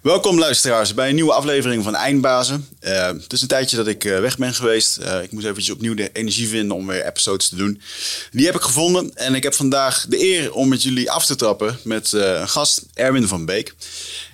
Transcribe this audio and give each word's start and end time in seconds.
Welkom 0.00 0.38
luisteraars 0.38 0.94
bij 0.94 1.08
een 1.08 1.14
nieuwe 1.14 1.32
aflevering 1.32 1.84
van 1.84 1.94
Eindbazen. 1.94 2.68
Uh, 2.80 3.06
het 3.06 3.32
is 3.32 3.42
een 3.42 3.48
tijdje 3.48 3.76
dat 3.76 3.86
ik 3.86 4.04
uh, 4.04 4.20
weg 4.20 4.38
ben 4.38 4.54
geweest. 4.54 4.98
Uh, 4.98 5.22
ik 5.22 5.32
moest 5.32 5.46
eventjes 5.46 5.74
opnieuw 5.74 5.94
de 5.94 6.10
energie 6.12 6.48
vinden 6.48 6.76
om 6.76 6.86
weer 6.86 7.06
episodes 7.06 7.48
te 7.48 7.56
doen. 7.56 7.80
Die 8.30 8.46
heb 8.46 8.54
ik 8.54 8.60
gevonden 8.60 9.16
en 9.16 9.34
ik 9.34 9.42
heb 9.42 9.54
vandaag 9.54 10.06
de 10.08 10.22
eer 10.22 10.52
om 10.52 10.68
met 10.68 10.82
jullie 10.82 11.10
af 11.10 11.26
te 11.26 11.36
trappen 11.36 11.78
met 11.84 12.12
een 12.12 12.48
gast, 12.48 12.82
Erwin 12.94 13.28
van 13.28 13.44
Beek. 13.44 13.74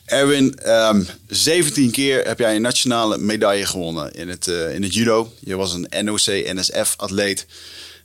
Erwin, 0.05 0.45
um, 0.45 0.57
ehm, 0.65 1.03
17 1.29 1.91
keer 1.91 2.27
heb 2.27 2.39
jij 2.39 2.57
een 2.57 2.63
nationale 2.63 3.19
medaille 3.19 3.67
gewonnen 3.67 4.13
in 4.13 4.29
het, 4.29 4.47
in 4.47 4.83
het 4.83 4.95
judo. 4.95 5.33
Je 5.41 5.57
was 5.57 5.73
een 5.73 6.05
NOC-NSF-atleet. 6.05 7.47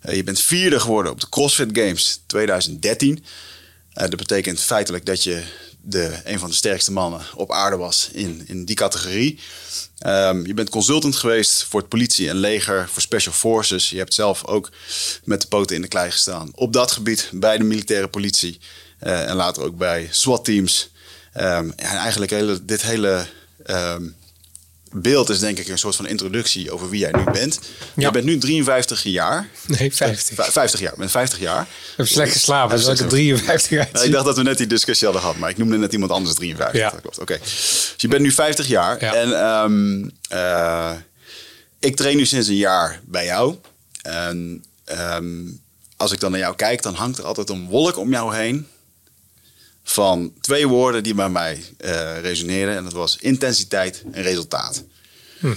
je 0.01 0.23
bent 0.23 0.39
vierde 0.39 0.79
geworden 0.79 1.11
op 1.11 1.19
de 1.19 1.29
CrossFit 1.29 1.69
Games 1.73 2.21
2013. 2.25 3.23
dat 3.93 4.15
betekent 4.15 4.59
feitelijk 4.59 5.05
dat 5.05 5.23
je 5.23 5.43
de, 5.81 6.19
een 6.23 6.39
van 6.39 6.49
de 6.49 6.55
sterkste 6.55 6.91
mannen 6.91 7.21
op 7.35 7.51
aarde 7.51 7.77
was 7.77 8.09
in, 8.13 8.43
in 8.47 8.65
die 8.65 8.75
categorie. 8.75 9.39
Um, 10.05 10.45
je 10.45 10.53
bent 10.53 10.69
consultant 10.69 11.15
geweest 11.15 11.63
voor 11.63 11.79
het 11.79 11.89
politie 11.89 12.29
en 12.29 12.35
leger, 12.35 12.89
voor 12.89 13.01
special 13.01 13.33
forces. 13.33 13.89
Je 13.89 13.97
hebt 13.97 14.13
zelf 14.13 14.45
ook 14.45 14.71
met 15.23 15.41
de 15.41 15.47
poten 15.47 15.75
in 15.75 15.81
de 15.81 15.87
klei 15.87 16.11
gestaan 16.11 16.51
op 16.55 16.73
dat 16.73 16.91
gebied 16.91 17.29
bij 17.31 17.57
de 17.57 17.63
militaire 17.63 18.07
politie. 18.07 18.59
Uh, 19.03 19.29
en 19.29 19.35
later 19.35 19.63
ook 19.63 19.77
bij 19.77 20.07
SWAT-teams. 20.11 20.89
En 21.31 21.77
eigenlijk 21.77 22.31
hele, 22.31 22.65
dit 22.65 22.81
hele 22.81 23.25
um, 23.65 24.15
beeld 24.93 25.29
is 25.29 25.39
denk 25.39 25.57
ik 25.57 25.67
een 25.67 25.77
soort 25.77 25.95
van 25.95 26.07
introductie 26.07 26.71
over 26.71 26.89
wie 26.89 26.99
jij 26.99 27.11
nu 27.11 27.23
bent. 27.31 27.59
Je 27.95 28.11
bent 28.11 28.25
nu 28.25 28.37
53 28.37 29.03
jaar. 29.03 29.49
Nee, 29.67 29.95
50. 29.95 30.51
50 30.51 30.79
jaar. 30.79 30.91
Ik 30.91 30.97
ben 30.97 31.09
50 31.09 31.39
jaar. 31.39 31.61
Ik 31.61 31.67
heb 31.97 32.07
slecht 32.07 32.31
geslapen, 32.31 32.77
dus 32.77 33.01
ik 33.01 33.09
53 33.09 33.69
jaar 33.69 33.89
nou, 33.93 34.05
Ik 34.05 34.11
dacht 34.11 34.25
dat 34.25 34.37
we 34.37 34.43
net 34.43 34.57
die 34.57 34.67
discussie 34.67 35.07
hadden 35.07 35.23
gehad, 35.25 35.39
maar 35.39 35.49
ik 35.49 35.57
noemde 35.57 35.77
net 35.77 35.93
iemand 35.93 36.11
anders 36.11 36.35
53. 36.35 36.79
Ja. 36.79 36.89
Dat 36.89 37.01
klopt. 37.01 37.19
Oké. 37.19 37.37
Dus 37.39 37.93
je 37.97 38.07
bent 38.07 38.21
nu 38.21 38.31
50 38.31 38.67
jaar. 38.67 38.97
En 38.97 39.29
um, 39.47 40.11
uh, 40.33 40.91
ik 41.79 41.95
train 41.95 42.17
nu 42.17 42.25
sinds 42.25 42.47
een 42.47 42.55
jaar 42.55 43.01
bij 43.05 43.25
jou. 43.25 43.55
En 44.01 44.63
um, 45.15 45.61
als 45.97 46.11
ik 46.11 46.19
dan 46.19 46.31
naar 46.31 46.39
jou 46.39 46.55
kijk, 46.55 46.81
dan 46.81 46.93
hangt 46.93 47.17
er 47.17 47.25
altijd 47.25 47.49
een 47.49 47.67
wolk 47.67 47.97
om 47.97 48.09
jou 48.09 48.35
heen 48.35 48.67
van 49.83 50.33
twee 50.41 50.67
woorden 50.67 51.03
die 51.03 51.13
bij 51.13 51.29
mij 51.29 51.63
uh, 51.85 52.19
resoneerden. 52.21 52.75
En 52.75 52.83
dat 52.83 52.93
was 52.93 53.17
intensiteit 53.19 54.03
en 54.11 54.23
resultaat. 54.23 54.83
Hm. 55.39 55.53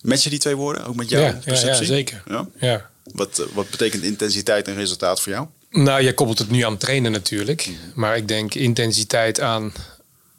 Met 0.00 0.22
je 0.22 0.30
die 0.30 0.38
twee 0.38 0.56
woorden 0.56 0.84
ook 0.84 0.96
met 0.96 1.08
jouw 1.08 1.22
ja, 1.22 1.40
perceptie? 1.44 1.86
Ja, 1.86 1.92
zeker. 1.92 2.22
Ja? 2.26 2.48
ja. 2.60 2.90
Wat, 3.04 3.38
eh, 3.38 3.46
wat 3.52 3.70
betekent 3.70 4.02
intensiteit 4.02 4.68
en 4.68 4.74
resultaat 4.74 5.20
voor 5.20 5.32
jou? 5.32 5.46
Nou, 5.70 6.02
je 6.02 6.14
koppelt 6.14 6.38
het 6.38 6.50
nu 6.50 6.62
aan 6.62 6.76
trainen 6.76 7.12
natuurlijk. 7.12 7.62
Hm. 7.62 7.72
Maar 7.94 8.16
ik 8.16 8.28
denk 8.28 8.54
intensiteit 8.54 9.40
aan 9.40 9.72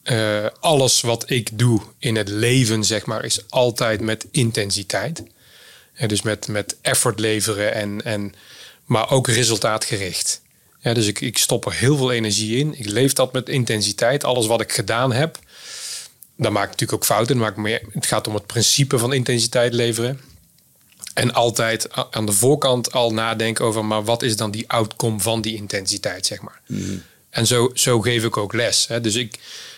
uh, 0.04 0.46
alles 0.60 1.02
wat 1.02 1.30
ik 1.30 1.58
doe 1.58 1.82
in 2.00 2.16
het 2.16 2.30
leven, 2.30 2.84
zeg 2.84 3.06
maar, 3.06 3.26
is 3.26 3.50
altijd 3.50 4.02
met 4.02 4.26
intensiteit. 4.32 5.24
En 5.94 6.08
dus 6.08 6.22
met, 6.22 6.48
met 6.48 6.76
effort 6.82 7.20
leveren 7.20 7.74
en, 7.74 8.02
en 8.04 8.34
maar 8.86 9.12
ook 9.12 9.28
resultaatgericht. 9.28 10.41
Ja, 10.82 10.94
dus 10.94 11.08
ik, 11.08 11.22
ik 11.22 11.38
stop 11.38 11.66
er 11.66 11.74
heel 11.74 11.98
veel 11.98 12.12
energie 12.12 12.58
in. 12.58 12.80
Ik 12.80 12.90
leef 12.90 13.14
dat 13.14 13.34
met 13.34 13.50
intensiteit. 13.50 14.24
Alles 14.24 14.48
wat 14.48 14.62
ik 14.62 14.72
gedaan 14.72 15.14
heb, 15.14 15.40
dan 16.38 16.54
maak 16.54 16.64
ik 16.64 16.70
natuurlijk 16.70 17.02
ook 17.02 17.06
fouten. 17.06 17.38
Maak 17.38 17.56
meer, 17.56 17.82
het 17.92 18.06
gaat 18.06 18.28
om 18.28 18.34
het 18.34 18.46
principe 18.46 18.98
van 18.98 19.14
intensiteit 19.14 19.74
leveren. 19.74 20.20
En 21.14 21.34
altijd 21.34 21.88
aan 22.12 22.26
de 22.26 22.32
voorkant 22.32 22.92
al 22.92 23.14
nadenken 23.14 23.66
over, 23.66 23.86
maar 23.86 24.04
wat 24.04 24.22
is 24.22 24.36
dan 24.36 24.52
die 24.52 24.70
outcome 24.70 25.20
van 25.20 25.42
die 25.42 25.56
intensiteit, 25.56 26.26
zeg 26.26 26.42
maar. 26.42 26.62
Mhm. 26.68 26.98
En 27.30 27.48
zo, 27.48 27.72
zo 27.74 28.02
geef 28.02 28.24
ik 28.24 28.38
ook 28.38 28.54
les. 28.54 28.88
Hè. 28.88 29.02
Dus 29.02 29.16
ik, 29.16 29.34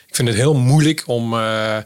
ik 0.08 0.16
vind 0.16 0.28
het 0.28 0.38
heel 0.38 0.54
moeilijk 0.54 1.04
om, 1.06 1.34
uh, 1.34 1.78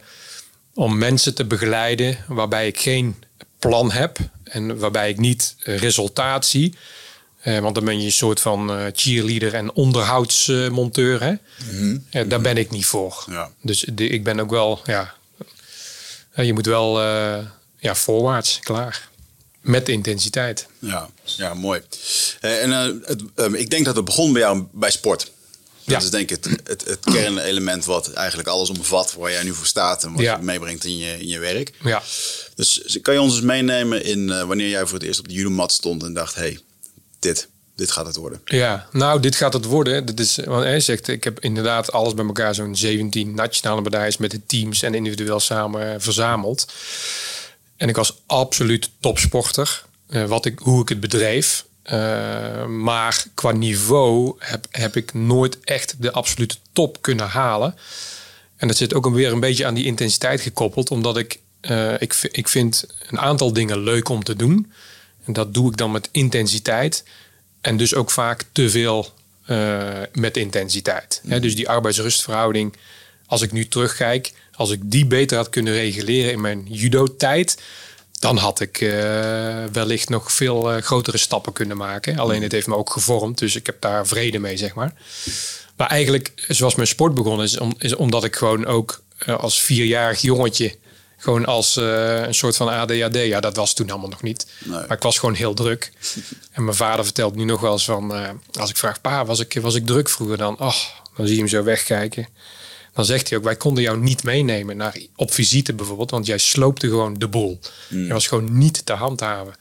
om 0.74 0.98
mensen 0.98 1.36
te 1.36 1.46
begeleiden 1.46 2.18
waarbij 2.28 2.68
ik 2.68 2.80
geen 2.80 3.24
plan 3.60 3.92
heb 3.92 4.18
en 4.44 4.78
waarbij 4.80 5.10
ik 5.10 5.18
niet 5.18 5.56
resultaat 5.60 6.46
zie. 6.46 6.76
Uh, 7.48 7.60
want 7.60 7.76
dan 7.76 7.86
ben 7.86 8.00
je 8.00 8.06
een 8.06 8.12
soort 8.12 8.40
van 8.40 8.80
uh, 8.80 8.86
cheerleader 8.94 9.54
en 9.54 9.74
onderhoudsmonteur. 9.74 11.24
Hè? 11.24 11.32
Mm 11.32 12.04
-hmm. 12.12 12.30
daar 12.30 12.42
ben 12.42 12.58
ik 12.58 12.70
niet 12.70 12.86
voor. 12.86 13.26
Ja. 13.30 13.52
Dus 13.62 13.86
de, 13.94 14.08
ik 14.08 14.24
ben 14.24 14.40
ook 14.40 14.50
wel, 14.50 14.82
ja, 14.86 15.14
je 16.36 16.54
moet 16.54 16.66
wel 16.66 17.02
ja, 17.78 17.96
voorwaarts, 17.96 18.60
klaar. 18.60 19.10
Met 19.62 19.90
intensiteit. 19.90 20.68
Ja, 20.80 21.10
ja 21.24 21.54
mooi. 21.54 21.82
en 22.40 22.72
het, 22.72 23.24
ik 23.54 23.70
denk 23.70 23.86
dat 23.86 23.96
het 23.96 24.06
begon 24.06 24.34
bij 24.34 24.42
jou 24.42 24.68
bij 24.72 24.92
sport. 24.92 25.32
Dat 25.84 25.98
ja. 25.98 26.04
is 26.04 26.10
denk 26.10 26.32
ik 26.32 26.44
het, 26.44 26.62
het, 26.64 26.86
het, 26.86 27.00
kernelement 27.00 27.86
wat 27.86 28.14
eigenlijk 28.14 28.48
alles 28.48 28.70
omvat 28.70 29.14
waar 29.14 29.32
jij 29.32 29.44
nu 29.44 29.54
voor 29.54 29.66
staat 29.66 30.04
en 30.04 30.14
wat 30.14 30.22
je 30.22 30.38
meebrengt 30.42 30.86
in 30.86 30.98
je, 30.98 31.20
in 31.20 31.28
je 31.28 31.40
werk. 31.40 31.74
Ja. 31.84 32.04
Dus 32.56 32.98
kan 33.02 33.14
je 33.14 33.22
ons 33.22 33.36
eens 33.36 33.44
meenemen 33.44 34.04
in 34.04 34.48
wanneer 34.48 34.70
jij 34.70 34.86
voor 34.86 34.98
het 34.98 35.08
eerst 35.08 35.20
op 35.20 35.28
de 35.28 35.34
judomat 35.34 35.72
stond 35.72 36.04
en 36.04 36.14
dacht, 36.14 36.36
hey, 36.36 36.60
dit, 37.28 37.48
dit 37.76 37.92
gaat 37.92 38.06
het 38.06 38.16
worden. 38.16 38.42
Ja, 38.46 38.88
nou, 38.92 39.20
dit 39.20 39.36
gaat 39.36 39.54
het 39.54 39.66
worden. 39.66 40.06
Dit 40.06 40.20
is, 40.20 40.36
want 40.46 40.64
hij 40.64 40.80
zegt, 40.80 41.08
ik 41.08 41.24
heb 41.24 41.40
inderdaad 41.40 41.92
alles 41.92 42.14
bij 42.14 42.26
elkaar, 42.26 42.56
zo'n 42.56 42.76
17 42.76 43.36
nationale 43.36 43.82
medailles 43.82 44.18
met 44.18 44.32
de 44.32 44.46
teams 44.46 44.82
en 44.82 44.94
individueel 44.94 45.40
samen 45.40 46.02
verzameld. 46.02 46.74
En 47.78 47.90
ik 47.90 47.96
was 47.96 48.22
absoluut 48.26 48.90
topsporter, 49.00 49.86
uh, 50.10 50.26
wat 50.26 50.46
ik, 50.46 50.60
hoe 50.60 50.82
ik 50.82 50.90
het 50.90 51.00
bedreef. 51.00 51.66
Uh, 51.86 52.66
maar 52.66 53.26
qua 53.34 53.52
niveau 53.52 54.36
heb, 54.40 54.66
heb 54.72 54.96
ik 54.96 55.14
nooit 55.14 55.60
echt 55.64 55.96
de 56.00 56.12
absolute 56.12 56.56
top 56.72 57.02
kunnen 57.02 57.28
halen. 57.28 57.76
En 58.58 58.68
dat 58.68 58.78
zit 58.78 58.94
ook 58.94 59.10
weer 59.10 59.32
een 59.32 59.40
beetje 59.40 59.66
aan 59.66 59.74
die 59.74 59.86
intensiteit 59.86 60.42
gekoppeld, 60.42 60.92
omdat 60.92 61.18
ik, 61.18 61.40
uh, 61.62 62.02
ik, 62.02 62.30
ik 62.32 62.48
vind 62.48 62.86
een 63.10 63.20
aantal 63.20 63.54
dingen 63.54 63.80
leuk 63.80 64.10
om 64.10 64.24
te 64.24 64.36
doen. 64.36 64.72
En 65.28 65.34
dat 65.34 65.54
doe 65.54 65.72
ik 65.72 65.78
dan 65.78 65.92
met 65.92 66.10
intensiteit. 66.12 67.04
En 67.62 67.78
dus 67.78 67.96
ook 67.96 68.12
vaak 68.12 68.46
te 68.52 68.70
veel 68.70 69.14
uh, 69.48 69.88
met 70.14 70.38
intensiteit. 70.38 71.22
Mm. 71.24 71.42
dus 71.42 71.56
die 71.56 71.70
arbeidsrustverhouding, 71.70 72.76
als 73.26 73.42
ik 73.42 73.52
nu 73.52 73.68
terugkijk, 73.68 74.34
als 74.54 74.72
ik 74.72 74.80
die 74.84 75.06
beter 75.06 75.38
had 75.38 75.50
kunnen 75.50 75.74
reguleren 75.74 76.32
in 76.32 76.42
mijn 76.42 76.66
judo-tijd, 76.70 77.62
dan 78.20 78.38
had 78.38 78.60
ik 78.60 78.82
uh, 78.82 78.90
wellicht 79.72 80.10
nog 80.10 80.32
veel 80.32 80.76
uh, 80.76 80.82
grotere 80.82 81.18
stappen 81.18 81.54
kunnen 81.54 81.78
maken. 81.78 82.18
Alleen 82.18 82.42
het 82.42 82.52
heeft 82.52 82.68
me 82.68 82.76
ook 82.76 82.90
gevormd, 82.92 83.38
dus 83.38 83.56
ik 83.56 83.66
heb 83.66 83.82
daar 83.82 84.08
vrede 84.08 84.40
mee, 84.40 84.58
zeg 84.58 84.74
maar. 84.74 84.94
Maar 85.76 85.88
eigenlijk, 85.88 86.32
zoals 86.48 86.76
mijn 86.76 86.88
sport 86.88 87.14
begonnen 87.14 87.46
is, 87.46 87.60
om, 87.60 87.76
is 87.78 87.96
omdat 87.96 88.24
ik 88.24 88.36
gewoon 88.36 88.66
ook 88.66 89.04
als 89.26 89.62
vierjarig 89.62 90.22
jongetje 90.22 90.76
gewoon 91.18 91.46
als 91.46 91.78
uh, 91.78 92.22
een 92.22 92.34
soort 92.34 92.56
van 92.56 92.68
ADHD. 92.68 93.16
Ja, 93.16 93.40
dat 93.40 93.56
was 93.56 93.74
toen 93.74 93.90
allemaal 93.90 94.10
nog 94.10 94.22
niet. 94.22 94.48
Maar 94.66 94.92
ik 94.92 95.02
was 95.02 95.18
gewoon 95.18 95.36
heel 95.36 95.54
druk. 95.54 95.92
en 96.52 96.64
mijn 96.64 96.76
vader 96.76 97.04
vertelt 97.04 97.36
nu 97.36 97.44
nog 97.44 97.62
wel 97.62 97.72
eens 97.72 97.86
van... 97.86 98.16
Uh, 98.16 98.30
als 98.60 98.70
ik 98.70 98.78
vraag, 98.78 99.02
pa, 99.02 99.26
was 99.26 99.40
ik, 99.40 99.60
was 99.62 99.76
ik 99.76 99.86
druk 99.86 100.10
vroeger 100.10 100.38
dan? 100.38 100.54
Oh, 100.60 100.76
dan 101.16 101.26
zie 101.26 101.36
je 101.36 101.42
hem 101.42 101.48
zo 101.48 101.64
wegkijken. 101.64 102.28
Dan 102.94 103.06
zegt 103.06 103.30
hij 103.30 103.38
ook, 103.38 103.44
wij 103.44 103.56
konden 103.56 103.84
jou 103.84 104.00
niet 104.00 104.24
meenemen 104.24 104.78
naar, 104.78 104.98
op 105.16 105.34
visite 105.34 105.74
bijvoorbeeld. 105.74 106.12
Want 106.12 106.26
jij 106.26 106.38
sloopte 106.38 106.88
gewoon 106.88 107.14
de 107.14 107.28
boel. 107.28 107.60
Mm. 107.90 108.06
Je 108.06 108.14
was 108.14 108.28
gewoon 108.28 108.58
niet 108.58 108.86
te 108.86 108.94
handhaven. 108.94 109.56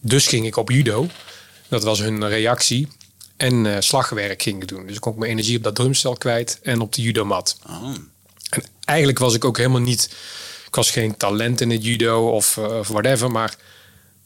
Dus 0.00 0.26
ging 0.26 0.46
ik 0.46 0.56
op 0.56 0.70
judo. 0.70 1.06
Dat 1.68 1.82
was 1.82 1.98
hun 1.98 2.28
reactie. 2.28 2.88
En 3.36 3.64
uh, 3.64 3.76
slagwerk 3.78 4.42
ging 4.42 4.62
ik 4.62 4.68
doen. 4.68 4.86
Dus 4.86 4.94
ik 4.94 5.00
kon 5.00 5.18
mijn 5.18 5.30
energie 5.30 5.56
op 5.56 5.62
dat 5.62 5.74
drumstel 5.74 6.16
kwijt 6.16 6.58
en 6.62 6.80
op 6.80 6.92
de 6.92 7.02
judomat. 7.02 7.58
Oh. 7.68 7.94
En 8.50 8.62
eigenlijk 8.84 9.18
was 9.18 9.34
ik 9.34 9.44
ook 9.44 9.56
helemaal 9.56 9.80
niet 9.80 10.10
ik 10.68 10.74
was 10.74 10.90
geen 10.90 11.16
talent 11.16 11.60
in 11.60 11.70
het 11.70 11.84
judo 11.84 12.30
of, 12.30 12.56
uh, 12.56 12.78
of 12.78 12.88
whatever. 12.88 13.30
Maar 13.30 13.56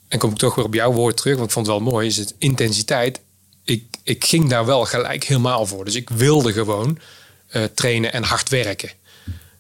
en 0.09 0.19
kom 0.19 0.31
ik 0.31 0.37
toch 0.37 0.55
weer 0.55 0.65
op 0.65 0.75
jouw 0.75 0.93
woord 0.93 1.17
terug, 1.17 1.35
want 1.35 1.47
ik 1.47 1.53
vond 1.53 1.67
het 1.67 1.77
wel 1.77 1.85
mooi, 1.93 2.07
is 2.07 2.17
het 2.17 2.35
intensiteit. 2.39 3.21
Ik, 3.65 3.85
ik 4.03 4.25
ging 4.25 4.49
daar 4.49 4.67
wel 4.67 4.85
gelijk 4.85 5.25
helemaal 5.25 5.67
voor. 5.67 5.85
Dus 5.85 5.95
ik 5.95 6.11
wilde 6.11 6.53
gewoon 6.53 6.99
uh, 7.53 7.63
trainen 7.75 8.13
en 8.13 8.23
hard 8.23 8.49
werken. 8.49 8.91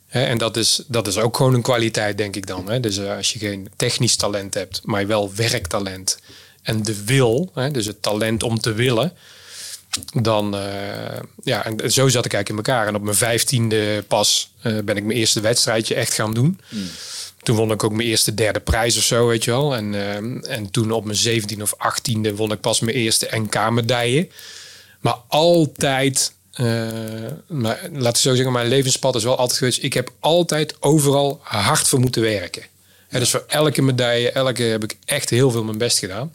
En 0.09 0.38
dat 0.38 0.56
is, 0.56 0.83
dat 0.86 1.06
is 1.06 1.18
ook 1.18 1.36
gewoon 1.36 1.54
een 1.54 1.62
kwaliteit, 1.62 2.18
denk 2.18 2.36
ik 2.36 2.47
dan. 2.47 2.71
Hè? 2.71 2.80
Dus 2.80 2.98
uh, 2.98 3.16
als 3.16 3.33
je 3.33 3.39
geen 3.39 3.68
technisch 3.77 4.16
talent 4.16 4.54
hebt, 4.54 4.80
maar 4.84 5.06
wel 5.06 5.34
werktalent 5.34 6.18
en 6.62 6.83
de 6.83 7.04
wil, 7.04 7.51
hè, 7.54 7.71
dus 7.71 7.86
het 7.86 8.03
talent 8.03 8.42
om 8.42 8.60
te 8.60 8.72
willen, 8.72 9.12
dan, 10.22 10.54
uh, 10.54 10.62
ja, 11.42 11.65
en 11.65 11.92
zo 11.92 12.09
zat 12.09 12.24
ik 12.24 12.33
eigenlijk 12.33 12.48
in 12.48 12.56
elkaar. 12.56 12.86
En 12.86 12.94
op 12.94 13.03
mijn 13.03 13.16
vijftiende 13.16 14.04
pas 14.09 14.53
uh, 14.62 14.78
ben 14.78 14.97
ik 14.97 15.04
mijn 15.04 15.18
eerste 15.18 15.41
wedstrijdje 15.41 15.94
echt 15.94 16.12
gaan 16.12 16.34
doen. 16.34 16.60
Hmm. 16.68 16.89
Toen 17.42 17.56
won 17.56 17.71
ik 17.71 17.84
ook 17.84 17.92
mijn 17.92 18.09
eerste 18.09 18.34
derde 18.34 18.60
prijs 18.60 18.97
of 18.97 19.03
zo, 19.03 19.27
weet 19.27 19.44
je 19.44 19.50
wel. 19.50 19.77
En, 19.77 19.92
uh, 19.92 20.15
en 20.53 20.71
toen 20.71 20.91
op 20.91 21.04
mijn 21.04 21.16
zeventiende 21.16 21.65
of 21.65 21.74
achttiende 21.77 22.34
won 22.34 22.53
ik 22.53 22.60
pas 22.60 22.80
mijn 22.80 22.97
eerste 22.97 23.28
NK-medaille. 23.30 24.28
Maar 25.00 25.16
altijd, 25.28 26.33
maar, 27.47 27.80
laten 27.92 28.12
we 28.12 28.18
zo 28.18 28.34
zeggen, 28.34 28.53
mijn 28.53 28.68
levenspad 28.68 29.15
is 29.15 29.24
wel 29.24 29.36
altijd 29.36 29.59
geweest. 29.59 29.83
Ik 29.83 29.92
heb 29.92 30.12
altijd 30.21 30.77
overal 30.80 31.41
hard 31.42 31.89
voor 31.89 32.00
moeten 32.00 32.22
werken. 32.22 32.62
Ja. 33.09 33.18
dus 33.18 33.30
voor 33.30 33.44
elke 33.47 33.83
medaille, 33.83 34.30
elke 34.30 34.62
heb 34.62 34.84
ik 34.84 34.97
echt 35.04 35.30
heel 35.30 35.50
veel 35.50 35.65
mijn 35.65 35.78
best 35.78 35.98
gedaan. 35.98 36.33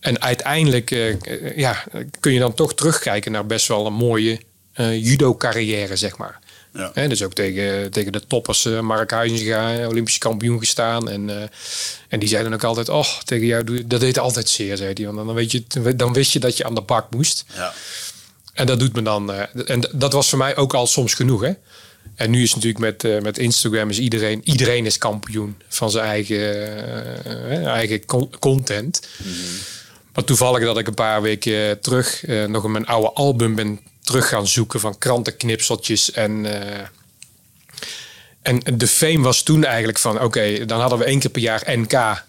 En 0.00 0.20
uiteindelijk 0.20 0.90
ja, 1.56 1.84
kun 2.20 2.32
je 2.32 2.38
dan 2.38 2.54
toch 2.54 2.74
terugkijken 2.74 3.32
naar 3.32 3.46
best 3.46 3.68
wel 3.68 3.86
een 3.86 3.92
mooie 3.92 4.40
judo-carrière, 5.00 5.96
zeg 5.96 6.16
maar. 6.16 6.38
Ja. 6.72 6.90
Hè, 6.94 7.08
dus 7.08 7.22
ook 7.22 7.32
tegen, 7.32 7.90
tegen 7.90 8.12
de 8.12 8.26
toppers 8.26 8.64
uh, 8.64 8.80
Mark 8.80 9.10
Huizinga, 9.10 9.86
Olympisch 9.86 10.18
kampioen 10.18 10.58
gestaan. 10.58 11.08
En, 11.10 11.50
en 12.08 12.18
die 12.18 12.28
zeiden 12.28 12.52
ook 12.52 12.64
altijd, 12.64 12.88
oh, 12.88 13.18
tegen 13.24 13.46
jou, 13.46 13.64
doe, 13.64 13.86
dat 13.86 14.00
deed 14.00 14.18
altijd 14.18 14.48
zeer, 14.48 14.76
zei 14.76 14.92
hij. 14.94 15.04
Want 15.04 15.16
dan, 15.16 15.34
weet 15.34 15.52
je, 15.52 15.64
dan 15.96 16.12
wist 16.12 16.32
je 16.32 16.38
dat 16.38 16.56
je 16.56 16.64
aan 16.64 16.74
de 16.74 16.80
bak 16.80 17.10
moest. 17.10 17.44
Ja. 17.54 17.72
En 18.54 18.66
dat 18.66 18.78
doet 18.78 18.94
me 18.94 19.02
dan... 19.02 19.32
En 19.66 19.88
dat 19.92 20.12
was 20.12 20.28
voor 20.28 20.38
mij 20.38 20.56
ook 20.56 20.74
al 20.74 20.86
soms 20.86 21.14
genoeg, 21.14 21.42
hè. 21.42 21.52
En 22.14 22.30
nu 22.30 22.42
is 22.42 22.54
natuurlijk 22.54 23.02
met, 23.02 23.22
met 23.22 23.38
Instagram 23.38 23.90
is 23.90 23.98
iedereen, 23.98 24.40
iedereen 24.44 24.86
is 24.86 24.98
kampioen 24.98 25.56
van 25.68 25.90
zijn 25.90 26.04
eigen, 26.04 27.66
eigen 27.66 28.04
content. 28.38 29.08
Mm 29.16 29.32
-hmm. 29.32 29.58
Maar 30.14 30.24
toevallig 30.24 30.64
dat 30.64 30.78
ik 30.78 30.86
een 30.86 30.94
paar 30.94 31.22
weken 31.22 31.80
terug 31.80 32.26
uh, 32.26 32.44
nog 32.44 32.64
in 32.64 32.70
mijn 32.70 32.86
oude 32.86 33.12
album 33.12 33.54
ben 33.54 33.80
terug 34.02 34.28
gaan 34.28 34.46
zoeken 34.46 34.80
van 34.80 34.98
krantenknipseltjes 34.98 36.12
en 36.12 36.46
en 38.42 38.60
de 38.74 38.86
fame 38.86 39.20
was 39.20 39.42
toen 39.42 39.64
eigenlijk 39.64 39.98
van 39.98 40.20
oké, 40.20 40.64
dan 40.66 40.80
hadden 40.80 40.98
we 40.98 41.04
één 41.04 41.18
keer 41.18 41.30
per 41.30 41.42
jaar 41.42 41.62
NK. 41.66 42.22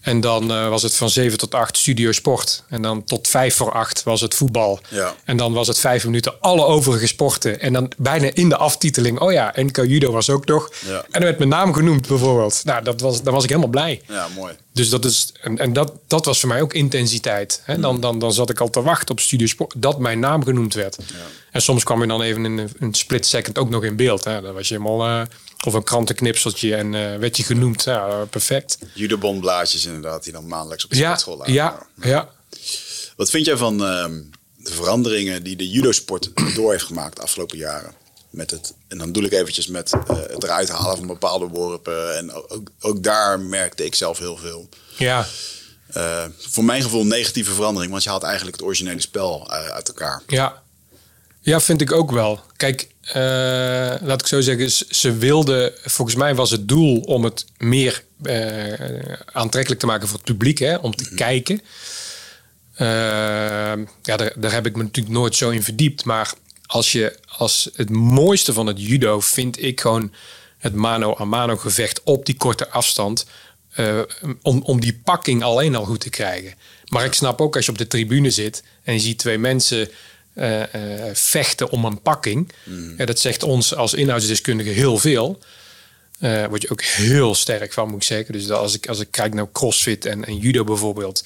En 0.00 0.20
dan 0.20 0.50
uh, 0.50 0.68
was 0.68 0.82
het 0.82 0.96
van 0.96 1.10
7 1.10 1.38
tot 1.38 1.54
8 1.54 1.76
studio 1.76 2.12
sport. 2.12 2.62
En 2.68 2.82
dan 2.82 3.04
tot 3.04 3.28
5 3.28 3.54
voor 3.54 3.72
8 3.72 4.02
was 4.02 4.20
het 4.20 4.34
voetbal. 4.34 4.80
Ja. 4.88 5.14
En 5.24 5.36
dan 5.36 5.52
was 5.52 5.68
het 5.68 5.78
5 5.78 6.04
minuten 6.04 6.40
alle 6.40 6.64
overige 6.64 7.06
sporten. 7.06 7.60
En 7.60 7.72
dan 7.72 7.90
bijna 7.96 8.30
in 8.32 8.48
de 8.48 8.56
aftiteling, 8.56 9.20
oh 9.20 9.32
ja, 9.32 9.52
NK 9.56 9.76
Judo 9.76 10.12
was 10.12 10.30
ook 10.30 10.46
nog. 10.46 10.70
Ja. 10.86 10.96
En 10.96 11.06
dan 11.10 11.22
werd 11.22 11.38
mijn 11.38 11.50
naam 11.50 11.72
genoemd 11.72 12.06
bijvoorbeeld. 12.06 12.60
Nou, 12.64 12.84
dat 12.84 13.00
was, 13.00 13.22
dan 13.22 13.34
was 13.34 13.42
ik 13.42 13.48
helemaal 13.48 13.70
blij. 13.70 14.02
Ja, 14.06 14.26
mooi. 14.36 14.54
Dus 14.72 14.88
dat 14.88 15.04
is, 15.04 15.32
en, 15.40 15.58
en 15.58 15.72
dat, 15.72 15.92
dat 16.06 16.24
was 16.24 16.40
voor 16.40 16.48
mij 16.48 16.62
ook 16.62 16.72
intensiteit. 16.72 17.62
Hè? 17.64 17.80
Dan, 17.80 18.00
dan, 18.00 18.18
dan 18.18 18.32
zat 18.32 18.50
ik 18.50 18.60
al 18.60 18.70
te 18.70 18.82
wachten 18.82 19.10
op 19.10 19.20
studio 19.20 19.46
sport 19.46 19.74
dat 19.76 19.98
mijn 19.98 20.20
naam 20.20 20.44
genoemd 20.44 20.74
werd. 20.74 20.96
Ja. 21.06 21.14
En 21.50 21.62
soms 21.62 21.84
kwam 21.84 22.00
je 22.00 22.06
dan 22.06 22.22
even 22.22 22.44
in 22.44 22.58
een, 22.58 22.70
een 22.78 22.94
split 22.94 23.26
second 23.26 23.58
ook 23.58 23.70
nog 23.70 23.84
in 23.84 23.96
beeld. 23.96 24.24
Hè? 24.24 24.40
Dan 24.40 24.54
was 24.54 24.68
je 24.68 24.74
helemaal... 24.74 25.08
Uh, 25.08 25.22
of 25.66 25.74
een 25.74 25.84
krantenknipseltje 25.84 26.74
en 26.74 26.92
uh, 26.92 27.16
werd 27.16 27.36
je 27.36 27.42
genoemd. 27.42 27.84
Ja, 27.84 28.24
perfect. 28.24 28.78
Judebondblaadjes 28.94 29.86
inderdaad, 29.86 30.24
die 30.24 30.32
dan 30.32 30.46
maandelijks 30.46 30.84
op 30.84 30.90
de 30.90 30.96
ja, 30.96 31.02
sportschool 31.02 31.36
lagen. 31.36 31.52
Ja, 31.52 31.86
ja. 31.94 32.30
Wat 33.16 33.30
vind 33.30 33.46
jij 33.46 33.56
van 33.56 33.72
uh, 33.72 34.04
de 34.56 34.72
veranderingen 34.72 35.42
die 35.42 35.56
de 35.56 35.70
judosport 35.70 36.30
door 36.56 36.70
heeft 36.70 36.84
gemaakt 36.84 37.16
de 37.16 37.22
afgelopen 37.22 37.58
jaren? 37.58 37.94
Met 38.30 38.50
het, 38.50 38.74
en 38.88 38.98
dan 38.98 39.06
bedoel 39.06 39.24
ik 39.24 39.32
eventjes 39.32 39.66
met 39.66 39.92
uh, 39.92 40.16
het 40.16 40.42
eruit 40.42 40.68
halen 40.68 40.96
van 40.96 41.06
bepaalde 41.06 41.46
worpen. 41.46 42.16
En 42.16 42.32
ook, 42.32 42.70
ook 42.80 43.02
daar 43.02 43.40
merkte 43.40 43.84
ik 43.84 43.94
zelf 43.94 44.18
heel 44.18 44.36
veel. 44.36 44.68
Ja. 44.96 45.26
Uh, 45.96 46.24
voor 46.38 46.64
mijn 46.64 46.82
gevoel 46.82 47.04
negatieve 47.04 47.52
verandering, 47.52 47.90
want 47.90 48.02
je 48.02 48.08
haalt 48.08 48.22
eigenlijk 48.22 48.56
het 48.56 48.64
originele 48.64 49.00
spel 49.00 49.50
uit 49.50 49.88
elkaar. 49.88 50.22
Ja, 50.26 50.62
ja 51.40 51.60
vind 51.60 51.80
ik 51.80 51.92
ook 51.92 52.10
wel. 52.10 52.40
Kijk, 52.56 52.88
laat 54.00 54.20
ik 54.20 54.26
zo 54.26 54.40
zeggen, 54.40 54.70
ze 54.70 55.16
wilden, 55.16 55.72
volgens 55.84 56.16
mij 56.16 56.34
was 56.34 56.50
het 56.50 56.68
doel 56.68 57.00
om 57.00 57.24
het 57.24 57.44
meer 57.58 58.02
uh, 58.22 59.12
aantrekkelijk 59.32 59.80
te 59.80 59.86
maken 59.86 60.08
voor 60.08 60.16
het 60.16 60.26
publiek, 60.26 60.58
hè, 60.58 60.76
om 60.76 60.96
te 60.96 61.02
mm 61.02 61.08
-hmm. 61.08 61.18
kijken. 61.18 61.60
Uh, 62.74 62.86
ja, 64.02 64.16
daar, 64.16 64.32
daar, 64.36 64.52
heb 64.52 64.66
ik 64.66 64.76
me 64.76 64.82
natuurlijk 64.82 65.14
nooit 65.14 65.36
zo 65.36 65.50
in 65.50 65.62
verdiept. 65.62 66.04
Maar 66.04 66.32
als 66.66 66.92
je 66.92 67.18
als 67.26 67.70
het 67.74 67.90
mooiste 67.90 68.52
van 68.52 68.66
het 68.66 68.80
judo 68.80 69.20
vind 69.20 69.62
ik 69.62 69.80
gewoon 69.80 70.12
het 70.58 70.74
mano 70.74 71.16
a 71.20 71.24
mano 71.24 71.56
gevecht 71.56 72.02
op 72.02 72.26
die 72.26 72.36
korte 72.36 72.68
afstand. 72.68 73.26
Uh, 73.76 74.00
om, 74.42 74.62
om 74.62 74.80
die 74.80 75.00
pakking 75.04 75.42
alleen 75.42 75.74
al 75.74 75.84
goed 75.84 76.00
te 76.00 76.10
krijgen. 76.10 76.54
Maar 76.88 77.04
ik 77.04 77.14
snap 77.14 77.40
ook 77.40 77.56
als 77.56 77.64
je 77.64 77.70
op 77.70 77.78
de 77.78 77.86
tribune 77.86 78.30
zit 78.30 78.62
en 78.82 78.94
je 78.94 79.00
ziet 79.00 79.18
twee 79.18 79.38
mensen 79.38 79.88
uh, 80.38 80.58
uh, 80.58 80.64
vechten 81.12 81.70
om 81.70 81.84
een 81.84 82.02
pakking. 82.02 82.52
Mm. 82.64 82.96
Dat 82.96 83.18
zegt 83.18 83.42
ons 83.42 83.74
als 83.74 83.94
inhoudsdeskundige 83.94 84.70
heel 84.70 84.98
veel. 84.98 85.38
Uh, 86.20 86.46
word 86.46 86.62
je 86.62 86.70
ook 86.70 86.82
heel 86.82 87.34
sterk 87.34 87.72
van, 87.72 87.88
moet 87.88 87.96
ik 87.96 88.06
zeggen. 88.06 88.32
Dus 88.32 88.46
dat 88.46 88.58
als, 88.58 88.74
ik, 88.74 88.88
als 88.88 89.00
ik 89.00 89.10
kijk 89.10 89.34
naar 89.34 89.52
crossfit 89.52 90.06
en, 90.06 90.24
en 90.24 90.36
judo 90.36 90.64
bijvoorbeeld. 90.64 91.24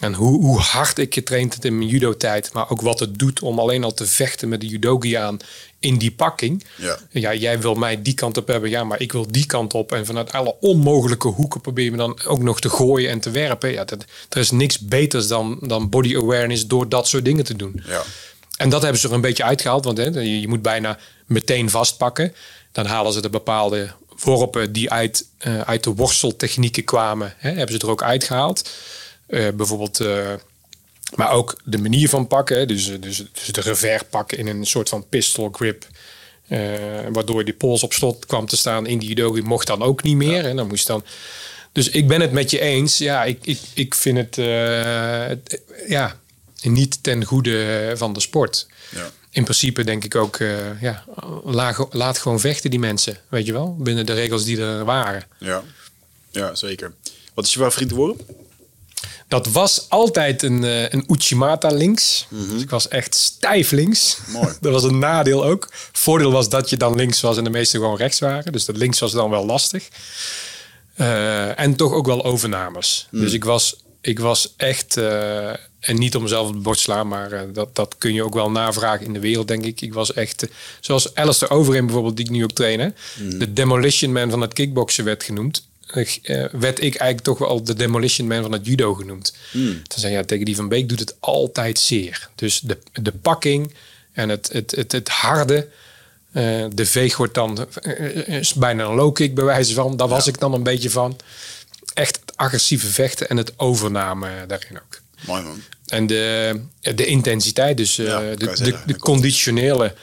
En 0.00 0.14
hoe, 0.14 0.42
hoe 0.42 0.58
hard 0.58 0.98
ik 0.98 1.14
getraind 1.14 1.54
heb 1.54 1.64
in 1.64 1.78
mijn 1.78 1.90
judo-tijd. 1.90 2.52
Maar 2.52 2.70
ook 2.70 2.80
wat 2.80 3.00
het 3.00 3.18
doet 3.18 3.40
om 3.40 3.58
alleen 3.58 3.84
al 3.84 3.94
te 3.94 4.06
vechten 4.06 4.48
met 4.48 4.60
de 4.60 4.66
judogi 4.66 5.14
aan 5.14 5.38
in 5.78 5.98
die 5.98 6.10
pakking. 6.10 6.64
Ja. 6.76 6.98
ja, 7.10 7.34
jij 7.34 7.60
wil 7.60 7.74
mij 7.74 8.02
die 8.02 8.14
kant 8.14 8.36
op 8.36 8.46
hebben. 8.46 8.70
Ja, 8.70 8.84
maar 8.84 9.00
ik 9.00 9.12
wil 9.12 9.26
die 9.30 9.46
kant 9.46 9.74
op. 9.74 9.92
En 9.92 10.06
vanuit 10.06 10.32
alle 10.32 10.54
onmogelijke 10.60 11.28
hoeken 11.28 11.60
probeer 11.60 11.84
je 11.84 11.90
me 11.90 11.96
dan 11.96 12.18
ook 12.26 12.42
nog 12.42 12.60
te 12.60 12.70
gooien 12.70 13.10
en 13.10 13.20
te 13.20 13.30
werpen. 13.30 13.72
Ja, 13.72 13.84
dat, 13.84 14.04
er 14.28 14.38
is 14.38 14.50
niks 14.50 14.78
beters 14.78 15.28
dan, 15.28 15.58
dan 15.60 15.88
body 15.88 16.16
awareness 16.16 16.66
door 16.66 16.88
dat 16.88 17.08
soort 17.08 17.24
dingen 17.24 17.44
te 17.44 17.56
doen. 17.56 17.82
Ja. 17.86 18.02
En 18.56 18.68
dat 18.68 18.82
hebben 18.82 19.00
ze 19.00 19.08
er 19.08 19.14
een 19.14 19.20
beetje 19.20 19.44
uitgehaald. 19.44 19.84
Want 19.84 19.98
hè, 19.98 20.04
je, 20.04 20.48
moet 20.48 20.62
bijna 20.62 20.98
meteen 21.26 21.70
vastpakken. 21.70 22.34
Dan 22.72 22.86
halen 22.86 23.12
ze 23.12 23.20
de 23.20 23.30
bepaalde 23.30 23.90
worpen 24.22 24.72
die 24.72 24.90
uit, 24.90 25.26
uh, 25.46 25.60
uit 25.60 25.84
de 25.84 25.94
worsteltechnieken 25.94 26.84
kwamen. 26.84 27.34
Hè, 27.36 27.50
hebben 27.50 27.74
ze 27.74 27.86
er 27.86 27.90
ook 27.90 28.02
uitgehaald. 28.02 28.70
Uh, 29.34 29.48
bijvoorbeeld... 29.48 30.00
Uh, 30.00 30.32
maar 31.14 31.30
ook 31.30 31.60
de 31.64 31.78
manier 31.78 32.08
van 32.08 32.26
pakken. 32.26 32.68
Dus, 32.68 33.00
dus, 33.00 33.24
dus 33.32 33.46
de 33.46 33.60
revers 33.60 34.02
pakken 34.10 34.38
in 34.38 34.46
een 34.46 34.66
soort 34.66 34.88
van 34.88 35.08
pistol 35.08 35.48
grip. 35.52 35.86
Waardoor 37.12 37.44
die 37.44 37.54
pols 37.54 37.82
op 37.82 37.92
slot 37.92 38.26
kwam 38.26 38.46
te 38.46 38.56
staan 38.56 38.86
in 38.86 38.98
die 38.98 39.08
judogi 39.08 39.42
mocht 39.42 39.66
dan 39.66 39.82
ook 39.82 40.02
niet 40.02 40.16
meer. 40.16 40.44
En 40.44 40.56
dan 40.56 40.66
moest 40.66 40.86
dan... 40.86 41.04
Dus 41.72 41.88
ik 41.88 42.08
ben 42.08 42.20
het 42.20 42.32
met 42.32 42.50
je 42.50 42.60
eens. 42.60 42.98
Ja, 42.98 43.24
ik, 43.24 43.38
ik, 43.42 43.60
ik 43.74 43.94
vind 43.94 44.18
het, 44.18 44.38
uh, 44.38 45.30
ja, 45.88 46.20
niet 46.62 47.02
ten 47.02 47.24
goede 47.24 47.92
van 47.96 48.12
de 48.12 48.20
sport. 48.20 48.66
Ja. 48.90 49.10
In 49.30 49.42
principe 49.42 49.84
denk 49.84 50.04
ik 50.04 50.14
ook, 50.14 50.38
uh, 50.38 50.82
ja, 50.82 51.04
laat, 51.44 51.86
laat 51.90 52.18
gewoon 52.18 52.40
vechten 52.40 52.70
die 52.70 52.78
mensen. 52.78 53.16
Weet 53.28 53.46
je 53.46 53.52
wel? 53.52 53.76
Binnen 53.78 54.06
de 54.06 54.12
regels 54.12 54.44
die 54.44 54.60
er 54.60 54.84
waren. 54.84 55.24
Ja, 55.38 55.62
ja 56.30 56.54
zeker. 56.54 56.92
Wat 57.34 57.44
is 57.44 57.52
je 57.52 57.58
favoriete 57.58 57.94
worp? 57.94 58.22
Dat 59.28 59.46
was 59.46 59.86
altijd 59.88 60.42
een, 60.42 60.62
uh, 60.62 60.88
een 60.88 61.04
Uchimata 61.08 61.68
links. 61.68 62.26
Mhm. 62.28 62.48
Dus 62.52 62.62
ik 62.62 62.70
was 62.70 62.88
echt 62.88 63.14
stijf 63.14 63.70
links. 63.70 64.18
Mooi. 64.26 64.54
dat 64.60 64.72
was 64.72 64.82
een 64.82 64.98
nadeel 64.98 65.44
ook. 65.44 65.68
Voordeel 65.92 66.32
was 66.32 66.48
dat 66.48 66.70
je 66.70 66.76
dan 66.76 66.96
links 66.96 67.20
was 67.20 67.36
en 67.36 67.44
de 67.44 67.50
meeste 67.50 67.76
gewoon 67.76 67.96
rechts 67.96 68.18
waren. 68.18 68.52
Dus 68.52 68.64
dat 68.64 68.76
links 68.76 68.98
was 68.98 69.12
dan 69.12 69.30
wel 69.30 69.46
lastig. 69.46 69.88
Uh, 70.96 71.58
en 71.58 71.76
toch 71.76 71.92
ook 71.92 72.06
wel 72.06 72.24
overnames. 72.24 73.06
Mhm. 73.10 73.22
Dus 73.22 73.32
ik 73.32 73.44
was, 73.44 73.76
ik 74.00 74.18
was 74.18 74.54
echt... 74.56 74.96
Uh, 74.96 75.50
en 75.80 75.98
niet 75.98 76.16
om 76.16 76.22
mezelf 76.22 76.48
op 76.48 76.54
het 76.54 76.62
bord 76.62 76.76
te 76.76 76.82
slaan, 76.82 77.08
maar 77.08 77.32
uh, 77.32 77.40
dat, 77.52 77.76
dat 77.76 77.94
kun 77.98 78.14
je 78.14 78.22
ook 78.22 78.34
wel 78.34 78.50
navragen 78.50 79.06
in 79.06 79.12
de 79.12 79.20
wereld, 79.20 79.48
denk 79.48 79.64
ik. 79.64 79.80
Ik 79.80 79.94
was 79.94 80.12
echt, 80.12 80.44
uh, 80.44 80.50
zoals 80.80 81.14
Alistair 81.14 81.50
Overeem 81.52 81.84
bijvoorbeeld, 81.84 82.16
die 82.16 82.24
ik 82.24 82.30
nu 82.30 82.42
ook 82.42 82.52
train. 82.52 82.80
Hè? 82.80 82.88
Mhm. 83.18 83.38
De 83.38 83.52
Demolition 83.52 84.12
Man 84.12 84.30
van 84.30 84.40
het 84.40 84.52
kickboksen 84.52 85.04
werd 85.04 85.22
genoemd. 85.22 85.66
Uh, 85.94 86.44
werd 86.52 86.78
ik 86.78 86.94
eigenlijk 86.94 87.20
toch 87.20 87.38
wel 87.38 87.64
de 87.64 87.74
Demolition 87.74 88.26
Man 88.28 88.42
van 88.42 88.52
het 88.52 88.66
judo 88.66 88.94
genoemd. 88.94 89.36
Mm. 89.52 89.72
Dan 89.72 89.98
zei 89.98 90.12
ja, 90.12 90.24
tegen 90.24 90.44
die 90.44 90.56
van 90.56 90.68
Beek 90.68 90.88
doet 90.88 90.98
het 90.98 91.16
altijd 91.20 91.78
zeer. 91.78 92.28
Dus 92.34 92.60
de, 92.60 92.78
de 92.92 93.12
pakking 93.12 93.74
en 94.12 94.28
het, 94.28 94.48
het, 94.52 94.70
het, 94.70 94.92
het 94.92 95.08
harde. 95.08 95.68
Uh, 96.32 96.64
de 96.72 96.86
veeg 96.86 97.16
wordt 97.16 97.34
dan 97.34 97.68
uh, 97.82 98.28
is 98.28 98.54
bijna 98.54 98.84
een 98.84 98.94
low 98.94 99.14
kick 99.14 99.34
bij 99.34 99.44
wijze 99.44 99.74
van. 99.74 99.96
Daar 99.96 100.08
was 100.08 100.24
Ja. 100.24 100.30
ik 100.30 100.38
dan 100.38 100.52
een 100.52 100.62
beetje 100.62 100.90
van. 100.90 101.16
Echt 101.94 102.20
het 102.20 102.36
agressieve 102.36 102.86
vechten 102.86 103.28
en 103.28 103.36
het 103.36 103.52
overname 103.56 104.28
daarin 104.46 104.76
ook. 104.76 105.00
Mooi 105.26 105.42
man. 105.42 105.62
En 105.86 106.06
de, 106.06 106.60
de 106.80 107.06
intensiteit, 107.06 107.76
dus 107.76 107.98
uh, 107.98 108.06
Ja, 108.06 108.20
de, 108.20 108.36
de, 108.36 108.78
de, 108.86 108.96
conditionele. 108.96 109.94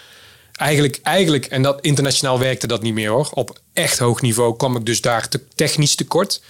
Eigenlijk, 0.62 1.00
eigenlijk, 1.04 1.46
en 1.46 1.62
dat 1.62 1.82
internationaal 1.82 2.40
werkte 2.40 2.68
dat 2.68 2.82
niet 2.82 2.94
meer 2.94 3.10
hoor. 3.10 3.30
Op 3.34 3.60
echt 3.74 3.98
hoog 3.98 4.22
niveau 4.22 4.56
kwam 4.56 4.76
ik 4.76 4.86
dus 4.86 5.02
daar 5.02 5.30
te, 5.30 5.42
technisch 5.56 5.96
tekort. 5.96 6.42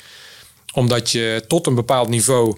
Omdat 0.74 1.12
je 1.12 1.44
tot 1.48 1.68
een 1.68 1.76
bepaald 1.76 2.10
niveau, 2.10 2.58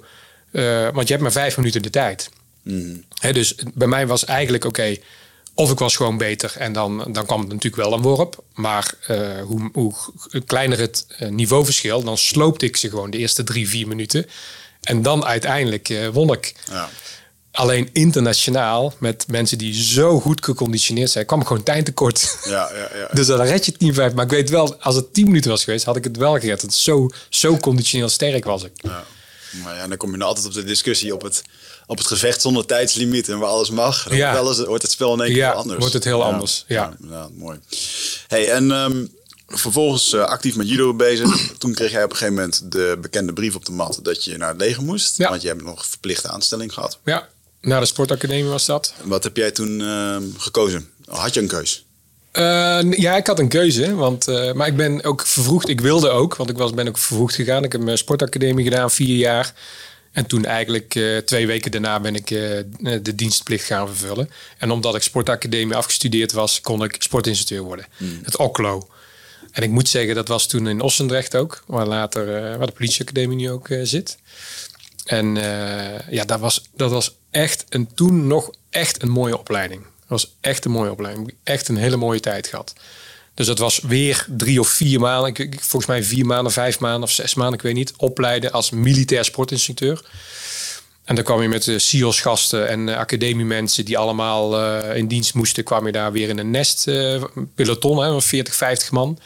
uh, 0.51 0.89
want 0.93 1.07
je 1.07 1.13
hebt 1.13 1.21
maar 1.21 1.31
vijf 1.31 1.57
minuten 1.57 1.81
de 1.81 1.89
tijd. 1.89 2.29
Mm. 2.61 3.03
Hè, 3.19 3.33
dus 3.33 3.55
bij 3.73 3.87
mij 3.87 4.07
was 4.07 4.25
eigenlijk 4.25 4.65
oké, 4.65 4.81
okay, 4.81 5.01
of 5.53 5.71
ik 5.71 5.79
was 5.79 5.95
gewoon 5.95 6.17
beter 6.17 6.53
en 6.57 6.73
dan, 6.73 7.07
dan 7.11 7.25
kwam 7.25 7.39
het 7.39 7.49
natuurlijk 7.49 7.83
wel 7.83 7.93
een 7.93 8.01
worp. 8.01 8.43
Maar 8.53 8.93
uh, 9.09 9.41
hoe, 9.41 9.69
hoe 9.73 9.93
kleiner 10.45 10.79
het 10.79 11.07
uh, 11.19 11.29
niveauverschil, 11.29 12.03
dan 12.03 12.17
sloopte 12.17 12.65
ik 12.65 12.77
ze 12.77 12.89
gewoon 12.89 13.09
de 13.09 13.17
eerste 13.17 13.43
drie, 13.43 13.69
vier 13.69 13.87
minuten. 13.87 14.25
En 14.81 15.01
dan 15.01 15.25
uiteindelijk 15.25 15.89
uh, 15.89 16.07
won 16.07 16.31
ik. 16.33 16.55
Ja. 16.65 16.89
Alleen 17.55 17.89
internationaal, 17.91 18.93
met 18.97 19.25
mensen 19.27 19.57
die 19.57 19.83
zo 19.83 20.19
goed 20.19 20.45
geconditioneerd 20.45 21.09
zijn, 21.09 21.25
kwam 21.25 21.41
ik 21.41 21.47
gewoon 21.47 21.63
tijd 21.63 21.85
tekort. 21.85 22.37
Ja, 22.45 22.69
ja, 22.73 22.97
ja. 22.97 23.07
dus 23.17 23.27
dan 23.27 23.41
red 23.41 23.65
je 23.65 23.71
het 23.71 23.81
niet 23.81 23.93
vijf. 23.95 24.13
Maar 24.13 24.23
ik 24.25 24.31
weet 24.31 24.49
wel, 24.49 24.75
als 24.81 24.95
het 24.95 25.13
tien 25.13 25.25
minuten 25.25 25.49
was 25.49 25.63
geweest, 25.63 25.85
had 25.85 25.95
ik 25.95 26.03
het 26.03 26.17
wel 26.17 26.39
gered. 26.39 26.73
Zo, 26.73 27.09
zo 27.29 27.57
conditioneel 27.57 28.09
sterk 28.09 28.43
was 28.45 28.63
ik. 28.63 28.71
Ja. 28.75 29.03
Maar 29.63 29.75
ja, 29.75 29.87
dan 29.87 29.97
kom 29.97 30.11
je 30.11 30.17
nou 30.17 30.29
altijd 30.29 30.47
op 30.47 30.53
de 30.53 30.63
discussie 30.63 31.13
op 31.13 31.21
het, 31.21 31.41
op 31.85 31.97
het 31.97 32.07
gevecht 32.07 32.41
zonder 32.41 32.65
tijdslimiet 32.65 33.29
en 33.29 33.39
waar 33.39 33.49
alles 33.49 33.69
mag. 33.69 34.03
Dan 34.07 34.17
Ja. 34.17 34.33
wel 34.33 34.47
eens, 34.49 34.65
wordt 34.65 34.81
het 34.83 34.91
spel 34.91 35.13
in 35.13 35.19
één 35.21 35.27
keer 35.29 35.37
Ja, 35.37 35.51
anders. 35.51 35.79
wordt 35.79 35.93
het 35.93 36.03
heel 36.03 36.19
Ja. 36.19 36.25
anders, 36.25 36.63
ja. 36.67 36.93
ja, 37.09 37.29
mooi. 37.37 37.59
Hey, 38.27 38.51
en 38.51 38.71
ehm, 38.71 39.05
vervolgens 39.47 40.13
eh, 40.13 40.21
actief 40.23 40.55
met 40.55 40.69
judo 40.69 40.93
bezig. 40.93 41.29
Toen 41.59 41.73
kreeg 41.73 41.91
jij 41.91 42.03
op 42.03 42.09
een 42.11 42.17
gegeven 42.17 42.39
moment 42.39 42.71
de 42.71 42.97
bekende 43.01 43.33
brief 43.33 43.55
op 43.55 43.65
de 43.65 43.71
mat 43.71 43.99
dat 44.03 44.23
je 44.23 44.37
naar 44.37 44.49
het 44.49 44.57
leger 44.57 44.83
moest. 44.83 45.17
Ja. 45.17 45.29
Want 45.29 45.41
je 45.41 45.47
hebt 45.47 45.63
nog 45.63 45.85
verplichte 45.85 46.27
aanstelling 46.27 46.73
gehad. 46.73 46.99
Ja, 47.03 47.27
na 47.63 47.79
de 47.79 47.85
sportacademie 47.85 48.43
was 48.43 48.65
dat. 48.65 48.93
Wat 49.03 49.23
heb 49.23 49.37
jij 49.37 49.51
toen 49.51 49.81
ehm, 49.81 50.23
gekozen? 50.37 50.89
Had 51.05 51.33
je 51.33 51.39
een 51.39 51.47
keus? 51.47 51.85
Uh, 52.33 52.91
ja, 52.91 53.15
ik 53.15 53.27
had 53.27 53.39
een 53.39 53.47
keuze, 53.47 53.95
want, 53.95 54.27
uh, 54.27 54.53
maar 54.53 54.67
ik 54.67 54.75
ben 54.75 55.03
ook 55.03 55.25
vervroegd. 55.25 55.69
Ik 55.69 55.81
wilde 55.81 56.09
ook, 56.09 56.35
want 56.35 56.49
ik 56.49 56.57
was, 56.57 56.73
ben 56.73 56.87
ook 56.87 56.97
vervroegd 56.97 57.35
gegaan. 57.35 57.63
Ik 57.63 57.71
heb 57.71 57.81
mijn 57.81 57.97
sportacademie 57.97 58.63
gedaan, 58.63 58.91
vier 58.91 59.15
jaar. 59.15 59.53
En 60.11 60.25
toen 60.25 60.45
eigenlijk 60.45 60.95
uh, 60.95 61.17
twee 61.17 61.47
weken 61.47 61.71
daarna 61.71 61.99
ben 61.99 62.15
ik 62.15 62.27
de 63.01 63.15
dienstplicht 63.15 63.65
gaan 63.65 63.87
vervullen. 63.87 64.29
En 64.57 64.71
omdat 64.71 64.95
ik 64.95 65.01
sportacademie 65.01 65.75
afgestudeerd 65.75 66.31
was, 66.31 66.61
kon 66.61 66.83
ik 66.83 66.95
sportinstructeur 66.99 67.61
worden. 67.61 67.85
Hmm. 67.97 68.19
Het 68.23 68.37
OCLO. 68.37 68.87
En 69.51 69.63
ik 69.63 69.69
moet 69.69 69.89
zeggen, 69.89 70.15
dat 70.15 70.27
was 70.27 70.47
toen 70.47 70.67
in 70.67 70.81
Ossendrecht 70.81 71.35
ook, 71.35 71.63
waar 71.67 71.87
later 71.87 72.25
waar 72.57 72.67
de 72.67 72.73
politieacademie 72.73 73.37
nu 73.37 73.51
ook 73.51 73.67
zit. 73.83 74.17
En 75.05 75.35
ja, 76.09 76.25
dat 76.25 76.39
was, 76.39 76.63
dat 76.75 76.91
was 76.91 77.15
echt 77.33 77.65
een, 77.69 77.93
toen 77.93 78.27
nog 78.27 78.49
echt 78.69 79.01
een 79.01 79.09
mooie 79.09 79.37
opleiding. 79.37 79.81
Dat 79.81 80.07
was 80.07 80.35
echt 80.41 80.65
een 80.65 80.71
mooie 80.71 80.91
opleiding. 80.91 81.33
Echt 81.43 81.67
een 81.67 81.77
hele 81.77 81.97
mooie 81.97 82.19
tijd 82.19 82.47
gehad. 82.47 82.73
Dus 83.33 83.47
dat 83.47 83.59
was 83.59 83.79
weer 83.79 84.25
drie 84.29 84.59
of 84.59 84.67
vier 84.67 84.99
maanden. 84.99 85.35
Ik, 85.35 85.55
volgens 85.59 85.85
mij 85.85 86.03
vier 86.03 86.25
maanden, 86.25 86.51
vijf 86.51 86.79
maanden 86.79 87.03
of 87.03 87.11
zes 87.11 87.33
maanden, 87.33 87.55
ik 87.55 87.61
weet 87.61 87.73
niet. 87.73 87.93
Opleiden 87.97 88.51
als 88.51 88.69
militair 88.69 89.25
sportinstructeur. 89.25 90.01
En 91.03 91.15
dan 91.15 91.23
kwam 91.23 91.41
je 91.41 91.47
met 91.47 91.63
de 91.63 91.79
SIOS-gasten 91.79 92.67
en 92.67 92.87
uh, 92.87 92.97
academiemensen 92.97 93.85
die 93.85 93.97
allemaal 93.97 94.59
uh, 94.59 94.95
in 94.95 95.07
dienst 95.07 95.33
moesten. 95.33 95.63
kwam 95.63 95.85
je 95.85 95.91
daar 95.91 96.11
weer 96.11 96.29
in 96.29 96.37
een 96.37 96.51
nest, 96.51 96.87
uh, 96.87 97.23
peloton, 97.55 98.03
hè, 98.03 98.21
40, 98.21 98.55
50 98.55 98.91
man. 98.91 99.19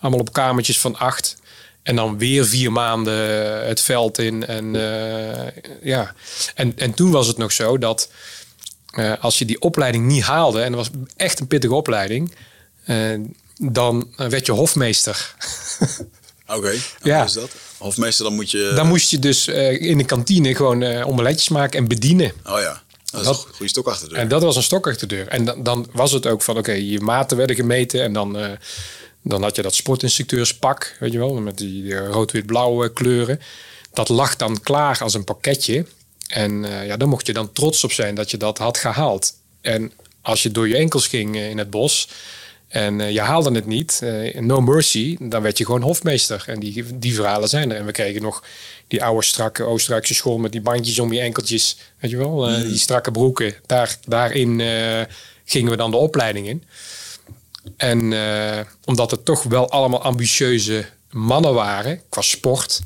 Allemaal 0.00 0.20
op 0.20 0.32
kamertjes 0.32 0.80
van 0.80 0.96
acht. 0.98 1.36
En 1.82 1.96
dan 1.96 2.18
weer 2.18 2.46
vier 2.46 2.72
maanden 2.72 3.66
het 3.66 3.80
veld 3.80 4.18
in. 4.18 4.46
En, 4.46 4.72
ja. 5.82 6.14
en, 6.54 6.72
en 6.76 6.94
toen 6.94 7.10
was 7.10 7.26
het 7.26 7.36
nog 7.36 7.52
zo 7.52 7.78
dat 7.78 8.08
uh, 8.98 9.12
als 9.20 9.38
je 9.38 9.44
die 9.44 9.60
opleiding 9.60 10.06
niet 10.06 10.22
haalde, 10.22 10.60
en 10.60 10.72
dat 10.72 10.80
was 10.80 11.02
echt 11.16 11.40
een 11.40 11.46
pittige 11.46 11.74
opleiding, 11.74 12.34
uh, 12.86 13.20
dan 13.56 14.08
werd 14.16 14.46
je 14.46 14.52
hofmeester. 14.52 15.34
Oké, 16.46 16.58
okay. 16.58 16.80
ja. 17.02 17.24
is 17.24 17.32
dat? 17.32 17.50
Hofmeester, 17.78 18.24
dan 18.24 18.34
moet 18.34 18.50
je... 18.50 18.72
Dan 18.74 18.86
moest 18.86 19.10
je 19.10 19.18
dus 19.18 19.48
in 19.78 19.98
de 19.98 20.04
kantine 20.04 20.54
gewoon 20.54 21.02
omeletjes 21.02 21.48
maken 21.48 21.78
en 21.78 21.88
bedienen. 21.88 22.32
Oh 22.46 22.60
ja. 22.60 22.82
Dat 23.10 23.20
is 23.20 23.26
dat, 23.26 23.44
een 23.48 23.54
goede 23.54 23.68
stok 23.68 23.86
achter 23.86 24.08
de 24.08 24.14
deur. 24.14 24.22
En 24.22 24.28
dat 24.28 24.42
was 24.42 24.56
een 24.56 24.62
stok 24.62 24.88
achter 24.88 25.08
de 25.08 25.14
deur. 25.14 25.28
En 25.28 25.44
dan, 25.44 25.62
dan 25.62 25.88
was 25.92 26.12
het 26.12 26.26
ook 26.26 26.42
van, 26.42 26.56
oké, 26.58 26.70
okay, 26.70 26.82
je 26.82 27.00
maten 27.00 27.36
werden 27.36 27.56
gemeten. 27.56 28.02
En 28.02 28.12
dan, 28.12 28.36
dan 29.22 29.42
had 29.42 29.56
je 29.56 29.62
dat 29.62 29.74
sportinstructeurspak, 29.74 30.96
weet 31.00 31.12
je 31.12 31.18
wel, 31.18 31.34
met 31.34 31.58
die 31.58 31.96
rood-wit-blauwe 31.96 32.92
kleuren. 32.92 33.40
Dat 33.92 34.08
lag 34.08 34.36
dan 34.36 34.60
klaar 34.60 34.98
als 35.02 35.14
een 35.14 35.24
pakketje. 35.24 35.86
En 36.26 36.64
uh, 36.64 36.86
ja, 36.86 36.96
daar 36.96 37.08
mocht 37.08 37.26
je 37.26 37.32
dan 37.32 37.52
trots 37.52 37.84
op 37.84 37.92
zijn 37.92 38.14
dat 38.14 38.30
je 38.30 38.36
dat 38.36 38.58
had 38.58 38.78
gehaald. 38.78 39.34
En 39.60 39.92
als 40.20 40.42
je 40.42 40.50
door 40.50 40.68
je 40.68 40.76
enkels 40.76 41.06
ging 41.06 41.36
uh, 41.36 41.50
in 41.50 41.58
het 41.58 41.70
bos 41.70 42.08
en 42.68 42.98
uh, 42.98 43.10
je 43.10 43.20
haalde 43.20 43.52
het 43.52 43.66
niet, 43.66 44.02
no 44.34 44.60
mercy, 44.60 45.16
dan 45.20 45.42
werd 45.42 45.58
je 45.58 45.64
gewoon 45.64 45.82
hofmeester. 45.82 46.44
En 46.46 46.60
die, 46.60 46.84
die 46.98 47.14
verhalen 47.14 47.48
zijn 47.48 47.70
er. 47.70 47.76
En 47.76 47.86
we 47.86 47.92
kregen 47.92 48.22
nog 48.22 48.44
die 48.88 49.04
oude 49.04 49.24
strakke 49.24 49.62
Oostenrijkse 49.62 50.14
school 50.14 50.38
met 50.38 50.52
die 50.52 50.60
bandjes 50.60 50.98
om 50.98 51.12
je 51.12 51.20
enkeltjes, 51.20 51.76
weet 51.98 52.10
je 52.10 52.16
wel, 52.16 52.48
mm. 52.48 52.62
die 52.62 52.78
strakke 52.78 53.10
broeken. 53.10 53.54
Daar, 53.66 53.96
daarin 54.06 54.60
gingen 55.44 55.70
we 55.70 55.76
dan 55.76 55.90
de 55.90 55.96
opleiding 55.96 56.46
in. 56.46 56.64
En 57.76 58.14
omdat 58.84 59.10
het 59.10 59.24
toch 59.24 59.42
wel 59.42 59.70
allemaal 59.70 60.02
ambitieuze 60.02 60.86
mannen 61.10 61.54
waren 61.54 62.00
qua 62.08 62.22
sport 62.22 62.80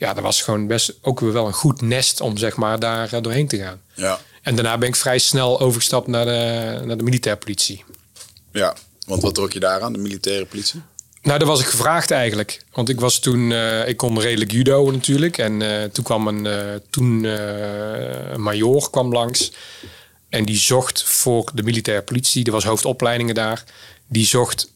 ja, 0.00 0.14
dat 0.14 0.22
was 0.22 0.42
gewoon 0.42 0.66
best 0.66 0.92
ook 1.02 1.20
weer 1.20 1.32
wel 1.32 1.46
een 1.46 1.52
goed 1.52 1.80
nest 1.80 2.20
om 2.20 2.36
zeg 2.36 2.56
maar 2.56 2.78
daar 2.78 3.12
eh, 3.12 3.22
doorheen 3.22 3.48
te 3.48 3.56
gaan. 3.58 3.80
Ja. 3.94 4.20
En 4.42 4.54
daarna 4.54 4.78
ben 4.78 4.88
ik 4.88 4.96
vrij 4.96 5.18
snel 5.18 5.60
overgestapt 5.60 6.06
naar 6.06 6.24
de, 6.24 6.80
naar 6.84 6.96
de 6.96 7.02
militaire 7.02 7.40
politie. 7.40 7.84
Ja, 8.52 8.74
want 9.06 9.22
wat 9.22 9.34
trok 9.34 9.52
je 9.52 9.60
daar 9.60 9.80
aan, 9.80 9.92
de 9.92 9.98
militaire 9.98 10.46
politie? 10.46 10.82
Nou, 11.22 11.38
daar 11.38 11.48
was 11.48 11.60
ik 11.60 11.66
gevraagd 11.66 12.10
eigenlijk. 12.10 12.64
Want 12.72 12.88
ik 12.88 13.00
was 13.00 13.18
toen, 13.18 13.50
uh, 13.50 13.88
ik 13.88 13.96
kon 13.96 14.20
redelijk 14.20 14.50
judo 14.50 14.90
natuurlijk. 14.90 15.38
En 15.38 15.60
uh, 15.60 15.84
toen 15.84 16.04
kwam 16.04 16.28
een, 16.28 16.44
uh, 16.44 16.74
toen 16.90 17.24
een 17.24 18.42
major 18.42 18.90
kwam 18.90 19.12
langs. 19.12 19.52
En 20.28 20.44
die 20.44 20.58
zocht 20.58 21.02
voor 21.02 21.50
de 21.54 21.62
militaire 21.62 22.02
politie, 22.02 22.44
er 22.44 22.52
was 22.52 22.64
hoofdopleidingen 22.64 23.34
daar. 23.34 23.64
Die 24.10 24.26
zocht 24.26 24.72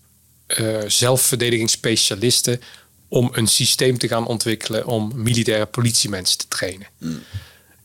zelfverdedigingsspecialisten 0.86 2.60
om 3.08 3.30
een 3.32 3.46
systeem 3.46 3.98
te 3.98 4.08
gaan 4.08 4.26
ontwikkelen 4.26 4.86
om 4.86 5.12
militaire 5.14 5.66
politiemensen 5.66 6.38
te 6.38 6.48
trainen. 6.48 6.86
Hmm. 6.98 7.22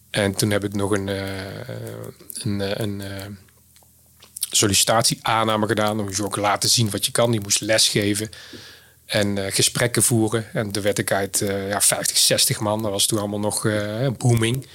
En 0.09 0.35
toen 0.35 0.51
heb 0.51 0.63
ik 0.63 0.73
nog 0.73 0.91
een, 0.91 1.07
uh, 1.07 1.21
een, 2.33 2.59
uh, 2.59 2.71
een 2.75 2.99
uh, 2.99 3.07
sollicitatie-aanname 4.49 5.67
gedaan. 5.67 5.99
om 5.99 6.09
je 6.09 6.23
ook 6.23 6.35
laten 6.35 6.69
zien 6.69 6.89
wat 6.89 7.05
je 7.05 7.11
kan. 7.11 7.31
Die 7.31 7.41
moest 7.41 7.61
lesgeven 7.61 8.29
en 9.05 9.51
gesprekken 9.51 10.03
voeren. 10.03 10.53
En 10.53 10.71
toen 10.71 10.83
werd 10.83 10.99
ik 10.99 11.11
uit 11.11 11.43
ja, 11.67 11.81
50, 11.81 12.17
60 12.17 12.59
man. 12.59 12.81
Dat 12.81 12.91
was 12.91 13.05
toen 13.05 13.19
allemaal 13.19 13.39
nog 13.39 13.67
booming. 14.17 14.67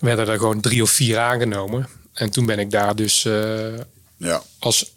Werden 0.00 0.28
er 0.28 0.38
gewoon 0.38 0.60
drie 0.60 0.82
of 0.82 0.90
vier 0.90 1.18
aangenomen. 1.18 1.88
En 2.12 2.30
toen 2.30 2.46
ben 2.46 2.58
ik 2.58 2.70
daar 2.70 2.96
dus 2.96 3.22
ja. 4.24 4.42
als 4.58 4.92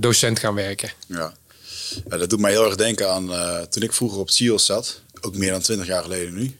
docent 0.00 0.38
gaan 0.38 0.54
werken. 0.54 0.92
Ja. 1.06 1.34
Ja, 2.08 2.16
dat 2.16 2.30
doet 2.30 2.40
mij 2.40 2.50
heel 2.50 2.64
erg 2.64 2.76
denken 2.76 3.10
aan 3.10 3.30
uh, 3.30 3.60
toen 3.60 3.82
ik 3.82 3.92
vroeger 3.92 4.18
op 4.18 4.30
SEALS 4.30 4.66
zat. 4.66 5.00
Ook 5.20 5.36
meer 5.36 5.50
dan 5.50 5.60
20 5.60 5.86
jaar 5.86 6.02
geleden 6.02 6.34
nu. 6.34 6.56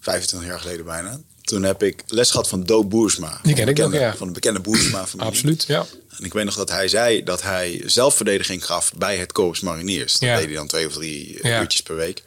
25 0.00 0.48
jaar 0.48 0.60
geleden 0.60 0.84
bijna. 0.84 1.20
Toen 1.42 1.62
heb 1.62 1.82
ik 1.82 2.02
les 2.06 2.30
gehad 2.30 2.48
van 2.48 2.62
Do 2.62 2.84
Boersma. 2.84 3.40
Die 3.42 3.54
ken 3.54 3.68
ik 3.68 3.78
nog, 3.78 3.92
ja. 3.92 4.16
Van 4.16 4.26
de 4.26 4.32
bekende 4.32 4.60
Boersma 4.60 5.06
familie. 5.06 5.30
Absoluut, 5.30 5.64
ja. 5.66 5.86
En 6.18 6.24
ik 6.24 6.32
weet 6.32 6.44
nog 6.44 6.54
dat 6.54 6.70
hij 6.70 6.88
zei 6.88 7.22
dat 7.22 7.42
hij 7.42 7.82
zelfverdediging 7.86 8.66
gaf 8.66 8.92
bij 8.96 9.16
het 9.16 9.32
Korps 9.32 9.60
Mariniers. 9.60 10.12
Dat 10.12 10.20
deed 10.20 10.44
hij 10.44 10.54
dan 10.54 10.66
twee 10.66 10.86
of 10.86 10.92
drie 10.92 11.40
eh, 11.40 11.60
uurtjes 11.60 11.82
per 11.82 11.96
week. 11.96 12.22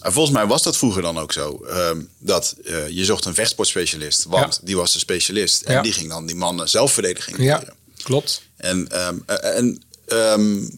En 0.00 0.12
volgens 0.12 0.36
mij 0.36 0.46
was 0.46 0.62
dat 0.62 0.76
vroeger 0.76 1.02
dan 1.02 1.18
ook 1.18 1.32
zo. 1.32 1.64
Um, 1.70 2.08
dat 2.18 2.56
uh, 2.64 2.88
je 2.88 3.04
zocht 3.04 3.24
een 3.24 3.34
vechtsportspecialist, 3.34 4.24
want 4.24 4.60
die 4.62 4.76
was 4.76 4.92
de 4.92 4.98
specialist. 4.98 5.62
En 5.62 5.82
die 5.82 5.92
ging 5.92 6.08
dan 6.08 6.26
die 6.26 6.36
mannen 6.36 6.68
zelfverdediging 6.68 7.36
leren. 7.36 7.74
Klopt. 8.02 8.42
En, 8.56 9.06
um, 9.06 9.22
en 9.26 9.82
um, 10.06 10.70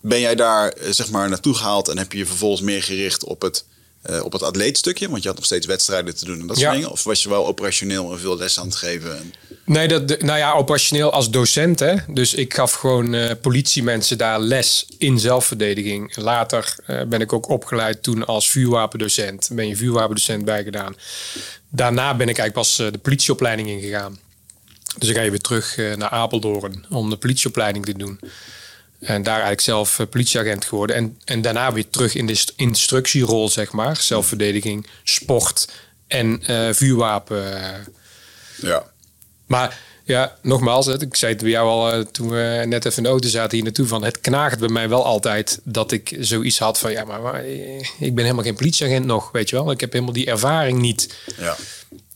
ben 0.00 0.20
jij 0.20 0.34
daar 0.34 0.68
eh, 0.68 0.92
zeg 0.92 1.10
maar 1.10 1.28
naartoe 1.28 1.54
gehaald 1.54 1.88
en 1.88 1.98
heb 1.98 2.12
je 2.12 2.18
je 2.18 2.26
vervolgens 2.26 2.60
meer 2.60 2.82
gericht 2.82 3.24
op 3.24 3.42
het, 3.42 3.64
uh, 4.10 4.24
op 4.24 4.32
het 4.32 4.42
atleetstukje? 4.42 5.08
Want 5.08 5.22
je 5.22 5.28
had 5.28 5.36
nog 5.36 5.46
steeds 5.46 5.66
wedstrijden 5.66 6.16
te 6.16 6.24
doen 6.24 6.40
en 6.40 6.46
dat 6.46 6.58
soort 6.58 6.72
dingen. 6.72 6.90
Of 6.90 7.04
was 7.04 7.22
je 7.22 7.28
wel 7.28 7.46
operationeel 7.46 8.12
en 8.12 8.18
veel 8.18 8.36
les 8.36 8.58
aan 8.58 8.66
het 8.66 8.76
geven? 8.76 9.18
En... 9.18 9.32
Nee, 9.64 9.88
dat, 9.88 10.20
nou 10.22 10.38
ja, 10.38 10.52
operationeel 10.52 11.12
als 11.12 11.30
docent. 11.30 11.78
Hè? 11.78 11.94
Dus 12.08 12.34
ik 12.34 12.54
gaf 12.54 12.72
gewoon 12.72 13.14
uh, 13.14 13.30
politiemensen 13.40 14.18
daar 14.18 14.40
les 14.40 14.86
in 14.98 15.18
zelfverdediging. 15.18 16.16
Later 16.16 16.76
uh, 16.86 17.02
ben 17.02 17.20
ik 17.20 17.32
ook 17.32 17.48
opgeleid 17.48 18.02
toen 18.02 18.26
als 18.26 18.50
vuurwapendocent. 18.50 19.48
Ben 19.52 19.68
je 19.68 19.76
vuurwapendocent 19.76 20.44
bijgedaan. 20.44 20.96
Daarna 21.68 22.16
ben 22.16 22.28
ik 22.28 22.38
eigenlijk 22.38 22.52
pas 22.52 22.76
de 22.76 22.98
politieopleiding 22.98 23.68
ingegaan. 23.68 24.18
Dus 24.98 25.08
ik 25.08 25.16
ga 25.16 25.22
je 25.22 25.30
weer 25.30 25.40
terug 25.40 25.76
naar 25.76 26.08
Apeldoorn 26.08 26.84
om 26.90 27.10
de 27.10 27.16
politieopleiding 27.16 27.84
te 27.84 27.98
doen. 27.98 28.20
En 29.00 29.22
daar 29.22 29.32
eigenlijk 29.32 29.60
zelf 29.60 29.98
uh, 29.98 30.06
politieagent 30.06 30.64
geworden. 30.64 30.96
En, 30.96 31.18
en 31.24 31.42
daarna 31.42 31.72
weer 31.72 31.88
terug 31.90 32.14
in 32.14 32.26
de 32.26 32.44
instructierol, 32.56 33.48
zeg 33.48 33.72
maar. 33.72 33.96
Zelfverdediging, 33.96 34.86
sport 35.04 35.68
en 36.06 36.42
uh, 36.50 36.72
vuurwapen. 36.72 37.44
Ja. 38.56 38.84
Maar 39.46 39.78
ja, 40.04 40.36
nogmaals, 40.42 40.86
ik 40.86 41.16
zei 41.16 41.32
het 41.32 41.42
bij 41.42 41.50
jou 41.50 41.68
al 41.68 41.98
uh, 41.98 42.04
toen 42.04 42.28
we 42.28 42.62
net 42.66 42.84
even 42.84 42.96
in 42.96 43.02
de 43.02 43.08
auto 43.08 43.28
zaten 43.28 43.54
hier 43.54 43.64
naartoe. 43.64 43.86
Van 43.86 44.04
het 44.04 44.20
knaagt 44.20 44.58
bij 44.58 44.68
mij 44.68 44.88
wel 44.88 45.04
altijd 45.04 45.60
dat 45.64 45.92
ik 45.92 46.16
zoiets 46.20 46.58
had 46.58 46.78
van 46.78 46.92
ja, 46.92 47.04
maar, 47.04 47.20
maar 47.20 47.44
ik 47.98 48.14
ben 48.14 48.24
helemaal 48.24 48.44
geen 48.44 48.56
politieagent 48.56 49.06
nog, 49.06 49.30
weet 49.32 49.50
je 49.50 49.56
wel. 49.56 49.70
Ik 49.70 49.80
heb 49.80 49.92
helemaal 49.92 50.14
die 50.14 50.26
ervaring 50.26 50.80
niet. 50.80 51.14
Ja. 51.36 51.56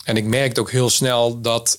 En 0.04 0.16
ik 0.16 0.24
merkte 0.24 0.60
ook 0.60 0.70
heel 0.70 0.90
snel 0.90 1.40
dat. 1.40 1.78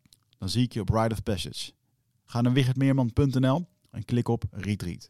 Dan 0.41 0.49
zie 0.49 0.63
ik 0.63 0.73
je 0.73 0.79
op 0.79 0.89
Ride 0.89 1.13
of 1.13 1.23
Passage. 1.23 1.71
Ga 2.25 2.41
naar 2.41 2.53
wichertmeerman.nl 2.53 3.65
en 3.91 4.05
klik 4.05 4.27
op 4.27 4.43
Retreat. 4.51 5.09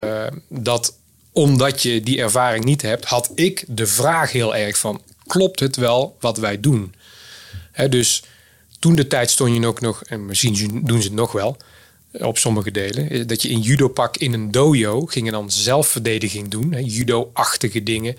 Uh, 0.00 0.26
dat 0.48 0.98
omdat 1.32 1.82
je 1.82 2.00
die 2.00 2.20
ervaring 2.20 2.64
niet 2.64 2.82
hebt, 2.82 3.04
had 3.04 3.32
ik 3.34 3.64
de 3.68 3.86
vraag 3.86 4.32
heel 4.32 4.56
erg 4.56 4.78
van: 4.78 5.02
klopt 5.26 5.60
het 5.60 5.76
wel 5.76 6.16
wat 6.20 6.38
wij 6.38 6.60
doen? 6.60 6.94
Dus 7.88 8.22
toen 8.78 8.94
de 8.94 9.06
tijd 9.06 9.30
stond 9.30 9.54
je 9.54 9.66
ook 9.66 9.80
nog, 9.80 10.04
en 10.04 10.26
misschien 10.26 10.84
doen 10.84 11.00
ze 11.00 11.06
het 11.06 11.16
nog 11.16 11.32
wel, 11.32 11.56
op 12.12 12.38
sommige 12.38 12.70
delen. 12.70 13.26
Dat 13.26 13.42
je 13.42 13.48
in 13.48 13.60
judopak 13.60 14.16
in 14.16 14.32
een 14.32 14.50
dojo 14.50 15.06
ging 15.06 15.24
je 15.24 15.32
dan 15.32 15.50
zelfverdediging 15.50 16.48
doen. 16.48 16.84
Judo-achtige 16.84 17.82
dingen, 17.82 18.16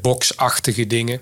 boxachtige 0.00 0.86
dingen. 0.86 1.20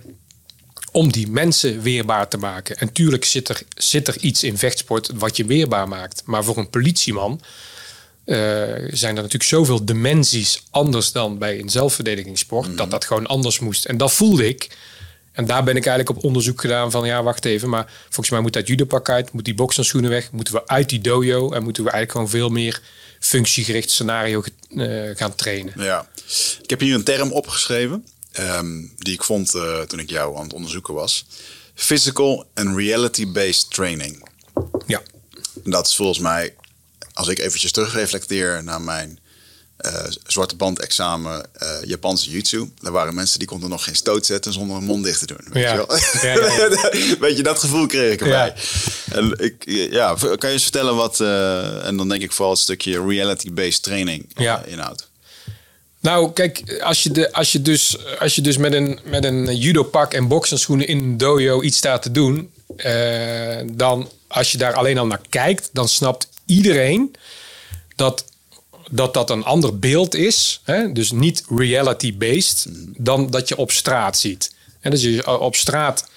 Om 0.97 1.13
die 1.13 1.31
mensen 1.31 1.83
weerbaar 1.83 2.29
te 2.29 2.37
maken. 2.37 2.77
En 2.77 2.93
tuurlijk 2.93 3.25
zit 3.25 3.49
er, 3.49 3.63
zit 3.77 4.09
er 4.09 4.19
iets 4.21 4.43
in 4.43 4.59
vechtsport 4.59 5.11
wat 5.15 5.37
je 5.37 5.45
weerbaar 5.45 5.89
maakt. 5.89 6.23
Maar 6.25 6.45
voor 6.45 6.57
een 6.57 6.71
politieman 6.71 7.41
uh, 8.25 8.37
zijn 8.91 9.17
er 9.17 9.23
natuurlijk 9.23 9.43
zoveel 9.43 9.85
dimensies 9.85 10.63
anders 10.71 11.13
dan 11.13 11.39
bij 11.39 11.61
een 11.61 11.69
zelfverdedigingssport. 11.69 12.67
Dat 12.67 12.77
mhm. 12.77 12.89
dat 12.89 13.05
gewoon 13.05 13.27
anders 13.27 13.59
moest. 13.59 13.85
En 13.85 13.97
dat 13.97 14.13
voelde 14.13 14.49
ik. 14.49 14.77
En 15.33 15.47
daar 15.47 15.65
ben 15.65 15.77
ik 15.77 15.87
eigenlijk 15.87 16.19
op 16.19 16.25
onderzoek 16.25 16.61
gedaan 16.61 16.91
van 16.91 17.07
ja, 17.07 17.23
wacht 17.23 17.45
even. 17.45 17.69
Maar 17.69 17.93
volgens 18.05 18.31
mij 18.31 18.41
moet 18.41 18.53
dat 18.53 18.67
judopak 18.67 19.09
uit, 19.09 19.33
moet 19.33 19.45
die 19.45 19.55
bokserschoenen 19.55 20.11
weg, 20.11 20.33
moeten 20.33 20.55
we 20.55 20.67
uit 20.67 20.89
die 20.89 21.01
dojo 21.01 21.53
en 21.53 21.63
moeten 21.63 21.85
we 21.85 21.91
eigenlijk 21.91 22.11
gewoon 22.11 22.41
veel 22.41 22.49
meer 22.49 22.81
functiegericht 23.21 23.91
scenario 23.91 24.43
uh, 24.71 25.11
gaan 25.15 25.35
trainen. 25.35 25.73
Ja, 25.77 26.09
ik 26.63 26.71
heb 26.71 26.81
hier 26.81 26.95
een 26.95 27.05
term 27.05 27.33
opgeschreven 27.33 28.05
um, 28.41 28.93
die 28.99 29.15
ik 29.15 29.25
vond 29.25 29.55
uh, 29.55 29.81
toen 29.81 29.99
ik 29.99 30.11
jou 30.11 30.37
aan 30.37 30.43
het 30.43 30.53
onderzoeken 30.53 30.95
was. 30.95 31.27
Physical 31.75 32.47
and 32.55 32.77
reality-based 32.77 33.71
training. 33.71 34.29
Ja. 34.87 35.03
Dat 35.65 35.87
is 35.87 35.97
volgens 35.97 36.19
mij, 36.19 36.55
als 37.13 37.29
ik 37.29 37.39
eventjes 37.39 37.73
terugreflecteer 37.73 38.65
naar 38.65 38.81
mijn 38.81 39.19
uh, 39.81 39.93
zwarte 40.27 40.57
band 40.57 40.79
examen 40.79 41.47
uh, 41.63 41.69
Japanse 41.83 42.31
jutsu. 42.31 42.71
Daar 42.81 42.93
waren 42.93 43.15
mensen 43.15 43.39
die 43.39 43.49
konden 43.49 43.69
nog 43.69 43.85
geen 43.85 43.97
stoot 43.97 44.27
zetten 44.27 44.53
zonder 44.53 44.77
een 44.77 44.85
mond 44.85 45.05
dicht 45.05 45.19
te 45.19 45.27
doen. 45.27 45.47
Weet 45.53 45.63
ja. 45.63 45.73
je 45.73 45.87
wel? 45.87 45.97
Ja, 46.23 47.19
weet 47.27 47.37
je, 47.37 47.43
dat 47.43 47.59
gevoel 47.59 47.87
kreeg 47.87 48.13
ik 48.13 48.21
erbij. 48.21 48.55
En 49.11 49.33
ik, 49.39 49.65
ja, 49.93 50.15
kan 50.15 50.49
je 50.49 50.55
eens 50.55 50.63
vertellen 50.63 50.97
wat, 50.97 51.21
uh, 51.21 51.87
en 51.87 51.97
dan 51.97 52.09
denk 52.09 52.23
ik 52.23 52.33
vooral 52.33 52.53
het 52.53 52.63
stukje 52.63 53.07
reality-based 53.07 53.83
training 53.83 54.37
inhoudt. 54.67 55.09
Nou, 56.07 56.33
kijk, 56.33 56.81
als 56.83 57.03
je, 57.03 57.11
de, 57.11 57.33
als 57.33 57.53
je 57.53 57.63
dus, 57.63 57.97
als 58.19 58.35
je 58.35 58.41
dus 58.41 58.57
met 58.57 58.73
een, 58.73 58.99
met 59.05 59.25
een 59.25 59.57
judo-pak 59.57 60.13
en 60.13 60.29
boksenschoenen 60.29 60.89
in 60.89 60.99
een 60.99 61.17
dojo 61.17 61.63
iets 61.63 61.77
staat 61.77 62.03
te 62.03 62.11
doen, 62.11 62.51
dan 63.73 64.09
als 64.27 64.53
je 64.53 64.59
daar 64.59 64.75
alleen 64.75 64.99
al 64.99 65.07
naar 65.07 65.21
kijkt, 65.29 65.71
dan 65.73 65.89
snapt 65.89 66.29
iedereen 66.45 67.15
dat 67.97 68.25
dat 68.91 69.15
dat 69.15 69.31
een 69.31 69.45
ander 69.45 69.79
beeld 69.79 70.15
is, 70.15 70.61
hè? 70.65 70.93
dus 70.93 71.11
niet 71.11 71.45
reality-based, 71.49 72.67
dan 72.97 73.31
dat 73.31 73.49
je 73.49 73.57
op 73.57 73.71
straat 73.71 74.19
ziet. 74.19 74.55
En 74.81 74.91
dus 74.91 75.03
je 75.03 75.41
op 75.41 75.57
straat 75.57 76.09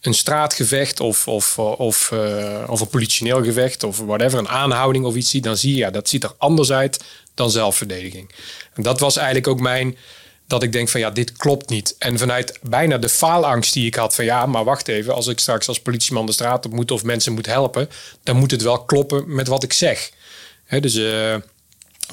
een 0.00 0.14
straatgevecht 0.14 1.00
of, 1.00 1.28
of, 1.28 1.58
of, 1.58 2.10
uh, 2.14 2.64
of 2.66 2.80
een 2.80 2.88
politioneel 2.88 3.44
gevecht 3.44 3.82
of 3.82 3.98
whatever, 3.98 4.38
een 4.38 4.48
aanhouding 4.48 5.04
of 5.04 5.14
iets 5.14 5.30
ziet, 5.30 5.44
dan 5.44 5.56
zie 5.56 5.72
je, 5.72 5.78
ja, 5.78 5.90
dat 5.90 6.08
ziet 6.08 6.24
er 6.24 6.32
anders 6.38 6.72
uit 6.72 7.04
dan 7.34 7.50
zelfverdediging. 7.50 8.30
En 8.78 8.84
dat 8.84 9.00
was 9.00 9.16
eigenlijk 9.16 9.46
ook 9.46 9.60
mijn, 9.60 9.96
dat 10.46 10.62
ik 10.62 10.72
denk 10.72 10.88
van 10.88 11.00
ja, 11.00 11.10
dit 11.10 11.32
klopt 11.32 11.68
niet. 11.68 11.94
En 11.98 12.18
vanuit 12.18 12.58
bijna 12.62 12.98
de 12.98 13.08
faalangst 13.08 13.72
die 13.72 13.86
ik 13.86 13.94
had 13.94 14.14
van 14.14 14.24
ja, 14.24 14.46
maar 14.46 14.64
wacht 14.64 14.88
even, 14.88 15.14
als 15.14 15.26
ik 15.26 15.38
straks 15.38 15.68
als 15.68 15.80
politieman 15.80 16.26
de 16.26 16.32
straat 16.32 16.66
op 16.66 16.72
moet 16.72 16.90
of 16.90 17.04
mensen 17.04 17.32
moet 17.32 17.46
helpen, 17.46 17.88
dan 18.22 18.36
moet 18.36 18.50
het 18.50 18.62
wel 18.62 18.84
kloppen 18.84 19.34
met 19.34 19.48
wat 19.48 19.62
ik 19.62 19.72
zeg. 19.72 20.10
He, 20.64 20.80
dus 20.80 20.94
uh, 20.94 21.34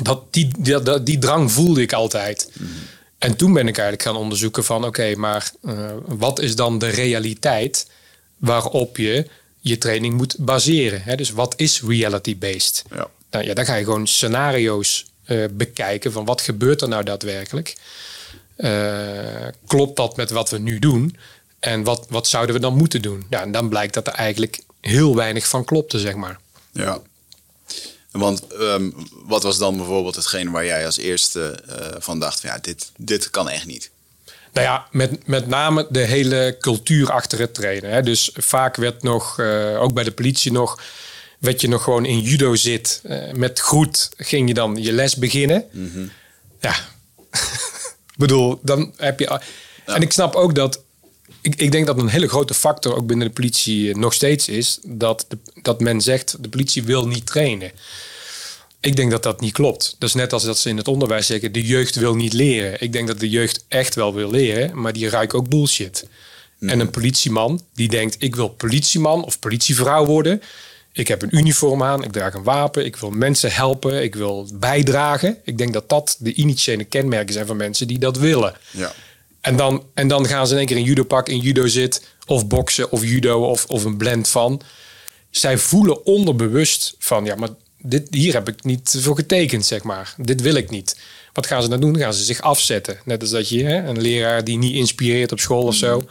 dat, 0.01 0.34
die, 0.34 0.49
die, 0.60 1.04
die 1.04 1.17
drang 1.17 1.51
voelde 1.51 1.82
ik 1.82 1.93
altijd. 1.93 2.51
En 3.17 3.36
toen 3.36 3.54
ben 3.54 3.67
ik 3.67 3.78
eigenlijk 3.78 4.08
gaan 4.08 4.21
onderzoeken 4.21 4.63
van 4.63 4.86
oké, 4.86 5.15
maar 5.15 5.51
uh, 5.62 5.91
wat 6.06 6.39
is 6.39 6.56
dan 6.56 6.80
de 6.80 6.88
realiteit 6.88 7.89
waarop 8.38 8.97
je 8.97 9.28
je 9.60 9.78
training 9.78 10.13
moet 10.13 10.36
baseren? 10.39 11.01
Hè? 11.04 11.15
Dus 11.15 11.32
wat 11.32 11.54
is 11.58 11.82
reality-based? 11.82 12.84
Ja. 12.89 13.08
Nou 13.32 13.45
ja, 13.45 13.54
dan 13.54 13.65
ga 13.65 13.75
je 13.75 13.84
gewoon 13.84 14.08
scenario's 14.08 15.06
uh, 15.27 15.45
bekijken 15.51 16.11
van 16.11 16.25
wat 16.25 16.41
gebeurt 16.41 16.81
er 16.81 16.88
nou 16.88 17.03
daadwerkelijk? 17.03 17.75
Uh, 18.57 19.47
klopt 19.67 19.95
dat 19.95 20.15
met 20.15 20.29
wat 20.29 20.49
we 20.49 20.57
nu 20.57 20.79
doen? 20.79 21.17
En 21.59 21.83
wat, 21.83 22.05
wat 22.09 22.27
zouden 22.27 22.55
we 22.55 22.61
dan 22.61 22.75
moeten 22.75 23.01
doen? 23.01 23.25
Ja, 23.29 23.41
en 23.41 23.51
dan 23.51 23.69
blijkt 23.69 23.93
dat 23.93 24.07
er 24.07 24.13
eigenlijk 24.13 24.59
heel 24.81 25.15
weinig 25.15 25.47
van 25.47 25.65
klopte, 25.65 25.99
zeg 25.99 26.15
maar. 26.15 26.39
Ja, 26.71 27.01
want 28.11 28.43
um, 28.59 28.93
wat 29.25 29.43
was 29.43 29.57
dan 29.57 29.77
bijvoorbeeld 29.77 30.15
hetgeen 30.15 30.51
waar 30.51 30.65
jij 30.65 30.85
als 30.85 30.97
eerste 30.97 31.59
uh, 31.69 31.75
van 31.97 32.19
dacht: 32.19 32.39
van, 32.39 32.49
ja, 32.49 32.57
dit, 32.61 32.91
dit 32.97 33.29
kan 33.29 33.49
echt 33.49 33.65
niet? 33.65 33.89
Nou 34.53 34.67
ja, 34.67 34.88
met, 34.91 35.27
met 35.27 35.47
name 35.47 35.88
de 35.89 35.99
hele 35.99 36.57
cultuur 36.59 37.11
achter 37.11 37.39
het 37.39 37.53
trainen. 37.53 37.91
Hè. 37.91 38.01
Dus 38.01 38.29
vaak 38.33 38.75
werd 38.75 39.03
nog, 39.03 39.39
uh, 39.39 39.81
ook 39.81 39.93
bij 39.93 40.03
de 40.03 40.11
politie 40.11 40.51
nog, 40.51 40.81
werd 41.45 41.62
je 41.62 41.67
nog 41.67 41.84
gewoon 41.84 42.05
in 42.05 42.19
judo 42.19 42.55
zit. 42.55 43.01
Uh, 43.03 43.31
met 43.31 43.60
goed 43.60 44.10
ging 44.17 44.47
je 44.47 44.53
dan 44.53 44.75
je 44.79 44.91
les 44.91 45.15
beginnen. 45.15 45.65
Mm 45.71 45.91
-hmm. 45.93 46.12
Ja, 46.62 46.75
bedoel, 48.17 48.60
dan 48.62 48.93
heb 48.97 49.19
je. 49.19 49.39
En 49.86 50.01
ik 50.01 50.12
snap 50.12 50.36
ook 50.36 50.55
dat 50.55 50.84
ik, 51.41 51.55
ik, 51.55 51.71
denk 51.71 51.86
dat 51.86 51.97
een 51.97 52.08
hele 52.08 52.27
grote 52.27 52.53
factor 52.53 52.95
ook 52.95 53.08
binnen 53.08 53.27
de 53.27 53.34
politie 53.34 53.97
nog 53.97 54.13
steeds 54.13 54.47
is 54.47 54.79
dat, 54.84 55.25
de, 55.27 55.38
dat 55.62 55.79
men 55.79 56.01
zegt 56.01 56.43
de 56.43 56.49
politie 56.49 56.84
wil 56.84 57.08
niet 57.08 57.25
trainen. 57.25 57.71
Ik 58.79 58.95
denk 58.95 59.12
dat 59.12 59.23
dat 59.23 59.41
niet 59.41 59.53
klopt. 59.53 59.95
Dat 59.99 60.10
is 60.10 60.15
net 60.15 60.34
als 60.34 60.43
dat 60.43 60.58
ze 60.58 60.69
in 60.69 60.77
het 60.77 60.88
onderwijs 60.88 61.25
zeggen 61.25 61.51
de 61.51 61.63
jeugd 61.65 61.95
wil 61.95 62.15
niet 62.15 62.34
leren. 62.34 62.81
Ik 62.81 62.91
denk 62.91 63.08
dat 63.08 63.19
de 63.19 63.29
jeugd 63.29 63.65
echt 63.67 63.95
wel 63.95 64.13
wil 64.13 64.31
leren, 64.31 64.81
maar 64.81 64.93
die 64.93 65.10
ruikt 65.10 65.34
ook 65.34 65.49
bullshit. 65.49 66.08
En 66.60 66.79
een 66.79 66.89
politieman 66.89 67.62
die 67.73 67.88
denkt 67.88 68.15
ik 68.19 68.36
wil 68.36 68.49
politieman 68.49 69.23
of 69.23 69.39
politievrouw 69.39 70.05
worden. 70.05 70.41
Ik 70.95 71.08
heb 71.08 71.21
een 71.21 71.38
uniform 71.38 71.84
aan, 71.84 72.03
ik 72.03 72.12
draag 72.12 72.34
een 72.34 72.43
wapen, 72.43 72.86
ik 72.86 72.95
wil 72.95 73.10
mensen 73.10 73.51
helpen, 73.51 74.03
ik 74.03 74.15
wil 74.15 74.47
bijdragen. 74.53 75.38
Ik 75.43 75.58
denk 75.58 75.73
dat 75.73 75.89
dat 75.89 76.15
de 76.19 76.34
initiële 76.34 76.84
kenmerken 76.84 77.34
zijn 77.34 77.45
van 77.45 77.58
mensen 77.58 77.88
die 77.88 77.99
dat 77.99 78.17
willen. 78.17 78.53
Ja. 78.71 78.93
En 79.41 79.55
dan, 79.55 79.84
en 79.93 80.08
dan 80.08 80.25
gaan 80.27 80.47
ze 80.47 80.51
in 80.51 80.58
één 80.58 80.67
keer 80.67 80.77
in 80.77 80.84
judo 80.84 81.03
pak, 81.03 81.29
in 81.29 81.39
judo 81.39 81.67
zit, 81.67 82.08
of 82.25 82.47
boksen, 82.47 82.91
of 82.91 83.03
judo, 83.03 83.49
of, 83.49 83.65
of 83.65 83.84
een 83.84 83.97
blend 83.97 84.27
van. 84.27 84.62
Zij 85.29 85.58
voelen 85.58 86.05
onderbewust 86.05 86.95
van, 86.99 87.25
ja, 87.25 87.36
maar 87.36 87.49
dit, 87.77 88.08
hier 88.10 88.34
heb 88.34 88.47
ik 88.47 88.63
niet 88.63 88.97
voor 88.99 89.15
getekend, 89.15 89.65
zeg 89.65 89.84
maar. 89.84 90.13
Dit 90.17 90.41
wil 90.41 90.55
ik 90.55 90.69
niet. 90.69 90.99
Wat 91.34 91.47
gaan 91.47 91.62
ze 91.62 91.69
dan 91.69 91.79
doen? 91.79 91.97
gaan 91.97 92.13
ze 92.13 92.23
zich 92.23 92.41
afzetten. 92.41 92.99
Net 93.05 93.21
als 93.21 93.29
dat 93.29 93.49
je 93.49 93.63
hè, 93.63 93.88
een 93.88 94.01
leraar 94.01 94.43
die 94.43 94.58
niet 94.58 94.75
inspireert 94.75 95.31
op 95.31 95.39
school 95.39 95.63
of 95.63 95.75
zo. 95.75 96.03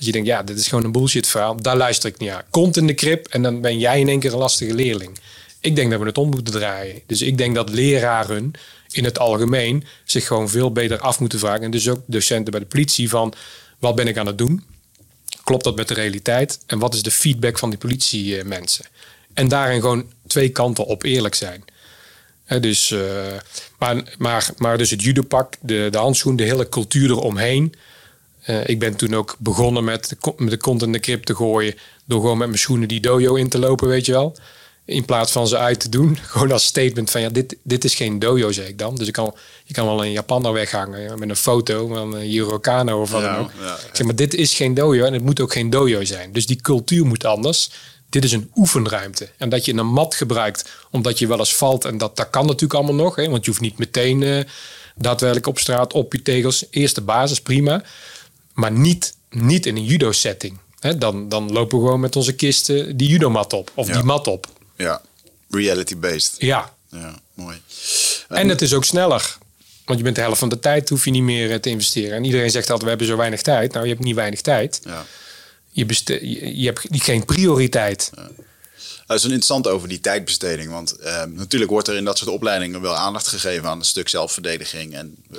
Dat 0.00 0.08
je 0.08 0.14
denkt, 0.14 0.28
ja, 0.28 0.42
dit 0.42 0.58
is 0.58 0.68
gewoon 0.68 0.84
een 0.84 0.92
bullshit 0.92 1.26
verhaal. 1.26 1.62
Daar 1.62 1.76
luister 1.76 2.10
ik 2.10 2.18
niet 2.18 2.30
aan. 2.30 2.42
Komt 2.50 2.76
in 2.76 2.86
de 2.86 2.94
krip 2.94 3.26
en 3.28 3.42
dan 3.42 3.60
ben 3.60 3.78
jij 3.78 4.00
in 4.00 4.08
één 4.08 4.20
keer 4.20 4.32
een 4.32 4.38
lastige 4.38 4.74
leerling. 4.74 5.18
Ik 5.60 5.76
denk 5.76 5.90
dat 5.90 6.00
we 6.00 6.06
het 6.06 6.18
om 6.18 6.30
moeten 6.30 6.52
draaien. 6.52 7.00
Dus 7.06 7.22
ik 7.22 7.38
denk 7.38 7.54
dat 7.54 7.68
leraren 7.68 8.52
in 8.90 9.04
het 9.04 9.18
algemeen 9.18 9.84
zich 10.04 10.26
gewoon 10.26 10.48
veel 10.48 10.72
beter 10.72 10.98
af 10.98 11.20
moeten 11.20 11.38
vragen. 11.38 11.62
En 11.62 11.70
dus 11.70 11.88
ook 11.88 12.00
docenten 12.06 12.50
bij 12.50 12.60
de 12.60 12.66
politie 12.66 13.08
van 13.08 13.34
wat 13.78 13.94
ben 13.94 14.06
ik 14.06 14.16
aan 14.16 14.26
het 14.26 14.38
doen? 14.38 14.64
Klopt 15.44 15.64
dat 15.64 15.76
met 15.76 15.88
de 15.88 15.94
realiteit? 15.94 16.58
En 16.66 16.78
wat 16.78 16.94
is 16.94 17.02
de 17.02 17.10
feedback 17.10 17.58
van 17.58 17.70
die 17.70 17.78
politiemensen? 17.78 18.84
En 19.34 19.48
daarin 19.48 19.80
gewoon 19.80 20.12
twee 20.26 20.48
kanten 20.48 20.86
op 20.86 21.02
eerlijk 21.02 21.34
zijn. 21.34 21.64
dus, 22.60 22.90
uh, 22.90 23.00
maar, 23.78 24.14
maar, 24.18 24.50
maar 24.56 24.78
dus 24.78 24.90
het 24.90 25.02
judopak, 25.02 25.54
de, 25.60 25.88
de 25.90 25.98
handschoen, 25.98 26.36
de 26.36 26.42
hele 26.42 26.68
cultuur 26.68 27.10
eromheen. 27.10 27.74
Uh, 28.46 28.68
ik 28.68 28.78
ben 28.78 28.96
toen 28.96 29.14
ook 29.14 29.36
begonnen 29.38 29.84
met 29.84 30.08
de, 30.08 30.32
met 30.36 30.50
de 30.50 30.56
kont 30.56 30.82
in 30.82 30.92
de 30.92 30.98
krip 30.98 31.24
te 31.24 31.34
gooien. 31.34 31.74
Door 32.04 32.20
gewoon 32.20 32.38
met 32.38 32.46
mijn 32.46 32.58
schoenen 32.58 32.88
die 32.88 33.00
dojo 33.00 33.34
in 33.34 33.48
te 33.48 33.58
lopen, 33.58 33.88
weet 33.88 34.06
je 34.06 34.12
wel. 34.12 34.36
In 34.84 35.04
plaats 35.04 35.32
van 35.32 35.48
ze 35.48 35.58
uit 35.58 35.80
te 35.80 35.88
doen, 35.88 36.18
gewoon 36.22 36.52
als 36.52 36.64
statement 36.64 37.10
van 37.10 37.20
ja, 37.20 37.28
dit, 37.28 37.56
dit 37.62 37.84
is 37.84 37.94
geen 37.94 38.18
dojo, 38.18 38.52
zeg 38.52 38.68
ik 38.68 38.78
dan. 38.78 38.94
Dus 38.94 39.06
ik 39.06 39.12
kan, 39.12 39.34
je 39.64 39.74
kan 39.74 39.86
wel 39.86 40.04
een 40.04 40.12
Japaner 40.12 40.52
weghangen 40.52 41.18
met 41.18 41.28
een 41.28 41.36
foto 41.36 41.86
van 41.86 42.14
een 42.14 42.20
Hirokano 42.20 43.00
of 43.00 43.10
wat 43.10 43.22
Ja, 43.22 43.34
dan 43.34 43.44
ook. 43.44 43.50
ja, 43.60 43.78
zeg 43.92 44.06
maar, 44.06 44.16
dit 44.16 44.34
is 44.34 44.54
geen 44.54 44.74
dojo 44.74 45.04
en 45.04 45.12
het 45.12 45.22
moet 45.22 45.40
ook 45.40 45.52
geen 45.52 45.70
dojo 45.70 46.04
zijn. 46.04 46.32
Dus 46.32 46.46
die 46.46 46.60
cultuur 46.60 47.06
moet 47.06 47.24
anders. 47.24 47.70
Dit 48.08 48.24
is 48.24 48.32
een 48.32 48.50
oefenruimte. 48.54 49.28
En 49.36 49.48
dat 49.48 49.64
je 49.64 49.74
een 49.74 49.86
mat 49.86 50.14
gebruikt 50.14 50.70
omdat 50.90 51.18
je 51.18 51.26
wel 51.26 51.38
eens 51.38 51.54
valt. 51.54 51.84
En 51.84 51.98
dat, 51.98 52.16
dat 52.16 52.30
kan 52.30 52.46
natuurlijk 52.46 52.74
allemaal 52.74 53.04
nog. 53.04 53.16
Hè, 53.16 53.28
want 53.28 53.44
je 53.44 53.50
hoeft 53.50 53.62
niet 53.62 53.78
meteen 53.78 54.22
eh, 54.22 54.40
daadwerkelijk 54.96 55.46
op 55.46 55.58
straat, 55.58 55.92
op 55.92 56.12
je 56.12 56.22
tegels. 56.22 56.66
Eerste 56.70 57.00
basis, 57.00 57.40
prima. 57.40 57.82
Maar 58.60 58.72
niet, 58.72 59.14
niet 59.30 59.66
in 59.66 59.76
een 59.76 59.84
judo-setting. 59.84 60.58
Hè, 60.80 60.98
dan, 60.98 61.28
dan 61.28 61.52
lopen 61.52 61.78
we 61.78 61.84
gewoon 61.84 62.00
met 62.00 62.16
onze 62.16 62.34
kisten 62.34 62.96
die 62.96 63.08
judomat 63.08 63.52
op. 63.52 63.70
Of 63.74 63.86
Ja. 63.86 63.92
die 63.94 64.02
mat 64.02 64.26
op. 64.26 64.46
Ja, 64.76 65.02
reality-based. 65.50 66.34
Ja. 66.38 66.72
Ja, 66.90 67.14
mooi. 67.34 67.60
En 68.28 68.48
het 68.48 68.62
is 68.62 68.72
ook 68.74 68.84
sneller. 68.84 69.36
Want 69.84 69.98
je 69.98 70.04
bent 70.04 70.16
de 70.16 70.22
helft 70.22 70.38
van 70.38 70.48
de 70.48 70.58
tijd, 70.58 70.88
hoef 70.88 71.04
je 71.04 71.10
niet 71.10 71.22
meer 71.22 71.50
eh, 71.50 71.56
te 71.58 71.68
investeren. 71.68 72.16
En 72.16 72.24
iedereen 72.24 72.50
zegt 72.50 72.64
altijd, 72.70 72.82
we 72.82 72.88
hebben 72.88 73.06
zo 73.06 73.16
weinig 73.16 73.42
tijd. 73.42 73.72
Nou, 73.72 73.84
je 73.84 73.92
hebt 73.92 74.04
niet 74.04 74.14
weinig 74.14 74.40
tijd. 74.40 74.80
Ja. 74.84 75.04
Je, 75.70 75.86
je, 76.04 76.58
je 76.60 76.66
hebt 76.66 76.80
geen 76.90 77.24
prioriteit. 77.24 78.10
Dat 79.06 79.18
is 79.18 79.24
een 79.24 79.30
interessant 79.30 79.66
over 79.68 79.88
die 79.88 80.00
tijdbesteding. 80.00 80.70
Want 80.70 80.92
eh, 80.98 81.24
natuurlijk 81.24 81.70
wordt 81.70 81.88
er 81.88 81.96
in 81.96 82.04
dat 82.04 82.18
soort 82.18 82.30
opleidingen 82.30 82.80
wel 82.80 82.94
aandacht 82.94 83.26
gegeven 83.28 83.68
aan 83.68 83.78
een 83.78 83.84
stuk 83.84 84.08
zelfverdediging 84.08 84.94
en 84.94 85.16
eh, 85.32 85.38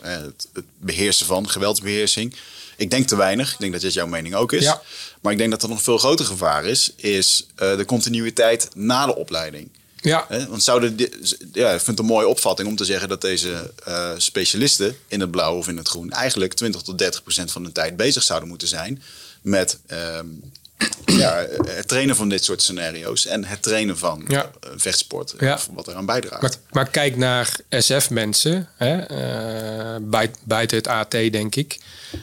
het, 0.00 0.48
het 0.52 0.64
beheersen 0.78 1.26
van 1.26 1.48
geweldsbeheersing. 1.48 2.34
Ik 2.76 2.90
denk 2.90 3.06
te 3.06 3.16
weinig. 3.16 3.52
Ik 3.52 3.58
denk 3.58 3.72
dat 3.72 3.80
dit 3.80 3.92
jouw 3.92 4.06
mening 4.06 4.34
ook 4.34 4.52
is. 4.52 4.62
Ja. 4.62 4.82
Maar 5.20 5.32
ik 5.32 5.38
denk 5.38 5.50
dat 5.50 5.62
er 5.62 5.68
nog 5.68 5.78
een 5.78 5.84
veel 5.84 5.98
groter 5.98 6.24
gevaar 6.24 6.64
is, 6.64 6.92
is 6.96 7.46
eh, 7.54 7.76
de 7.76 7.84
continuïteit 7.84 8.68
na 8.74 9.06
de 9.06 9.16
opleiding. 9.16 9.70
Ja? 10.00 10.26
Want 10.48 10.62
zouden 10.62 10.96
ja, 11.52 11.72
ik 11.72 11.80
vind 11.80 11.86
het 11.86 11.98
een 11.98 12.04
mooie 12.04 12.28
opvatting 12.28 12.68
om 12.68 12.76
te 12.76 12.84
zeggen 12.84 13.08
dat 13.08 13.20
deze 13.20 13.72
eh, 13.84 14.10
specialisten 14.16 14.96
in 15.08 15.20
het 15.20 15.30
blauw 15.30 15.56
of 15.56 15.68
in 15.68 15.76
het 15.76 15.88
groen 15.88 16.10
eigenlijk 16.10 16.54
20 16.54 16.82
tot 16.82 16.98
30 16.98 17.22
procent 17.22 17.52
van 17.52 17.62
hun 17.62 17.72
tijd 17.72 17.96
bezig 17.96 18.22
zouden 18.22 18.48
moeten 18.48 18.68
zijn 18.68 19.02
met 19.42 19.78
ehm, 19.86 20.26
ja, 21.04 21.46
het 21.68 21.88
trainen 21.88 22.16
van 22.16 22.28
dit 22.28 22.44
soort 22.44 22.62
scenario's 22.62 23.26
en 23.26 23.44
het 23.44 23.62
trainen 23.62 23.98
van 23.98 24.24
Ja. 24.28 24.50
eh, 24.60 24.70
vechtsport, 24.76 25.34
Ja. 25.38 25.58
wat 25.72 25.88
eraan 25.88 26.06
bijdraagt. 26.06 26.42
maar, 26.42 26.54
maar 26.70 26.88
kijk 26.90 27.16
naar 27.16 27.56
SF-mensen. 27.70 28.68
eh, 28.78 29.96
buiten 30.44 30.76
het 30.76 30.86
AT, 30.86 31.10
denk 31.10 31.54
ik. 31.54 31.78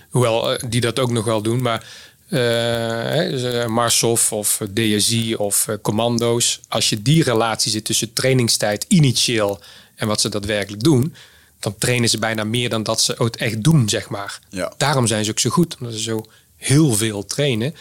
Hoewel 0.09 0.53
eh, 0.53 0.69
die 0.69 0.81
dat 0.81 0.99
ook 0.99 1.11
nog 1.11 1.25
wel 1.25 1.41
doen. 1.41 1.61
Maar 1.61 1.83
hè, 2.27 3.29
dus, 3.29 3.65
Marshof 3.67 4.31
of 4.31 4.61
DSI 4.73 5.35
of 5.35 5.67
commando's. 5.81 6.59
Als 6.67 6.89
je 6.89 7.01
die 7.01 7.23
relatie 7.23 7.71
zit 7.71 7.85
tussen 7.85 8.13
trainingstijd 8.13 8.85
initieel 8.87 9.59
en 9.95 10.07
wat 10.07 10.21
ze 10.21 10.29
daadwerkelijk 10.29 10.83
doen. 10.83 11.15
Dan 11.59 11.75
trainen 11.77 12.09
ze 12.09 12.17
bijna 12.19 12.43
meer 12.43 12.69
dan 12.69 12.83
dat 12.83 13.01
ze 13.01 13.15
het 13.17 13.35
echt 13.37 13.63
doen, 13.63 13.89
zeg 13.89 14.09
maar. 14.09 14.39
Ja. 14.49 14.73
Daarom 14.77 15.07
zijn 15.07 15.25
ze 15.25 15.31
ook 15.31 15.39
zo 15.39 15.49
goed. 15.49 15.75
Omdat 15.79 15.93
ze 15.95 16.01
zo 16.01 16.25
heel 16.55 16.93
veel 16.93 17.25
trainen. 17.25 17.75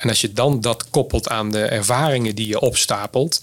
En 0.00 0.08
als 0.08 0.20
je 0.20 0.32
dan 0.32 0.60
dat 0.60 0.90
koppelt 0.90 1.28
aan 1.28 1.50
de 1.50 1.62
ervaringen 1.62 2.34
die 2.34 2.46
je 2.46 2.60
opstapelt. 2.60 3.42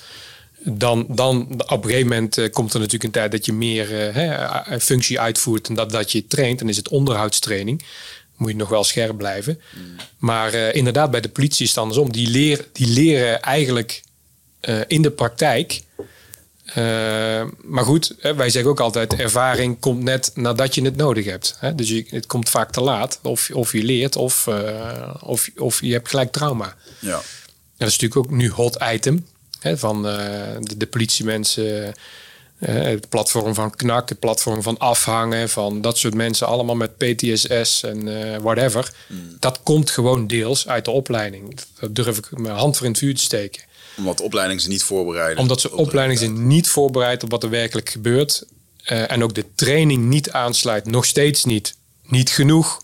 Dan, 0.64 1.06
dan 1.10 1.48
op 1.52 1.84
een 1.84 1.90
gegeven 1.90 2.08
moment 2.08 2.38
eh, 2.38 2.52
komt 2.52 2.74
er 2.74 2.80
natuurlijk 2.80 3.04
een 3.04 3.12
tijd 3.12 3.32
dat 3.32 3.46
je 3.46 3.54
meer 3.54 4.10
eh, 4.10 4.80
functie 4.80 5.20
uitvoert. 5.20 5.68
En 5.68 5.76
dat, 5.76 5.92
dat 5.92 6.12
je 6.12 6.28
traint. 6.28 6.60
Dan 6.60 6.70
is 6.70 6.78
het 6.78 6.90
onderhoudstraining. 6.90 7.84
Moet 8.36 8.50
je 8.50 8.56
nog 8.56 8.70
wel 8.70 8.84
scherp 8.84 9.18
blijven. 9.18 9.62
Maar 10.18 10.54
eh, 10.54 10.76
inderdaad, 10.76 11.12
bij 11.12 11.22
de 11.22 11.30
politie 11.30 11.64
is 11.64 11.70
het 11.70 11.80
andersom. 11.80 12.12
Die, 12.12 12.30
leer, 12.30 12.68
die 12.72 12.88
leren 12.88 13.42
eigenlijk 13.42 14.02
in 14.88 15.02
de 15.02 15.12
praktijk. 15.12 15.82
Eh, 16.78 17.44
maar 17.64 17.84
goed, 17.84 18.16
hè, 18.20 18.36
wij 18.36 18.50
zeggen 18.50 18.72
ook 18.72 18.80
altijd: 18.80 19.14
ervaring 19.14 19.80
komt 19.80 20.04
net 20.04 20.32
nadat 20.34 20.76
je 20.76 20.82
het 20.82 20.96
nodig 20.96 21.26
hebt. 21.26 21.56
Hè? 21.60 21.76
Dus 21.76 21.90
je, 21.90 22.06
het 22.10 22.26
komt 22.26 22.50
vaak 22.50 22.72
te 22.72 22.82
laat. 22.82 23.20
Of, 23.24 23.50
of 23.54 23.72
je 23.72 23.84
leert, 23.84 24.16
of, 24.16 24.48
eh, 24.48 25.14
of, 25.20 25.50
of 25.58 25.82
je 25.82 25.92
hebt 25.92 26.10
gelijk 26.10 26.32
trauma. 26.32 26.76
Ja. 27.00 27.16
En 27.16 27.24
dat 27.78 27.88
is 27.88 27.98
natuurlijk 28.00 28.16
ook 28.16 28.38
nu 28.38 28.50
hot 28.50 28.78
item. 28.94 29.26
Hè, 29.60 29.78
van 29.78 30.08
eh, 30.08 30.14
de, 30.60 30.78
de 30.78 30.88
politiemensen, 30.88 31.94
het 32.58 33.10
platform 33.10 33.54
van 33.54 33.76
KNAK, 33.76 34.10
het 34.10 34.20
platform 34.20 34.62
van 34.62 34.78
afhangen, 34.78 35.50
van 35.50 35.82
dat 35.82 35.98
soort 35.98 36.14
mensen 36.14 36.48
allemaal 36.48 36.76
met 36.76 36.98
PTSS 36.98 37.84
en 37.84 38.42
whatever. 38.42 38.94
Dat 39.40 39.60
komt 39.64 39.90
gewoon 39.90 40.28
deels 40.28 40.68
uit 40.68 40.86
de 40.86 40.92
opleiding. 40.92 41.60
Dat 41.80 41.96
durf 41.96 42.18
ik 42.18 42.38
mijn 42.38 42.56
hand 42.56 42.78
voor 42.78 42.86
in 42.86 42.92
het 42.92 43.02
vuur 43.02 43.16
te 43.16 43.22
steken. 43.22 43.62
Omdat 43.98 44.18
de 44.18 44.24
opleiding 44.24 44.62
ze 44.62 44.68
niet 44.68 44.84
voorbereiden. 44.84 45.38
Omdat 45.38 45.62
ze 45.62 45.72
op 45.72 45.78
de 45.78 45.82
opleiding 45.82 46.20
realiteit. 46.20 46.40
zijn 46.46 46.58
niet 46.58 46.70
voorbereid 46.70 47.24
op 47.24 47.32
wat 47.32 47.44
er 47.44 47.50
werkelijk 47.50 47.90
gebeurt. 47.90 48.46
Eh, 48.84 49.12
en 49.12 49.24
ook 49.24 49.36
de 49.36 49.46
training 49.56 50.04
niet 50.04 50.32
aansluit, 50.32 50.86
nog 50.86 51.06
steeds 51.06 51.46
niet. 51.46 51.76
Niet 52.04 52.30
genoeg 52.30 52.82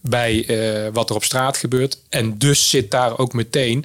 bij 0.00 0.46
eh, 0.46 0.92
wat 0.92 1.10
er 1.10 1.16
op 1.16 1.24
straat 1.24 1.56
gebeurt. 1.56 1.98
En 2.08 2.38
dus 2.38 2.70
zit 2.70 2.90
daar 2.90 3.18
ook 3.18 3.32
meteen 3.32 3.84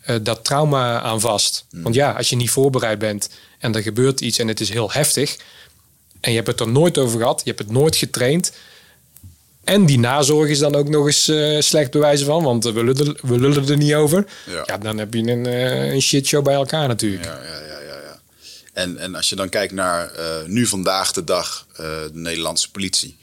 eh, 0.00 0.16
dat 0.22 0.44
trauma 0.44 1.00
aan 1.00 1.20
vast. 1.20 1.64
Want 1.70 1.94
ja, 1.94 2.12
als 2.12 2.30
je 2.30 2.36
niet 2.36 2.50
voorbereid 2.50 2.98
bent 2.98 3.30
en 3.58 3.74
er 3.74 3.82
gebeurt 3.82 4.20
iets 4.20 4.38
en 4.38 4.48
het 4.48 4.60
is 4.60 4.70
heel 4.70 4.92
heftig. 4.92 5.36
En 6.20 6.30
je 6.30 6.36
hebt 6.36 6.48
het 6.48 6.60
er 6.60 6.68
nooit 6.68 6.98
over 6.98 7.18
gehad, 7.18 7.40
je 7.44 7.50
hebt 7.50 7.62
het 7.62 7.70
nooit 7.70 7.96
getraind. 7.96 8.52
En 9.68 9.86
die 9.86 9.98
nazorg 9.98 10.48
is 10.48 10.58
dan 10.58 10.74
ook 10.74 10.88
nog 10.88 11.06
eens 11.06 11.28
eh, 11.28 11.60
slecht 11.60 11.90
bewijzen 11.90 12.26
van, 12.26 12.42
want 12.42 12.64
we 12.64 12.84
lullen, 12.84 13.16
we 13.22 13.38
lullen 13.38 13.68
er 13.68 13.76
niet 13.76 13.94
over. 13.94 14.26
Ja. 14.46 14.62
Ja, 14.66 14.78
dan 14.78 14.98
heb 14.98 15.14
je 15.14 15.20
een, 15.20 15.46
eh, 15.46 15.92
een 15.92 16.02
shitshow 16.02 16.44
bij 16.44 16.54
elkaar 16.54 16.88
natuurlijk. 16.88 17.24
Ja, 17.24 17.40
ja, 17.42 17.60
ja, 17.66 17.80
ja. 17.80 18.00
ja. 18.02 18.20
En, 18.72 18.98
en 18.98 19.14
als 19.14 19.28
je 19.28 19.36
dan 19.36 19.48
kijkt 19.48 19.72
naar 19.72 20.10
eh, 20.10 20.44
nu 20.46 20.66
vandaag 20.66 21.12
de 21.12 21.24
dag 21.24 21.66
eh, 21.72 21.76
de 21.76 22.10
Nederlandse 22.12 22.70
politie. 22.70 23.16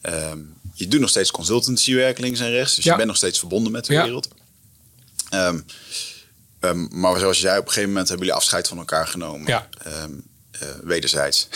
Ehm, 0.00 0.38
je 0.74 0.88
doet 0.88 1.00
nog 1.00 1.10
steeds 1.10 1.30
consultancywerk 1.30 2.18
links 2.18 2.40
en 2.40 2.50
rechts. 2.50 2.74
Dus 2.74 2.84
Ja. 2.84 2.90
je 2.90 2.96
bent 2.96 3.08
nog 3.08 3.16
steeds 3.16 3.38
verbonden 3.38 3.72
met 3.72 3.84
de 3.84 3.92
Ja. 3.92 4.02
wereld. 4.02 4.28
Ehm, 5.30 5.58
ehm, 6.60 6.86
maar 7.00 7.18
zoals 7.18 7.40
jij, 7.40 7.52
op 7.58 7.62
een 7.64 7.68
gegeven 7.68 7.88
moment 7.88 8.08
hebben 8.08 8.26
jullie 8.26 8.40
afscheid 8.40 8.68
van 8.68 8.78
elkaar 8.78 9.06
genomen. 9.06 9.46
Ja. 9.46 9.68
Eh, 10.62 10.68
wederzijds. 10.82 11.48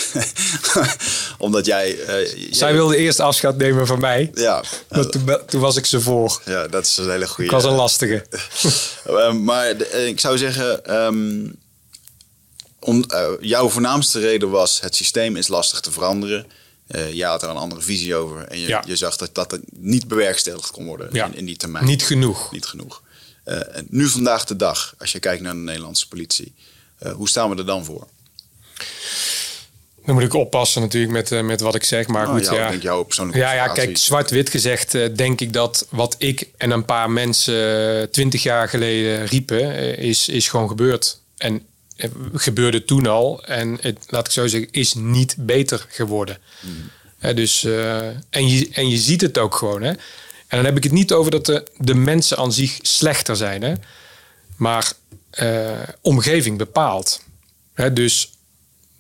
Omdat 1.39 1.67
jij... 1.67 1.99
eh, 2.05 2.35
jij- 2.37 2.49
Zij 2.55 2.73
wilde 2.73 2.97
eerst 2.97 3.21
afscheid 3.21 3.57
nemen 3.57 3.87
van 3.87 4.01
mij. 4.01 4.31
Ja, 4.35 4.65
Maar 4.91 5.07
toen, 5.09 5.31
toen 5.47 5.61
was 5.61 5.77
ik 5.77 5.87
ze 5.87 6.01
voor. 6.01 6.43
ja, 6.45 6.69
dat 6.69 6.85
is 6.87 6.97
een 6.97 7.11
hele 7.11 7.27
goede... 7.29 7.45
Ik 7.45 7.51
was 7.51 7.65
een 7.65 7.73
lastige. 7.73 8.25
Ehm, 9.07 9.45
maar 9.45 9.67
eh, 9.71 10.07
ik 10.07 10.21
zou 10.21 10.39
zeggen, 10.39 10.85
ehm, 10.85 11.47
om, 12.81 13.05
eh, 13.09 13.29
jouw 13.41 13.69
voornaamste 13.69 14.21
reden 14.21 14.51
was 14.51 14.81
het 14.81 14.97
systeem 14.97 15.37
is 15.37 15.49
lastig 15.49 15.81
te 15.81 15.91
veranderen. 15.93 16.47
Eh 16.87 17.13
jij 17.13 17.29
had 17.29 17.43
er 17.43 17.49
een 17.49 17.57
andere 17.57 17.81
visie 17.81 18.15
over 18.15 18.45
en 18.45 18.59
je, 18.61 18.67
Ja. 18.67 18.83
je 18.87 18.97
zag 18.97 19.17
dat 19.17 19.35
dat 19.35 19.59
niet 19.73 20.09
bewerkstelligd 20.09 20.71
kon 20.71 20.87
worden 20.87 21.09
Ja. 21.13 21.27
in, 21.27 21.35
in 21.35 21.45
die 21.45 21.57
termijn. 21.57 21.85
Niet 21.85 22.03
genoeg. 22.03 22.53
Niet 22.53 22.67
genoeg. 22.67 23.03
Eh, 23.45 23.77
en 23.77 23.87
nu 23.91 24.09
vandaag 24.09 24.45
de 24.45 24.57
dag, 24.57 24.95
als 24.99 25.13
je 25.13 25.19
kijkt 25.19 25.43
naar 25.43 25.53
de 25.53 25.59
Nederlandse 25.59 26.09
politie, 26.09 26.55
eh, 26.99 27.13
hoe 27.13 27.29
staan 27.29 27.51
we 27.51 27.57
er 27.57 27.67
dan 27.67 27.85
voor? 27.85 28.07
Dan 30.05 30.15
moet 30.15 30.25
ik 30.25 30.35
oppassen 30.35 30.81
natuurlijk 30.83 31.13
met, 31.13 31.33
eh, 31.33 31.41
met 31.43 31.61
wat 31.61 31.75
ik 31.75 31.85
zeg. 31.85 32.07
Maar 32.07 32.23
Nou, 32.27 32.37
goed, 32.37 32.45
jou- 32.47 32.57
ja. 32.59 32.69
denk 32.71 32.83
jouw 32.83 33.03
persoonlijke 33.03 33.41
Ja, 33.41 33.53
ja, 33.53 33.69
kijk, 33.69 33.97
zwart-wit 33.99 34.51
gezegd 34.51 34.95
eh, 34.95 35.09
denk 35.15 35.41
ik 35.41 35.53
dat 35.53 35.87
wat 35.91 36.15
ik 36.19 36.49
en 36.57 36.71
een 36.71 36.85
paar 36.85 37.11
mensen 37.11 38.11
twintig 38.11 38.43
jaar 38.43 38.69
geleden 38.69 39.27
riepen, 39.27 39.75
eh, 39.77 39.99
is, 39.99 40.29
is 40.29 40.49
gewoon 40.49 40.69
gebeurd. 40.69 41.21
En 41.37 41.67
eh, 41.97 42.11
gebeurde 42.35 42.85
toen 42.85 43.07
al. 43.07 43.45
En 43.45 43.79
het, 43.81 43.99
laat 44.09 44.27
ik 44.27 44.33
zo 44.33 44.47
zeggen, 44.47 44.71
is 44.73 44.95
niet 44.95 45.35
beter 45.39 45.87
geworden. 45.89 46.39
Hè, 47.19 47.35
dus, 47.35 47.65
eh, 47.65 47.97
en, 48.31 48.49
je, 48.49 48.69
en 48.73 48.89
je 48.89 48.97
ziet 48.99 49.21
het 49.21 49.39
ook 49.39 49.55
gewoon. 49.55 49.83
Hè? 49.83 49.89
En 49.91 50.57
dan 50.57 50.65
heb 50.65 50.77
ik 50.77 50.83
het 50.83 50.93
niet 50.93 51.13
over 51.13 51.31
dat 51.31 51.47
de, 51.47 51.67
de 51.79 51.95
mensen 51.95 52.37
aan 52.37 52.53
zich 52.53 52.79
slechter 52.83 53.37
zijn. 53.37 53.63
Hè? 53.63 53.73
Maar 54.57 54.93
eh, 55.31 55.71
omgeving 56.01 56.59
bepaalt. 56.59 57.23
Hè? 57.75 57.93
Dus 57.93 58.31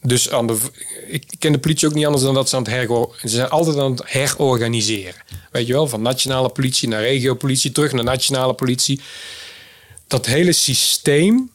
dus 0.06 0.30
aan 0.30 0.46
de, 0.46 0.58
ik 1.06 1.24
ken 1.38 1.52
de 1.52 1.58
politie 1.58 1.88
ook 1.88 1.94
niet 1.94 2.04
anders 2.06 2.24
dan 2.24 2.34
dat 2.34 2.48
ze 2.48 2.56
aan 2.56 2.62
het 2.62 2.72
heror, 2.72 3.16
ze 3.20 3.28
zijn 3.28 3.48
altijd 3.48 3.76
aan 3.76 3.90
het 3.90 4.02
herorganiseren. 4.04 5.22
Weet 5.50 5.66
je 5.66 5.72
wel, 5.72 5.88
van 5.88 6.02
nationale 6.02 6.48
politie 6.48 6.88
naar 6.88 7.00
regiopolitie, 7.00 7.72
terug 7.72 7.92
naar 7.92 8.04
nationale 8.04 8.54
politie. 8.54 9.00
Dat 10.06 10.26
hele 10.26 10.52
systeem, 10.52 11.50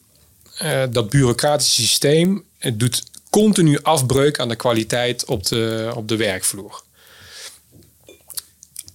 eh, 0.56 0.82
dat 0.90 1.10
bureaucratische 1.10 1.82
systeem, 1.82 2.44
het 2.58 2.80
doet 2.80 3.02
continu 3.30 3.78
afbreuk 3.82 4.38
aan 4.38 4.48
de 4.48 4.56
kwaliteit 4.56 5.24
op 5.24 5.46
de, 5.46 5.92
op 5.94 6.08
de 6.08 6.16
werkvloer. 6.16 6.82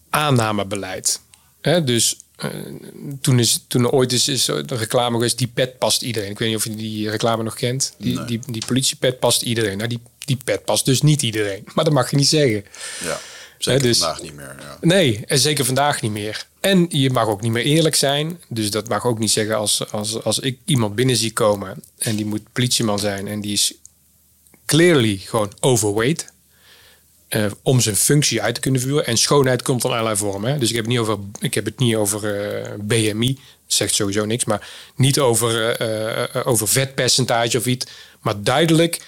Aannamebeleid. 0.09 1.21
Dus 1.61 2.17
eh, 2.38 2.50
toen, 3.21 3.39
is, 3.39 3.63
toen 3.67 3.84
er 3.84 3.91
ooit 3.91 4.12
is, 4.12 4.28
is 4.28 4.45
de 4.45 4.63
reclame 4.76 5.15
geweest, 5.15 5.38
die 5.38 5.47
pet 5.47 5.78
past 5.78 6.02
iedereen. 6.02 6.30
Ik 6.32 6.39
weet 6.39 6.47
niet 6.47 6.58
of 6.58 6.63
je 6.63 6.76
die 6.76 7.10
reclame 7.10 7.43
nog 7.43 7.56
kent. 7.56 7.93
Die, 7.97 8.15
Nee. 8.15 8.26
die, 8.26 8.39
die 8.47 8.65
politiepet 8.65 9.19
past 9.19 9.41
iedereen. 9.41 9.78
Nou, 9.78 9.89
die, 9.89 10.00
die 10.26 10.38
pet 10.43 10.65
past 10.65 10.86
dus 10.86 11.02
niet 11.02 11.21
iedereen. 11.21 11.63
Maar 11.73 11.84
dat 11.86 11.93
mag 11.93 12.10
je 12.10 12.15
niet 12.15 12.28
zeggen. 12.28 12.65
Ja. 13.04 13.19
Zeker 13.58 13.82
dus, 13.82 13.97
vandaag 13.97 14.21
niet 14.21 14.34
meer. 14.34 14.56
Ja. 14.60 14.78
Nee, 14.82 15.23
en 15.26 15.39
zeker 15.39 15.65
vandaag 15.65 16.02
niet 16.02 16.12
meer. 16.12 16.45
En 16.60 16.86
je 16.89 17.10
mag 17.10 17.28
ook 17.28 17.41
niet 17.41 17.52
meer 17.52 17.63
eerlijk 17.63 17.95
zijn. 17.95 18.39
Dus 18.47 18.71
dat 18.71 18.88
mag 18.88 19.06
ook 19.06 19.19
niet 19.19 19.32
zeggen 19.32 19.58
als, 19.58 19.91
als, 19.91 20.23
als 20.23 20.39
ik 20.39 20.60
iemand 20.65 20.95
binnen 20.95 21.15
zie 21.15 21.34
komen 21.34 21.84
en 21.97 22.15
die 22.15 22.26
moet 22.26 22.52
politieman 22.54 23.00
zijn 23.00 23.28
en 23.28 23.41
die 23.41 23.54
is 23.54 23.73
clearly 24.65 25.17
gewoon 25.17 25.52
overweight. 25.60 26.26
Eh, 27.27 27.45
om 27.61 27.79
zijn 27.79 27.95
functie 27.95 28.41
uit 28.41 28.55
te 28.55 28.61
kunnen 28.61 28.81
voeren. 28.81 29.05
En 29.05 29.17
schoonheid 29.17 29.61
komt 29.61 29.81
van 29.81 29.91
allerlei 29.91 30.15
vormen. 30.15 30.51
Hè? 30.51 30.57
Dus 30.57 30.69
ik 30.69 30.75
heb 30.75 30.83
het 30.83 30.93
niet 30.93 31.01
over, 31.01 31.17
ik 31.39 31.53
heb 31.53 31.65
het 31.65 31.79
niet 31.79 31.95
over 31.95 32.41
eh, 32.41 32.73
BMI, 32.79 33.39
zegt 33.65 33.95
sowieso 33.95 34.25
niks, 34.25 34.45
maar 34.45 34.69
niet 34.95 35.19
over, 35.19 35.69
eh, 35.69 36.47
over 36.47 36.67
vetpercentage 36.67 37.57
of 37.57 37.65
iets. 37.65 37.85
Maar 38.21 38.43
duidelijk, 38.43 39.01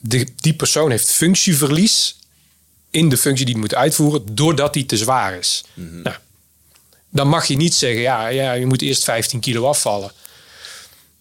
de, 0.00 0.26
die 0.36 0.54
persoon 0.54 0.90
heeft 0.90 1.10
functieverlies 1.10 2.16
in 2.90 3.08
de 3.08 3.16
functie 3.16 3.44
die 3.44 3.54
hij 3.54 3.62
moet 3.62 3.74
uitvoeren, 3.74 4.34
doordat 4.34 4.74
hij 4.74 4.84
te 4.84 4.96
zwaar 4.96 5.38
is. 5.38 5.64
Nou, 5.74 6.16
dan 7.08 7.28
mag 7.28 7.46
je 7.46 7.56
niet 7.56 7.74
zeggen, 7.74 8.00
ja, 8.00 8.26
ja, 8.28 8.52
je 8.52 8.66
moet 8.66 8.82
eerst 8.82 9.04
15 9.04 9.40
kilo 9.40 9.66
afvallen. 9.66 10.12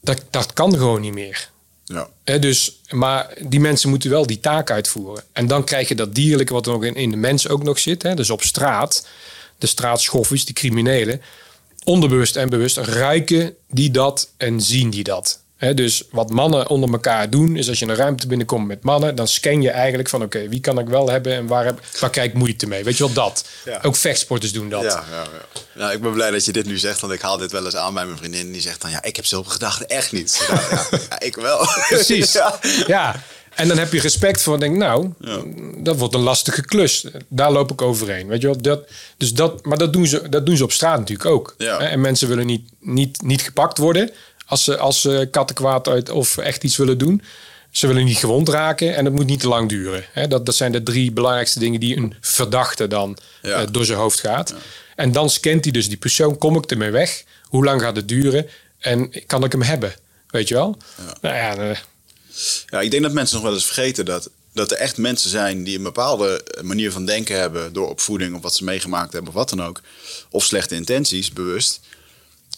Dat, 0.02 0.24
dat 0.30 0.54
kan 0.54 0.72
gewoon 0.72 1.02
niet 1.02 1.14
meer. 1.14 1.51
Ja. 1.92 2.38
Dus, 2.38 2.82
maar 2.90 3.34
die 3.40 3.60
mensen 3.60 3.90
moeten 3.90 4.10
wel 4.10 4.26
die 4.26 4.40
taak 4.40 4.72
uitvoeren. 4.72 5.24
En 5.34 5.48
dan 5.48 5.64
krijg 5.64 5.88
je 5.88 5.96
dat 5.96 6.16
dierlijke 6.16 6.54
wat 6.54 6.66
er 6.66 6.72
nog 6.72 6.84
in, 6.84 6.96
in 6.96 7.10
de 7.10 7.18
mens 7.18 7.48
ook 7.48 7.64
nog 7.64 7.80
zit. 7.80 8.04
Hè, 8.04 8.14
dus 8.14 8.30
op 8.30 8.42
straat, 8.42 9.08
de 9.58 9.68
straatschoffies, 9.68 10.46
die 10.46 10.56
criminelen, 10.56 11.22
onderbewust 11.84 12.36
en 12.36 12.50
bewust 12.50 12.78
ruiken 12.78 13.56
die 13.70 13.92
dat 13.92 14.30
en 14.38 14.62
zien 14.62 14.90
die 14.90 15.04
dat. 15.04 15.41
Dus 15.62 16.04
wat 16.12 16.30
mannen 16.30 16.68
onder 16.70 16.92
elkaar 16.92 17.30
doen, 17.30 17.56
is 17.56 17.70
als 17.70 17.80
je 17.80 17.86
een 17.86 17.96
ruimte 17.96 18.28
binnenkomt 18.28 18.68
met 18.68 18.84
mannen, 18.84 19.16
dan 19.16 19.28
scan 19.28 19.62
je 19.62 19.70
eigenlijk 19.70 20.10
van 20.10 20.24
oké, 20.24 20.48
wie 20.48 20.60
kan 20.60 20.80
ik 20.80 20.88
wel 20.88 21.10
hebben 21.10 21.34
en 21.34 21.48
waar, 21.48 21.66
heb, 21.66 21.80
waar 22.00 22.10
krijg 22.10 22.28
ik 22.28 22.34
moeite 22.34 22.68
mee? 22.68 22.84
Weet 22.84 22.98
je 22.98 23.04
wel 23.04 23.14
dat? 23.14 23.46
Ja. 23.66 23.80
Ook 23.82 23.96
vechtsporters 23.96 24.52
doen 24.52 24.70
dat. 24.70 24.84
Ja, 24.84 25.04
ja, 25.12 25.22
ja. 25.22 25.62
Nou, 25.74 25.94
ik 25.94 26.02
ben 26.02 26.14
blij 26.14 26.32
dat 26.32 26.46
je 26.46 26.52
dit 26.52 26.66
nu 26.66 26.78
zegt, 26.78 27.00
want 27.00 27.14
ik 27.14 27.22
haal 27.22 27.38
dit 27.38 27.52
wel 27.52 27.66
eens 27.66 27.76
aan 27.76 27.94
bij 27.94 28.06
mijn 28.06 28.18
vriendin. 28.18 28.52
Die 28.52 28.62
zegt 28.62 28.82
dan, 28.82 28.92
ja, 28.92 29.04
ik 29.04 29.16
heb 29.16 29.26
zulke 29.26 29.50
gedachten 29.50 29.88
echt 29.88 30.12
niet. 30.12 30.46
Ja, 30.50 30.88
ja, 31.10 31.20
ik 31.20 31.36
wel. 31.36 31.68
Precies. 31.88 32.32
Ja. 32.88 33.24
En 33.56 33.68
dan 33.68 33.78
heb 33.78 33.94
je 33.94 34.00
respect 34.00 34.42
voor. 34.42 34.60
Denk, 34.60 34.78
nou, 34.78 35.10
dat 35.78 35.98
wordt 35.98 36.14
een 36.14 36.22
lastige 36.22 36.62
klus. 36.62 37.06
Daar 37.28 37.52
loop 37.52 37.72
ik 37.72 37.82
overheen. 37.82 38.28
Weet 38.28 38.42
je 38.42 38.48
wel? 38.48 38.62
Dat, 38.62 38.88
dus 39.18 39.34
dat, 39.34 39.66
maar 39.66 39.78
dat 39.78 39.94
doen, 39.94 40.08
ze, 40.08 40.30
dat 40.30 40.46
doen 40.46 40.58
ze 40.58 40.64
op 40.64 40.72
straat 40.72 41.00
natuurlijk 41.00 41.30
ook. 41.30 41.56
Ja. 41.58 41.80
En 41.80 42.02
mensen 42.02 42.28
willen 42.28 42.46
niet, 42.46 42.70
niet, 42.80 43.22
niet 43.22 43.42
gepakt 43.42 43.78
worden 43.78 44.12
als 44.52 44.64
ze, 44.64 44.78
als 44.78 45.02
ze 45.02 45.28
kattenkwaad 45.32 45.88
uit 45.88 46.10
of 46.10 46.38
echt 46.38 46.64
iets 46.64 46.78
willen 46.78 46.98
doen. 46.98 47.22
Ze 47.72 47.88
willen 47.88 48.06
niet 48.06 48.18
gewond 48.18 48.50
raken 48.50 48.96
en 48.96 49.06
het 49.06 49.14
moet 49.14 49.26
niet 49.26 49.40
te 49.40 49.48
lang 49.48 49.70
duren. 49.70 50.30
Dat, 50.30 50.46
dat 50.46 50.56
zijn 50.56 50.72
de 50.72 50.84
drie 50.84 51.12
belangrijkste 51.12 51.60
dingen 51.60 51.80
die 51.80 51.98
een 51.98 52.14
verdachte 52.22 52.88
dan 52.88 53.18
Ja. 53.42 53.62
eh, 53.62 53.68
door 53.72 53.86
zijn 53.86 53.98
hoofd 53.98 54.20
gaat. 54.20 54.54
En 54.96 55.12
dan 55.12 55.30
scant 55.30 55.64
hij 55.64 55.74
dus 55.74 55.88
die 55.88 55.98
persoon. 55.98 56.38
Kom 56.38 56.56
ik 56.56 56.72
ermee 56.72 56.92
weg? 56.92 57.24
Hoe 57.44 57.64
lang 57.66 57.82
gaat 57.82 57.96
het 57.96 58.08
duren? 58.08 58.50
En 58.80 59.12
kan 59.28 59.44
ik 59.44 59.52
hem 59.52 59.62
hebben? 59.62 59.94
Weet 60.30 60.48
je 60.48 60.54
wel? 60.54 60.78
Nou 61.22 61.36
ja, 61.36 61.56
eh, 61.58 61.78
Ja, 62.68 62.82
ik 62.82 62.92
denk 62.92 63.04
dat 63.04 63.12
mensen 63.14 63.36
nog 63.36 63.46
wel 63.46 63.54
eens 63.54 63.66
vergeten 63.66 64.06
dat, 64.06 64.30
dat 64.54 64.72
er 64.72 64.78
echt 64.78 64.98
mensen 64.98 65.30
zijn 65.30 65.64
die 65.64 65.78
een 65.78 65.84
bepaalde 65.84 66.46
manier 66.62 66.92
van 66.92 67.06
denken 67.06 67.40
hebben 67.40 67.74
door 67.74 67.90
opvoeding 67.90 68.36
of 68.36 68.42
wat 68.42 68.56
ze 68.56 68.64
meegemaakt 68.64 69.14
hebben 69.14 69.30
of 69.32 69.36
wat 69.38 69.50
dan 69.50 69.64
ook. 69.64 69.82
Of 70.30 70.44
slechte 70.44 70.76
intenties, 70.76 71.32
bewust. 71.34 71.80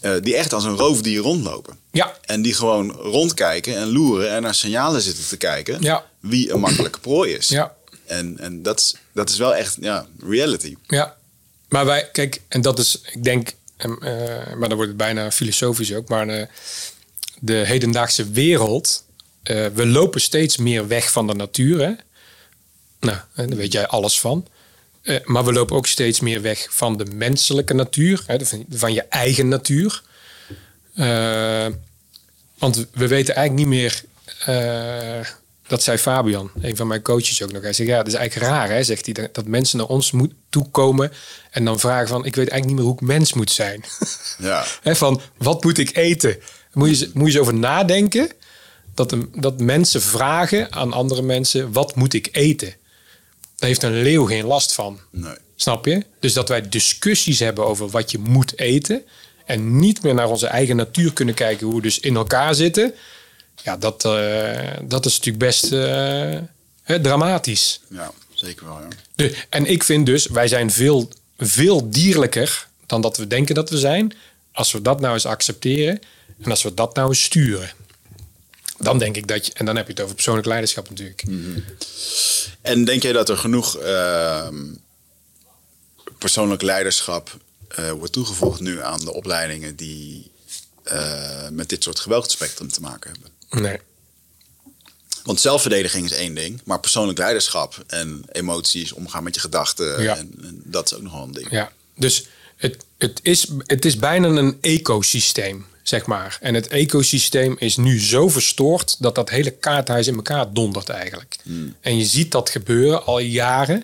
eh, 0.02 0.12
die 0.22 0.36
echt 0.36 0.54
als 0.54 0.64
een 0.64 0.78
roofdier 0.78 1.22
rondlopen. 1.22 1.78
Ja, 1.94 2.18
En 2.26 2.42
die 2.42 2.54
gewoon 2.54 2.92
rondkijken 2.92 3.76
en 3.78 3.92
loeren 3.92 4.30
en 4.32 4.42
naar 4.42 4.56
signalen 4.56 5.02
zitten 5.02 5.28
te 5.28 5.38
kijken 5.38 5.82
Ja. 5.82 6.06
wie 6.20 6.52
een 6.52 6.60
makkelijke 6.60 7.00
prooi 7.00 7.34
is. 7.34 7.48
ja. 7.48 7.76
En, 8.06 8.40
en 8.40 8.62
dat, 8.64 8.80
is, 8.80 8.96
dat 9.12 9.30
is 9.30 9.38
wel 9.38 9.56
echt 9.56 9.78
ja, 9.82 10.06
reality. 10.20 10.76
Ja, 10.88 11.16
maar 11.70 11.86
wij, 11.86 12.10
kijk, 12.12 12.42
en 12.48 12.62
dat 12.62 12.80
is, 12.80 13.02
ik 13.12 13.24
denk, 13.24 13.54
em, 13.78 13.98
eh, 14.02 14.54
maar 14.56 14.68
dan 14.70 14.74
wordt 14.74 14.88
het 14.88 14.98
bijna 14.98 15.32
filosofisch 15.32 15.94
ook, 15.94 16.10
maar 16.10 16.28
eh, 16.28 16.48
de 17.40 17.54
hedendaagse 17.54 18.30
wereld, 18.30 19.04
eh, 19.44 19.66
we 19.74 19.86
lopen 19.86 20.22
steeds 20.22 20.58
meer 20.58 20.88
weg 20.88 21.12
van 21.12 21.28
de 21.28 21.34
natuur. 21.34 21.80
Hè? 21.80 21.92
Nou, 23.00 23.18
daar 23.36 23.48
weet 23.58 23.72
jij 23.74 23.88
alles 23.88 24.20
van. 24.20 24.48
Maar 25.24 25.46
we 25.46 25.54
lopen 25.54 25.76
ook 25.76 25.88
steeds 25.88 26.20
meer 26.20 26.42
weg 26.42 26.68
van 26.70 26.98
de 26.98 27.06
menselijke 27.06 27.74
natuur, 27.74 28.24
hè, 28.28 28.46
van, 28.46 28.66
van 28.70 28.94
je 28.94 29.02
eigen 29.02 29.48
natuur. 29.48 30.02
Eh, 30.96 31.68
want 32.58 32.86
we 32.94 33.08
weten 33.08 33.36
eigenlijk 33.36 33.68
niet 33.70 33.80
meer. 33.80 34.04
eh, 34.46 35.26
dat 35.68 35.84
zei 35.84 35.98
Fabian, 35.98 36.52
een 36.62 36.76
van 36.76 36.88
mijn 36.88 37.02
coaches 37.02 37.44
ook 37.44 37.52
nog. 37.52 37.62
Hij 37.62 37.74
zegt: 37.74 37.90
Ja, 37.90 37.98
het 37.98 38.08
is 38.08 38.14
eigenlijk 38.14 38.52
raar, 38.52 38.70
hè, 38.70 38.84
zegt 38.84 39.06
hij, 39.06 39.14
dat, 39.14 39.34
dat 39.36 39.46
mensen 39.48 39.78
naar 39.78 39.88
ons 39.88 40.12
moet 40.12 40.34
toekomen 40.50 41.12
en 41.52 41.66
dan 41.66 41.80
vragen 41.80 42.08
van: 42.08 42.26
Ik 42.26 42.36
weet 42.36 42.50
eigenlijk 42.50 42.66
niet 42.66 42.76
meer 42.76 42.86
hoe 42.86 42.94
ik 42.94 43.02
mens 43.18 43.34
moet 43.34 43.52
zijn. 43.52 43.84
Ja, 44.38 44.66
Hè, 44.84 44.96
van 44.96 45.22
wat 45.38 45.64
moet 45.64 45.78
ik 45.78 45.96
eten? 45.98 46.38
Moet 46.74 46.90
je, 46.90 47.06
eens- 47.06 47.14
moet 47.14 47.26
je 47.28 47.32
eens 47.32 47.42
over 47.42 47.54
nadenken 47.54 48.30
dat, 48.96 49.12
een, 49.12 49.34
dat 49.36 49.60
mensen 49.60 50.02
vragen 50.02 50.72
aan 50.72 50.94
andere 50.94 51.22
mensen: 51.22 51.72
Wat 51.72 51.96
moet 51.96 52.14
ik 52.14 52.30
eten? 52.32 52.76
Daar 53.56 53.70
heeft 53.70 53.84
een 53.84 54.02
leeuw 54.02 54.26
geen 54.26 54.46
last 54.46 54.74
van. 54.74 55.00
nee. 55.12 55.36
Snap 55.56 55.86
je? 55.86 56.06
Dus 56.20 56.34
dat 56.34 56.50
wij 56.50 56.70
discussies 56.70 57.40
hebben 57.40 57.66
over 57.66 57.90
wat 57.90 58.12
je 58.12 58.18
moet 58.18 58.60
eten. 58.60 59.02
En 59.46 59.80
niet 59.80 60.04
meer 60.04 60.14
naar 60.14 60.30
onze 60.30 60.48
eigen 60.48 60.76
natuur 60.76 61.14
kunnen 61.14 61.36
kijken 61.36 61.66
hoe 61.66 61.76
we 61.76 61.82
dus 61.82 62.00
in 62.00 62.16
elkaar 62.16 62.56
zitten. 62.56 62.94
Ja, 63.64 63.78
dat, 63.78 64.06
eh, 64.06 64.68
dat 64.84 65.06
is 65.06 65.18
natuurlijk 65.18 65.46
best 65.46 65.72
eh, 65.72 66.38
hè, 66.84 67.02
dramatisch. 67.02 67.82
Ja, 67.90 68.12
zeker 68.34 68.66
wel. 68.66 68.80
Ja. 68.80 68.88
De, 69.16 69.38
en 69.50 69.66
ik 69.66 69.84
vind 69.84 70.06
dus, 70.06 70.28
wij 70.28 70.48
zijn 70.48 70.72
veel, 70.72 71.10
veel 71.38 71.90
dierlijker 71.90 72.68
dan 72.86 73.02
dat 73.02 73.18
we 73.18 73.28
denken 73.28 73.56
dat 73.56 73.70
we 73.70 73.78
zijn. 73.78 74.14
Als 74.52 74.72
we 74.72 74.82
dat 74.82 75.00
nou 75.00 75.14
eens 75.14 75.26
accepteren 75.26 76.00
en 76.42 76.50
als 76.50 76.64
we 76.64 76.74
dat 76.74 76.96
nou 76.96 77.10
eens 77.10 77.24
sturen. 77.24 77.72
Dan 78.78 78.98
denk 78.98 79.16
ik 79.16 79.28
dat 79.28 79.46
je, 79.46 79.54
en 79.54 79.66
dan 79.66 79.76
heb 79.76 79.86
je 79.86 79.92
het 79.92 80.02
over 80.02 80.16
persoonlijk 80.16 80.48
leiderschap 80.48 80.90
natuurlijk. 80.90 81.24
En 82.62 82.86
denk 82.86 83.02
jij 83.02 83.12
dat 83.12 83.30
er 83.30 83.38
genoeg 83.38 83.78
ehm, 83.78 84.56
persoonlijk 86.18 86.62
leiderschap 86.62 87.38
eh, 87.76 87.92
wordt 87.92 88.14
toegevoegd 88.14 88.60
nu 88.60 88.82
aan 88.82 89.00
de 89.00 89.14
opleidingen 89.14 89.76
die 89.76 90.32
eh, 90.84 91.50
met 91.50 91.70
dit 91.70 91.84
soort 91.84 92.00
geweldsspectrum 92.00 92.68
te 92.72 92.82
maken 92.82 93.12
hebben? 93.12 93.62
Nee. 93.64 93.78
Want 95.24 95.42
zelfverdediging 95.42 96.06
is 96.06 96.12
één 96.12 96.34
ding, 96.36 96.62
maar 96.66 96.80
persoonlijk 96.80 97.18
leiderschap 97.18 97.84
en 97.88 98.24
emoties, 98.32 98.92
omgaan 98.92 99.24
met 99.24 99.36
je 99.36 99.42
gedachten, 99.42 100.02
Ja. 100.04 100.18
en, 100.18 100.34
en 100.42 100.62
dat 100.66 100.86
is 100.86 100.94
ook 100.98 101.02
nog 101.04 101.14
wel 101.14 101.24
een 101.24 101.32
ding. 101.32 101.48
Ja, 101.50 101.72
dus 101.96 102.26
het, 102.56 102.86
het, 102.98 103.20
is, 103.22 103.48
het 103.66 103.86
is 103.86 103.98
bijna 103.98 104.28
een 104.28 104.58
ecosysteem, 104.62 105.66
zeg 105.84 106.06
maar. 106.06 106.38
En 106.42 106.54
het 106.54 106.68
ecosysteem 106.68 107.56
is 107.60 107.78
nu 107.78 108.00
zo 108.02 108.30
verstoord 108.30 108.96
dat 109.00 109.16
dat 109.16 109.30
hele 109.30 109.52
kaarthuis 109.52 110.08
in 110.08 110.16
elkaar 110.16 110.54
dondert 110.54 110.90
eigenlijk. 110.90 111.36
En 111.82 111.98
je 111.98 112.06
ziet 112.06 112.32
dat 112.32 112.50
gebeuren 112.50 113.06
al 113.06 113.20
jaren. 113.20 113.84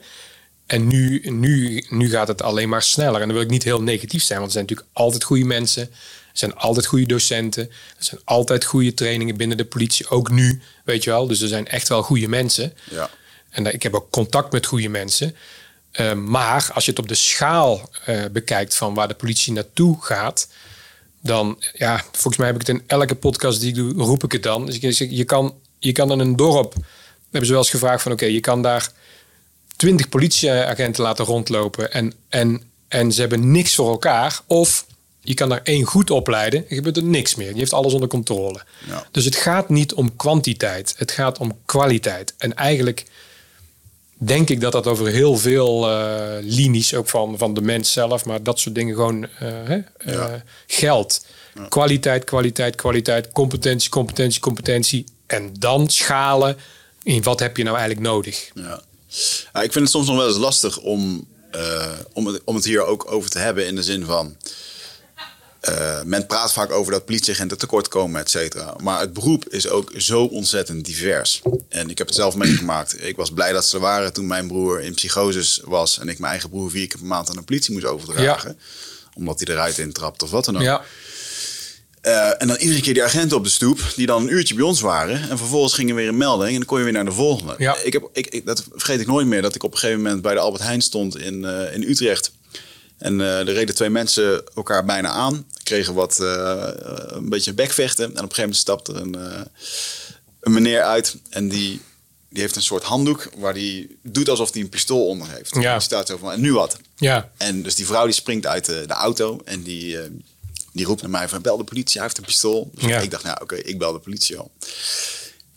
En 0.69 0.87
nu, 0.87 1.21
nu, 1.23 1.83
nu 1.89 2.09
gaat 2.09 2.27
het 2.27 2.41
alleen 2.41 2.69
maar 2.69 2.81
sneller. 2.81 3.21
En 3.21 3.27
dan 3.27 3.35
wil 3.35 3.45
ik 3.45 3.49
niet 3.49 3.63
heel 3.63 3.81
negatief 3.81 4.23
zijn, 4.23 4.39
want 4.39 4.51
er 4.51 4.57
zijn 4.57 4.65
natuurlijk 4.65 4.97
altijd 4.97 5.23
goede 5.23 5.45
mensen. 5.45 5.83
Er 5.83 6.37
zijn 6.37 6.55
altijd 6.55 6.85
goede 6.85 7.05
docenten. 7.05 7.63
Er 7.97 8.03
zijn 8.03 8.21
altijd 8.23 8.65
goede 8.65 8.93
trainingen 8.93 9.37
binnen 9.37 9.57
de 9.57 9.65
politie, 9.65 10.09
ook 10.09 10.31
nu, 10.31 10.61
weet 10.83 11.03
je 11.03 11.09
wel. 11.09 11.27
Dus 11.27 11.41
er 11.41 11.47
zijn 11.47 11.67
echt 11.67 11.87
wel 11.87 12.03
goede 12.03 12.27
mensen. 12.27 12.73
Ja. 12.91 13.09
En 13.49 13.73
ik 13.73 13.83
heb 13.83 13.93
ook 13.93 14.09
contact 14.09 14.51
met 14.51 14.65
goede 14.65 14.89
mensen. 14.89 15.35
Eh, 15.91 16.13
maar 16.13 16.69
als 16.73 16.85
je 16.85 16.91
het 16.91 16.99
op 16.99 17.07
de 17.07 17.15
schaal 17.15 17.89
eh, 18.05 18.23
bekijkt 18.31 18.75
van 18.75 18.93
waar 18.93 19.07
de 19.07 19.13
politie 19.13 19.53
naartoe 19.53 19.97
gaat, 20.01 20.47
dan, 21.21 21.63
ja, 21.73 22.03
volgens 22.11 22.37
mij 22.37 22.47
heb 22.47 22.61
ik 22.61 22.67
het 22.67 22.75
in 22.77 22.83
elke 22.87 23.15
podcast 23.15 23.59
die 23.59 23.69
ik 23.69 23.75
doe, 23.75 23.93
roep 23.93 24.23
ik 24.23 24.31
het 24.31 24.43
dan. 24.43 24.65
Dus 24.65 24.79
ik 24.79 25.09
je 25.09 25.23
kan, 25.23 25.55
je 25.79 25.91
kan 25.91 26.11
in 26.11 26.19
een 26.19 26.35
dorp, 26.35 26.73
hebben 27.21 27.45
ze 27.45 27.51
wel 27.51 27.61
eens 27.61 27.69
gevraagd 27.69 28.03
van, 28.03 28.11
oké, 28.11 28.25
je 28.25 28.39
kan 28.39 28.61
daar 28.61 28.91
twintig 29.79 30.09
politieagenten 30.09 31.03
laten 31.03 31.25
rondlopen 31.25 31.91
en, 31.91 32.13
en, 32.29 32.61
en 32.87 33.11
ze 33.11 33.19
hebben 33.21 33.51
niks 33.51 33.75
voor 33.75 33.89
elkaar. 33.89 34.39
Of 34.47 34.85
je 35.21 35.33
kan 35.33 35.49
daar 35.49 35.61
één 35.63 35.83
goed 35.83 36.11
opleiden 36.11 36.69
en 36.69 36.75
gebeurt 36.75 36.97
er 36.97 37.03
niks 37.03 37.35
meer. 37.35 37.49
Die 37.49 37.59
heeft 37.59 37.73
alles 37.73 37.93
onder 37.93 38.09
controle. 38.09 38.59
Ja. 38.87 39.07
Dus 39.11 39.25
het 39.25 39.35
gaat 39.35 39.69
niet 39.69 39.93
om 39.93 40.15
kwantiteit, 40.15 40.93
het 40.97 41.11
gaat 41.11 41.37
om 41.37 41.51
kwaliteit. 41.65 42.33
En 42.37 42.55
eigenlijk 42.55 43.05
denk 44.17 44.49
ik 44.49 44.61
dat 44.61 44.71
dat 44.71 44.87
over 44.87 45.07
heel 45.07 45.37
veel 45.37 45.89
eh, 45.89 46.37
linies, 46.41 46.93
ook 46.93 47.09
van, 47.09 47.37
van 47.37 47.53
de 47.53 47.61
mens 47.61 47.91
zelf, 47.91 48.25
maar 48.25 48.43
dat 48.43 48.59
soort 48.59 48.75
dingen 48.75 48.95
gewoon 48.95 49.27
Ja. 50.05 50.43
geldt. 50.67 51.25
Kwaliteit, 51.69 52.23
kwaliteit, 52.23 52.75
kwaliteit, 52.75 53.31
competentie, 53.31 53.89
competentie, 53.89 54.41
competentie. 54.41 55.03
En 55.27 55.53
dan 55.59 55.89
schalen 55.89 56.57
in 57.03 57.23
wat 57.23 57.39
heb 57.39 57.57
je 57.57 57.63
nou 57.63 57.77
eigenlijk 57.77 58.07
nodig. 58.07 58.49
Ja. 58.53 58.81
Ja, 59.53 59.61
ik 59.61 59.71
vind 59.71 59.83
het 59.83 59.93
soms 59.93 60.07
nog 60.07 60.15
wel 60.15 60.27
eens 60.27 60.37
lastig 60.37 60.77
om, 60.77 61.27
eh, 61.51 61.91
om, 62.13 62.25
het, 62.25 62.41
om 62.43 62.55
het 62.55 62.65
hier 62.65 62.83
ook 62.83 63.11
over 63.11 63.29
te 63.29 63.39
hebben 63.39 63.65
in 63.65 63.75
de 63.75 63.83
zin 63.83 64.05
van. 64.05 64.37
Eh, 65.59 66.01
men 66.03 66.25
praat 66.25 66.53
vaak 66.53 66.71
over 66.71 66.91
dat 66.91 67.05
politieagenten 67.05 67.57
tekort 67.57 67.87
komen, 67.87 68.21
et 68.21 68.29
cetera. 68.29 68.75
Maar 68.81 68.99
het 68.99 69.13
beroep 69.13 69.49
is 69.49 69.67
ook 69.67 69.91
zo 69.97 70.23
ontzettend 70.23 70.85
divers. 70.85 71.41
En 71.69 71.89
ik 71.89 71.97
heb 71.97 72.07
het 72.07 72.15
zelf 72.15 72.35
meegemaakt. 72.35 73.03
Ik 73.03 73.15
was 73.15 73.31
blij 73.31 73.51
dat 73.51 73.65
ze 73.65 73.75
er 73.75 73.81
waren 73.81 74.13
toen 74.13 74.27
mijn 74.27 74.47
broer 74.47 74.81
in 74.81 74.93
psychoses 74.93 75.61
was... 75.63 75.99
en 75.99 76.09
ik 76.09 76.19
mijn 76.19 76.31
eigen 76.31 76.49
broer 76.49 76.71
vier 76.71 76.87
keer 76.87 76.97
per 76.97 77.07
maand 77.07 77.29
aan 77.29 77.35
de 77.35 77.41
politie 77.41 77.73
moest 77.73 77.85
overdragen. 77.85 78.59
Omdat 79.13 79.39
hij 79.39 79.55
eruit 79.55 79.77
intrapt 79.77 80.23
of 80.23 80.31
wat 80.31 80.45
dan 80.45 80.55
ook. 80.55 80.61
Ja. 80.61 80.83
Uh, 82.09 82.41
en 82.41 82.47
dan 82.47 82.57
iedere 82.57 82.81
keer 82.81 82.93
die 82.93 83.03
agenten 83.03 83.37
op 83.37 83.43
de 83.43 83.49
stoep, 83.49 83.79
die 83.95 84.05
dan 84.05 84.21
een 84.21 84.33
uurtje 84.33 84.55
bij 84.55 84.63
ons 84.63 84.81
waren. 84.81 85.29
En 85.29 85.37
vervolgens 85.37 85.73
gingen 85.73 85.95
weer 85.95 86.07
een 86.07 86.17
melding 86.17 86.49
en 86.49 86.55
dan 86.55 86.65
kon 86.65 86.77
je 86.77 86.83
weer 86.83 86.93
naar 86.93 87.05
de 87.05 87.11
volgende. 87.11 87.55
Ja. 87.57 87.77
Ik 87.83 87.93
heb, 87.93 88.09
ik, 88.13 88.27
ik, 88.27 88.45
dat 88.45 88.63
vergeet 88.71 88.99
ik 88.99 89.07
nooit 89.07 89.27
meer, 89.27 89.41
dat 89.41 89.55
ik 89.55 89.63
op 89.63 89.71
een 89.71 89.77
gegeven 89.77 90.01
moment 90.01 90.21
bij 90.21 90.33
de 90.33 90.39
Albert 90.39 90.63
Heijn 90.63 90.81
stond 90.81 91.17
in, 91.17 91.43
uh, 91.43 91.73
in 91.73 91.83
Utrecht. 91.83 92.31
En 92.97 93.19
uh, 93.19 93.39
er 93.39 93.53
reden 93.53 93.75
twee 93.75 93.89
mensen 93.89 94.43
elkaar 94.55 94.85
bijna 94.85 95.09
aan. 95.09 95.45
Kregen 95.63 95.93
wat, 95.93 96.19
een 96.19 97.29
beetje 97.29 97.53
bekvechten. 97.53 98.05
En 98.05 98.09
op 98.11 98.15
een 98.15 98.35
gegeven 98.35 98.41
moment 98.41 98.59
stapte 98.59 98.93
er 98.93 99.01
een, 99.01 99.47
een 100.39 100.53
meneer 100.53 100.81
uit. 100.81 101.15
En 101.29 101.49
die, 101.49 101.81
die 102.29 102.41
heeft 102.41 102.55
een 102.55 102.61
soort 102.61 102.83
handdoek 102.83 103.29
waar 103.37 103.53
hij 103.53 103.87
doet 104.01 104.29
alsof 104.29 104.53
hij 104.53 104.61
een 104.61 104.69
pistool 104.69 105.07
onder 105.07 105.27
heeft. 105.29 105.55
Ja. 105.55 105.73
Die 105.73 105.81
staat 105.81 106.07
zo 106.07 106.17
van, 106.17 106.31
en 106.31 106.41
nu 106.41 106.53
wat? 106.53 106.77
Ja. 106.95 107.29
En 107.37 107.61
dus 107.61 107.75
die 107.75 107.85
vrouw 107.85 108.05
die 108.05 108.13
springt 108.13 108.45
uit 108.45 108.65
de, 108.65 108.83
de 108.87 108.93
auto 108.93 109.41
en 109.45 109.63
die 109.63 109.97
die 110.73 110.85
roept 110.85 111.01
naar 111.01 111.09
mij 111.11 111.29
van 111.29 111.41
bel 111.41 111.57
de 111.57 111.63
politie, 111.63 111.93
hij 111.99 112.03
heeft 112.03 112.17
een 112.17 112.25
pistool. 112.25 112.71
Dus 112.73 112.85
Ja. 112.85 112.99
ik 112.99 113.11
dacht, 113.11 113.23
nou 113.23 113.37
oké, 113.41 113.55
ik 113.55 113.77
bel 113.77 113.93
de 113.93 113.99
politie 113.99 114.37
al. 114.37 114.51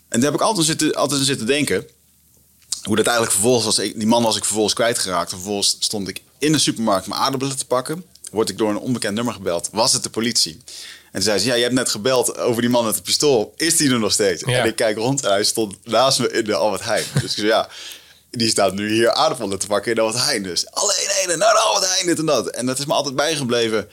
En 0.09 0.19
daar 0.19 0.31
heb 0.31 0.39
ik 0.39 0.45
altijd 0.45 0.65
zitten, 0.65 0.93
altijd 0.93 1.19
aan 1.19 1.25
zitten 1.25 1.47
denken. 1.47 1.87
Hoe 2.83 2.95
dat 2.95 3.05
eigenlijk 3.05 3.35
vervolgens 3.35 3.65
was. 3.65 3.77
Ik, 3.79 3.97
die 3.99 4.07
man 4.07 4.23
was 4.23 4.35
ik 4.35 4.43
vervolgens 4.43 4.73
kwijtgeraakt. 4.73 5.29
Vervolgens 5.29 5.75
stond 5.79 6.07
ik 6.07 6.21
in 6.39 6.51
de 6.51 6.57
supermarkt 6.57 7.07
mijn 7.07 7.21
aardappelen 7.21 7.57
te 7.57 7.65
pakken. 7.65 8.05
Word 8.31 8.49
ik 8.49 8.57
door 8.57 8.69
een 8.69 8.77
onbekend 8.77 9.15
nummer 9.15 9.33
gebeld. 9.33 9.69
Was 9.71 9.93
het 9.93 10.03
de 10.03 10.09
politie? 10.09 10.51
En 11.03 11.11
toen 11.11 11.21
zei 11.21 11.39
ze, 11.39 11.45
ja, 11.45 11.53
je 11.53 11.61
hebt 11.61 11.73
net 11.73 11.89
gebeld 11.89 12.37
over 12.37 12.61
die 12.61 12.69
man 12.69 12.85
met 12.85 12.95
het 12.95 13.03
pistool. 13.03 13.53
Is 13.57 13.77
die 13.77 13.89
er 13.91 13.99
nog 13.99 14.11
steeds? 14.11 14.43
Ja. 14.45 14.59
En 14.59 14.67
ik 14.67 14.75
kijk 14.75 14.97
rond 14.97 15.23
en 15.23 15.29
hij 15.31 15.43
stond 15.43 15.75
naast 15.85 16.19
me 16.19 16.31
in 16.31 16.45
de 16.45 16.55
Albert 16.55 16.83
Heijn. 16.83 17.05
Dus 17.13 17.23
ik 17.23 17.29
zei, 17.29 17.47
ja, 17.47 17.69
die 18.31 18.49
staat 18.49 18.73
nu 18.73 18.91
hier 18.93 19.11
aardappelen 19.11 19.59
te 19.59 19.67
pakken 19.67 19.89
in 19.91 19.95
de 19.97 20.01
Albert 20.03 20.23
Heijn. 20.23 20.43
Dus 20.43 20.69
alleen 20.71 21.09
ene 21.23 21.35
naar 21.37 21.53
de 21.53 21.59
Albert 21.59 21.91
Heijn, 21.91 22.05
dit 22.05 22.19
en 22.19 22.25
dat. 22.25 22.47
En 22.49 22.65
dat 22.65 22.79
is 22.79 22.85
me 22.85 22.93
altijd 22.93 23.15
bijgebleven. 23.15 23.89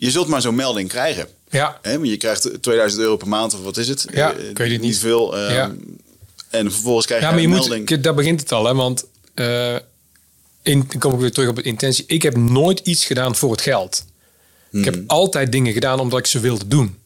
Je 0.00 0.10
zult 0.10 0.28
maar 0.28 0.40
zo'n 0.40 0.54
melding 0.54 0.88
krijgen. 0.88 1.26
Ja. 1.50 1.78
Hè, 1.82 1.92
je 1.92 2.16
krijgt 2.16 2.48
2000 2.62 3.02
euro 3.02 3.16
per 3.16 3.28
maand 3.28 3.54
of 3.54 3.62
wat 3.62 3.76
is 3.76 3.88
het? 3.88 4.06
Ja, 4.12 4.32
Eh, 4.34 4.48
ik 4.48 4.58
weet 4.58 4.70
het 4.72 4.80
niet. 4.80 4.98
veel. 4.98 5.36
ehm, 5.38 5.54
Ja. 5.54 5.74
En 6.50 6.72
vervolgens 6.72 7.06
krijg 7.06 7.20
je, 7.20 7.26
Ja, 7.26 7.32
maar 7.32 7.40
je 7.42 7.48
een 7.48 7.54
moet, 7.54 7.68
melding. 7.68 8.00
daar 8.00 8.14
begint 8.14 8.40
het 8.40 8.52
al, 8.52 8.64
hè? 8.64 8.74
Want 8.74 9.04
eh, 9.34 9.74
in, 10.62 10.84
dan 10.88 10.98
kom 10.98 11.12
ik 11.14 11.20
weer 11.20 11.32
terug 11.32 11.48
op 11.48 11.56
de 11.56 11.62
intentie. 11.62 12.04
Ik 12.06 12.22
heb 12.22 12.36
nooit 12.36 12.78
iets 12.80 13.04
gedaan 13.04 13.36
voor 13.36 13.50
het 13.50 13.60
geld. 13.60 14.04
Ik 14.72 14.84
heb 14.84 14.98
altijd 15.06 15.52
dingen 15.52 15.72
gedaan 15.72 16.00
omdat 16.00 16.18
ik 16.18 16.26
ze 16.26 16.40
wilde 16.40 16.68
doen. 16.68 16.98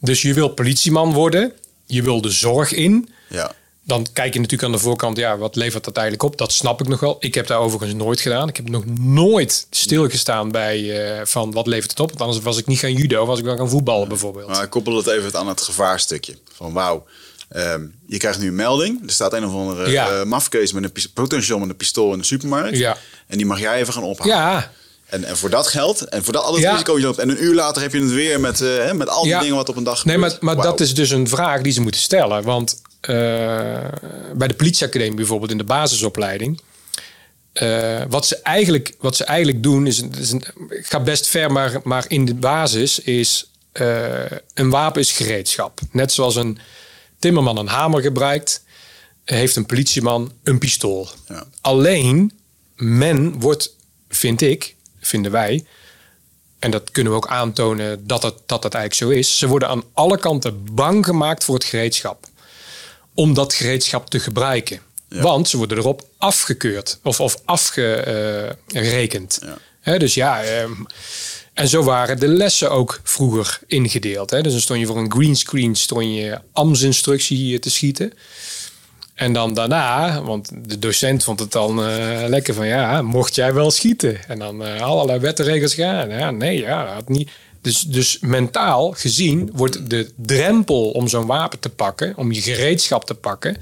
Dus 0.00 0.22
je 0.22 0.34
wil 0.34 0.48
politieman 0.48 1.12
worden, 1.12 1.52
je 1.86 2.02
wil 2.02 2.20
de 2.20 2.30
zorg 2.30 2.72
in. 2.72 3.08
Ja. 3.28 3.54
Dan 3.86 4.06
kijk 4.12 4.32
je 4.32 4.40
natuurlijk 4.40 4.68
aan 4.68 4.76
de 4.78 4.82
voorkant, 4.84 5.16
ja, 5.16 5.38
wat 5.38 5.56
levert 5.56 5.84
dat 5.84 5.96
eigenlijk 5.96 6.26
op? 6.26 6.38
Dat 6.38 6.52
snap 6.52 6.80
ik 6.80 6.88
nog 6.88 7.00
wel. 7.00 7.16
Ik 7.20 7.34
heb 7.34 7.46
daar 7.46 7.58
overigens 7.58 7.94
nooit 7.94 8.20
gedaan. 8.20 8.48
Ik 8.48 8.56
heb 8.56 8.68
nog 8.68 8.84
nooit 9.00 9.66
stilgestaan 9.70 10.50
bij 10.50 11.06
eh, 11.18 11.26
van 11.26 11.52
wat 11.52 11.66
levert 11.66 11.90
het 11.90 12.00
op? 12.00 12.08
Want 12.08 12.20
anders 12.20 12.40
was 12.42 12.58
ik 12.58 12.66
niet 12.66 12.78
gaan 12.78 12.92
judo, 12.92 13.26
was 13.26 13.38
ik 13.38 13.44
wel 13.44 13.56
gaan 13.56 13.68
voetballen 13.68 14.08
bijvoorbeeld. 14.08 14.48
Maar 14.48 14.62
ik 14.62 14.70
koppel 14.70 14.96
het 14.96 15.06
even 15.06 15.34
aan 15.38 15.48
het 15.48 15.60
gevaarstukje. 15.60 16.38
Van 16.54 16.72
wauw, 16.72 17.04
ehm, 17.48 17.86
je 18.06 18.16
krijgt 18.16 18.38
nu 18.38 18.48
een 18.48 18.54
melding. 18.54 19.02
Er 19.06 19.12
staat 19.12 19.32
een 19.32 19.44
of 19.46 19.52
andere 19.52 19.90
Ja. 19.90 20.08
eh, 20.10 20.24
mafkees 20.24 20.72
met 20.72 20.84
een 20.84 20.92
potentieel 21.14 21.58
met 21.58 21.68
een 21.68 21.76
pistool 21.76 22.12
in 22.12 22.18
de 22.18 22.24
supermarkt. 22.24 22.76
Ja. 22.78 22.96
En 23.26 23.36
die 23.36 23.46
mag 23.46 23.60
jij 23.60 23.80
even 23.80 23.92
gaan 23.92 24.02
ophalen. 24.02 24.34
Ja, 24.36 24.70
En, 25.06 25.24
en 25.24 25.36
voor 25.36 25.50
dat 25.50 25.66
geld 25.66 26.00
en 26.08 26.24
voor 26.24 26.32
dat 26.32 26.42
al 26.42 26.52
het 26.52 26.62
Ja. 26.62 26.70
risico 26.70 26.96
je 26.98 27.04
loopt. 27.04 27.18
En 27.18 27.28
een 27.28 27.44
uur 27.44 27.54
later 27.54 27.82
heb 27.82 27.92
je 27.92 28.00
het 28.00 28.12
weer 28.12 28.40
met, 28.40 28.60
eh, 28.60 28.92
met 28.92 29.08
al 29.08 29.22
die 29.22 29.30
Ja. 29.32 29.40
dingen 29.40 29.56
wat 29.56 29.68
op 29.68 29.76
een 29.76 29.84
dag 29.84 30.04
Nee, 30.04 30.14
gebeurt. 30.14 30.32
maar, 30.32 30.44
maar 30.54 30.62
Wauw. 30.64 30.70
dat 30.70 30.80
is 30.80 30.94
dus 30.94 31.10
een 31.10 31.28
vraag 31.28 31.60
die 31.60 31.72
ze 31.72 31.80
moeten 31.80 32.00
stellen. 32.00 32.42
Want 32.42 32.82
bij 34.34 34.48
de 34.48 34.54
politieacademie 34.56 35.14
bijvoorbeeld 35.16 35.50
in 35.50 35.58
de 35.58 35.64
basisopleiding. 35.64 36.60
eh, 37.52 38.02
wat, 38.08 38.26
ze 38.26 38.36
eigenlijk, 38.42 38.94
wat 39.00 39.16
ze 39.16 39.24
eigenlijk 39.24 39.62
doen 39.62 39.86
is, 39.86 40.02
is 40.02 40.30
een, 40.30 40.44
ik 40.68 40.86
ga 40.86 41.00
best 41.00 41.28
ver, 41.28 41.52
maar, 41.52 41.80
maar 41.82 42.04
in 42.08 42.24
de 42.24 42.34
basis 42.34 42.98
is 42.98 43.50
eh, 43.72 44.24
een 44.54 44.70
wapen 44.70 45.00
is 45.00 45.12
gereedschap. 45.12 45.80
Net 45.90 46.12
zoals 46.12 46.36
een 46.36 46.58
timmerman 47.18 47.56
een 47.58 47.66
hamer 47.66 48.02
gebruikt, 48.02 48.64
heeft 49.24 49.56
een 49.56 49.66
politieman 49.66 50.32
een 50.42 50.58
pistool. 50.58 51.08
Ja. 51.28 51.46
Alleen 51.60 52.32
men 52.76 53.40
wordt, 53.40 53.74
vind 54.08 54.40
ik, 54.40 54.74
vinden 55.00 55.32
wij, 55.32 55.64
en 56.58 56.70
dat 56.70 56.90
kunnen 56.90 57.12
we 57.12 57.18
ook 57.18 57.28
aantonen 57.28 58.06
dat 58.06 58.22
het, 58.22 58.34
dat 58.46 58.62
het 58.62 58.74
eigenlijk 58.74 59.12
zo 59.12 59.18
is. 59.18 59.38
Ze 59.38 59.46
worden 59.46 59.68
aan 59.68 59.82
alle 59.92 60.18
kanten 60.18 60.64
bang 60.74 61.04
gemaakt 61.04 61.44
voor 61.44 61.54
het 61.54 61.64
gereedschap. 61.64 62.26
Om 63.16 63.34
dat 63.34 63.54
gereedschap 63.54 64.10
te 64.10 64.20
gebruiken. 64.20 64.80
Ja. 65.08 65.20
Want 65.20 65.48
ze 65.48 65.56
worden 65.56 65.78
erop 65.78 66.08
afgekeurd 66.18 66.98
of, 67.02 67.20
of 67.20 67.36
afgerekend. 67.44 69.38
Ja. 69.42 69.58
Hè, 69.80 69.98
dus 69.98 70.14
ja, 70.14 70.42
ehm, 70.42 70.72
en 71.54 71.68
zo 71.68 71.82
waren 71.82 72.18
de 72.18 72.28
lessen 72.28 72.70
ook 72.70 73.00
vroeger 73.02 73.58
ingedeeld. 73.66 74.30
Hè. 74.30 74.42
Dus 74.42 74.52
dan 74.52 74.60
stond 74.60 74.80
je 74.80 74.86
voor 74.86 74.98
een 74.98 75.12
greenscreen 75.12 75.74
stond 75.74 76.04
je 76.04 76.40
AMS-instructie 76.52 77.58
te 77.58 77.70
schieten. 77.70 78.12
En 79.16 79.32
dan 79.32 79.54
daarna, 79.54 80.22
want 80.22 80.50
de 80.68 80.78
docent 80.78 81.24
vond 81.24 81.40
het 81.40 81.52
dan 81.52 81.84
eh, 81.84 82.24
lekker 82.26 82.54
van 82.54 82.66
ja, 82.66 83.02
mocht 83.02 83.34
jij 83.34 83.54
wel 83.54 83.70
schieten? 83.70 84.28
En 84.28 84.38
dan 84.38 84.64
eh, 84.64 84.80
allerlei 84.80 85.18
wettenregels 85.18 85.74
gaan. 85.74 86.08
Ja, 86.08 86.30
nee, 86.30 86.60
ja, 86.60 86.84
dat 86.84 86.94
had 86.94 87.08
niet. 87.08 87.30
Dus, 87.66 87.80
dus 87.80 88.18
mentaal 88.20 88.90
gezien 88.92 89.50
wordt 89.52 89.90
de 89.90 90.10
drempel 90.16 90.90
om 90.90 91.08
zo'n 91.08 91.26
wapen 91.26 91.58
te 91.58 91.68
pakken, 91.68 92.16
om 92.16 92.32
je 92.32 92.40
gereedschap 92.40 93.04
te 93.04 93.14
pakken, 93.14 93.56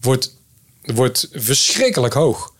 wordt, 0.00 0.34
wordt 0.82 1.28
verschrikkelijk 1.32 2.14
hoog. 2.14 2.52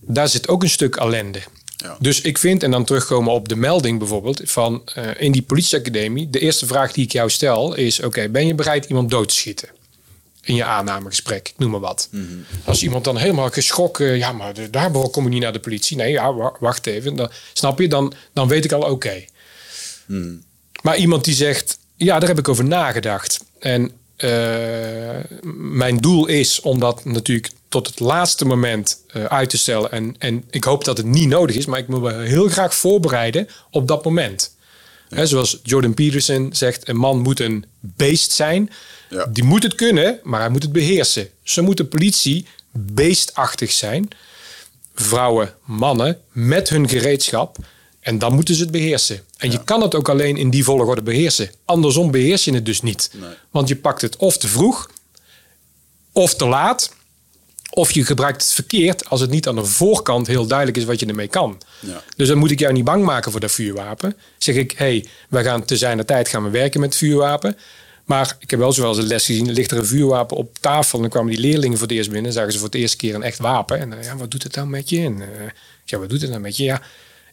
Daar 0.00 0.28
zit 0.28 0.48
ook 0.48 0.62
een 0.62 0.68
stuk 0.70 0.96
ellende. 0.96 1.40
Ja. 1.76 1.96
Dus 2.00 2.20
ik 2.20 2.38
vind, 2.38 2.62
en 2.62 2.70
dan 2.70 2.84
terugkomen 2.84 3.32
op 3.32 3.48
de 3.48 3.56
melding 3.56 3.98
bijvoorbeeld, 3.98 4.40
van 4.44 4.82
eh, 4.94 5.04
in 5.18 5.32
die 5.32 5.42
politieacademie, 5.42 6.30
de 6.30 6.38
eerste 6.38 6.66
vraag 6.66 6.92
die 6.92 7.04
ik 7.04 7.12
jou 7.12 7.30
stel 7.30 7.74
is: 7.74 8.00
oké, 8.02 8.28
ben 8.28 8.46
je 8.46 8.54
bereid 8.54 8.84
iemand 8.84 9.10
dood 9.10 9.28
te 9.28 9.34
schieten? 9.34 9.68
in 10.42 10.54
je 10.54 10.64
aannamegesprek, 10.64 11.48
ik 11.48 11.54
noem 11.58 11.70
maar 11.70 11.80
wat. 11.80 12.08
Als 12.64 12.82
iemand 12.82 13.04
dan 13.04 13.16
helemaal 13.16 13.48
geschrokken, 13.50 14.16
ja, 14.16 14.32
maar 14.32 14.54
de- 14.54 14.70
daarvoor 14.70 15.10
kom 15.10 15.24
je 15.24 15.28
niet 15.30 15.42
naar 15.42 15.52
de 15.52 15.58
politie. 15.60 15.96
Nee, 15.96 16.10
ja, 16.10 16.34
wa- 16.34 16.56
wacht 16.60 16.86
even. 16.86 17.16
Dan, 17.16 17.30
snap 17.52 17.78
je? 17.78 17.88
Dan, 17.88 18.12
dan 18.32 18.48
weet 18.48 18.64
ik 18.64 18.72
al, 18.72 18.80
oké. 18.90 19.24
Maar 20.82 20.96
iemand 20.96 21.24
die 21.24 21.34
zegt, 21.34 21.78
ja, 21.96 22.18
daar 22.18 22.28
heb 22.28 22.38
ik 22.38 22.48
over 22.48 22.64
nagedacht. 22.64 23.44
En 23.58 23.92
eh, 24.16 24.28
mijn 25.54 25.96
doel 25.96 26.26
is 26.26 26.60
om 26.60 26.78
dat 26.78 27.04
natuurlijk 27.04 27.50
tot 27.68 27.86
het 27.86 28.00
laatste 28.00 28.44
moment 28.44 28.98
eh, 29.08 29.24
uit 29.24 29.50
te 29.50 29.58
stellen. 29.58 29.90
En, 29.92 30.14
en 30.18 30.44
ik 30.50 30.64
hoop 30.64 30.84
dat 30.84 30.96
het 30.96 31.06
niet 31.06 31.28
nodig 31.28 31.56
is, 31.56 31.66
maar 31.66 31.78
ik 31.78 31.86
wil 31.86 32.00
me 32.00 32.14
heel 32.14 32.48
graag 32.48 32.74
voorbereiden 32.74 33.48
op 33.70 33.88
dat 33.88 34.04
moment. 34.04 34.56
Zoals 35.10 35.60
Jordan 35.62 35.94
Peterson 35.94 36.48
zegt, 36.52 36.88
een 36.88 36.96
man 36.96 37.20
moet 37.20 37.40
een 37.40 37.64
beest 37.80 38.32
zijn. 38.32 38.70
Ja. 39.10 39.26
Die 39.26 39.44
moet 39.44 39.62
het 39.62 39.74
kunnen, 39.74 40.20
maar 40.22 40.40
hij 40.40 40.48
moet 40.48 40.62
het 40.62 40.72
beheersen. 40.72 41.28
Zo 41.42 41.62
moet 41.62 41.76
de 41.76 41.84
politie 41.84 42.46
beestachtig 42.72 43.72
zijn. 43.72 44.08
Vrouwen, 44.94 45.54
mannen, 45.64 46.18
met 46.32 46.68
hun 46.68 46.88
gereedschap. 46.88 47.56
En 48.00 48.18
dan 48.18 48.34
moeten 48.34 48.54
ze 48.54 48.62
het 48.62 48.70
beheersen. 48.70 49.20
En 49.36 49.50
je 49.50 49.64
kan 49.64 49.82
het 49.82 49.94
ook 49.94 50.08
alleen 50.08 50.36
in 50.36 50.50
die 50.50 50.64
volgorde 50.64 51.02
beheersen. 51.02 51.50
Andersom 51.64 52.10
beheers 52.10 52.44
je 52.44 52.54
het 52.54 52.66
dus 52.66 52.82
niet. 52.82 53.10
Nee. 53.12 53.30
Want 53.50 53.68
je 53.68 53.76
pakt 53.76 54.00
het 54.00 54.16
of 54.16 54.38
te 54.38 54.48
vroeg, 54.48 54.90
of 56.12 56.34
te 56.34 56.46
laat. 56.46 56.96
Of 57.70 57.90
je 57.90 58.04
gebruikt 58.04 58.42
het 58.42 58.52
verkeerd 58.52 59.08
als 59.08 59.20
het 59.20 59.30
niet 59.30 59.48
aan 59.48 59.54
de 59.54 59.64
voorkant 59.64 60.26
heel 60.26 60.46
duidelijk 60.46 60.78
is 60.78 60.84
wat 60.84 61.00
je 61.00 61.06
ermee 61.06 61.28
kan. 61.28 61.60
Ja. 61.80 62.02
Dus 62.16 62.28
dan 62.28 62.38
moet 62.38 62.50
ik 62.50 62.58
jou 62.58 62.72
niet 62.72 62.84
bang 62.84 63.04
maken 63.04 63.30
voor 63.30 63.40
dat 63.40 63.50
vuurwapen. 63.50 64.16
Zeg 64.38 64.54
ik, 64.54 64.70
hé, 64.70 64.76
hey, 64.76 65.06
wij 65.28 65.44
gaan 65.44 65.64
te 65.64 65.76
zijner 65.76 66.04
tijd 66.04 66.28
gaan 66.28 66.44
we 66.44 66.50
werken 66.50 66.80
met 66.80 66.88
het 66.88 66.98
vuurwapen. 66.98 67.56
Maar 68.04 68.36
ik 68.38 68.50
heb 68.50 68.58
wel 68.58 68.72
zo 68.72 68.80
wel 68.80 68.90
eens 68.90 68.98
een 68.98 69.06
les 69.06 69.24
gezien. 69.24 69.52
Ligt 69.52 69.70
er 69.70 69.78
een 69.78 69.86
vuurwapen 69.86 70.36
op 70.36 70.58
tafel. 70.60 70.94
En 70.94 71.00
dan 71.00 71.10
kwamen 71.10 71.30
die 71.30 71.40
leerlingen 71.40 71.78
voor 71.78 71.86
het 71.86 71.96
eerst 71.96 72.10
binnen. 72.10 72.32
Zagen 72.32 72.52
ze 72.52 72.58
voor 72.58 72.66
het 72.66 72.76
eerste 72.76 72.96
keer 72.96 73.14
een 73.14 73.22
echt 73.22 73.38
wapen. 73.38 73.78
En 73.78 73.90
dan, 73.90 74.02
ja, 74.02 74.16
wat 74.16 74.30
doet 74.30 74.42
het 74.42 74.54
nou 74.54 74.68
met 74.68 74.88
je? 74.88 75.00
En, 75.00 75.20
eh, 75.20 75.50
ja, 75.84 75.98
wat 75.98 76.10
doet 76.10 76.20
het 76.20 76.30
nou 76.30 76.42
met 76.42 76.56
je? 76.56 76.64
Ja, 76.64 76.82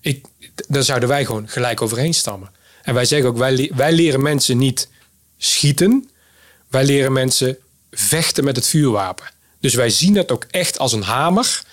ik, 0.05 0.25
daar 0.67 0.83
zouden 0.83 1.09
wij 1.09 1.25
gewoon 1.25 1.47
gelijk 1.49 1.81
overeen 1.81 2.13
stammen. 2.13 2.51
En 2.83 2.93
wij 2.93 3.05
zeggen 3.05 3.29
ook, 3.29 3.37
wij, 3.37 3.71
wij 3.75 3.91
leren 3.91 4.21
mensen 4.21 4.57
niet 4.57 4.89
schieten. 5.38 6.09
Wij 6.69 6.86
leren 6.86 7.13
mensen 7.13 7.57
vechten 7.91 8.43
met 8.43 8.55
het 8.55 8.67
vuurwapen. 8.67 9.25
Dus 9.59 9.73
wij 9.73 9.89
zien 9.89 10.15
het 10.15 10.32
ook 10.32 10.45
echt 10.51 10.80
als 10.80 10.93
een 10.93 11.01
hamer 11.01 11.63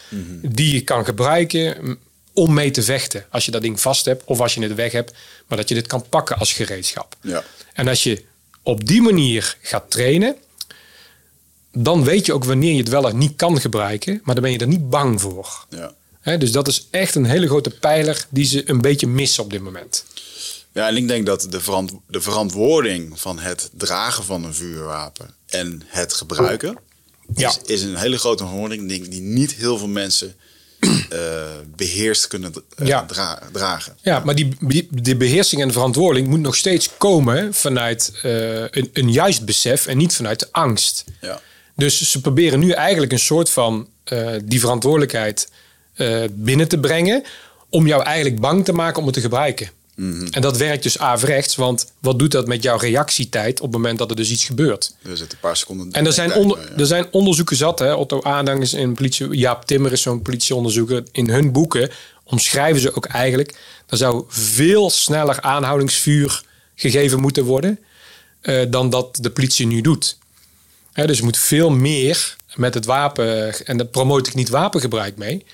die 0.43 0.75
je 0.75 0.81
kan 0.81 1.05
gebruiken 1.05 1.99
om 2.33 2.55
mee 2.55 2.71
te 2.71 2.83
vechten. 2.83 3.27
Als 3.31 3.45
je 3.45 3.51
dat 3.51 3.63
ding 3.63 3.81
vast 3.81 4.05
hebt 4.05 4.25
of 4.25 4.41
als 4.41 4.55
je 4.55 4.63
het 4.63 4.75
weg 4.75 4.93
hebt, 4.93 5.13
maar 5.47 5.59
dat 5.59 5.69
je 5.69 5.75
dit 5.75 5.87
kan 5.87 6.09
pakken 6.09 6.39
als 6.39 6.53
gereedschap. 6.53 7.17
Ja. 7.21 7.45
En 7.73 7.89
als 7.89 8.03
je 8.03 8.25
op 8.63 8.87
die 8.87 9.03
manier 9.03 9.57
gaat 9.61 9.91
trainen, 9.91 10.37
dan 11.73 12.05
weet 12.05 12.27
je 12.27 12.33
ook 12.33 12.45
wanneer 12.45 12.73
je 12.73 12.79
het 12.79 12.89
wel 12.89 13.05
of 13.05 13.13
niet 13.13 13.37
kan 13.37 13.61
gebruiken, 13.61 14.21
maar 14.25 14.35
dan 14.35 14.45
ben 14.45 14.53
je 14.53 14.59
er 14.59 14.67
niet 14.67 14.91
bang 14.91 15.21
voor. 15.21 15.67
Ja. 15.71 15.95
Dus 16.23 16.53
dat 16.53 16.69
is 16.69 16.87
echt 16.91 17.15
een 17.15 17.25
hele 17.25 17.47
grote 17.47 17.71
pijler 17.71 18.27
die 18.31 18.45
ze 18.45 18.71
een 18.71 18.81
beetje 18.81 19.07
missen 19.07 19.43
op 19.43 19.51
dit 19.51 19.61
moment. 19.61 20.05
Ja, 20.73 20.89
en 20.89 20.97
ik 20.97 21.09
denk 21.09 21.27
dat 21.27 21.47
de, 21.51 21.61
verant 21.61 21.93
de 22.07 22.21
verantwoording 22.21 23.21
van 23.21 23.39
het 23.39 23.71
dragen 23.77 24.25
van 24.25 24.45
een 24.45 24.55
vuurwapen 24.55 25.35
en 25.47 25.83
het 25.87 26.13
gebruiken 26.15 26.77
Ja. 27.35 27.49
is, 27.49 27.59
is 27.65 27.83
een 27.83 27.97
hele 27.97 28.19
grote 28.19 28.43
verantwoording 28.43 28.89
die, 28.89 29.09
die 29.09 29.21
niet 29.21 29.55
heel 29.55 29.79
veel 29.79 29.89
mensen 29.89 30.35
eh, 31.11 31.19
beheerst 31.77 32.27
kunnen 32.27 32.53
eh, 32.77 32.87
Ja. 32.87 33.05
dra- 33.07 33.43
dragen. 33.53 33.97
Ja, 34.03 34.19
maar 34.25 34.35
die, 34.35 34.57
die, 34.61 34.89
die 34.91 35.17
beheersing 35.17 35.63
en 35.63 35.73
verantwoording 35.73 36.29
moet 36.29 36.41
nog 36.41 36.57
steeds 36.57 36.89
komen 36.99 37.55
vanuit 37.55 38.13
eh, 38.23 38.61
een, 38.61 38.91
een 38.93 39.13
juist 39.13 39.45
besef 39.45 39.87
en 39.87 39.97
niet 39.97 40.15
vanuit 40.15 40.39
de 40.41 40.49
angst. 40.51 41.05
Ja. 41.21 41.41
Dus 41.77 42.11
ze 42.11 42.21
proberen 42.21 42.59
nu 42.59 42.71
eigenlijk 42.71 43.13
een 43.13 43.19
soort 43.19 43.51
van 43.51 43.89
die 44.45 44.61
verantwoordelijkheid 44.61 45.49
eh, 45.95 46.23
binnen 46.31 46.69
te 46.69 46.79
brengen. 46.79 47.23
om 47.69 47.87
jou 47.87 48.03
eigenlijk 48.03 48.41
bang 48.41 48.65
te 48.65 48.73
maken 48.73 48.99
om 48.99 49.05
het 49.05 49.15
te 49.15 49.21
gebruiken. 49.21 49.71
En 50.31 50.41
dat 50.41 50.57
werkt 50.57 50.83
dus 50.83 50.99
averechts, 50.99 51.57
want 51.57 51.93
wat 51.99 52.19
doet 52.19 52.31
dat 52.33 52.47
met 52.47 52.63
jouw 52.63 52.77
reactietijd 52.77 53.61
op 53.61 53.67
het 53.67 53.73
moment 53.73 53.99
dat 53.99 54.11
er 54.11 54.17
dus 54.17 54.31
iets 54.31 54.45
gebeurt? 54.45 54.95
Er 55.03 55.17
zit 55.17 55.33
een 55.33 55.39
paar 55.39 55.57
seconden. 55.57 55.93
En 55.93 56.07
er 56.07 56.13
zijn, 56.13 56.35
onder, 56.35 56.59
ja. 56.59 56.77
er 56.77 56.87
zijn 56.87 57.07
onderzoeken 57.11 57.57
zat. 57.57 57.79
Hè? 57.79 57.93
Otto 57.95 58.23
Aandang 58.23 58.63
is 58.63 58.73
een 58.73 58.95
politie. 58.95 59.29
Jaap 59.29 59.65
Timmer 59.67 59.93
is 59.93 60.03
zo'n 60.03 60.23
politieonderzoeker. 60.23 61.03
In 61.13 61.29
hun 61.31 61.53
boeken 61.53 61.91
omschrijven 62.25 62.81
ze 62.81 62.97
ook 62.97 63.07
eigenlijk. 63.07 63.55
Er 63.87 63.97
zou 63.97 64.25
veel 64.29 64.91
sneller 64.91 65.41
aanhoudingsvuur 65.41 66.43
gegeven 66.75 67.21
moeten 67.21 67.45
worden. 67.45 67.79
eh, 68.41 68.63
dan 68.71 68.91
dat 68.91 69.19
de 69.21 69.31
politie 69.31 69.67
nu 69.67 69.81
doet. 69.81 70.19
Hè, 70.93 71.07
dus 71.07 71.19
er 71.19 71.25
moet 71.25 71.39
veel 71.39 71.71
meer 71.71 72.37
met 72.55 72.75
het 72.75 72.85
wapen. 72.85 73.55
En 73.67 73.77
daar 73.77 73.87
promoot 73.87 74.27
ik 74.27 74.35
niet 74.35 74.49
wapengebruik 74.49 75.17
mee. 75.17 75.45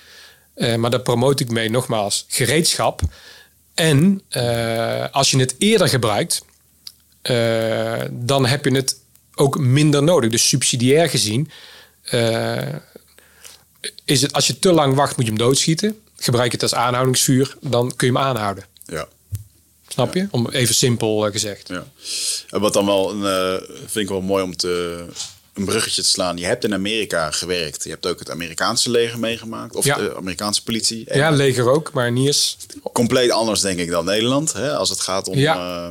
Eh, 0.59 0.75
maar 0.75 0.89
daar 0.89 0.99
promoot 0.99 1.39
ik 1.39 1.51
mee 1.51 1.69
nogmaals 1.69 2.25
gereedschap. 2.27 3.01
En 3.73 4.21
eh, 4.29 5.05
als 5.11 5.31
je 5.31 5.39
het 5.39 5.55
eerder 5.57 5.89
gebruikt, 5.89 6.45
eh, 7.21 8.01
dan 8.11 8.45
heb 8.45 8.65
je 8.65 8.71
het 8.71 8.97
ook 9.35 9.59
minder 9.59 10.03
nodig. 10.03 10.29
Dus 10.29 10.47
subsidiair 10.47 11.09
gezien, 11.09 11.51
is 14.05 14.21
het 14.21 14.33
als 14.33 14.47
je 14.47 14.59
te 14.59 14.71
lang 14.71 14.95
wacht, 14.95 15.15
moet 15.17 15.25
je 15.25 15.31
hem 15.31 15.41
doodschieten. 15.41 16.01
Gebruik 16.15 16.51
je 16.51 16.57
het 16.57 16.63
als 16.71 16.75
aanhoudingsvuur, 16.75 17.57
dan 17.61 17.95
kun 17.95 18.07
je 18.07 18.13
hem 18.13 18.23
aanhouden. 18.23 18.63
Ja. 18.85 19.07
Snap 19.87 20.13
je? 20.13 20.27
Om 20.31 20.49
even 20.49 20.75
simpel 20.75 21.31
gezegd. 21.31 21.67
Ja. 21.67 21.85
En 22.49 22.61
wat 22.61 22.73
dan 22.73 22.85
wel 22.85 23.11
een, 23.11 23.61
vind 23.77 23.95
ik 23.95 24.09
wel 24.09 24.21
mooi 24.21 24.43
om 24.43 24.55
te, 24.55 25.05
een 25.59 25.65
bruggetje 25.65 26.01
te 26.01 26.07
slaan. 26.07 26.37
Je 26.37 26.45
hebt 26.45 26.63
in 26.63 26.73
Amerika 26.73 27.31
gewerkt. 27.31 27.83
Je 27.83 27.89
hebt 27.89 28.05
ook 28.07 28.19
het 28.19 28.29
Amerikaanse 28.31 28.89
leger 28.89 29.19
meegemaakt. 29.19 29.75
Of 29.75 29.85
Ja. 29.85 29.95
de 29.95 30.15
Amerikaanse 30.15 30.63
politie. 30.63 31.05
En 31.05 31.17
Ja, 31.17 31.29
leger 31.29 31.69
ook, 31.69 31.93
maar 31.93 32.11
niet 32.11 32.27
eens. 32.27 32.57
Compleet 32.93 33.31
anders 33.31 33.61
denk 33.61 33.79
ik 33.79 33.89
dan 33.89 34.05
Nederland. 34.05 34.53
Hè, 34.53 34.75
als 34.75 34.89
het 34.89 34.99
gaat 34.99 35.27
om 35.27 35.37
Ja. 35.37 35.87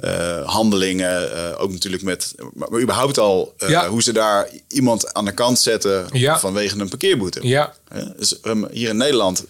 eh, 0.00 0.38
eh, 0.40 0.48
handelingen. 0.48 1.32
eh, 1.52 1.62
ook 1.62 1.70
natuurlijk 1.72 2.02
met... 2.02 2.34
Maar, 2.54 2.80
überhaupt 2.80 3.18
al 3.18 3.54
Ja. 3.58 3.88
hoe 3.88 4.02
ze 4.02 4.12
daar 4.12 4.48
iemand 4.68 5.14
aan 5.14 5.24
de 5.24 5.32
kant 5.32 5.58
zetten 5.58 6.06
vanwege 6.38 6.78
een 6.78 6.88
parkeerboete. 6.88 7.46
Ja, 7.46 7.74
Dus, 8.16 8.38
um, 8.42 8.66
hier 8.72 8.88
in 8.88 8.96
Nederland 8.96 9.44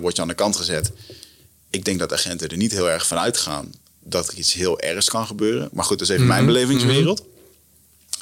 word 0.00 0.16
je 0.16 0.22
aan 0.22 0.28
de 0.28 0.34
kant 0.34 0.56
gezet. 0.56 0.90
Ik 1.70 1.84
denk 1.84 1.98
dat 1.98 2.12
agenten 2.12 2.48
er 2.48 2.56
niet 2.56 2.72
heel 2.72 2.90
erg 2.90 3.06
van 3.06 3.18
uitgaan 3.18 3.72
dat 4.04 4.28
er 4.28 4.34
iets 4.34 4.52
heel 4.52 4.80
ergs 4.80 5.08
kan 5.10 5.26
gebeuren. 5.26 5.68
Maar 5.72 5.84
goed, 5.84 5.98
dat 5.98 6.08
is 6.08 6.14
even 6.14 6.26
Mhm, 6.26 6.34
mijn 6.34 6.46
belevingswereld. 6.46 7.22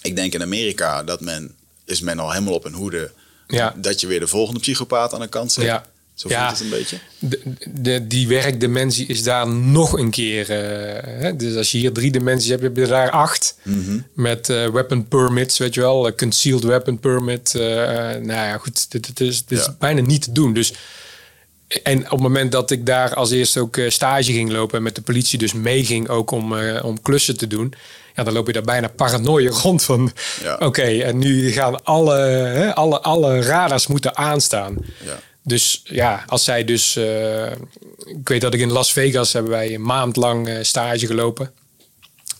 Ik 0.02 0.16
denk 0.16 0.34
in 0.34 0.42
Amerika 0.42 1.02
dat 1.02 1.20
men 1.20 1.54
is 1.84 2.00
men 2.00 2.18
al 2.18 2.30
helemaal 2.32 2.54
op 2.54 2.64
een 2.64 2.72
hoede 2.74 3.10
Ja. 3.48 3.74
dat 3.76 4.00
je 4.00 4.06
weer 4.06 4.20
de 4.20 4.26
volgende 4.26 4.60
psychopaat 4.60 5.14
aan 5.14 5.20
de 5.20 5.28
kant 5.28 5.52
zet. 5.52 5.64
Ja. 5.64 5.84
Zo 6.14 6.28
Ja. 6.28 6.48
het 6.50 6.60
een 6.60 6.68
beetje. 6.68 6.98
de, 7.18 7.40
de, 7.70 8.06
die 8.06 8.28
werkdimensie 8.28 9.06
is 9.06 9.22
daar 9.22 9.48
nog 9.48 9.98
een 9.98 10.10
keer. 10.10 10.50
eh, 10.50 11.20
hè? 11.22 11.36
Dus 11.36 11.56
als 11.56 11.70
je 11.72 11.78
hier 11.78 11.92
drie 11.92 12.10
dimensies 12.10 12.48
hebt, 12.50 12.62
heb 12.62 12.76
je 12.76 12.86
daar 12.86 13.10
acht. 13.10 13.54
Met 14.14 14.48
eh, 14.48 14.68
weapon 14.68 15.08
permits, 15.08 15.58
weet 15.58 15.74
je 15.74 15.80
wel. 15.80 16.06
eh, 16.06 16.16
concealed 16.16 16.64
weapon 16.64 16.98
permit. 16.98 17.54
eh, 17.54 17.60
nou 18.06 18.26
ja, 18.26 18.58
goed. 18.58 18.90
Dit, 18.90 19.06
dit 19.06 19.20
is, 19.20 19.44
dit 19.44 19.58
is 19.58 19.68
bijna 19.78 20.00
niet 20.00 20.22
te 20.22 20.32
doen. 20.32 20.52
Dus, 20.52 20.72
en 21.82 22.04
op 22.04 22.10
het 22.10 22.20
moment 22.20 22.52
dat 22.52 22.70
ik 22.70 22.86
daar 22.86 23.14
als 23.14 23.30
eerste 23.30 23.60
ook 23.60 23.78
stage 23.88 24.32
ging 24.32 24.50
lopen... 24.50 24.76
en 24.76 24.82
met 24.82 24.94
de 24.94 25.02
politie 25.02 25.38
dus 25.38 25.52
meeging 25.52 26.08
ook 26.08 26.30
om, 26.30 26.54
om 26.82 27.02
klussen 27.02 27.36
te 27.36 27.46
doen... 27.46 27.74
Ja, 28.14 28.22
dan 28.22 28.32
loop 28.32 28.46
je 28.46 28.52
daar 28.52 28.62
bijna 28.62 28.88
paranoia 28.88 29.50
rond 29.50 29.82
van... 29.82 30.12
Ja. 30.42 30.56
Oké, 30.58 30.82
en 30.82 31.18
nu 31.18 31.52
gaan 31.52 31.84
alle, 31.84 32.16
hè, 32.18 32.74
alle, 32.74 33.00
alle 33.00 33.42
radars 33.42 33.86
moeten 33.86 34.16
aanstaan. 34.16 34.76
Ja. 35.04 35.18
Dus 35.44 35.80
ja, 35.84 36.24
als 36.26 36.44
zij 36.44 36.64
dus... 36.64 36.96
eh, 36.96 37.50
ik 38.06 38.28
weet 38.28 38.40
dat 38.40 38.54
ik 38.54 38.60
in 38.60 38.72
Las 38.72 38.92
Vegas 38.92 39.32
hebben 39.32 39.50
wij 39.52 39.74
een 39.74 39.82
maand 39.82 40.16
lang 40.16 40.48
eh, 40.48 40.56
stage 40.62 41.06
gelopen. 41.06 41.52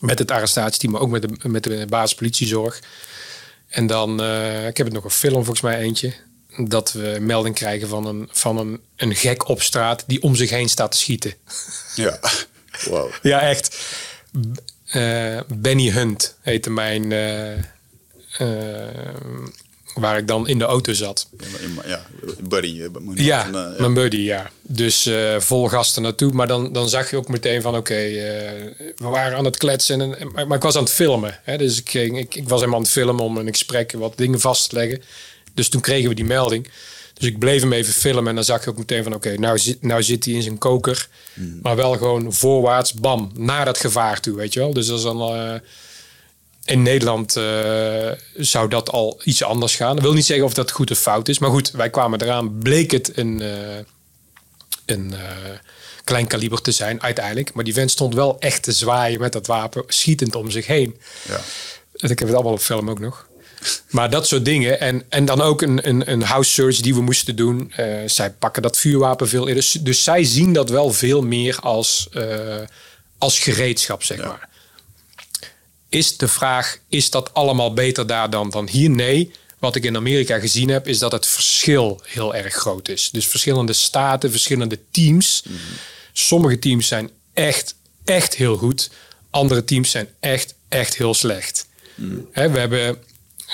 Met 0.00 0.18
het 0.18 0.30
arrestatieteam, 0.30 0.92
maar 0.92 1.00
ook 1.00 1.10
met 1.10 1.22
de, 1.22 1.48
met 1.48 1.64
de 1.64 1.86
basispolitiezorg. 1.88 2.80
En 3.68 3.86
dan, 3.86 4.22
eh, 4.22 4.66
ik 4.66 4.76
heb 4.76 4.86
het 4.86 4.94
nog 4.94 5.04
een 5.04 5.10
film 5.10 5.34
volgens 5.34 5.60
mij 5.60 5.78
eentje. 5.78 6.12
Dat 6.56 6.92
we 6.92 7.18
melding 7.20 7.54
krijgen 7.54 7.88
van 7.88 8.06
een, 8.06 8.28
van 8.32 8.58
een, 8.58 8.80
een 8.96 9.14
gek 9.14 9.48
op 9.48 9.62
straat 9.62 10.04
die 10.06 10.22
om 10.22 10.34
zich 10.34 10.50
heen 10.50 10.68
staat 10.68 10.90
te 10.90 10.98
schieten. 10.98 11.34
Ja. 11.94 12.18
Wow. 12.88 13.10
Ja, 13.22 13.40
echt. 13.40 13.78
Eh, 14.90 15.40
Benny 15.54 15.90
Hunt 15.90 16.36
heette 16.40 16.70
mijn... 16.70 17.12
eh, 17.12 17.52
eh, 17.52 17.58
waar 19.94 20.18
ik 20.18 20.26
dan 20.28 20.48
in 20.48 20.58
de 20.58 20.64
auto 20.64 20.92
zat. 20.92 21.28
Ja, 21.86 22.06
buddy. 22.48 23.22
Ja, 23.22 23.46
ja. 23.52 23.74
mijn 23.78 23.94
buddy, 23.94 24.16
ja. 24.16 24.50
Dus 24.62 25.10
vol 25.38 25.68
gasten 25.68 26.02
naartoe. 26.02 26.32
Maar 26.32 26.46
dan, 26.46 26.72
dan 26.72 26.88
zag 26.88 27.10
je 27.10 27.16
ook 27.16 27.28
meteen 27.28 27.62
van, 27.62 27.76
oké, 27.76 27.94
we 27.94 28.94
waren 28.96 29.38
aan 29.38 29.44
het 29.44 29.56
kletsen. 29.56 30.00
En, 30.00 30.18
en- 30.18 30.32
maar, 30.32 30.46
maar 30.46 30.56
ik 30.56 30.62
was 30.62 30.76
aan 30.76 30.82
het 30.82 30.92
filmen. 30.92 31.38
Hè? 31.42 31.56
Dus 31.58 31.78
ik, 31.78 31.90
ging, 31.90 32.18
ik, 32.18 32.34
ik 32.34 32.48
was 32.48 32.58
helemaal 32.58 32.78
aan 32.78 32.84
het 32.84 32.92
filmen 32.92 33.24
om 33.24 33.36
een 33.36 33.48
gesprek 33.48 33.92
wat 33.92 34.16
dingen 34.16 34.40
vast 34.40 34.68
te 34.68 34.74
leggen. 34.76 35.02
Dus 35.54 35.68
toen 35.68 35.80
kregen 35.80 36.08
we 36.08 36.14
die 36.14 36.24
melding. 36.24 36.68
Dus 37.20 37.28
ik 37.28 37.38
bleef 37.38 37.60
hem 37.60 37.72
even 37.72 37.92
filmen. 37.92 38.28
En 38.28 38.34
dan 38.34 38.44
zag 38.44 38.64
je 38.64 38.70
ook 38.70 38.78
meteen 38.78 39.02
van, 39.02 39.14
oké, 39.14 39.38
nou, 39.38 39.58
zit, 39.58 39.82
nou 39.82 40.02
zit 40.02 40.24
hij 40.24 40.34
in 40.34 40.42
zijn 40.42 40.58
koker. 40.58 41.08
Maar 41.62 41.76
wel 41.76 41.96
gewoon 41.96 42.32
voorwaarts, 42.32 42.92
bam, 42.94 43.30
naar 43.34 43.64
dat 43.64 43.78
gevaar 43.78 44.20
toe, 44.20 44.36
weet 44.36 44.52
je 44.52 44.60
wel. 44.60 44.72
Dus 44.72 44.86
dat 44.86 44.96
is 44.98 45.04
dan... 45.04 45.20
eh, 45.20 45.54
in 46.64 46.82
Nederland 46.82 47.36
eh, 47.36 48.10
zou 48.36 48.68
dat 48.68 48.90
al 48.90 49.20
iets 49.24 49.42
anders 49.42 49.76
gaan. 49.76 49.94
Dat 49.94 50.04
wil 50.04 50.12
niet 50.12 50.26
zeggen 50.26 50.46
of 50.46 50.54
dat 50.54 50.70
goed 50.70 50.90
of 50.90 50.98
fout 50.98 51.28
is. 51.28 51.38
Maar 51.38 51.50
goed, 51.50 51.70
wij 51.70 51.90
kwamen 51.90 52.22
eraan. 52.22 52.58
Bleek 52.58 52.90
het 52.90 53.18
een, 53.18 53.40
eh, 53.40 53.78
een 54.86 55.14
klein 56.04 56.26
kaliber 56.26 56.60
te 56.60 56.72
zijn 56.72 57.02
uiteindelijk. 57.02 57.52
Maar 57.52 57.64
die 57.64 57.74
vent 57.74 57.90
stond 57.90 58.14
wel 58.14 58.36
echt 58.38 58.62
te 58.62 58.72
zwaaien 58.72 59.20
met 59.20 59.32
dat 59.32 59.46
wapen. 59.46 59.82
Schietend 59.86 60.34
om 60.34 60.50
zich 60.50 60.66
heen. 60.66 61.00
Ja. 61.28 61.40
En 61.96 62.10
ik 62.10 62.18
heb 62.18 62.28
het 62.28 62.36
allemaal 62.36 62.52
op 62.52 62.60
film 62.60 62.90
ook 62.90 62.98
nog. 63.00 63.28
Maar 63.90 64.10
dat 64.10 64.26
soort 64.26 64.44
dingen. 64.44 64.80
En, 64.80 65.04
en 65.08 65.24
dan 65.24 65.40
ook 65.40 65.62
een, 65.62 65.88
een, 65.88 66.10
een 66.10 66.22
house 66.22 66.50
search 66.50 66.76
die 66.80 66.94
we 66.94 67.00
moesten 67.02 67.36
doen. 67.36 67.72
Eh, 67.76 67.86
zij 68.06 68.30
pakken 68.30 68.62
dat 68.62 68.78
vuurwapen 68.78 69.28
veel 69.28 69.40
eerder. 69.48 69.54
Dus, 69.62 69.72
dus 69.72 70.02
zij 70.04 70.24
zien 70.24 70.52
dat 70.52 70.70
wel 70.70 70.92
veel 70.92 71.22
meer 71.22 71.58
als, 71.60 72.08
eh, 72.12 72.56
als 73.18 73.38
gereedschap, 73.38 74.02
zeg 74.02 74.18
Ja. 74.18 74.26
maar. 74.26 74.48
Is 75.88 76.16
de 76.16 76.28
vraag, 76.28 76.78
is 76.88 77.10
dat 77.10 77.34
allemaal 77.34 77.74
beter 77.74 78.06
daar 78.06 78.30
dan, 78.30 78.50
dan 78.50 78.68
hier? 78.68 78.90
Nee. 78.90 79.30
Wat 79.58 79.76
ik 79.76 79.84
in 79.84 79.96
Amerika 79.96 80.38
gezien 80.38 80.68
heb, 80.68 80.88
is 80.88 80.98
dat 80.98 81.12
het 81.12 81.26
verschil 81.26 82.00
heel 82.04 82.34
erg 82.34 82.54
groot 82.54 82.88
is. 82.88 83.08
Dus 83.12 83.26
verschillende 83.26 83.72
staten, 83.72 84.30
verschillende 84.30 84.78
teams. 84.90 85.42
Sommige 86.12 86.58
teams 86.58 86.86
zijn 86.88 87.10
echt, 87.34 87.74
echt 88.04 88.34
heel 88.34 88.56
goed. 88.56 88.90
Andere 89.30 89.64
teams 89.64 89.90
zijn 89.90 90.08
echt, 90.20 90.54
echt 90.68 90.96
heel 90.96 91.14
slecht. 91.14 91.66
Hè, 92.32 92.50
we 92.50 92.58
hebben 92.58 92.98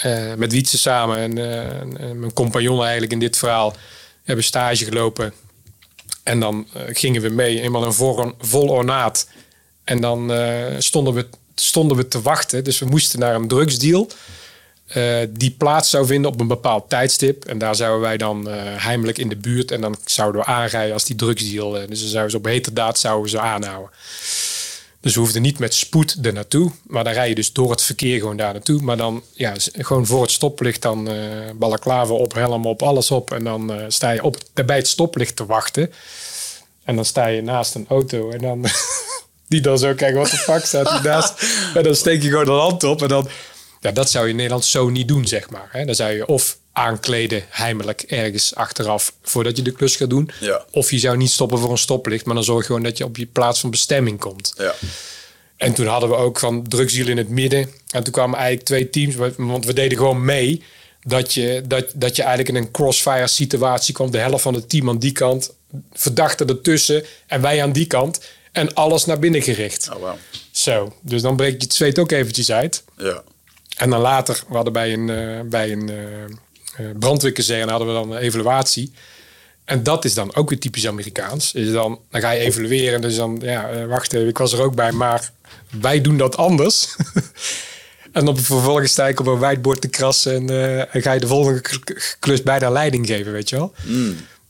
eh, 0.03 0.35
met 0.35 0.53
Wietse 0.53 0.79
samen 0.79 1.17
en 1.17 1.39
eh, 1.39 1.81
en 1.81 2.19
mijn 2.19 2.33
compagnon 2.33 2.83
eigenlijk 2.83 3.13
in 3.13 3.19
dit 3.19 3.39
verhaal 3.39 3.77
hebben 4.25 4.45
stage 4.45 4.85
gelopen. 4.85 5.33
En 6.23 6.41
dan 6.41 6.67
eh, 6.73 6.83
gingen 6.87 7.23
we 7.23 7.29
mee, 7.29 7.61
eenmaal 7.61 7.85
een 7.85 8.33
vol, 8.39 8.69
ornaat. 8.69 9.29
En 9.85 10.01
dan 10.01 10.33
stonden, 10.79 11.15
we, 11.15 11.27
stonden 11.55 11.97
we 11.97 12.09
te 12.09 12.23
wachten. 12.23 12.65
Dus 12.65 12.79
we 12.79 12.87
moesten 12.87 13.19
naar 13.19 13.35
een 13.35 13.49
drugsdeal. 13.49 14.11
die 15.29 15.51
plaats 15.51 15.91
zou 15.91 16.07
vinden 16.07 16.31
op 16.31 16.41
een 16.41 16.47
bepaald 16.47 16.89
tijdstip. 16.89 17.45
En 17.45 17.59
daar 17.59 17.75
zouden 17.75 18.01
wij 18.01 18.17
dan 18.17 18.49
heimelijk 18.59 19.19
in 19.19 19.29
de 19.29 19.37
buurt. 19.37 19.71
En 19.71 19.81
dan 19.81 19.97
zouden 20.05 20.41
we 20.41 20.47
aanrijden 20.47 20.93
als 20.93 21.05
die 21.05 21.17
drugsdeal. 21.17 21.71
dus 21.71 22.01
dan 22.01 22.09
zouden 22.09 22.31
ze 22.31 22.37
op 22.37 22.45
heterdaad 22.45 22.99
zouden 22.99 23.25
we 23.25 23.31
ze 23.31 23.41
aanhouden. 23.41 23.91
Dus 25.01 25.15
we 25.15 25.21
hoefden 25.21 25.43
niet 25.43 25.59
met 25.59 25.75
spoed 25.75 26.19
er 26.23 26.33
naartoe. 26.33 26.73
Maar 26.87 27.05
dan 27.05 27.13
rij 27.13 27.29
je 27.29 27.35
dus 27.35 27.53
door 27.53 27.71
het 27.71 27.83
verkeer 27.83 28.19
gewoon 28.19 28.37
daar 28.37 28.53
naartoe. 28.53 28.83
Maar 28.83 28.97
dan 28.97 29.23
ja, 29.33 29.53
gewoon 29.73 30.07
voor 30.07 30.23
het 30.23 30.31
stoplicht 30.31 30.83
dan 30.83 31.09
eh 31.09 31.17
balaclava 31.55 32.13
op, 32.13 32.35
helm 32.35 32.67
op, 32.67 32.83
alles 32.83 33.11
op. 33.11 33.33
En 33.33 33.45
dan 33.45 33.73
eh, 33.73 33.85
sta 33.89 34.11
je 34.11 34.23
op, 34.23 34.37
bij 34.67 34.77
het 34.77 34.89
stoplicht 34.89 35.37
te 35.37 35.47
wachten. 35.47 35.93
En 36.85 36.97
dan 36.97 37.05
sta 37.05 37.27
je 37.27 37.43
naast 37.43 37.75
een 37.75 37.87
auto 37.89 38.31
en 38.31 38.39
dan... 38.39 38.65
die 39.49 39.61
dan 39.61 39.79
zo 39.79 39.95
kijken, 39.95 40.19
wat 40.19 40.31
de 40.31 40.37
fuck 40.37 40.65
staat 40.65 40.91
hier 40.91 41.03
naast? 41.03 41.43
En 41.75 41.83
dan 41.83 41.95
steek 41.95 42.23
je 42.23 42.29
gewoon 42.29 42.45
de 42.45 42.51
hand 42.51 42.85
op 42.85 43.03
en 43.03 43.09
dan... 43.09 43.29
Ja, 43.81 43.93
dat 43.93 44.11
zou 44.11 44.25
je 44.25 44.31
in 44.31 44.37
Nederland 44.37 44.65
zo 44.65 44.89
niet 44.89 45.09
doen, 45.09 45.27
zeg 45.27 45.51
maar. 45.51 45.69
Hè? 45.71 45.85
Dan 45.85 45.95
zou 45.95 46.13
je 46.13 46.27
of 46.27 46.59
aankleden, 46.77 47.45
heimelijk 47.49 48.03
ergens 48.03 48.55
achteraf 48.55 49.13
voordat 49.23 49.57
je 49.57 49.63
de 49.63 49.73
klus 49.73 49.97
gaat 49.97 50.11
doen. 50.11 50.31
Ja. 50.41 50.65
Of 50.71 50.91
je 50.91 50.99
zou 50.99 51.17
niet 51.17 51.31
stoppen 51.31 51.59
voor 51.59 51.71
een 51.71 51.79
stoplicht, 51.79 52.25
maar 52.25 52.35
dan 52.35 52.45
zorg 52.45 52.61
je 52.61 52.67
gewoon 52.67 52.83
dat 52.83 52.99
je 52.99 53.05
op 53.05 53.17
je 53.17 53.27
plaats 53.27 53.61
van 53.61 53.71
bestemming 53.71 54.19
komt. 54.19 54.55
Ja. 54.57 54.75
En 55.57 55.75
toen 55.75 55.87
hadden 55.87 56.09
we 56.09 56.15
ook 56.15 56.39
van 56.39 56.69
drugsdeal 56.69 57.09
in 57.09 57.17
het 57.17 57.29
midden. 57.29 57.71
En 57.91 58.03
toen 58.03 58.13
kwamen 58.13 58.39
eigenlijk 58.39 58.67
twee 58.67 58.91
teams, 58.91 59.15
want 59.37 59.65
we 59.65 59.73
deden 59.73 59.99
gewoon 59.99 60.25
mee. 60.25 60.63
Dat 61.03 61.35
je, 61.35 61.63
dat, 61.67 61.93
dat 61.95 62.17
je 62.17 62.23
eigenlijk 62.23 62.57
in 62.57 62.65
een 62.65 62.71
crossfire 62.71 63.27
situatie 63.27 63.95
kwam. 63.95 64.11
De 64.11 64.19
helft 64.19 64.43
van 64.43 64.55
het 64.55 64.69
team 64.69 64.89
aan 64.89 64.99
die 64.99 65.13
kant, 65.13 65.53
verdachten 65.93 66.49
ertussen 66.49 67.05
en 67.27 67.41
wij 67.41 67.63
aan 67.63 67.73
die 67.73 67.87
kant. 67.87 68.21
En 68.53 68.75
alles 68.75 69.05
naar 69.05 69.19
binnen 69.19 69.43
gericht. 69.43 69.91
Oh, 69.95 70.01
wauw. 70.01 70.17
Zo, 70.51 70.97
dus 71.01 71.23
dan 71.23 71.37
breek 71.37 71.53
je 71.53 71.65
het 71.65 71.75
zweet 71.75 71.99
ook 71.99 72.11
eventjes 72.11 72.51
uit. 72.51 72.85
Ja. 72.99 73.23
En 73.77 73.91
dan 73.91 74.01
later, 74.01 74.43
we 74.49 74.55
hadden 74.55 74.73
bij 74.73 74.93
een, 74.93 75.11
eh 75.11 75.41
bij 75.49 75.73
een 75.73 75.89
eh, 75.89 76.37
brandweerkazerne 76.99 77.71
hadden 77.71 77.89
we 77.89 77.95
dan 77.95 78.13
een 78.13 78.19
evaluatie. 78.19 78.93
En 79.67 79.83
dat 79.83 80.05
is 80.05 80.15
dan 80.15 80.35
ook 80.35 80.49
weer 80.49 80.59
typisch 80.59 80.87
Amerikaans. 80.87 81.53
Is 81.53 81.73
dan, 81.73 82.01
dan 82.11 82.21
ga 82.21 82.31
je 82.31 82.41
evalueren. 82.41 83.01
Dus 83.01 83.17
dan, 83.17 83.39
ja, 83.43 83.69
eh, 83.69 83.87
wacht 83.87 84.13
even, 84.13 84.29
ik 84.29 84.39
was 84.39 84.53
er 84.53 84.63
ook 84.63 84.75
bij, 84.75 84.93
maar 84.93 85.31
wij 85.81 86.01
doen 86.01 86.17
dat 86.17 86.37
anders. 86.37 86.97
en 88.13 88.29
op 88.29 88.41
vervolgens 88.41 88.91
sta 88.91 89.09
ik 89.09 89.21
op 89.21 89.27
een 89.27 89.39
whiteboard 89.39 89.81
te 89.81 89.89
krassen 89.89 90.35
en, 90.35 90.51
eh, 90.51 90.95
en 90.95 91.03
ga 91.03 91.13
je 91.13 91.21
de 91.21 91.27
volgende 91.27 91.63
klus 92.19 92.43
bijna 92.43 92.71
leiding 92.71 93.07
geven, 93.07 93.33
weet 93.33 93.49
je 93.49 93.57
wel. 93.57 93.73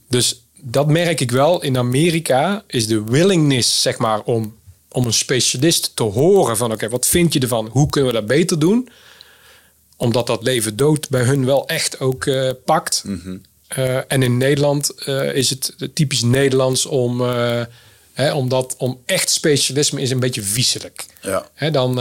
Dus 0.08 0.42
dat 0.60 0.86
merk 0.86 1.20
ik 1.20 1.30
wel. 1.30 1.62
In 1.62 1.78
Amerika 1.78 2.64
is 2.66 2.86
de 2.86 3.04
willingness, 3.04 3.82
zeg 3.82 3.98
maar, 3.98 4.20
om, 4.20 4.54
om 4.88 5.06
een 5.06 5.12
specialist 5.12 5.96
te 5.96 6.02
horen 6.02 6.56
van... 6.56 6.72
oké, 6.72 6.88
wat 6.88 7.06
vind 7.06 7.32
je 7.32 7.40
ervan? 7.40 7.68
Hoe 7.72 7.90
kunnen 7.90 8.12
we 8.12 8.18
dat 8.18 8.26
beter 8.26 8.58
doen? 8.58 8.88
Omdat 9.96 10.26
dat 10.26 10.42
leven 10.42 10.76
dood 10.76 11.08
bij 11.08 11.22
hun 11.22 11.44
wel 11.44 11.68
echt 11.68 12.00
ook 12.00 12.26
eh, 12.26 12.50
pakt. 12.64 13.02
Eh, 13.68 13.96
en 14.12 14.22
in 14.22 14.36
Nederland 14.36 14.90
eh, 15.04 15.32
is 15.34 15.50
het 15.50 15.74
typisch 15.94 16.22
Nederlands 16.22 16.86
om... 16.86 17.20
hè, 18.12 18.32
omdat, 18.34 18.74
om 18.78 19.00
echt 19.06 19.30
specialisme 19.30 20.00
is 20.00 20.10
een 20.10 20.20
beetje 20.20 20.42
vieselijk. 20.42 21.06
Ja. 21.22 21.70
Dan 21.70 22.00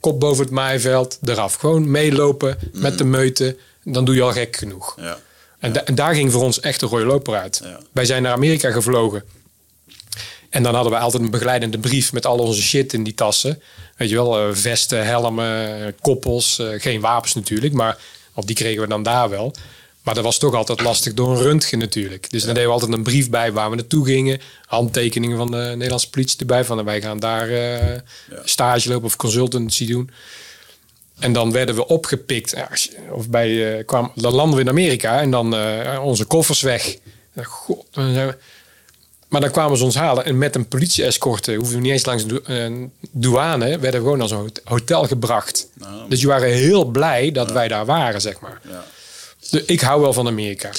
kop 0.00 0.20
boven 0.20 0.44
het 0.44 0.52
maaiveld, 0.52 1.18
eraf. 1.24 1.54
Gewoon 1.54 1.90
meelopen 1.90 2.58
met 2.72 2.98
de 2.98 3.04
meute. 3.04 3.56
Dan 3.84 4.04
doe 4.04 4.14
je 4.14 4.22
al 4.22 4.32
gek 4.32 4.56
genoeg. 4.56 4.94
Ja. 5.00 5.18
En, 5.58 5.72
da- 5.72 5.84
en 5.84 5.94
daar 5.94 6.14
ging 6.14 6.32
voor 6.32 6.42
ons 6.42 6.60
echt 6.60 6.80
de 6.80 6.86
rode 6.86 7.04
loper 7.04 7.34
uit. 7.34 7.62
Wij 7.92 8.04
zijn 8.04 8.22
naar 8.22 8.32
Amerika 8.32 8.70
gevlogen. 8.70 9.22
En 10.50 10.62
dan 10.62 10.74
hadden 10.74 10.92
we 10.92 10.98
altijd 10.98 11.22
een 11.22 11.30
begeleidende 11.30 11.78
brief 11.78 12.12
met 12.12 12.26
al 12.26 12.38
onze 12.38 12.62
shit 12.62 12.92
in 12.92 13.02
die 13.04 13.14
tassen. 13.14 13.62
Weet 13.96 14.08
je 14.08 14.14
wel, 14.14 14.38
eh, 14.38 14.54
vesten, 14.54 15.06
helmen, 15.06 15.94
koppels. 16.00 16.58
eh, 16.58 16.66
geen 16.80 17.00
wapens 17.00 17.34
natuurlijk, 17.34 17.72
maar 17.74 17.98
want 18.34 18.46
die 18.46 18.56
kregen 18.56 18.82
we 18.82 18.88
dan 18.88 19.02
daar 19.02 19.28
wel. 19.30 19.54
Maar 20.02 20.14
dat 20.14 20.24
was 20.24 20.38
toch 20.38 20.54
altijd 20.54 20.80
lastig 20.80 21.14
door 21.14 21.30
een 21.36 21.42
röntgen 21.42 21.78
natuurlijk. 21.78 22.30
Dus 22.30 22.42
dan 22.44 22.54
deden 22.54 22.68
we 22.68 22.74
altijd 22.74 22.92
een 22.92 23.02
brief 23.02 23.30
bij 23.30 23.52
waar 23.52 23.70
we 23.70 23.76
naartoe 23.76 24.04
gingen. 24.06 24.40
Handtekeningen 24.66 25.36
van 25.36 25.50
de 25.50 25.56
Nederlandse 25.56 26.10
politie 26.10 26.38
erbij. 26.38 26.64
Van 26.64 26.84
wij 26.84 27.00
gaan 27.00 27.18
daar 27.18 27.48
eh, 27.50 28.00
stage 28.44 28.88
lopen 28.88 29.04
of 29.06 29.16
consultancy 29.16 29.86
doen. 29.86 30.10
En 31.18 31.32
dan 31.32 31.52
werden 31.52 31.74
we 31.74 31.86
opgepikt. 31.86 32.50
Ja, 32.50 32.68
Of 33.10 33.28
bij, 33.28 33.82
kwam, 33.86 34.12
dan 34.14 34.34
landen 34.34 34.56
we 34.56 34.62
in 34.62 34.68
Amerika 34.68 35.20
en 35.20 35.30
dan 35.30 35.56
onze 36.00 36.24
koffers 36.24 36.60
weg. 36.60 36.96
God, 37.42 37.86
dan 37.90 38.12
zijn 38.12 38.26
we- 38.26 38.36
maar 39.28 39.40
dan 39.40 39.50
kwamen 39.50 39.78
ze 39.78 39.84
ons 39.84 39.94
halen 39.94 40.24
en 40.24 40.38
met 40.38 40.54
een 40.54 40.68
politie-escorte, 40.68 41.54
hoeven 41.54 41.74
we 41.74 41.80
niet 41.80 41.92
eens 41.92 42.04
langs 42.04 42.26
dou- 42.26 42.40
eh, 42.44 42.72
douane, 43.10 43.66
werden 43.78 43.90
we 43.90 43.96
gewoon 43.96 44.18
naar 44.18 44.28
zo'n 44.28 44.38
hot- 44.40 44.60
hotel 44.64 45.04
gebracht. 45.06 45.68
Nou. 45.74 46.08
Dus 46.08 46.18
die 46.18 46.28
waren 46.28 46.48
heel 46.52 46.84
blij 46.84 47.30
dat 47.32 47.50
wij 47.50 47.68
daar 47.68 47.86
waren, 47.86 48.20
zeg 48.20 48.40
maar. 48.40 48.60
Ja. 48.70 48.84
De- 49.50 49.62
ik 49.66 49.80
hou 49.80 50.00
wel 50.00 50.12
van 50.12 50.26
Amerika. 50.26 50.70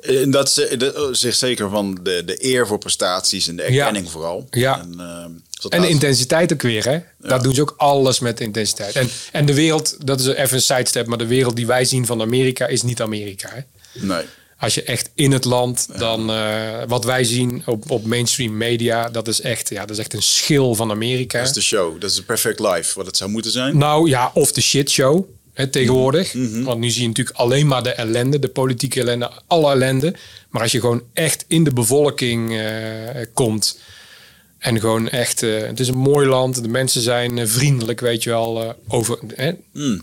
En 0.00 0.30
dat 0.30 0.66
dat 0.78 1.08
zegt 1.16 1.38
zeker 1.38 1.70
van 1.70 1.98
de, 2.02 2.22
de 2.26 2.44
eer 2.44 2.66
voor 2.66 2.78
prestaties 2.78 3.48
en 3.48 3.56
de 3.56 3.62
erkenning 3.62 4.10
vooral. 4.10 4.46
Ja. 4.50 4.80
En, 4.80 5.42
dat 5.60 5.72
En 5.72 5.80
de 5.80 5.88
intensiteit 5.88 6.52
ook 6.52 6.62
weer, 6.62 6.84
hè? 6.84 6.98
Daar 7.18 7.42
doen 7.42 7.54
ze 7.54 7.60
ook 7.60 7.74
alles 7.76 8.18
met 8.18 8.40
intensiteit. 8.40 8.94
En, 8.94 9.10
en 9.32 9.46
de 9.46 9.54
wereld, 9.54 9.96
dat 10.06 10.20
is 10.20 10.26
even 10.26 10.56
een 10.56 10.62
sidestep, 10.62 11.06
maar 11.06 11.18
de 11.18 11.26
wereld 11.26 11.56
die 11.56 11.66
wij 11.66 11.84
zien 11.84 12.06
van 12.06 12.20
Amerika 12.20 12.66
is 12.66 12.82
niet 12.82 13.00
Amerika. 13.00 13.48
Hè? 13.52 13.60
Nee. 14.06 14.24
Als 14.58 14.74
je 14.74 14.82
echt 14.82 15.10
in 15.14 15.32
het 15.32 15.44
land, 15.44 15.88
dan 15.98 16.30
eh, 16.30 16.82
wat 16.86 17.04
wij 17.04 17.24
zien 17.24 17.62
op, 17.66 17.90
op 17.90 18.04
mainstream 18.04 18.56
media, 18.56 19.08
dat 19.08 19.28
is 19.28 19.40
echt, 19.40 19.68
ja, 19.68 19.80
dat 19.80 19.90
is 19.90 19.98
echt 19.98 20.14
een 20.14 20.22
schil 20.22 20.74
van 20.74 20.90
Amerika. 20.90 21.38
Dat 21.38 21.48
is 21.48 21.54
de 21.54 21.60
show. 21.60 22.00
Dat 22.00 22.10
is 22.10 22.16
een 22.16 22.24
perfect 22.24 22.58
life, 22.60 22.92
wat 22.94 23.06
het 23.06 23.16
zou 23.16 23.30
moeten 23.30 23.50
zijn. 23.50 23.78
Nou 23.78 24.08
ja, 24.08 24.30
of 24.34 24.52
de 24.52 24.60
shitshow 24.60 25.24
hè, 25.52 25.66
tegenwoordig. 25.66 26.34
Mhm. 26.34 26.62
Want 26.62 26.80
nu 26.80 26.90
zie 26.90 27.02
je 27.02 27.08
natuurlijk 27.08 27.36
alleen 27.36 27.66
maar 27.66 27.82
de 27.82 27.92
ellende, 27.92 28.38
de 28.38 28.48
politieke 28.48 29.00
ellende, 29.00 29.30
alle 29.46 29.70
ellende. 29.70 30.14
Maar 30.48 30.62
als 30.62 30.72
je 30.72 30.80
gewoon 30.80 31.02
echt 31.12 31.44
in 31.48 31.64
de 31.64 31.72
bevolking 31.72 32.58
eh, 32.58 32.66
komt 33.34 33.78
en 34.58 34.80
gewoon 34.80 35.08
echt, 35.08 35.42
eh, 35.42 35.60
het 35.60 35.80
is 35.80 35.88
een 35.88 35.98
mooi 35.98 36.26
land, 36.26 36.62
de 36.62 36.68
mensen 36.68 37.02
zijn 37.02 37.48
vriendelijk, 37.48 38.00
weet 38.00 38.22
je 38.22 38.30
wel, 38.30 38.76
over. 38.88 39.18
Hè? 39.34 39.52
Mm. 39.72 40.02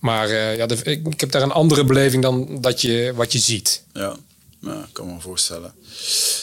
Maar 0.00 0.28
eh, 0.28 0.56
ja, 0.56 0.66
de- 0.66 0.74
ik, 0.84 1.06
ik 1.06 1.20
heb 1.20 1.30
daar 1.30 1.42
een 1.42 1.50
andere 1.52 1.84
beleving 1.84 2.22
dan 2.22 2.60
dat 2.60 2.80
je 2.80 3.12
wat 3.14 3.32
je 3.32 3.38
ziet. 3.38 3.82
Ja, 3.92 4.16
ik 4.62 4.92
kan 4.92 5.14
me 5.14 5.20
voorstellen. 5.20 5.72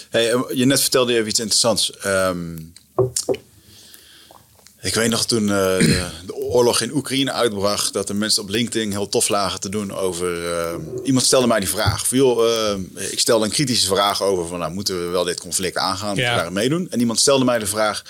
Hey, 0.10 0.32
eh, 0.34 0.42
je 0.54 0.66
net 0.66 0.82
vertelde 0.82 1.12
je 1.12 1.18
even 1.18 1.30
iets 1.30 1.40
interessants. 1.40 1.92
Ehm, 1.98 2.58
ik 4.82 4.94
weet 4.94 5.10
nog 5.10 5.26
toen 5.26 5.42
eh, 5.50 5.78
de, 5.78 6.08
de 6.26 6.34
oorlog 6.36 6.82
in 6.82 6.94
Oekraïne 6.94 7.32
uitbracht... 7.32 7.94
dat 7.94 8.08
de 8.08 8.14
mensen 8.14 8.42
op 8.44 8.50
LinkedIn 8.50 8.92
heel 8.92 9.10
tof 9.10 9.30
lagen 9.30 9.60
te 9.60 9.70
doen 9.70 9.94
over... 9.96 10.38
iemand 11.04 11.26
stelde 11.26 11.48
mij 11.48 11.60
die 11.60 11.70
vraag. 11.70 12.12
Eh, 12.12 12.76
ik 13.12 13.20
stelde 13.20 13.46
een 13.46 13.52
kritische 13.52 13.88
vraag 13.88 14.22
over... 14.24 14.48
van 14.48 14.60
nou, 14.60 14.74
moeten 14.74 15.00
we 15.06 15.12
wel 15.12 15.24
dit 15.24 15.40
conflict 15.40 15.78
aangaan? 15.78 16.08
Moeten 16.08 16.26
Ja. 16.26 16.36
we 16.36 16.42
daar 16.42 16.52
meedoen? 16.54 16.88
En 16.92 17.00
iemand 17.00 17.20
stelde 17.20 17.46
mij 17.46 17.60
de 17.60 17.66
vraag... 17.68 18.02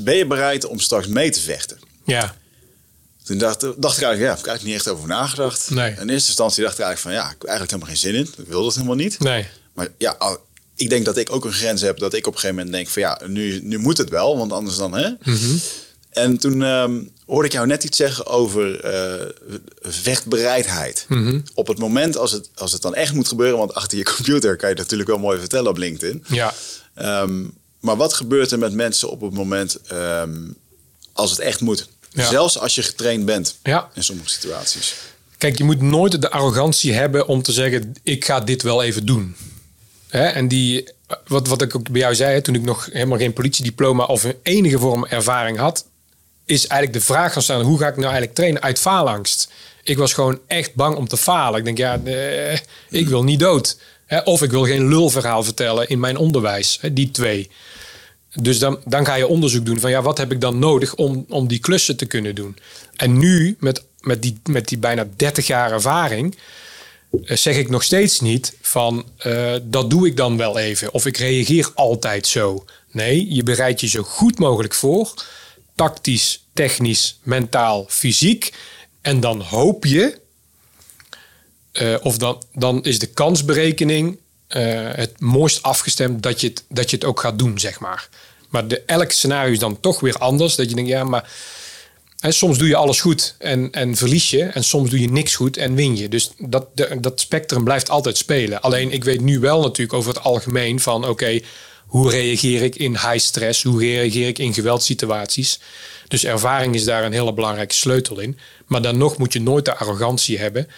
ben 0.00 0.16
je 0.16 0.26
bereid 0.26 0.64
om 0.64 0.78
straks 0.78 1.06
mee 1.06 1.30
te 1.30 1.40
vechten? 1.40 1.78
Ja, 2.04 2.34
Toen 3.26 3.38
dacht, 3.38 3.60
dacht 3.60 3.96
ik 3.96 4.02
eigenlijk, 4.02 4.20
ja, 4.20 4.28
heb 4.28 4.38
ik 4.38 4.46
eigenlijk 4.46 4.62
niet 4.62 4.74
echt 4.74 4.88
over 4.88 5.08
nagedacht. 5.08 5.70
Nee. 5.70 5.90
In 5.90 6.08
eerste 6.08 6.28
instantie 6.28 6.62
dacht 6.62 6.78
ik 6.78 6.84
eigenlijk 6.84 6.98
van, 6.98 7.12
ja, 7.12 7.24
ik 7.24 7.36
heb 7.38 7.48
eigenlijk 7.48 7.70
helemaal 7.70 7.94
geen 7.94 8.12
zin 8.12 8.14
in. 8.14 8.44
Ik 8.44 8.48
wil 8.48 8.62
dat 8.64 8.74
helemaal 8.74 8.96
niet. 8.96 9.18
nee. 9.18 9.46
Maar 9.74 9.88
ja, 9.98 10.38
ik 10.76 10.88
denk 10.90 11.04
dat 11.04 11.16
ik 11.16 11.32
ook 11.32 11.44
een 11.44 11.52
grens 11.52 11.80
heb. 11.80 11.98
Dat 11.98 12.14
ik 12.14 12.26
op 12.26 12.32
een 12.32 12.38
gegeven 12.38 12.56
moment 12.56 12.74
denk 12.74 12.88
van, 12.88 13.02
ja, 13.02 13.20
nu, 13.26 13.60
nu 13.62 13.78
moet 13.78 13.98
het 13.98 14.08
wel. 14.10 14.38
Want 14.38 14.52
anders 14.52 14.76
dan, 14.76 14.94
hè. 14.94 15.10
En 16.10 16.38
toen 16.38 16.62
ehm, 16.62 17.02
hoorde 17.26 17.46
ik 17.46 17.52
jou 17.52 17.66
net 17.66 17.84
iets 17.84 17.96
zeggen 17.96 18.26
over 18.26 18.80
eh, 18.80 19.26
vechtbereidheid. 19.80 21.06
Op 21.54 21.66
het 21.66 21.78
moment 21.78 22.16
als 22.16 22.32
het, 22.32 22.50
als 22.54 22.72
het 22.72 22.82
dan 22.82 22.94
echt 22.94 23.12
moet 23.12 23.28
gebeuren. 23.28 23.58
Want 23.58 23.74
achter 23.74 23.98
je 23.98 24.04
computer 24.04 24.56
kan 24.56 24.68
je 24.68 24.74
het 24.74 24.82
natuurlijk 24.82 25.08
wel 25.08 25.18
mooi 25.18 25.38
vertellen 25.38 25.70
op 25.70 25.76
LinkedIn. 25.76 26.24
Ja. 26.26 26.54
Ehm, 26.94 27.44
maar 27.80 27.96
wat 27.96 28.12
gebeurt 28.12 28.50
er 28.50 28.58
met 28.58 28.72
mensen 28.72 29.10
op 29.10 29.20
het 29.20 29.32
moment 29.32 29.78
ehm, 29.86 30.34
als 31.12 31.30
het 31.30 31.38
echt 31.38 31.60
moet? 31.60 31.88
Ja. 32.16 32.28
Zelfs 32.28 32.58
als 32.58 32.74
je 32.74 32.82
getraind 32.82 33.24
bent 33.24 33.56
Ja. 33.62 33.90
in 33.94 34.02
sommige 34.02 34.28
situaties. 34.28 34.94
Kijk, 35.38 35.58
je 35.58 35.64
moet 35.64 35.80
nooit 35.80 36.20
de 36.22 36.30
arrogantie 36.30 36.92
hebben 36.92 37.26
om 37.26 37.42
te 37.42 37.52
zeggen: 37.52 37.94
ik 38.02 38.24
ga 38.24 38.40
dit 38.40 38.62
wel 38.62 38.82
even 38.82 39.06
doen. 39.06 39.36
Hè? 40.08 40.24
En 40.24 40.48
die, 40.48 40.88
wat, 41.26 41.48
wat 41.48 41.62
ik 41.62 41.76
ook 41.76 41.90
bij 41.90 42.00
jou 42.00 42.14
zei, 42.14 42.32
hè, 42.34 42.42
toen 42.42 42.54
ik 42.54 42.62
nog 42.62 42.88
helemaal 42.92 43.18
geen 43.18 43.32
politiediploma 43.32 44.04
of 44.04 44.24
een 44.24 44.36
enige 44.42 44.78
vorm 44.78 45.06
ervaring 45.06 45.58
had, 45.58 45.86
is 46.44 46.66
eigenlijk 46.66 46.92
de 47.00 47.12
vraag 47.12 47.32
gaan 47.32 47.42
staan: 47.42 47.60
hoe 47.60 47.78
ga 47.78 47.86
ik 47.86 47.94
nou 47.94 48.04
eigenlijk 48.04 48.34
trainen 48.34 48.62
uit 48.62 48.78
faalangst? 48.78 49.48
Ik 49.82 49.98
was 49.98 50.12
gewoon 50.12 50.40
echt 50.46 50.74
bang 50.74 50.96
om 50.96 51.08
te 51.08 51.16
falen. 51.16 51.58
Ik 51.58 51.64
denk, 51.64 51.78
ja, 51.78 52.00
ik 52.90 53.08
wil 53.08 53.24
niet 53.24 53.40
dood. 53.40 53.76
Hè? 54.06 54.18
Of 54.18 54.42
ik 54.42 54.50
wil 54.50 54.64
geen 54.64 54.88
lulverhaal 54.88 55.42
vertellen 55.44 55.88
in 55.88 56.00
mijn 56.00 56.16
onderwijs. 56.16 56.78
Hè? 56.80 56.92
Die 56.92 57.10
twee. 57.10 57.50
Dus 58.40 58.58
dan, 58.58 58.78
dan 58.84 59.06
ga 59.06 59.14
je 59.14 59.26
onderzoek 59.26 59.66
doen 59.66 59.80
van 59.80 59.90
ja, 59.90 60.02
wat 60.02 60.18
heb 60.18 60.32
ik 60.32 60.40
dan 60.40 60.58
nodig 60.58 60.94
om, 60.94 61.24
om 61.28 61.48
die 61.48 61.58
klussen 61.58 61.96
te 61.96 62.06
kunnen 62.06 62.34
doen. 62.34 62.56
En 62.96 63.18
nu, 63.18 63.56
met, 63.60 63.84
met, 64.00 64.22
die, 64.22 64.40
met 64.50 64.68
die 64.68 64.78
bijna 64.78 65.08
30 65.16 65.46
jaar 65.46 65.72
ervaring, 65.72 66.36
eh, 67.24 67.36
zeg 67.36 67.56
ik 67.56 67.70
nog 67.70 67.82
steeds 67.82 68.20
niet 68.20 68.56
van 68.60 69.06
eh, 69.16 69.54
dat 69.62 69.90
doe 69.90 70.06
ik 70.06 70.16
dan 70.16 70.36
wel 70.36 70.58
even. 70.58 70.92
Of 70.92 71.06
ik 71.06 71.16
reageer 71.16 71.70
altijd 71.74 72.26
zo. 72.26 72.64
Nee, 72.90 73.34
je 73.34 73.42
bereidt 73.42 73.80
je 73.80 73.88
zo 73.88 74.02
goed 74.02 74.38
mogelijk 74.38 74.74
voor. 74.74 75.14
Tactisch, 75.74 76.44
technisch, 76.52 77.18
mentaal, 77.22 77.86
fysiek. 77.88 78.52
En 79.00 79.20
dan 79.20 79.40
hoop 79.40 79.84
je, 79.84 80.18
eh, 81.72 81.94
of 82.02 82.18
dan, 82.18 82.42
dan 82.52 82.84
is 82.84 82.98
de 82.98 83.06
kansberekening 83.06 84.18
eh, 84.48 84.62
het 84.92 85.20
mooist 85.20 85.62
afgestemd 85.62 86.22
dat 86.22 86.40
je 86.40 86.48
het, 86.48 86.64
dat 86.68 86.90
je 86.90 86.96
het 86.96 87.04
ook 87.04 87.20
gaat 87.20 87.38
doen, 87.38 87.58
zeg 87.58 87.80
maar. 87.80 88.08
Maar 88.48 88.68
de, 88.68 88.82
elk 88.86 89.10
scenario 89.10 89.52
is 89.52 89.58
dan 89.58 89.80
toch 89.80 90.00
weer 90.00 90.14
anders. 90.14 90.54
Dat 90.54 90.68
je 90.68 90.74
denkt, 90.74 90.90
ja, 90.90 91.04
maar 91.04 91.30
hè, 92.20 92.30
soms 92.30 92.58
doe 92.58 92.68
je 92.68 92.76
alles 92.76 93.00
goed 93.00 93.34
en, 93.38 93.72
en 93.72 93.96
verlies 93.96 94.30
je. 94.30 94.42
En 94.44 94.64
soms 94.64 94.90
doe 94.90 95.00
je 95.00 95.10
niks 95.10 95.34
goed 95.34 95.56
en 95.56 95.74
win 95.74 95.96
je. 95.96 96.08
Dus 96.08 96.30
dat, 96.38 96.66
dat 97.00 97.20
spectrum 97.20 97.64
blijft 97.64 97.90
altijd 97.90 98.16
spelen. 98.16 98.60
Alleen 98.60 98.92
ik 98.92 99.04
weet 99.04 99.20
nu 99.20 99.38
wel 99.38 99.60
natuurlijk 99.60 99.98
over 99.98 100.14
het 100.14 100.22
algemeen 100.22 100.80
van... 100.80 101.08
oké, 101.08 101.40
hoe 101.86 102.10
reageer 102.10 102.62
ik 102.62 102.76
in 102.76 102.92
high 102.92 103.18
stress? 103.18 103.62
Hoe 103.62 103.80
reageer 103.80 104.28
ik 104.28 104.38
in 104.38 104.54
geweldssituaties? 104.54 105.60
Dus 106.08 106.24
ervaring 106.24 106.74
is 106.74 106.84
daar 106.84 107.04
een 107.04 107.12
hele 107.12 107.32
belangrijke 107.32 107.74
sleutel 107.74 108.18
in. 108.18 108.38
Maar 108.66 108.82
dan 108.82 108.98
nog 108.98 109.18
moet 109.18 109.32
je 109.32 109.40
nooit 109.40 109.64
de 109.64 109.76
arrogantie 109.76 110.38
hebben... 110.38 110.68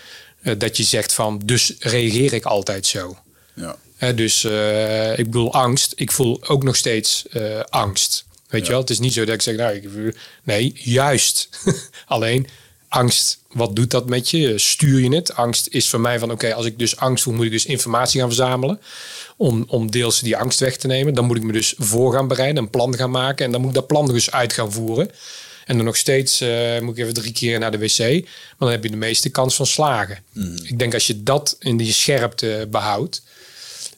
eh, 0.42 0.54
dat 0.58 0.76
je 0.76 0.82
zegt 0.82 1.12
van, 1.12 1.40
dus 1.44 1.74
reageer 1.78 2.32
ik 2.32 2.44
altijd 2.44 2.86
zo. 2.86 3.16
Ja. 3.58 4.12
Dus 4.12 4.44
eh, 4.44 5.18
ik 5.18 5.24
bedoel 5.24 5.52
angst. 5.52 5.92
Ik 5.96 6.12
voel 6.12 6.40
ook 6.46 6.62
nog 6.62 6.76
steeds 6.76 7.28
eh, 7.28 7.60
angst. 7.68 8.24
Weet 8.48 8.64
je 8.66 8.72
wel? 8.72 8.80
Het 8.80 8.90
is 8.90 8.98
niet 8.98 9.12
zo 9.12 9.24
dat 9.24 9.34
ik 9.34 9.42
zeg, 9.42 9.56
nou, 9.56 9.74
ik, 9.74 10.14
nee, 10.42 10.72
juist. 10.74 11.48
Alleen 12.06 12.46
angst, 12.88 13.38
wat 13.52 13.76
doet 13.76 13.90
dat 13.90 14.08
met 14.08 14.30
je? 14.30 14.58
Stuur 14.58 15.00
je 15.00 15.14
het? 15.14 15.34
Angst 15.34 15.68
is 15.70 15.88
voor 15.88 16.00
mij 16.00 16.18
van, 16.18 16.30
oké, 16.30 16.54
als 16.54 16.66
ik 16.66 16.78
dus 16.78 16.96
angst 16.96 17.24
voel, 17.24 17.34
moet 17.34 17.44
ik 17.44 17.50
dus 17.50 17.66
informatie 17.66 18.20
gaan 18.20 18.28
verzamelen. 18.28 18.80
Om, 19.36 19.64
om 19.68 19.90
deels 19.90 20.20
die 20.20 20.36
angst 20.36 20.60
weg 20.60 20.76
te 20.76 20.86
nemen. 20.86 21.14
Dan 21.14 21.24
moet 21.24 21.36
ik 21.36 21.42
me 21.42 21.52
dus 21.52 21.74
voor 21.78 22.12
gaan 22.12 22.28
bereiden, 22.28 22.62
een 22.62 22.70
plan 22.70 22.96
gaan 22.96 23.10
maken. 23.10 23.44
En 23.44 23.52
dan 23.52 23.60
moet 23.60 23.70
ik 23.70 23.76
dat 23.76 23.86
plan 23.86 24.06
dus 24.06 24.30
uit 24.30 24.52
gaan 24.52 24.72
voeren. 24.72 25.10
En 25.66 25.76
dan 25.76 25.84
nog 25.84 25.96
steeds 25.96 26.40
eh, 26.40 26.80
moet 26.80 26.96
ik 26.96 27.02
even 27.02 27.14
drie 27.14 27.32
keer 27.32 27.58
naar 27.58 27.70
de 27.70 27.78
wc. 27.78 27.98
Maar 27.98 28.24
dan 28.58 28.70
heb 28.70 28.82
je 28.82 28.90
de 28.90 28.96
meeste 28.96 29.28
kans 29.28 29.54
van 29.54 29.66
slagen. 29.66 30.18
Ik 30.62 30.78
denk 30.78 30.94
als 30.94 31.06
je 31.06 31.22
dat 31.22 31.56
in 31.58 31.76
die 31.76 31.92
scherpte 31.92 32.66
behoudt. 32.70 33.22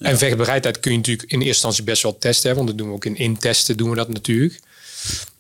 En 0.01 0.19
vechtbereidheid 0.19 0.81
kun 0.81 0.91
je 0.91 0.97
natuurlijk 0.97 1.31
in 1.31 1.37
eerste 1.39 1.47
instantie 1.53 1.85
best 1.85 2.03
wel 2.03 2.19
testen. 2.19 2.51
Hè, 2.51 2.57
want 2.57 2.69
dat 2.69 2.79
doen 2.79 2.89
we 2.89 2.95
ook 2.95 3.05
in 3.05 3.17
intesten 3.17 3.77
doen 3.77 3.91
we 3.91 3.97
dat 3.97 4.09
natuurlijk. 4.09 4.61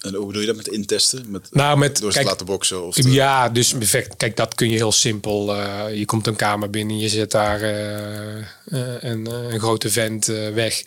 En 0.00 0.14
hoe 0.14 0.26
bedoel 0.26 0.40
je 0.40 0.46
dat 0.46 0.56
met 0.56 0.68
intesten? 0.68 1.30
Met, 1.30 1.48
Nou, 1.50 1.78
met, 1.78 1.98
door 2.00 2.10
te 2.10 2.16
kijk, 2.16 2.28
laten 2.28 2.46
boksen? 2.46 2.86
Of 2.86 2.94
te- 2.94 3.10
ja, 3.10 3.48
dus 3.48 3.74
vecht, 3.80 4.16
kijk, 4.16 4.36
dat 4.36 4.54
kun 4.54 4.68
je 4.70 4.76
heel 4.76 4.92
simpel. 4.92 5.56
eh, 5.56 5.84
je 5.98 6.04
komt 6.04 6.26
een 6.26 6.36
kamer 6.36 6.70
binnen, 6.70 6.98
je 6.98 7.08
zet 7.08 7.30
daar 7.30 7.60
eh, 7.62 8.38
eh, 8.38 8.44
een, 9.00 9.26
eh, 9.26 9.52
een 9.52 9.58
grote 9.60 9.90
vent 9.90 10.28
eh, 10.28 10.48
weg 10.48 10.82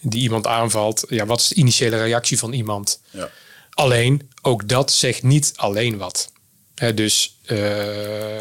die 0.00 0.20
iemand 0.20 0.46
aanvalt. 0.46 1.04
Ja, 1.08 1.26
wat 1.26 1.40
is 1.40 1.48
de 1.48 1.54
initiële 1.54 1.96
reactie 2.02 2.38
van 2.38 2.52
iemand? 2.52 3.00
Ja. 3.10 3.30
Alleen, 3.70 4.30
ook 4.42 4.68
dat 4.68 4.92
zegt 4.92 5.22
niet 5.22 5.52
alleen 5.56 5.96
wat. 5.96 6.32
Dus, 6.94 7.36
eh, 7.44 8.40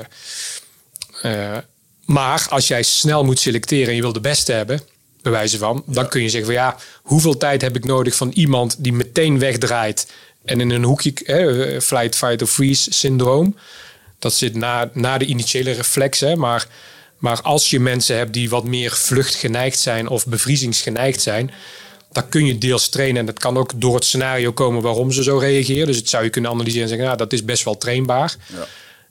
eh, 1.21 1.57
maar 2.05 2.45
als 2.49 2.67
jij 2.67 2.83
snel 2.83 3.23
moet 3.23 3.39
selecteren 3.39 3.87
en 3.87 3.95
je 3.95 4.01
wil 4.01 4.13
de 4.13 4.19
beste 4.19 4.51
hebben, 4.51 4.81
bij 5.21 5.31
wijze 5.31 5.57
van, 5.57 5.83
dan 5.85 6.07
kun 6.09 6.21
je 6.21 6.29
zeggen 6.29 6.53
van 6.53 6.63
ja, 6.63 6.77
hoeveel 7.01 7.37
tijd 7.37 7.61
heb 7.61 7.75
ik 7.75 7.85
nodig 7.85 8.15
van 8.15 8.29
iemand 8.29 8.75
die 8.79 8.93
meteen 8.93 9.39
wegdraait 9.39 10.11
en 10.45 10.61
in 10.61 10.69
een 10.69 10.83
hoekje, 10.83 11.13
hè, 11.23 11.81
flight, 11.81 12.15
fight 12.15 12.41
of 12.41 12.49
freeze 12.51 12.93
syndroom. 12.93 13.57
Dat 14.19 14.33
zit 14.33 14.55
na, 14.55 14.89
na 14.93 15.17
de 15.17 15.25
initiële 15.25 15.71
reflex, 15.71 16.19
hè, 16.19 16.35
maar, 16.35 16.67
maar 17.17 17.41
als 17.41 17.69
je 17.69 17.79
mensen 17.79 18.17
hebt 18.17 18.33
die 18.33 18.49
wat 18.49 18.63
meer 18.63 18.91
vluchtgeneigd 18.91 19.79
zijn 19.79 20.07
of 20.07 20.27
bevriezingsgeneigd 20.27 21.21
zijn, 21.21 21.51
dan 22.11 22.29
kun 22.29 22.45
je 22.45 22.57
deels 22.57 22.89
trainen. 22.89 23.17
En 23.17 23.25
dat 23.25 23.39
kan 23.39 23.57
ook 23.57 23.71
door 23.75 23.95
het 23.95 24.05
scenario 24.05 24.51
komen 24.51 24.81
waarom 24.81 25.11
ze 25.11 25.23
zo 25.23 25.37
reageren. 25.37 25.87
Dus 25.87 25.97
het 25.97 26.09
zou 26.09 26.23
je 26.23 26.29
kunnen 26.29 26.51
analyseren 26.51 26.81
en 26.81 26.87
zeggen, 26.87 27.05
nou, 27.05 27.17
dat 27.17 27.33
is 27.33 27.45
best 27.45 27.63
wel 27.63 27.77
trainbaar. 27.77 28.35
Ja. 28.53 28.67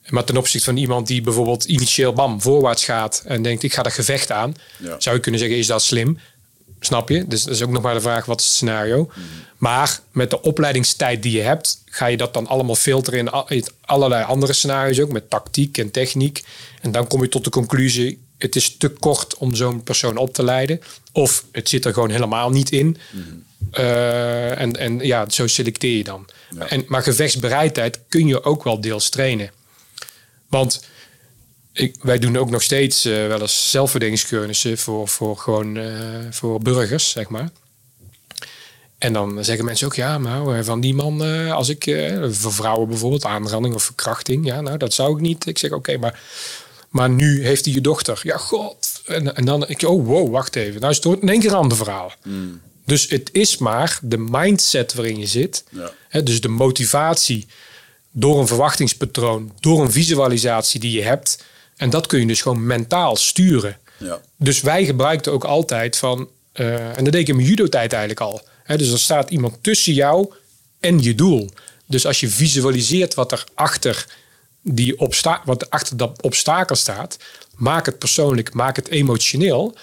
Maar 0.09 0.25
ten 0.25 0.37
opzichte 0.37 0.67
van 0.67 0.77
iemand 0.77 1.07
die 1.07 1.23
bijvoorbeeld 1.23 1.65
initieel 1.65 2.13
bam 2.13 2.41
voorwaarts 2.41 2.85
gaat 2.85 3.23
en 3.27 3.43
denkt 3.43 3.63
ik 3.63 3.73
ga 3.75 3.83
dat 3.83 3.93
gevecht 3.93 4.31
aan, 4.31 4.55
Ja. 4.79 4.95
zou 5.01 5.17
je 5.17 5.23
kunnen 5.23 5.41
zeggen 5.41 5.59
is 5.59 5.67
dat 5.67 5.83
slim? 5.83 6.19
Snap 6.81 7.09
je? 7.09 7.27
Dus 7.27 7.43
dat 7.43 7.55
is 7.55 7.63
ook 7.63 7.71
nog 7.71 7.83
maar 7.83 7.95
de 7.95 8.01
vraag 8.01 8.25
wat 8.25 8.41
is 8.41 8.47
het 8.47 8.55
scenario. 8.55 9.11
Maar 9.59 10.01
met 10.11 10.31
de 10.31 10.41
opleidingstijd 10.43 11.23
die 11.23 11.33
je 11.33 11.41
hebt, 11.41 11.83
ga 11.87 12.07
je 12.07 12.17
dat 12.17 12.35
dan 12.35 12.47
allemaal 12.47 12.75
filteren 12.75 13.19
in 13.49 13.65
allerlei 13.81 14.25
andere 14.25 14.53
scenario's 14.53 15.01
ook 15.01 15.13
met 15.13 15.31
tactiek 15.31 15.79
en 15.79 15.91
techniek. 15.91 16.43
En 16.81 16.93
dan 16.93 17.07
kom 17.07 17.23
je 17.23 17.29
tot 17.29 17.45
de 17.45 17.51
conclusie 17.51 18.21
het 18.39 18.57
is 18.57 18.77
te 18.77 18.89
kort 18.89 19.37
om 19.37 19.55
zo'n 19.55 19.83
persoon 19.83 20.17
op 20.17 20.35
te 20.35 20.43
leiden. 20.45 20.81
Of 21.13 21.45
het 21.53 21.69
zit 21.69 21.85
er 21.85 21.93
gewoon 21.93 22.11
helemaal 22.11 22.51
niet 22.51 22.71
in. 22.71 22.97
Eh, 23.71 24.61
en, 24.61 24.77
en 24.77 24.99
ja, 24.99 25.29
zo 25.31 25.47
selecteer 25.47 25.97
je 25.97 26.05
dan. 26.05 26.27
Ja. 26.59 26.69
En, 26.69 26.85
maar 26.89 27.03
gevechtsbereidheid 27.03 28.01
kun 28.09 28.27
je 28.27 28.45
ook 28.45 28.65
wel 28.65 28.81
deels 28.81 29.09
trainen. 29.09 29.51
Want 30.53 30.85
ik, 31.73 31.97
wij 32.03 32.19
doen 32.19 32.37
ook 32.37 32.51
nog 32.51 32.63
steeds 32.63 33.05
eh, 33.05 33.27
wel 33.27 33.41
eens 33.41 33.71
zelfverdedigingscursussen 33.71 34.79
voor, 34.79 35.09
voor 35.09 35.37
gewoon 35.37 35.77
eh, 35.77 35.95
voor 36.31 36.61
burgers, 36.61 37.11
zeg 37.11 37.29
maar. 37.29 37.51
En 38.99 39.13
dan 39.13 39.45
zeggen 39.45 39.65
mensen 39.65 39.87
ook, 39.87 39.95
ja, 39.95 40.19
nou, 40.19 40.57
eh, 40.57 40.65
van 40.65 40.81
die 40.81 40.95
man, 40.95 41.21
als 41.51 41.69
ik, 41.69 41.85
voor 42.31 42.53
vrouwen 42.53 42.89
bijvoorbeeld, 42.89 43.25
aanranding 43.25 43.75
of 43.75 43.83
verkrachting, 43.83 44.47
ja, 44.47 44.61
nou, 44.61 44.77
dat 44.79 44.95
zou 44.95 45.15
ik 45.15 45.21
niet. 45.21 45.47
Ik 45.47 45.59
zeg, 45.59 45.71
oké, 45.71 45.97
maar, 45.97 46.21
maar 46.89 47.11
nu 47.11 47.45
heeft 47.45 47.65
hij 47.65 47.75
je 47.75 47.81
dochter. 47.81 48.21
Ja, 48.23 48.37
god. 48.37 49.03
En, 49.07 49.37
en 49.37 49.45
dan, 49.45 49.69
ik, 49.69 49.83
oh, 49.83 50.07
wow, 50.07 50.31
wacht 50.31 50.57
even. 50.57 50.81
Nou 50.81 50.93
is 50.93 51.05
het 51.05 51.23
in 51.23 51.29
één 51.29 51.41
keer 51.41 51.51
een 51.51 51.57
ander 51.57 51.77
verhaal. 51.77 52.13
Dus 52.85 53.09
het 53.09 53.29
is 53.33 53.59
maar 53.59 53.99
de 54.03 54.19
mindset 54.19 54.95
waarin 54.95 55.19
je 55.19 55.27
zit. 55.27 55.65
Ja. 55.71 55.93
Hè, 56.09 56.23
dus 56.23 56.41
de 56.41 56.49
motivatie 56.49 57.47
door 58.13 58.41
een 58.41 58.47
verwachtingspatroon, 58.47 59.53
door 59.61 59.81
een 59.81 59.93
visualisatie 59.93 60.81
die 60.81 60.93
je 60.93 61.03
hebt. 61.03 61.45
En 61.77 61.91
dat 61.91 62.07
kun 62.07 62.21
je 62.21 62.27
dus 62.27 62.43
gewoon 62.43 62.67
mentaal 62.67 63.17
sturen. 63.17 63.79
Ja. 63.99 64.21
Dus 64.37 64.61
wij 64.61 64.85
gebruikten 64.85 65.33
ook 65.33 65.45
altijd 65.45 65.97
van, 65.97 66.29
eh, 66.53 66.97
en 66.97 67.05
dat 67.05 67.13
deed 67.13 67.23
ik 67.23 67.29
in 67.29 67.37
mijn 67.37 67.49
judo-tijd 67.49 67.93
eigenlijk 67.93 68.21
al. 68.21 68.41
Hè, 68.63 68.77
dus 68.77 68.93
er 68.93 68.99
staat 68.99 69.31
iemand 69.31 69.57
tussen 69.61 69.93
jou 69.93 70.33
en 70.81 71.03
je 71.03 71.15
doel. 71.15 71.51
Dus 71.87 72.07
als 72.07 72.21
je 72.21 72.29
visualiseert 72.29 73.15
wat 73.15 73.33
er 73.33 73.45
achter, 73.55 74.07
die 74.63 74.99
obsta 74.99 75.43
wat 75.45 75.63
er 75.63 75.69
achter 75.69 75.97
dat 75.97 76.23
obstakel 76.23 76.77
staat, 76.77 77.17
maak 77.57 77.87
het 77.87 77.99
persoonlijk, 77.99 78.55
maak 78.55 78.77
het 78.77 78.89
emotioneel. 78.89 79.77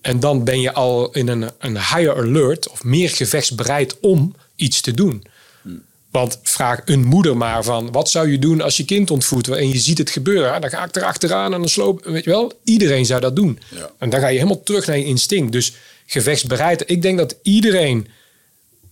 En 0.00 0.20
dan 0.20 0.44
ben 0.44 0.60
je 0.60 0.72
al 0.72 1.12
in 1.12 1.28
een, 1.28 1.50
een 1.58 1.76
higher 1.76 2.16
alert 2.16 2.68
of 2.68 2.84
meer 2.84 3.10
gevechtsbereid 3.10 4.00
om 4.00 4.34
iets 4.56 4.80
te 4.80 4.92
doen. 4.92 5.24
Want 6.14 6.38
vraag 6.42 6.80
een 6.84 7.04
moeder 7.04 7.36
maar 7.36 7.64
van 7.64 7.92
wat 7.92 8.10
zou 8.10 8.30
je 8.30 8.38
doen 8.38 8.60
als 8.60 8.76
je 8.76 8.84
kind 8.84 9.10
ontvoert 9.10 9.48
en 9.48 9.68
je 9.68 9.78
ziet 9.78 9.98
het 9.98 10.10
gebeuren. 10.10 10.52
Ja, 10.52 10.58
Dan 10.58 10.70
ga 10.70 10.84
ik 10.84 10.94
er 10.94 11.04
achteraan 11.04 11.54
en 11.54 11.60
dan 11.60 11.68
sloop. 11.68 12.04
Weet 12.04 12.24
je 12.24 12.30
wel, 12.30 12.52
iedereen 12.64 13.06
zou 13.06 13.20
dat 13.20 13.36
doen. 13.36 13.58
Ja. 13.74 13.90
En 13.98 14.10
dan 14.10 14.20
ga 14.20 14.28
je 14.28 14.38
helemaal 14.38 14.62
terug 14.62 14.86
naar 14.86 14.98
je 14.98 15.04
instinct. 15.04 15.52
Dus 15.52 15.72
gevechtsbereid. 16.06 16.90
Ik 16.90 17.02
denk 17.02 17.18
dat 17.18 17.36
iedereen 17.42 18.06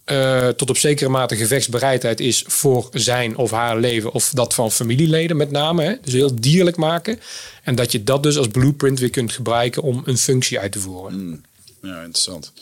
eh, 0.04 0.48
tot 0.48 0.70
op 0.70 0.76
zekere 0.76 1.10
mate 1.10 1.36
gevechtsbereidheid 1.36 2.20
is 2.20 2.44
voor 2.46 2.88
zijn 2.92 3.36
of 3.36 3.50
haar 3.50 3.78
leven 3.78 4.12
of 4.12 4.30
dat 4.34 4.54
van 4.54 4.72
familieleden 4.72 5.36
met 5.36 5.50
name. 5.50 5.82
Hè? 5.82 5.94
Dus 6.02 6.12
heel 6.12 6.40
dierlijk 6.40 6.76
maken. 6.76 7.20
En 7.62 7.74
dat 7.74 7.92
je 7.92 8.04
dat 8.04 8.22
dus 8.22 8.38
als 8.38 8.48
blueprint 8.48 8.98
weer 8.98 9.10
kunt 9.10 9.32
gebruiken 9.32 9.82
om 9.82 10.02
een 10.04 10.18
functie 10.18 10.58
uit 10.58 10.72
te 10.72 10.80
voeren. 10.80 11.44
Ja, 11.82 11.96
interessant. 11.96 12.52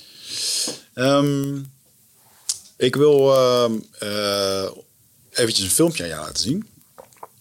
Ehm, 0.94 1.56
ik 2.80 2.96
wil 2.96 3.34
ehm 3.34 3.72
eh, 3.98 4.70
eventjes 5.30 5.64
een 5.64 5.70
filmpje 5.70 6.02
aan 6.02 6.08
jou 6.08 6.20
laten 6.24 6.42
zien. 6.42 6.66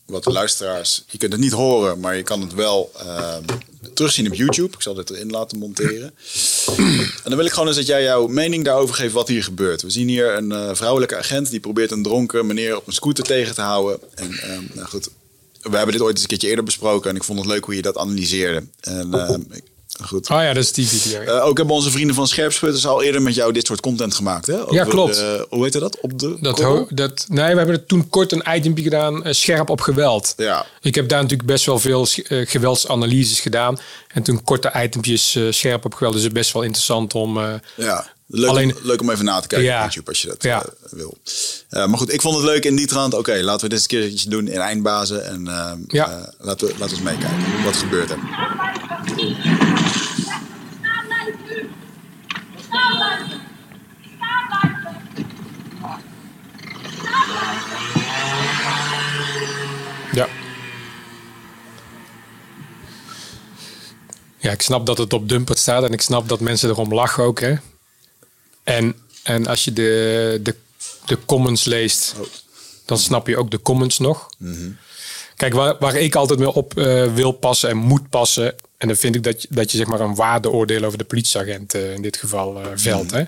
Wat 0.05 0.23
de 0.23 0.31
luisteraars, 0.31 1.03
je 1.07 1.17
kunt 1.17 1.31
het 1.31 1.41
niet 1.41 1.51
horen, 1.51 1.99
maar 1.99 2.15
je 2.15 2.23
kan 2.23 2.41
het 2.41 2.53
wel 2.53 2.91
ehm, 2.97 3.43
terugzien 3.93 4.27
op 4.27 4.33
YouTube. 4.33 4.73
Ik 4.75 4.81
zal 4.81 4.93
dit 4.93 5.09
erin 5.09 5.29
laten 5.29 5.57
monteren. 5.57 6.13
en 6.77 7.09
dan 7.23 7.35
wil 7.35 7.45
ik 7.45 7.51
gewoon 7.51 7.67
eens 7.67 7.77
dat 7.77 7.85
jij 7.87 8.03
jouw 8.03 8.27
mening 8.27 8.65
daarover 8.65 8.95
geeft 8.95 9.13
wat 9.13 9.27
hier 9.27 9.43
gebeurt. 9.43 9.81
We 9.81 9.89
zien 9.89 10.07
hier 10.07 10.35
een 10.37 10.51
eh, 10.51 10.69
vrouwelijke 10.73 11.17
agent 11.17 11.49
die 11.49 11.59
probeert 11.59 11.91
een 11.91 12.03
dronken 12.03 12.45
meneer 12.45 12.77
op 12.77 12.87
een 12.87 12.93
scooter 12.93 13.23
tegen 13.23 13.55
te 13.55 13.61
houden. 13.61 13.99
En 14.15 14.31
ehm, 14.39 14.63
nou 14.73 14.87
goed, 14.87 15.09
we 15.61 15.75
hebben 15.77 15.91
dit 15.93 16.01
ooit 16.01 16.13
eens 16.13 16.21
een 16.21 16.27
keertje 16.27 16.47
eerder 16.47 16.63
besproken 16.65 17.09
en 17.09 17.15
ik 17.15 17.23
vond 17.23 17.39
het 17.39 17.47
leuk 17.47 17.65
hoe 17.65 17.75
je 17.75 17.81
dat 17.81 17.97
analyseerde. 17.97 18.63
En 18.79 19.13
ik- 19.51 19.63
goed. 20.03 20.29
Oh 20.29 20.41
ja, 20.41 20.53
dat 20.53 20.63
is 20.63 20.71
die 20.73 20.87
video. 20.87 21.21
Eh, 21.21 21.45
ook 21.45 21.57
hebben 21.57 21.75
onze 21.75 21.91
vrienden 21.91 22.15
van 22.15 22.27
Scherpschutters 22.27 22.85
al 22.87 23.03
eerder 23.03 23.21
met 23.21 23.35
jou 23.35 23.53
dit 23.53 23.65
soort 23.67 23.79
content 23.81 24.13
gemaakt. 24.15 24.47
Hè? 24.47 24.67
Over, 24.67 24.87
klopt. 24.87 25.17
eh, 25.17 25.41
hoe 25.49 25.63
heet 25.63 25.73
dat? 25.79 25.99
Op 26.01 26.19
de 26.19 26.37
Dat, 26.41 26.59
ho- 26.61 26.87
dat, 26.89 27.25
nee, 27.29 27.51
we 27.51 27.57
hebben 27.57 27.75
er 27.75 27.85
toen 27.85 28.09
kort 28.09 28.31
een 28.31 28.43
itempje 28.55 28.83
gedaan, 28.83 29.23
eh, 29.23 29.33
scherp 29.33 29.69
op 29.69 29.81
geweld. 29.81 30.33
Ja. 30.37 30.65
Ik 30.81 30.95
heb 30.95 31.09
daar 31.09 31.21
natuurlijk 31.21 31.49
best 31.49 31.65
wel 31.65 31.79
veel 31.79 32.07
eh, 32.27 32.47
geweldsanalyses 32.47 33.39
gedaan. 33.39 33.77
En 34.07 34.23
toen 34.23 34.43
korte 34.43 34.71
itempjes 34.83 35.37
scherp 35.49 35.85
op 35.85 35.93
geweld. 35.93 36.13
Dus 36.13 36.23
het 36.23 36.31
is 36.31 36.37
best 36.39 36.53
wel 36.53 36.63
interessant 36.63 37.13
om... 37.15 37.39
Ja, 37.75 38.17
leuk, 38.31 38.49
Alleen- 38.49 38.75
om, 38.75 38.81
leuk 38.83 39.01
om 39.01 39.09
even 39.09 39.25
na 39.25 39.39
te 39.39 39.47
kijken 39.47 39.67
Ja. 39.67 39.77
op 39.77 39.83
YouTube 39.83 40.09
als 40.09 40.21
je 40.21 40.27
dat 40.27 40.43
Ja. 40.43 40.61
eh, 40.63 40.69
wil. 40.91 41.17
Eh, 41.69 41.85
maar 41.87 41.97
goed, 41.97 42.13
ik 42.13 42.21
vond 42.21 42.35
het 42.35 42.43
leuk 42.45 42.65
in 42.65 42.75
die 42.75 42.87
trant. 42.87 43.13
Oké, 43.13 43.41
laten 43.41 43.61
we 43.69 43.69
dit 43.69 43.71
eens 43.71 43.81
een 43.81 44.09
keertje 44.09 44.29
doen 44.29 44.47
in 44.47 44.59
eindbazen. 44.59 45.25
En 45.25 45.43
Ja. 45.87 46.09
eh, 46.11 46.27
laten, 46.39 46.67
we, 46.67 46.73
laten 46.77 46.97
we 46.97 47.01
eens 47.03 47.19
meekijken 47.19 47.63
wat 47.63 47.75
gebeurt 47.75 48.09
er. 48.09 48.17
Ja. 60.11 60.27
Ja, 64.37 64.51
ik 64.51 64.61
snap 64.61 64.85
dat 64.85 64.97
het 64.97 65.13
op 65.13 65.29
Dumpert 65.29 65.57
staat 65.57 65.83
en 65.83 65.91
ik 65.93 66.01
snap 66.01 66.29
dat 66.29 66.39
mensen 66.39 66.69
erom 66.69 66.93
lachen 66.93 67.23
ook. 67.23 67.39
Hè? 67.39 67.55
En, 68.69 68.95
en 69.23 69.47
als 69.47 69.63
je 69.63 69.73
de, 69.73 70.39
de, 70.43 70.55
de 71.05 71.17
comments 71.25 71.63
leest, 71.63 72.15
dan 72.85 72.97
snap 72.97 73.27
je 73.27 73.37
ook 73.37 73.51
de 73.51 73.61
comments 73.61 73.99
nog. 73.99 74.29
Kijk, 75.35 75.53
waar, 75.53 75.75
waar 75.79 75.95
ik 75.95 76.15
altijd 76.15 76.39
mee 76.39 76.51
op 76.51 76.77
eh, 76.77 77.13
wil 77.13 77.31
passen 77.31 77.69
en 77.69 77.77
moet 77.77 78.09
passen. 78.09 78.55
En 78.77 78.87
dan 78.87 78.97
vind 78.97 79.15
ik 79.15 79.23
dat 79.23 79.41
je, 79.41 79.47
dat 79.51 79.71
je 79.71 79.77
zeg 79.77 79.87
maar 79.87 79.99
een 79.99 80.15
waardeoordeel 80.15 80.83
over 80.83 80.97
de 80.97 81.03
politieagent 81.03 81.73
eh, 81.73 81.93
in 81.93 82.01
dit 82.01 82.17
geval 82.17 82.61
velt. 82.75 83.11
Hè? 83.11 83.23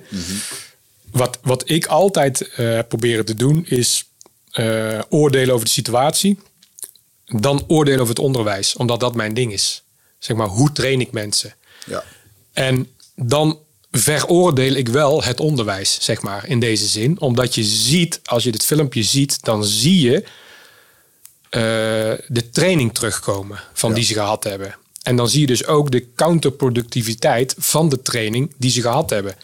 Wat, 1.12 1.40
wat 1.42 1.70
ik 1.70 1.86
altijd 1.86 2.50
probeer 2.88 3.26
te 3.26 3.36
doen 3.36 3.66
is 3.66 4.06
oordelen 5.10 5.54
over 5.54 5.66
de 5.66 5.72
situatie 5.72 6.40
dan 7.26 7.64
oordelen 7.68 8.00
over 8.00 8.14
het 8.16 8.24
onderwijs, 8.24 8.76
omdat 8.76 9.00
dat 9.00 9.16
mijn 9.16 9.34
ding 9.34 9.54
is. 9.54 9.84
Zeg 10.20 10.38
maar, 10.38 10.48
hoe 10.48 10.72
train 10.72 11.02
ik 11.02 11.12
mensen? 11.12 11.56
Ja. 11.86 12.04
En 12.54 12.88
dan 13.16 13.60
veroordeel 13.92 14.74
ik 14.74 14.88
wel 14.90 15.24
het 15.24 15.40
onderwijs, 15.40 15.98
zeg 16.02 16.22
maar, 16.22 16.48
in 16.48 16.60
deze 16.60 16.86
zin. 16.86 17.20
Omdat 17.20 17.56
je 17.56 17.64
ziet, 17.64 18.20
als 18.26 18.44
je 18.44 18.52
dit 18.52 18.66
filmpje 18.66 19.04
ziet, 19.04 19.44
dan 19.44 19.66
zie 19.66 20.02
je 20.10 20.24
eh, 21.50 21.62
de 22.28 22.50
training 22.52 22.94
terugkomen 22.94 23.60
van 23.74 23.90
Ja. 23.90 23.96
die 23.96 24.04
ze 24.06 24.14
gehad 24.14 24.44
hebben. 24.44 24.76
En 25.04 25.16
dan 25.16 25.30
zie 25.30 25.40
je 25.40 25.48
dus 25.48 25.66
ook 25.66 25.92
de 25.92 26.06
counterproductiviteit 26.16 27.56
van 27.58 27.90
de 27.90 28.02
training 28.02 28.54
die 28.58 28.72
ze 28.72 28.82
gehad 28.82 29.10
hebben. 29.10 29.36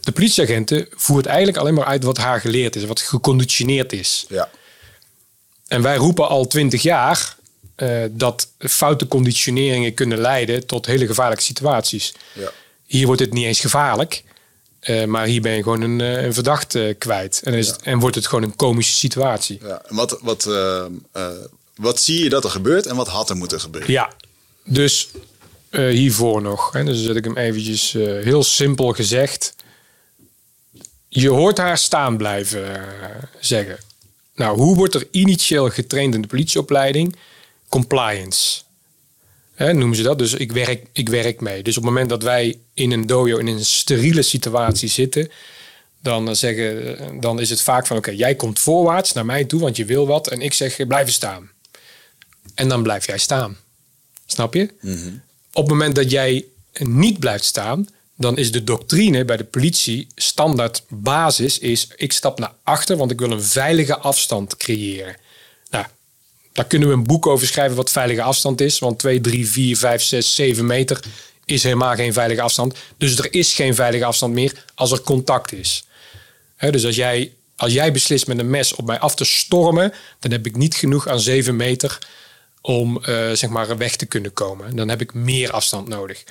De 0.00 0.12
politieagenten 0.12 0.86
voert 0.90 1.26
eigenlijk 1.26 1.56
alleen 1.56 1.74
maar 1.74 1.84
uit 1.84 2.04
wat 2.04 2.16
haar 2.16 2.40
geleerd 2.40 2.76
is, 2.76 2.84
wat 2.84 3.00
geconditioneerd 3.00 3.92
is. 3.92 4.24
Ja. 4.28 4.50
En 5.68 5.82
wij 5.82 5.96
roepen 5.96 6.28
al 6.28 6.46
twintig 6.46 6.82
jaar 6.82 7.36
eh, 7.74 8.02
dat 8.10 8.48
foute 8.58 9.08
conditioneringen 9.08 9.94
kunnen 9.94 10.18
leiden 10.18 10.66
tot 10.66 10.86
hele 10.86 11.06
gevaarlijke 11.06 11.44
situaties. 11.44 12.14
Ja. 12.32 12.52
Hier 12.92 13.06
wordt 13.06 13.20
het 13.20 13.32
niet 13.32 13.44
eens 13.44 13.60
gevaarlijk, 13.60 14.24
eh, 14.80 15.04
maar 15.04 15.26
hier 15.26 15.40
ben 15.40 15.52
je 15.52 15.62
gewoon 15.62 15.80
een, 15.80 16.00
eh, 16.00 16.24
een 16.24 16.34
verdachte 16.34 16.96
kwijt. 16.98 17.40
En, 17.44 17.54
is 17.54 17.66
het, 17.66 17.82
en 17.82 17.98
wordt 17.98 18.16
het 18.16 18.26
gewoon 18.26 18.44
een 18.44 18.56
komische 18.56 18.94
situatie. 18.94 19.58
ja. 19.62 19.82
En 19.88 19.94
wat, 19.96 20.18
wat, 20.22 20.46
eh, 20.46 20.84
eh, 21.12 21.26
wat 21.76 22.00
zie 22.00 22.22
je 22.22 22.28
dat 22.28 22.44
er 22.44 22.50
gebeurt 22.50 22.86
en 22.86 22.96
wat 22.96 23.08
had 23.08 23.30
er 23.30 23.36
moeten 23.36 23.60
gebeuren? 23.60 23.90
Ja, 23.92 24.12
dus 24.64 25.08
eh, 25.70 25.88
hiervoor 25.88 26.42
nog. 26.42 26.72
Hè, 26.72 26.84
dus 26.84 26.96
dan 26.96 27.04
zet 27.04 27.16
ik 27.16 27.24
hem 27.24 27.36
eventjes 27.36 27.94
eh, 27.94 28.02
heel 28.02 28.42
simpel 28.42 28.92
gezegd. 28.92 29.54
Je 31.08 31.28
hoort 31.28 31.58
haar 31.58 31.78
staan 31.78 32.16
blijven 32.16 32.74
eh, 32.74 33.22
zeggen. 33.40 33.78
Nou, 34.34 34.56
hoe 34.58 34.76
wordt 34.76 34.94
er 34.94 35.08
initieel 35.10 35.68
getraind 35.70 36.14
in 36.14 36.22
de 36.22 36.28
politieopleiding? 36.28 37.16
Compliance. 37.68 38.62
Hè, 39.54 39.72
noemen 39.72 39.96
ze 39.96 40.02
dat. 40.02 40.18
Dus 40.18 40.34
ik 40.34 40.52
werk, 40.52 40.86
ik 40.92 41.08
werk 41.08 41.40
mee. 41.40 41.62
Dus 41.62 41.76
op 41.76 41.82
het 41.82 41.92
moment 41.92 42.08
dat 42.08 42.22
wij 42.22 42.58
in 42.74 42.92
een 42.92 43.06
dojo 43.06 43.36
in 43.36 43.46
een 43.46 43.64
steriele 43.64 44.22
situatie 44.22 44.88
zitten, 44.88 45.30
dan, 46.02 46.28
eh, 46.28 46.34
zeggen, 46.34 47.20
dan 47.20 47.40
is 47.40 47.50
het 47.50 47.62
vaak 47.62 47.86
van: 47.86 47.96
oké, 47.96 48.10
jij 48.10 48.34
komt 48.34 48.58
voorwaarts 48.58 49.12
naar 49.12 49.26
mij 49.26 49.44
toe, 49.44 49.60
want 49.60 49.76
je 49.76 49.84
wil 49.84 50.06
wat. 50.06 50.28
En 50.28 50.40
ik 50.40 50.52
zeg: 50.52 50.78
eh, 50.78 50.86
blijven 50.86 51.12
staan. 51.12 51.50
En 52.54 52.68
dan 52.68 52.82
blijf 52.82 53.06
jij 53.06 53.18
staan. 53.18 53.56
Snap 54.26 54.54
je? 54.54 54.68
Op 55.52 55.62
het 55.62 55.72
moment 55.72 55.94
dat 55.94 56.10
jij 56.10 56.44
niet 56.78 57.18
blijft 57.18 57.44
staan, 57.44 57.88
dan 58.16 58.36
is 58.36 58.52
de 58.52 58.64
doctrine 58.64 59.24
bij 59.24 59.36
de 59.36 59.44
politie 59.44 60.06
standaard 60.14 60.82
basis 60.88 61.58
is: 61.58 61.88
ik 61.96 62.12
stap 62.12 62.38
naar 62.38 62.52
achter, 62.62 62.96
want 62.96 63.10
ik 63.10 63.18
wil 63.18 63.30
een 63.30 63.42
veilige 63.42 63.98
afstand 63.98 64.56
creëren. 64.56 65.16
Daar 66.52 66.64
kunnen 66.64 66.88
we 66.88 66.94
een 66.94 67.06
boek 67.06 67.26
over 67.26 67.46
schrijven 67.46 67.76
wat 67.76 67.90
veilige 67.90 68.22
afstand 68.22 68.60
is, 68.60 68.78
want 68.78 68.98
2, 68.98 69.20
3, 69.20 69.48
4, 69.48 69.76
5, 69.76 70.02
6, 70.02 70.34
7 70.34 70.66
meter 70.66 71.00
is 71.44 71.62
helemaal 71.62 71.94
geen 71.94 72.12
veilige 72.12 72.42
afstand. 72.42 72.74
Dus 72.96 73.18
er 73.18 73.34
is 73.34 73.54
geen 73.54 73.74
veilige 73.74 74.04
afstand 74.04 74.34
meer 74.34 74.64
als 74.74 74.92
er 74.92 75.00
contact 75.00 75.52
is. 75.52 75.84
Dus 76.70 76.84
als 76.86 76.94
jij, 76.96 77.32
als 77.56 77.72
jij 77.72 77.92
beslist 77.92 78.26
met 78.26 78.38
een 78.38 78.50
mes 78.50 78.74
op 78.74 78.86
mij 78.86 78.98
af 78.98 79.14
te 79.14 79.24
stormen, 79.24 79.92
dan 80.18 80.30
heb 80.30 80.46
ik 80.46 80.56
niet 80.56 80.74
genoeg 80.74 81.08
aan 81.08 81.20
7 81.20 81.56
meter 81.56 81.98
om 82.60 83.04
eh, 83.04 83.30
zeg 83.32 83.50
maar 83.50 83.76
weg 83.76 83.96
te 83.96 84.06
kunnen 84.06 84.32
komen. 84.32 84.76
Dan 84.76 84.88
heb 84.88 85.00
ik 85.00 85.14
meer 85.14 85.50
afstand 85.50 85.88
nodig. 85.88 86.24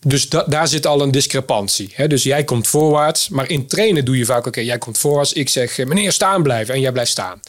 Dus 0.00 0.28
da- 0.28 0.44
daar 0.48 0.68
zit 0.68 0.86
al 0.86 1.00
een 1.02 1.10
discrepantie. 1.10 1.92
Hè? 1.94 2.06
Dus 2.06 2.22
jij 2.22 2.44
komt 2.44 2.66
voorwaarts, 2.68 3.28
maar 3.28 3.50
in 3.50 3.66
trainen 3.66 4.04
doe 4.04 4.18
je 4.18 4.24
vaak: 4.24 4.46
oké, 4.46 4.60
jij 4.60 4.78
komt 4.78 4.98
voorwaarts, 4.98 5.32
ik 5.32 5.48
zeg 5.48 5.78
eh, 5.78 5.86
meneer 5.86 6.12
staan 6.12 6.42
blijven 6.42 6.74
en 6.74 6.80
jij 6.80 6.92
blijft 6.92 7.10
staan. 7.10 7.40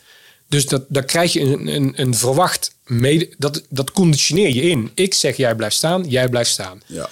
Dus 0.50 0.66
dat, 0.66 0.84
daar 0.88 1.04
krijg 1.06 1.34
je 1.34 1.40
een, 1.42 1.68
een, 1.68 1.94
een 1.96 2.16
verwacht 2.16 2.72
mede, 2.86 3.30
dat, 3.38 3.64
dat 3.70 3.92
conditioneer 3.92 4.50
je 4.56 4.62
in. 4.62 4.92
Ik 4.94 5.14
zeg 5.14 5.38
jij 5.38 5.56
blijft 5.56 5.76
staan, 5.76 6.04
jij 6.10 6.30
blijft 6.30 6.50
staan. 6.50 6.82
Ja. 6.86 7.10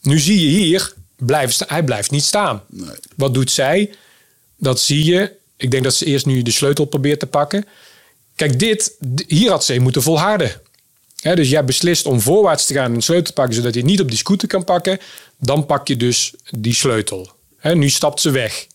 Nu 0.00 0.18
zie 0.18 0.40
je 0.40 0.58
hier, 0.58 0.94
blijven 1.16 1.54
sta- 1.54 1.64
hij 1.68 1.82
blijft 1.84 2.10
niet 2.10 2.22
staan. 2.24 2.62
Nee. 2.68 2.96
Wat 3.16 3.34
doet 3.34 3.50
zij? 3.50 3.94
Dat 4.56 4.80
zie 4.80 5.04
je. 5.04 5.32
Ik 5.56 5.70
denk 5.70 5.84
dat 5.84 5.94
ze 5.94 6.04
eerst 6.04 6.26
nu 6.26 6.42
de 6.42 6.50
sleutel 6.50 6.84
probeert 6.84 7.20
te 7.20 7.26
pakken. 7.26 7.64
Kijk, 8.34 8.58
dit, 8.58 8.94
hier 9.26 9.50
had 9.50 9.64
ze 9.64 9.78
moeten 9.78 10.02
volharden. 10.02 10.60
Dus 11.34 11.48
jij 11.48 11.64
beslist 11.64 12.06
om 12.06 12.20
voorwaarts 12.20 12.66
te 12.66 12.74
gaan 12.74 12.84
en 12.84 12.94
een 12.94 13.02
sleutel 13.02 13.26
te 13.26 13.32
pakken, 13.32 13.54
zodat 13.54 13.74
je 13.74 13.84
niet 13.84 14.00
op 14.00 14.08
die 14.08 14.18
scooter 14.18 14.48
kan 14.48 14.64
pakken. 14.64 14.98
Dan 15.38 15.66
pak 15.66 15.88
je 15.88 15.96
dus 15.96 16.32
die 16.50 16.74
sleutel. 16.74 17.30
Nu 17.62 17.88
stapt 17.90 18.20
ze 18.20 18.30
weg. 18.30 18.66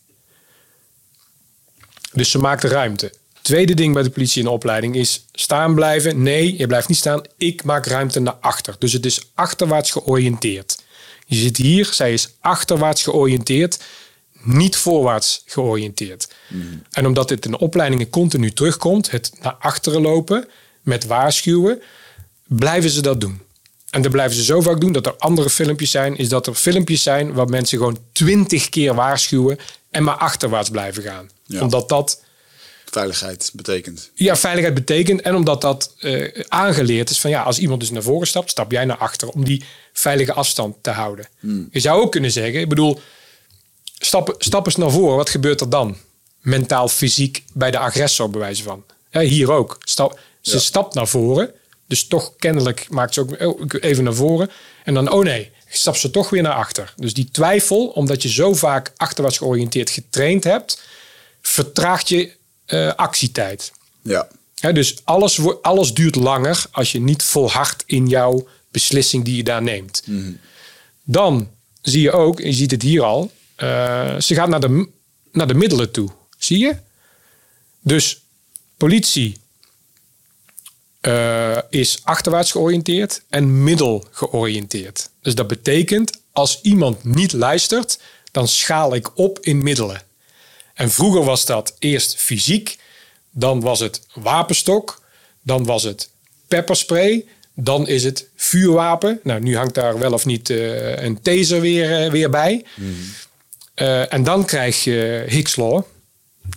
Dus 2.14 2.30
ze 2.32 2.38
maakt 2.38 2.64
ruimte. 2.64 3.14
Tweede 3.42 3.74
ding 3.74 3.94
bij 3.94 4.04
de 4.04 4.10
politie 4.10 4.40
in 4.40 4.46
de 4.46 4.54
opleiding 4.54 4.96
is 4.96 5.26
staan 5.32 5.76
blijven. 5.76 6.22
Nee, 6.24 6.58
je 6.58 6.68
blijft 6.68 6.88
niet 6.88 6.98
staan. 6.98 7.22
Ik 7.38 7.64
maak 7.64 7.86
ruimte 7.86 8.20
naar 8.20 8.38
achter. 8.42 8.76
Dus 8.80 8.94
het 8.94 9.06
is 9.06 9.30
achterwaarts 9.34 9.92
georiënteerd. 9.92 10.84
Je 11.26 11.36
zit 11.36 11.58
hier, 11.58 11.86
zij 11.86 12.14
is 12.14 12.36
achterwaarts 12.40 13.04
georiënteerd, 13.04 13.80
niet 14.44 14.76
voorwaarts 14.76 15.44
georiënteerd. 15.46 16.34
En 16.92 17.06
omdat 17.06 17.28
dit 17.28 17.46
in 17.46 17.52
de 17.52 17.60
opleidingen 17.60 18.10
continu 18.10 18.52
terugkomt, 18.52 19.12
het 19.12 19.32
naar 19.42 19.56
achteren 19.60 20.02
lopen 20.02 20.48
met 20.82 21.06
waarschuwen, 21.06 21.82
blijven 22.48 22.90
ze 22.90 23.02
dat 23.02 23.22
doen. 23.22 23.42
En 23.90 24.02
dat 24.02 24.12
blijven 24.12 24.36
ze 24.36 24.44
zo 24.44 24.62
vaak 24.62 24.82
doen 24.82 24.92
dat 24.92 25.06
er 25.06 25.16
andere 25.18 25.50
filmpjes 25.50 25.92
zijn, 25.92 26.18
is 26.18 26.30
dat 26.30 26.48
er 26.48 26.54
filmpjes 26.54 27.04
zijn 27.04 27.34
waar 27.34 27.50
mensen 27.50 27.78
gewoon 27.78 27.98
twintig 28.12 28.70
keer 28.70 28.94
waarschuwen 28.96 29.58
en 29.90 30.04
maar 30.04 30.16
achterwaarts 30.16 30.70
blijven 30.70 31.04
gaan. 31.04 31.30
Ja. 31.46 31.62
Omdat 31.62 31.90
dat 31.90 32.22
Veiligheid 32.92 33.52
betekent. 33.54 34.10
ja, 34.14 34.36
veiligheid 34.36 34.74
betekent. 34.76 35.22
En 35.22 35.36
omdat 35.36 35.62
dat 35.62 35.96
eh, 36.00 36.44
aangeleerd 36.48 37.10
is 37.10 37.20
van 37.20 37.30
ja, 37.30 37.42
als 37.44 37.60
iemand 37.60 37.80
dus 37.80 37.90
naar 37.92 38.02
voren 38.04 38.28
stapt, 38.28 38.50
stap 38.50 38.72
jij 38.72 38.86
naar 38.86 38.98
achter 38.98 39.28
om 39.30 39.46
die 39.46 39.64
veilige 39.94 40.34
afstand 40.34 40.76
te 40.82 40.90
houden. 40.90 41.28
Je 41.72 41.80
zou 41.80 42.02
ook 42.02 42.12
kunnen 42.12 42.32
zeggen, 42.32 42.60
ik 42.60 42.70
bedoel, 42.70 43.00
stap, 44.00 44.36
stap 44.38 44.66
eens 44.66 44.76
naar 44.76 44.92
voren, 44.92 45.16
wat 45.16 45.30
gebeurt 45.30 45.62
er 45.62 45.70
dan? 45.70 45.98
Mentaal, 46.42 46.88
fysiek, 46.88 47.44
bij 47.54 47.72
de 47.72 47.78
agressor 47.78 48.30
bewijzen 48.30 48.64
van. 48.64 48.84
Ja, 49.12 49.20
hier 49.22 49.52
ook. 49.52 49.78
Stap, 49.84 50.20
ze 50.42 50.54
Ja. 50.54 50.60
stapt 50.60 50.94
naar 50.94 51.08
voren, 51.08 51.52
dus 51.88 52.08
toch 52.08 52.34
kennelijk 52.38 52.86
maakt 52.90 53.14
ze 53.14 53.20
ook 53.22 53.42
oh, 53.42 53.62
even 53.80 54.04
naar 54.04 54.14
voren. 54.14 54.50
En 54.84 54.94
dan, 54.94 55.12
oh 55.12 55.24
nee, 55.24 55.52
stapt 55.70 55.98
ze 56.00 56.10
toch 56.10 56.30
weer 56.30 56.42
naar 56.42 56.54
achter. 56.54 56.94
Dus 56.98 57.14
die 57.14 57.30
twijfel, 57.32 57.88
omdat 57.88 58.22
je 58.22 58.30
zo 58.30 58.54
vaak 58.54 58.92
achterwaarts 58.98 59.38
georiënteerd 59.38 59.90
getraind 59.90 60.44
hebt, 60.44 60.82
vertraagt 61.42 62.10
je 62.10 62.32
eh, 62.72 62.94
actietijd. 62.96 63.72
Ja. 64.02 64.28
Dus 64.74 64.96
alles, 65.04 65.40
alles 65.62 65.94
duurt 65.94 66.16
langer 66.16 66.66
als 66.72 66.92
je 66.92 67.00
niet 67.00 67.24
volhardt 67.24 67.84
in 67.86 68.08
jouw 68.08 68.48
beslissing 68.72 69.24
die 69.24 69.36
je 69.36 69.44
daar 69.44 69.62
neemt. 69.62 70.04
Dan 71.04 71.50
zie 71.82 72.02
je 72.02 72.12
ook, 72.12 72.40
je 72.40 72.54
ziet 72.54 72.72
het 72.72 72.82
hier 72.82 73.04
al, 73.04 73.32
eh, 73.56 74.20
ze 74.20 74.34
gaat 74.36 74.50
naar 74.50 74.60
de, 74.60 74.88
naar 75.32 75.48
de 75.48 75.54
middelen 75.54 75.92
toe. 75.92 76.10
Zie 76.38 76.60
je? 76.60 76.76
Dus 77.80 78.22
politie 78.78 79.38
eh, 81.02 81.58
is 81.70 82.00
achterwaarts 82.04 82.52
georiënteerd 82.52 83.22
en 83.30 83.64
middel 83.64 84.08
georiënteerd. 84.12 85.10
Dus 85.22 85.36
dat 85.36 85.48
betekent, 85.48 86.22
als 86.32 86.60
iemand 86.62 87.04
niet 87.04 87.34
luistert, 87.34 88.00
dan 88.32 88.48
schaal 88.48 88.96
ik 88.96 89.18
op 89.18 89.40
in 89.40 89.64
middelen. 89.64 90.02
En 90.82 90.92
vroeger 90.92 91.24
was 91.24 91.46
dat 91.46 91.76
eerst 91.80 92.16
fysiek, 92.16 92.78
dan 93.32 93.62
was 93.62 93.80
het 93.80 94.02
wapenstok, 94.14 95.02
dan 95.42 95.66
was 95.66 95.84
het 95.84 96.10
pepperspray, 96.48 97.26
dan 97.54 97.88
is 97.88 98.04
het 98.04 98.28
vuurwapen. 98.36 99.20
Nou, 99.24 99.42
nu 99.42 99.58
hangt 99.58 99.76
daar 99.76 100.00
wel 100.00 100.14
of 100.14 100.26
niet 100.26 100.50
eh, 100.50 101.04
een 101.04 101.22
taser 101.22 101.62
weer, 101.62 102.04
eh, 102.04 102.12
weer 102.12 102.30
bij. 102.30 102.66
Eh, 103.74 104.14
en 104.14 104.24
dan 104.24 104.46
krijg 104.46 104.84
je 104.84 105.26
Hicks 105.28 105.56
Law. 105.56 105.84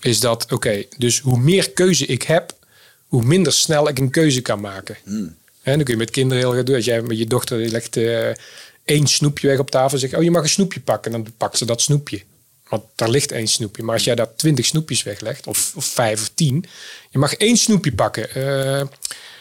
Is 0.01 0.21
dat, 0.21 0.53
oké, 0.53 0.85
dus 0.99 1.21
hoe 1.21 1.39
meer 1.39 1.71
keuze 1.71 2.07
ik 2.07 2.23
heb, 2.23 2.53
hoe 3.07 3.23
minder 3.23 3.53
snel 3.53 3.89
ik 3.89 3.99
een 3.99 4.11
keuze 4.11 4.41
kan 4.41 4.61
maken. 4.61 4.97
Hè, 5.63 5.75
dan 5.75 5.85
kun 5.85 5.95
je 5.95 6.01
met 6.01 6.11
kinderen 6.11 6.43
heel 6.43 6.55
goed 6.55 6.67
doen. 6.67 6.77
Als 6.77 6.85
jij 6.85 7.03
met 7.03 7.19
je 7.19 7.27
dochter 7.27 7.59
legt 7.59 7.97
één 8.85 9.07
snoepje 9.07 9.49
weg 9.49 9.59
op 9.59 9.71
tafel 9.71 9.93
en 9.93 9.99
zegt, 9.99 10.15
oh 10.15 10.23
je 10.23 10.31
mag 10.31 10.43
een 10.43 10.49
snoepje 10.49 10.81
pakken. 10.81 11.13
Dan 11.13 11.27
pakt 11.37 11.59
ze 11.59 11.65
dat 11.65 11.81
snoepje. 11.81 12.23
Want 12.69 12.85
daar 12.95 13.11
ligt 13.11 13.33
één 13.33 13.47
snoepje. 13.47 13.83
Maar 13.83 13.95
als 13.95 14.05
jij 14.05 14.15
daar 14.15 14.35
twintig 14.37 14.67
snoepjes 14.67 15.03
weglegt, 15.03 15.47
of, 15.47 15.73
of 15.77 15.85
vijf 15.85 16.21
of 16.21 16.31
tien, 16.35 16.65
je 17.11 17.19
mag 17.19 17.35
één 17.35 17.57
snoepje 17.57 17.93
pakken. 17.93 18.35
Eh, 18.35 18.83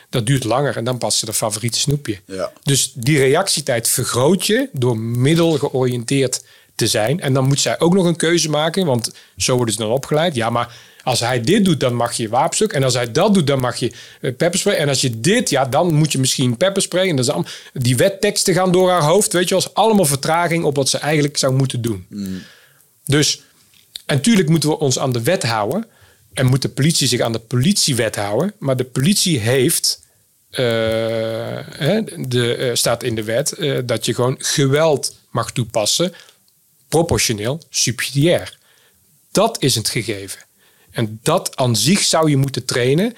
dat 0.10 0.26
duurt 0.26 0.44
langer 0.44 0.78
en 0.78 0.84
dan 0.84 0.98
past 0.98 1.18
ze 1.18 1.26
de 1.26 1.34
favoriete 1.34 1.80
snoepje. 1.80 2.20
Ja. 2.26 2.52
Dus 2.64 2.92
die 2.96 3.18
reactietijd 3.18 3.88
vergroot 3.88 4.46
je 4.46 4.70
door 4.72 4.98
middel 4.98 5.58
georiënteerd 5.58 6.44
te 6.76 6.88
zijn. 6.88 7.20
En 7.20 7.34
dan 7.34 7.48
moet 7.48 7.60
zij 7.60 7.80
ook 7.80 7.94
nog 7.94 8.06
een 8.06 8.16
keuze 8.16 8.50
maken, 8.50 8.86
want 8.86 9.12
zo 9.38 9.56
worden 9.56 9.74
ze 9.74 9.80
dan 9.80 9.92
opgeleid. 9.92 10.36
Ja, 10.36 10.50
maar 10.50 10.76
als 11.04 11.20
hij 11.20 11.42
dit 11.42 11.66
doet, 11.66 11.80
dan 11.80 11.96
mag 11.96 12.14
je 12.14 12.30
wapenstuk. 12.30 12.74
En 12.74 12.84
als 12.84 12.94
hij 12.94 13.12
dat 13.12 13.34
doet, 13.34 13.48
dan 13.48 13.60
mag 13.60 13.76
je 13.76 13.92
eh, 14.22 14.36
pepperspray. 14.38 14.76
En 14.76 14.90
als 14.90 15.02
je 15.02 15.20
dit, 15.20 15.50
ja, 15.50 15.66
dan 15.66 15.94
moet 15.94 16.12
je 16.12 16.20
misschien 16.20 16.58
pepperspray. 16.58 17.10
En 17.10 17.20
allemaal, 17.20 17.46
die 17.74 17.98
wetteksten 17.98 18.54
gaan 18.54 18.72
door 18.72 18.90
haar 18.90 19.04
hoofd. 19.04 19.34
Weet 19.34 19.50
je, 19.50 19.56
als 19.56 19.74
allemaal 19.74 20.06
vertraging 20.06 20.64
op 20.64 20.76
wat 20.76 20.90
ze 20.90 20.98
eigenlijk 20.98 21.38
zou 21.38 21.54
moeten 21.54 21.82
doen. 21.82 22.06
Dus, 23.06 23.42
en 24.06 24.22
tuurlijk 24.22 24.50
moeten 24.50 24.70
we 24.70 24.80
ons 24.80 25.00
aan 25.00 25.12
de 25.12 25.24
wet 25.24 25.44
houden. 25.44 25.88
En 26.34 26.46
moet 26.46 26.62
de 26.62 26.70
politie 26.70 27.08
zich 27.08 27.20
aan 27.20 27.32
de 27.32 27.40
politiewet 27.40 28.16
houden. 28.16 28.54
Maar 28.60 28.78
de 28.78 28.84
politie 28.84 29.40
heeft, 29.40 30.02
eh, 30.50 30.62
de, 32.18 32.56
eh, 32.60 32.76
staat 32.76 33.04
in 33.04 33.16
de 33.16 33.24
wet, 33.24 33.52
eh, 33.52 33.80
dat 33.86 34.06
je 34.06 34.14
gewoon 34.14 34.36
geweld 34.40 35.16
mag 35.30 35.52
toepassen. 35.52 36.14
Proportioneel, 36.88 37.62
subsidiair. 37.70 38.58
Dat 39.32 39.62
is 39.62 39.76
het 39.76 39.90
gegeven. 39.90 40.40
En 40.92 41.20
dat 41.24 41.56
aan 41.56 41.76
zich 41.76 42.00
zou 42.00 42.30
je 42.30 42.38
moeten 42.38 42.66
trainen 42.66 43.16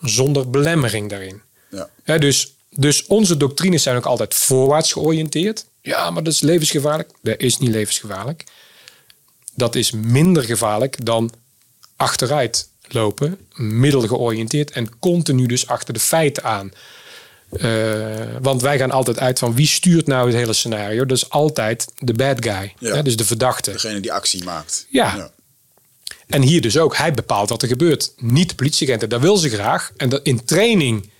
zonder 0.00 0.50
belemmering 0.50 1.10
daarin. 1.10 1.42
Ja. 1.70 1.90
Hè, 2.02 2.18
dus, 2.18 2.54
dus 2.70 3.06
onze 3.06 3.36
doctrines 3.36 3.82
zijn 3.82 3.96
ook 3.96 4.06
altijd 4.06 4.34
voorwaarts 4.34 4.92
georiënteerd. 4.92 5.64
Ja, 5.80 6.10
maar 6.10 6.22
dat 6.22 6.32
is 6.32 6.40
levensgevaarlijk. 6.40 7.10
Dat 7.22 7.40
is 7.40 7.58
niet 7.58 7.70
levensgevaarlijk. 7.70 8.44
Dat 9.54 9.74
is 9.74 9.90
minder 9.90 10.42
gevaarlijk 10.42 11.04
dan 11.04 11.32
achteruit 11.96 12.68
lopen, 12.88 13.38
middelgeoriënteerd 13.54 14.70
en 14.70 14.98
continu 14.98 15.46
dus 15.46 15.66
achter 15.66 15.94
de 15.94 16.00
feiten 16.00 16.44
aan. 16.44 16.72
Eh, 17.52 17.66
want 18.40 18.62
wij 18.62 18.78
gaan 18.78 18.90
altijd 18.90 19.18
uit 19.18 19.38
van 19.38 19.54
wie 19.54 19.66
stuurt 19.66 20.06
nou 20.06 20.26
het 20.26 20.36
hele 20.36 20.52
scenario. 20.52 21.06
Dat 21.06 21.16
is 21.16 21.30
altijd 21.30 21.86
de 21.98 22.14
bad 22.14 22.44
guy, 22.44 22.74
Ja. 22.78 22.94
hè, 22.94 23.02
dus 23.02 23.16
de 23.16 23.24
verdachte. 23.24 23.72
Degene 23.72 24.00
die 24.00 24.12
actie 24.12 24.44
maakt. 24.44 24.86
Ja. 24.90 25.30
En 26.26 26.42
hier 26.42 26.60
dus 26.60 26.78
ook, 26.78 26.96
hij 26.96 27.12
bepaalt 27.12 27.48
wat 27.48 27.62
er 27.62 27.68
gebeurt. 27.68 28.12
Niet 28.16 28.48
de 28.48 28.54
politieagenten, 28.54 29.08
dat 29.08 29.20
wil 29.20 29.36
ze 29.36 29.48
graag. 29.48 29.92
En 29.96 30.08
dat, 30.08 30.20
in 30.22 30.44
training 30.44 31.10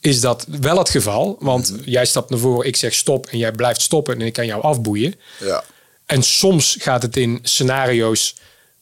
is 0.00 0.20
dat 0.20 0.46
wel 0.60 0.78
het 0.78 0.90
geval. 0.90 1.36
Want 1.40 1.74
jij 1.84 2.06
stapt 2.06 2.30
naar 2.30 2.38
voren, 2.38 2.66
ik 2.66 2.76
zeg 2.76 2.94
stop 2.94 3.26
en 3.26 3.38
jij 3.38 3.52
blijft 3.52 3.80
stoppen 3.80 4.14
en 4.20 4.26
ik 4.26 4.32
kan 4.32 4.46
jou 4.46 4.62
afboeien. 4.62 5.14
Ja. 5.40 5.64
En 6.06 6.22
soms 6.22 6.76
gaat 6.78 7.02
het 7.02 7.16
in 7.16 7.38
scenario's, 7.42 8.34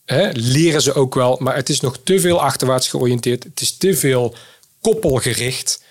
hè, 0.04 0.30
leren 0.32 0.82
ze 0.82 0.94
ook 0.94 1.14
wel, 1.14 1.36
maar 1.40 1.56
het 1.56 1.68
is 1.68 1.80
nog 1.80 1.98
te 2.04 2.20
veel 2.20 2.40
achterwaarts 2.40 2.88
georiënteerd. 2.88 3.44
Het 3.44 3.60
is 3.60 3.76
te 3.76 3.96
veel 3.96 4.34
koppelgericht. 4.80 5.82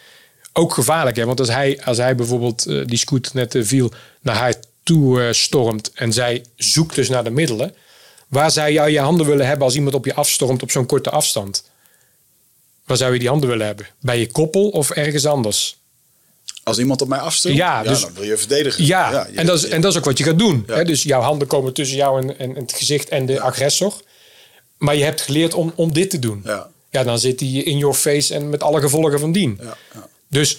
Ook 0.54 0.74
gevaarlijk, 0.74 1.16
hè? 1.16 1.26
want 1.26 1.40
als 1.40 1.50
hij, 1.50 1.84
als 1.84 1.98
hij 1.98 2.16
bijvoorbeeld 2.16 2.66
eh, 2.66 2.86
die 2.86 2.98
scooter 2.98 3.32
net 3.36 3.56
eh, 3.56 3.64
viel, 3.64 3.92
naar 4.22 4.36
haar 4.36 4.54
toe 4.84 5.24
eh, 5.24 5.34
stormt 5.34 5.92
en 5.92 6.14
zij 6.14 6.46
zoekt 6.56 6.96
dus 6.96 7.10
naar 7.10 7.24
de 7.24 7.30
middelen. 7.30 7.76
Waar 8.28 8.52
zou 8.52 8.72
jij 8.72 8.92
je 8.92 9.00
handen 9.00 9.26
willen 9.26 9.48
hebben 9.48 9.66
als 9.66 9.76
iemand 9.76 9.96
op 9.96 10.06
je 10.06 10.14
afstormt 10.14 10.64
op 10.64 10.72
zo'n 10.72 10.86
korte 10.86 11.10
afstand? 11.10 11.64
Waar 12.86 12.98
zou 12.98 13.14
je 13.14 13.20
die 13.20 13.28
handen 13.28 13.50
willen 13.50 13.66
hebben? 13.66 13.88
Bij 14.00 14.20
je 14.20 14.32
koppel 14.32 14.70
of 14.70 14.90
ergens 14.90 15.26
anders? 15.26 15.78
Als 16.64 16.78
iemand 16.80 17.01
op 17.01 17.07
mij 17.07 17.20
afstuurt, 17.20 17.55
Ja, 17.55 17.82
ja, 17.84 17.89
dus- 17.89 18.01
dan 18.01 18.14
wil 18.14 18.24
je 18.24 18.38
verdedigen. 18.38 18.86
Ja, 18.86 19.28
je- 19.32 19.38
en, 19.38 19.45
dat 19.45 19.57
is, 19.57 19.66
en 19.66 19.82
dat 19.82 19.91
is 19.91 19.97
ook 19.97 20.05
wat 20.05 20.18
je 20.18 20.24
gaat 20.24 20.39
doen. 20.39 20.64
Ja. 20.68 20.76
Hè? 20.76 20.84
Dus 20.86 21.03
jouw 21.03 21.22
handen 21.22 21.47
komen 21.47 21.74
tussen 21.74 21.97
jou 21.97 22.22
en, 22.22 22.39
en 22.39 22.55
het 22.55 22.72
gezicht 22.74 23.09
en 23.09 23.26
de 23.26 23.39
agressor. 23.39 23.93
Maar 24.78 24.95
je 24.95 25.03
hebt 25.03 25.22
geleerd 25.22 25.53
om, 25.53 25.74
om 25.76 25.93
dit 25.93 26.09
te 26.09 26.20
doen. 26.20 26.41
Ja. 26.45 26.70
ja, 26.89 27.03
dan 27.03 27.20
zit 27.20 27.39
hij 27.39 27.49
in 27.49 27.78
your 27.78 27.95
face 27.95 28.34
en 28.34 28.49
met 28.49 28.64
alle 28.64 28.80
gevolgen 28.82 29.20
van 29.20 29.32
dien. 29.32 29.59
Ja, 29.61 29.78
ja. 29.93 30.07
Dus 30.28 30.57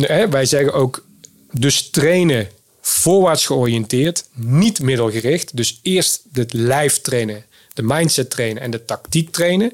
hè, 0.00 0.28
wij 0.28 0.44
zeggen 0.44 0.72
ook, 0.72 1.04
dus 1.52 1.90
trainen 1.90 2.48
voorwaarts 2.80 3.46
georiënteerd, 3.46 4.24
niet 4.34 4.80
middelgericht. 4.80 5.56
Dus 5.56 5.78
eerst 5.82 6.22
het 6.32 6.52
lijf 6.52 7.00
trainen, 7.00 7.44
de 7.74 7.82
mindset 7.82 8.30
trainen 8.30 8.62
en 8.62 8.70
de 8.70 8.84
tactiek 8.84 9.30
trainen. 9.32 9.70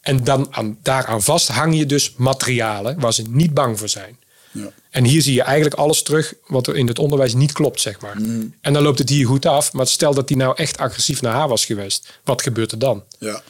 En 0.00 0.24
dan 0.24 0.46
aan, 0.50 0.78
daaraan 0.82 1.22
vast 1.22 1.48
hang 1.48 1.76
je 1.78 1.86
dus 1.86 2.12
materialen 2.16 3.00
waar 3.00 3.12
ze 3.14 3.22
niet 3.28 3.54
bang 3.54 3.78
voor 3.78 3.88
zijn. 3.88 4.17
Ja. 4.52 4.70
En 4.90 5.04
hier 5.04 5.22
zie 5.22 5.34
je 5.34 5.42
eigenlijk 5.42 5.74
alles 5.80 6.02
terug 6.02 6.34
wat 6.46 6.66
er 6.66 6.76
in 6.76 6.86
het 6.86 6.98
onderwijs 6.98 7.34
niet 7.34 7.52
klopt, 7.52 7.80
zeg 7.80 8.00
maar. 8.00 8.16
En 8.60 8.72
dan 8.72 8.82
loopt 8.82 8.98
het 8.98 9.08
hier 9.08 9.26
goed 9.26 9.46
af. 9.46 9.72
Maar 9.72 9.86
stel 9.86 10.14
dat 10.14 10.28
hij 10.28 10.38
nou 10.38 10.56
echt 10.56 10.78
agressief 10.78 11.22
naar 11.22 11.34
haar 11.34 11.48
was 11.48 11.64
geweest. 11.64 12.18
Wat 12.24 12.42
gebeurt 12.42 12.72
er 12.72 12.78
dan? 12.78 13.04
Ja. 13.18 13.42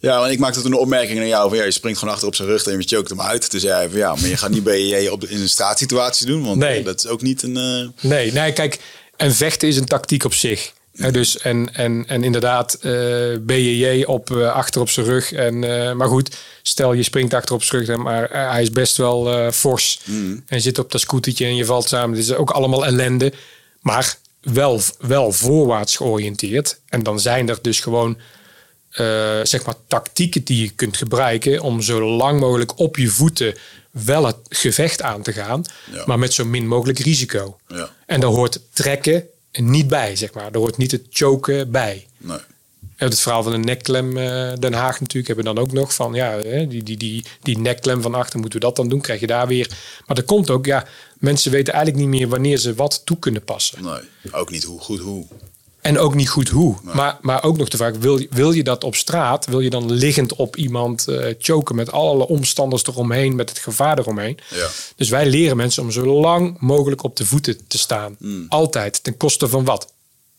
Ja, 0.00 0.18
want 0.18 0.32
ik 0.32 0.38
maakte 0.38 0.60
toen 0.62 0.72
een 0.72 0.78
opmerking 0.78 1.18
naar 1.18 1.28
jou 1.28 1.48
van 1.48 1.58
ja, 1.58 1.64
je 1.64 1.70
springt 1.70 1.98
gewoon 1.98 2.14
achter 2.14 2.28
op 2.28 2.34
zijn 2.34 2.48
rug 2.48 2.64
en 2.66 2.78
je 2.80 2.86
chokt 2.88 3.08
hem 3.08 3.20
uit. 3.20 3.50
Dus 3.50 3.62
jij 3.62 3.88
van 3.88 3.98
ja, 3.98 4.14
maar 4.14 4.28
je 4.28 4.36
gaat 4.36 4.50
niet 4.50 4.64
BJJ 4.64 5.08
op 5.08 5.20
de, 5.20 5.28
in 5.28 5.40
een 5.40 5.48
straatsituatie 5.48 6.26
doen, 6.26 6.44
want 6.44 6.58
Nee. 6.58 6.78
eh, 6.78 6.84
dat 6.84 6.98
is 6.98 7.06
ook 7.06 7.22
niet 7.22 7.42
een. 7.42 7.56
eh, 7.56 8.04
Nee, 8.10 8.32
nee, 8.32 8.52
kijk, 8.52 8.78
en 9.16 9.34
vechten 9.34 9.68
is 9.68 9.76
een 9.76 9.84
tactiek 9.84 10.24
op 10.24 10.34
zich. 10.34 10.72
Dus 11.10 11.38
en, 11.38 11.74
en, 11.74 12.04
en 12.08 12.24
inderdaad, 12.24 12.74
eh 12.74 12.92
BJJ 13.40 14.02
op, 14.04 14.30
eh, 14.36 14.52
achter 14.52 14.80
op 14.80 14.90
zijn 14.90 15.06
rug. 15.06 15.32
En, 15.32 15.64
eh, 15.88 15.92
maar 15.92 16.08
goed, 16.08 16.36
stel 16.62 16.92
je 16.92 17.02
springt 17.02 17.34
achter 17.34 17.54
op 17.54 17.62
zijn 17.62 17.84
rug, 17.84 17.96
maar 17.96 18.50
hij 18.50 18.62
is 18.62 18.70
best 18.70 18.96
wel 18.96 19.52
fors. 19.52 20.00
En 20.06 20.42
je 20.56 20.60
zit 20.60 20.78
op 20.78 20.90
dat 20.92 21.00
scootertje 21.00 21.44
en 21.44 21.56
je 21.56 21.64
valt 21.64 21.88
samen. 21.88 22.16
Dit 22.16 22.24
is 22.24 22.34
ook 22.34 22.50
allemaal 22.50 22.86
ellende. 22.86 23.32
Maar 23.80 24.16
wel, 24.40 24.80
wel 24.98 25.32
voorwaarts 25.32 25.96
georiënteerd. 25.96 26.80
En 26.88 27.02
dan 27.02 27.20
zijn 27.20 27.48
er 27.48 27.58
dus 27.62 27.80
gewoon 27.80 28.16
zeg 29.42 29.64
maar 29.64 29.74
tactieken 29.86 30.44
die 30.44 30.62
je 30.62 30.70
kunt 30.70 30.96
gebruiken 30.96 31.60
om 31.60 31.80
zo 31.82 32.00
lang 32.16 32.40
mogelijk 32.40 32.78
op 32.78 32.96
je 32.96 33.08
voeten 33.08 33.54
wel 33.90 34.26
het 34.26 34.36
gevecht 34.48 35.02
aan 35.02 35.22
te 35.22 35.32
gaan, 35.32 35.64
Ja. 35.92 36.02
maar 36.06 36.18
met 36.18 36.32
zo 36.34 36.44
min 36.44 36.66
mogelijk 36.66 36.98
risico. 36.98 37.58
Ja. 37.68 37.90
En 38.06 38.20
daar 38.20 38.30
hoort 38.30 38.60
trekken 38.72 39.26
niet 39.52 39.88
bij, 39.88 40.16
zeg 40.16 40.32
maar. 40.32 40.52
Daar 40.52 40.60
hoort 40.60 40.76
niet 40.76 40.90
het 40.90 41.06
choken 41.10 41.70
bij. 41.70 42.06
nee. 42.16 42.38
Het 42.96 43.20
verhaal 43.20 43.42
van 43.42 43.52
de 43.52 43.58
nekklem 43.58 44.16
eh, 44.16 44.52
Den 44.58 44.72
Haag 44.72 45.00
natuurlijk. 45.00 45.26
Hebben 45.26 45.44
we 45.44 45.54
dan 45.54 45.64
ook 45.64 45.72
nog 45.72 45.94
van, 45.94 46.14
ja, 46.14 46.36
die, 46.66 46.82
die, 46.82 46.96
die, 46.96 47.24
die 47.42 47.58
nekklem 47.58 48.02
van 48.02 48.14
achter, 48.14 48.38
moeten 48.40 48.58
we 48.58 48.64
dat 48.64 48.76
dan 48.76 48.88
doen? 48.88 49.00
Krijg 49.00 49.20
je 49.20 49.26
daar 49.26 49.46
weer. 49.46 49.68
Maar 50.06 50.16
er 50.16 50.22
komt 50.22 50.50
ook, 50.50 50.66
ja, 50.66 50.86
mensen 51.18 51.50
weten 51.50 51.74
eigenlijk 51.74 52.04
niet 52.04 52.20
meer 52.20 52.28
wanneer 52.28 52.56
ze 52.56 52.74
wat 52.74 53.02
toe 53.04 53.18
kunnen 53.18 53.44
passen. 53.44 53.82
Nee, 53.82 54.32
ook 54.32 54.50
niet 54.50 54.64
hoe 54.64 54.80
goed 54.80 55.00
hoe. 55.00 55.26
En 55.82 55.98
ook 55.98 56.14
niet 56.14 56.28
goed 56.28 56.48
hoe. 56.48 56.76
Maar, 56.82 57.18
maar 57.20 57.42
ook 57.44 57.56
nog 57.56 57.68
de 57.68 57.76
vraag, 57.76 57.96
wil, 57.96 58.18
je- 58.18 58.26
wil 58.30 58.52
je 58.52 58.62
dat 58.62 58.84
op 58.84 58.94
straat? 58.94 59.46
Wil 59.46 59.60
je 59.60 59.70
dan 59.70 59.92
liggend 59.92 60.34
op 60.34 60.56
iemand 60.56 61.08
eh 61.08 61.34
choken 61.38 61.74
met 61.74 61.92
alle 61.92 62.26
omstanders 62.26 62.86
eromheen, 62.86 63.34
met 63.34 63.48
het 63.48 63.58
gevaar 63.58 63.98
eromheen? 63.98 64.38
Ja. 64.50 64.68
Dus 64.96 65.08
wij 65.08 65.26
leren 65.26 65.56
mensen 65.56 65.82
om 65.82 65.90
zo 65.90 66.20
lang 66.20 66.56
mogelijk 66.60 67.02
op 67.02 67.16
de 67.16 67.26
voeten 67.26 67.66
te 67.66 67.78
staan. 67.78 68.16
Hmm. 68.18 68.46
Altijd, 68.48 69.02
ten 69.04 69.16
koste 69.16 69.48
van 69.48 69.64
wat? 69.64 69.92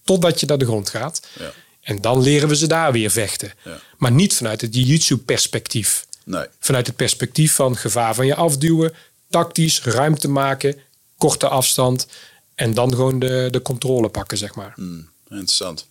Totdat 0.03 0.39
je 0.39 0.45
naar 0.45 0.57
de 0.57 0.65
grond 0.65 0.89
gaat. 0.89 1.27
Ja. 1.39 1.51
En 1.81 2.01
dan 2.01 2.21
leren 2.21 2.47
we 2.49 2.55
ze 2.55 2.67
daar 2.67 2.91
weer 2.91 3.11
vechten. 3.11 3.51
Ja. 3.63 3.79
Maar 3.97 4.11
niet 4.11 4.35
vanuit 4.35 4.61
het 4.61 4.75
jiu-jitsu 4.75 5.17
perspectief. 5.17 6.05
Nee. 6.25 6.45
Vanuit 6.59 6.87
het 6.87 6.95
perspectief 6.95 7.53
van 7.55 7.77
gevaar 7.77 8.15
van 8.15 8.25
je 8.25 8.35
afduwen, 8.35 8.93
tactisch, 9.29 9.81
ruimte 9.83 10.27
maken, 10.27 10.75
korte 11.17 11.47
afstand. 11.47 12.07
En 12.55 12.73
dan 12.73 12.89
gewoon 12.89 13.19
de, 13.19 13.47
de 13.51 13.61
controle 13.61 14.09
pakken, 14.09 14.37
zeg 14.37 14.55
maar. 14.55 14.71
Hm, 14.75 14.99
interessant. 15.33 15.87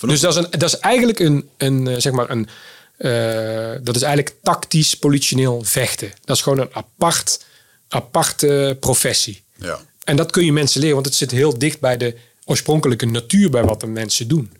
Dus 0.00 0.20
dat 0.20 0.36
is, 0.36 0.44
een, 0.44 0.50
dat 0.50 0.62
is 0.62 0.78
eigenlijk 0.78 1.18
een, 1.18 1.48
een 1.56 1.88
eh, 1.88 1.94
zeg 1.98 2.12
maar 2.12 2.30
een, 2.30 2.48
eh, 2.96 3.80
dat 3.82 3.96
is 3.96 4.02
eigenlijk 4.02 4.34
tactisch 4.42 4.94
politioneel 4.96 5.62
vechten. 5.64 6.12
Dat 6.24 6.36
is 6.36 6.42
gewoon 6.42 6.58
een 6.58 6.74
apart, 6.74 7.44
aparte 7.88 8.76
professie. 8.80 9.42
Ja. 9.56 9.80
En 10.04 10.16
dat 10.16 10.30
kun 10.30 10.44
je 10.44 10.52
mensen 10.52 10.80
leren, 10.80 10.94
want 10.94 11.06
het 11.06 11.16
zit 11.16 11.30
heel 11.30 11.58
dicht 11.58 11.80
bij 11.80 11.96
de 11.96 12.16
oorspronkelijke 12.44 13.06
natuur 13.06 13.50
bij 13.50 13.64
wat 13.64 13.80
de 13.80 13.86
mensen 13.86 14.28
doen. 14.28 14.52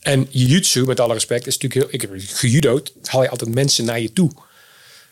En 0.00 0.26
jiu-jitsu, 0.30 0.84
met 0.84 1.00
alle 1.00 1.12
respect, 1.12 1.46
is 1.46 1.58
natuurlijk 1.58 1.80
heel. 1.80 1.94
Ik 1.94 2.00
heb 2.00 2.10
gejudo'd, 2.38 2.92
haal 3.04 3.22
je 3.22 3.30
altijd 3.30 3.54
mensen 3.54 3.84
naar 3.84 4.00
je 4.00 4.12
toe. 4.12 4.30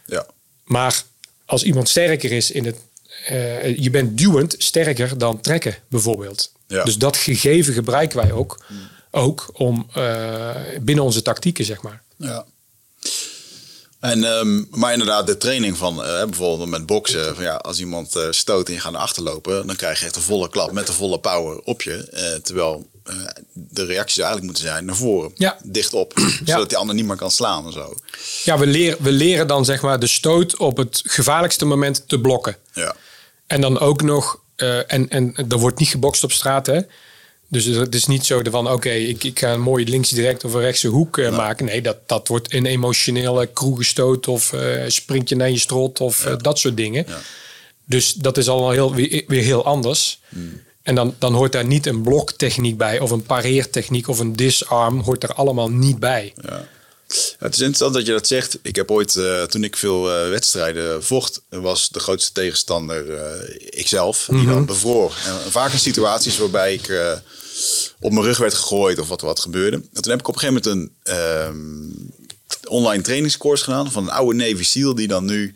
Ja. 0.07 0.27
Maar 0.65 1.03
als 1.45 1.63
iemand 1.63 1.89
sterker 1.89 2.33
is 2.33 2.51
in 2.51 2.65
het. 2.65 2.77
eh, 3.27 3.77
je 3.79 3.91
bent 3.91 4.19
duwend 4.19 4.55
sterker 4.59 5.19
dan 5.19 5.41
trekken, 5.41 5.77
bijvoorbeeld. 5.89 6.53
Ja. 6.67 6.85
Dus 6.85 6.99
dat 6.99 7.17
gegeven 7.17 7.75
gebruiken 7.75 8.19
wij 8.19 8.33
ook. 8.33 8.65
Ook 9.11 9.49
om 9.53 9.87
eh, 9.93 10.51
binnen 10.81 11.05
onze 11.05 11.23
tactieken, 11.23 11.65
zeg 11.65 11.83
maar. 11.83 12.03
Ja. 12.17 12.45
En, 14.01 14.25
ehm, 14.25 14.65
maar 14.71 14.93
inderdaad, 14.93 15.27
de 15.27 15.37
training 15.37 15.77
van 15.77 16.05
eh, 16.05 16.25
bijvoorbeeld 16.25 16.69
met 16.69 16.87
boksen. 16.87 17.35
Van, 17.35 17.45
ja, 17.45 17.55
als 17.55 17.81
iemand 17.81 18.17
eh, 18.17 18.27
stoot 18.31 18.69
en 18.69 18.75
je 18.75 18.81
gaat 18.81 18.93
naar 18.93 19.01
achter 19.01 19.23
lopen, 19.23 19.67
dan 19.67 19.77
krijg 19.77 19.99
je 19.99 20.05
echt 20.05 20.17
een 20.17 20.23
volle 20.23 20.49
klap 20.49 20.73
met 20.73 20.87
de 20.87 20.93
volle 20.93 21.19
power 21.19 21.61
op 21.61 21.83
je. 21.83 22.41
Terwijl 22.43 22.91
de 23.53 23.85
reactie 23.85 24.15
zou 24.15 24.27
eigenlijk 24.27 24.43
moeten 24.43 24.65
zijn 24.65 24.85
naar 24.85 24.97
voren. 24.97 25.31
Ja. 25.35 25.59
Dicht 25.63 25.93
op. 25.93 26.13
Zodat 26.45 26.69
die 26.69 26.79
ander 26.79 26.95
niet 26.95 27.07
meer 27.07 27.17
kan 27.17 27.31
slaan 27.31 27.67
en 27.67 27.73
zo. 27.73 27.95
Ja, 28.45 28.59
we 28.59 28.67
leren, 28.67 29.03
we 29.03 29.13
leren 29.13 29.47
dan 29.47 29.65
zeg 29.65 29.83
maar 29.83 29.99
de 29.99 30.07
stoot 30.07 30.57
op 30.57 30.77
het 30.77 31.03
gevaarlijkste 31.07 31.65
moment 31.65 32.09
te 32.09 32.21
blokken. 32.21 32.57
Ja. 32.73 32.97
En 33.47 33.61
dan 33.61 33.79
ook 33.79 34.03
nog, 34.03 34.41
eh, 34.57 34.93
en, 34.93 35.09
en 35.09 35.35
er 35.49 35.59
wordt 35.59 35.79
niet 35.79 35.89
gebokst 35.89 36.25
op 36.25 36.33
straat, 36.33 36.67
hè? 36.67 36.81
Dus 37.49 37.65
het 37.65 37.95
is 37.95 38.07
niet 38.07 38.25
zo 38.25 38.41
van, 38.51 38.71
oké, 38.71 38.91
ik, 38.91 39.25
ik 39.25 39.39
ga 39.39 39.53
een 39.53 39.61
mooie 39.61 39.85
links 39.85 40.11
direct 40.11 40.45
of 40.45 40.55
een 40.55 40.61
rechtse 40.61 40.89
hoek 40.89 41.19
eh, 41.19 41.37
maken. 41.37 41.67
Nee, 41.67 41.83
dat, 41.83 41.97
dat 42.07 42.29
wordt 42.29 42.55
een 42.55 42.67
emotionele 42.67 43.47
kroegestoot 43.47 44.29
of 44.29 44.53
eh 44.53 44.85
sprint 44.87 45.29
je 45.29 45.37
naar 45.37 45.51
je 45.51 45.59
strot 45.59 46.01
of 46.01 46.37
dat 46.39 46.59
soort 46.59 46.77
dingen. 46.77 47.07
Dus 47.85 48.13
dat 48.13 48.37
is 48.37 48.49
allemaal 48.49 48.71
heel, 48.71 48.95
weer, 48.95 49.25
weer 49.27 49.43
heel 49.43 49.65
anders. 49.65 50.21
En 50.83 50.95
dan, 50.95 51.15
dan 51.19 51.35
hoort 51.35 51.53
daar 51.53 51.67
niet 51.67 51.87
een 51.87 52.03
bloktechniek 52.03 52.77
bij 52.77 52.99
of 52.99 53.11
een 53.11 53.23
pareertechniek 53.23 54.09
of 54.09 54.19
een 54.19 54.37
disarm 54.37 55.01
hoort 55.01 55.23
er 55.23 55.35
allemaal 55.35 55.71
niet 55.71 55.99
bij. 55.99 56.33
Ja. 56.43 56.69
Het 57.39 57.55
is 57.55 57.61
interessant 57.61 57.95
dat 57.95 58.07
je 58.07 58.13
dat 58.13 58.27
zegt. 58.27 58.59
Ik 58.63 58.77
heb 58.77 58.91
ooit, 58.91 59.17
eh, 59.17 59.43
toen 59.43 59.65
ik 59.65 59.77
veel 59.77 60.13
eh, 60.13 60.29
wedstrijden 60.29 61.05
vocht, 61.05 61.43
was 61.49 61.89
de 61.89 62.01
grootste 62.01 62.33
tegenstander 62.33 63.15
eh, 63.15 63.81
ikzelf, 63.81 64.29
die 64.31 64.47
dan 64.47 64.67
bevroor. 64.67 65.17
En 65.25 65.51
vaak 65.51 65.73
in 65.73 65.79
situaties 65.79 66.39
waarbij 66.39 66.75
ik 66.75 67.15
op 68.01 68.13
mijn 68.13 68.25
rug 68.25 68.39
werd 68.39 68.55
gegooid 68.55 68.99
of 68.99 69.09
wat, 69.09 69.21
wat 69.21 69.41
gebeurde. 69.41 69.77
En 69.77 70.03
toen 70.03 70.11
heb 70.11 70.21
ik 70.21 70.29
op 70.29 70.35
een 70.35 70.41
gegeven 70.41 70.63
moment 70.73 70.93
een 71.05 71.15
ehm, 71.15 72.69
online 72.69 73.03
trainingscourse 73.03 73.65
gedaan 73.65 73.93
van 73.93 74.03
een 74.03 74.11
oude 74.11 74.37
Navy 74.37 74.65
SEAL 74.65 74.95
die 74.95 75.09
dan 75.09 75.25
nu 75.25 75.55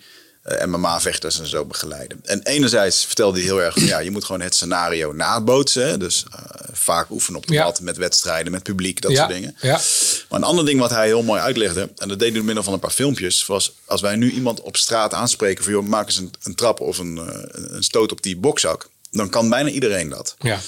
MMA-vechters 0.66 1.38
en 1.41 1.47
zo 1.47 1.64
begeleiden. 1.64 2.20
En 2.24 2.43
enerzijds 2.43 3.05
vertelde 3.07 3.36
hij 3.38 3.47
heel 3.47 3.62
erg 3.62 3.74
van 3.74 3.84
ja, 3.84 3.99
je 3.99 4.11
moet 4.11 4.24
gewoon 4.24 4.41
het 4.41 4.55
scenario 4.55 5.12
nabootsen. 5.12 5.86
Hè? 5.88 5.99
Dus 5.99 6.24
uh, 6.32 6.38
vaak 6.72 7.11
oefenen 7.11 7.38
op 7.41 7.47
de 7.47 7.53
Ja. 7.53 7.64
mat 7.64 7.80
met 7.80 7.97
wedstrijden, 7.97 8.53
met 8.53 8.62
publiek, 8.62 9.01
dat 9.01 9.11
ja, 9.11 9.16
soort 9.16 9.30
dingen. 9.30 9.57
Ja. 9.61 9.80
Maar 10.28 10.38
een 10.38 10.45
ander 10.45 10.64
ding 10.64 10.80
wat 10.80 10.91
hij 10.91 11.07
heel 11.07 11.22
mooi 11.22 11.41
uitlegde, 11.41 11.80
en 11.97 12.09
dat 12.09 12.18
deed 12.18 12.28
hij 12.28 12.30
door 12.36 12.45
middel 12.45 12.62
van 12.64 12.72
een 12.72 12.78
paar 12.78 12.91
filmpjes, 12.91 13.47
was 13.47 13.72
als 13.84 14.01
wij 14.01 14.16
nu 14.16 14.30
iemand 14.30 14.61
op 14.61 14.76
straat 14.76 15.14
aanspreken 15.14 15.64
van 15.64 15.72
joh, 15.72 15.86
maak 15.86 16.07
eens 16.07 16.16
een, 16.16 16.32
een 16.43 16.55
trap 16.55 16.80
of 16.80 16.99
een, 16.99 17.18
eh, 17.18 17.34
een 17.53 17.82
stoot 17.82 18.12
op 18.12 18.22
die 18.22 18.36
bokzak, 18.36 18.88
dan 19.11 19.28
kan 19.28 19.49
bijna 19.49 19.68
iedereen 19.68 20.09
dat. 20.09 20.34
ja. 20.38 20.61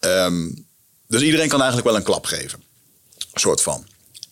Ehm, 0.00 0.50
dus 1.08 1.22
iedereen 1.22 1.48
kan 1.48 1.58
eigenlijk 1.58 1.88
wel 1.88 1.96
een 1.98 2.04
klap 2.04 2.24
geven. 2.26 2.62
Een 3.32 3.40
soort 3.40 3.60
van. 3.62 3.86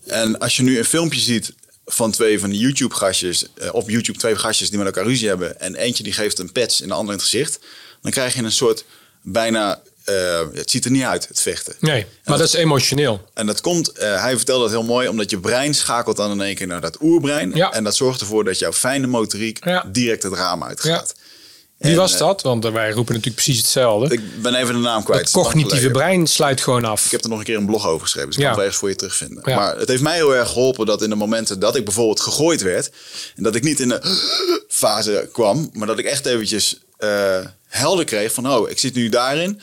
En 0.06 0.38
als 0.38 0.56
je 0.56 0.62
nu 0.62 0.78
een 0.78 0.84
filmpje 0.84 1.20
ziet 1.20 1.52
van 1.86 2.10
twee 2.10 2.40
van 2.40 2.50
die 2.50 2.58
YouTube-gastjes, 2.58 3.46
eh, 3.54 3.74
op 3.74 3.90
YouTube 3.90 4.18
twee 4.18 4.36
gastjes 4.36 4.68
die 4.68 4.78
met 4.78 4.86
elkaar 4.86 5.04
ruzie 5.04 5.28
hebben, 5.28 5.60
en 5.60 5.74
eentje 5.74 6.02
die 6.02 6.12
geeft 6.12 6.38
een 6.38 6.52
pets 6.52 6.80
in 6.80 6.88
de 6.88 6.94
ander 6.94 7.14
in 7.14 7.20
het 7.20 7.28
gezicht, 7.28 7.58
dan 8.02 8.10
krijg 8.12 8.34
je 8.34 8.42
een 8.42 8.52
soort 8.52 8.84
bijna, 9.22 9.80
eh, 10.04 10.40
het 10.52 10.70
ziet 10.70 10.84
er 10.84 10.90
niet 10.90 11.02
uit, 11.02 11.28
het 11.28 11.40
vechten. 11.40 11.74
Nee, 11.80 12.06
maar 12.24 12.38
dat 12.38 12.46
is 12.46 12.54
emotioneel. 12.54 13.28
En 13.34 13.46
dat 13.46 13.60
komt, 13.60 13.88
eh, 13.92 14.22
hij 14.22 14.36
vertelde 14.36 14.62
dat 14.62 14.70
heel 14.70 14.82
mooi, 14.82 15.08
omdat 15.08 15.30
je 15.30 15.38
brein 15.38 15.74
schakelt 15.74 16.16
dan 16.16 16.30
in 16.30 16.40
één 16.40 16.54
keer 16.54 16.66
naar 16.66 16.80
dat 16.80 16.96
oerbrein. 17.00 17.54
Ja. 17.54 17.72
En 17.72 17.84
dat 17.84 17.96
zorgt 17.96 18.20
ervoor 18.20 18.44
dat 18.44 18.58
jouw 18.58 18.72
fijne 18.72 19.06
motoriek 19.06 19.64
Ja. 19.64 19.84
direct 19.92 20.22
het 20.22 20.32
raam 20.32 20.64
uitgaat. 20.64 21.14
Wie 21.82 21.90
En, 21.90 21.96
was 21.96 22.12
eh, 22.12 22.18
dat? 22.18 22.42
Want 22.42 22.62
wij 22.64 22.90
roepen 22.90 23.14
natuurlijk 23.14 23.42
precies 23.42 23.58
hetzelfde. 23.58 24.14
Ik 24.14 24.42
ben 24.42 24.54
even 24.54 24.74
de 24.74 24.80
naam 24.80 25.04
kwijt. 25.04 25.20
Het 25.20 25.30
cognitieve 25.30 25.90
brein 25.90 26.26
sluit 26.26 26.60
gewoon 26.60 26.84
af. 26.84 27.04
Ik 27.04 27.10
heb 27.10 27.22
er 27.22 27.28
nog 27.28 27.38
een 27.38 27.44
keer 27.44 27.56
een 27.56 27.66
blog 27.66 27.86
over 27.86 28.00
geschreven, 28.00 28.28
dus 28.28 28.38
ik 28.38 28.42
Ja. 28.42 28.48
kan 28.48 28.58
het 28.58 28.64
ergens 28.64 28.80
voor 28.80 28.88
je 28.88 28.96
terugvinden. 28.96 29.42
Ja. 29.46 29.56
Maar 29.56 29.78
het 29.78 29.88
heeft 29.88 30.02
mij 30.02 30.14
heel 30.14 30.34
erg 30.34 30.48
geholpen 30.48 30.86
dat 30.86 31.02
in 31.02 31.08
de 31.10 31.16
momenten 31.16 31.58
dat 31.60 31.76
ik 31.76 31.84
bijvoorbeeld 31.84 32.20
gegooid 32.20 32.62
werd... 32.62 32.90
en 33.36 33.42
dat 33.42 33.54
ik 33.54 33.62
niet 33.62 33.80
in 33.80 33.88
de 33.88 34.00
fase 34.68 35.28
kwam, 35.32 35.70
maar 35.72 35.86
dat 35.86 35.98
ik 35.98 36.04
echt 36.04 36.26
eventjes 36.26 36.80
eh, 36.98 37.38
helder 37.68 38.04
kreeg 38.04 38.32
van... 38.32 38.50
oh, 38.52 38.70
ik 38.70 38.78
zit 38.78 38.94
nu 38.94 39.08
daarin, 39.08 39.60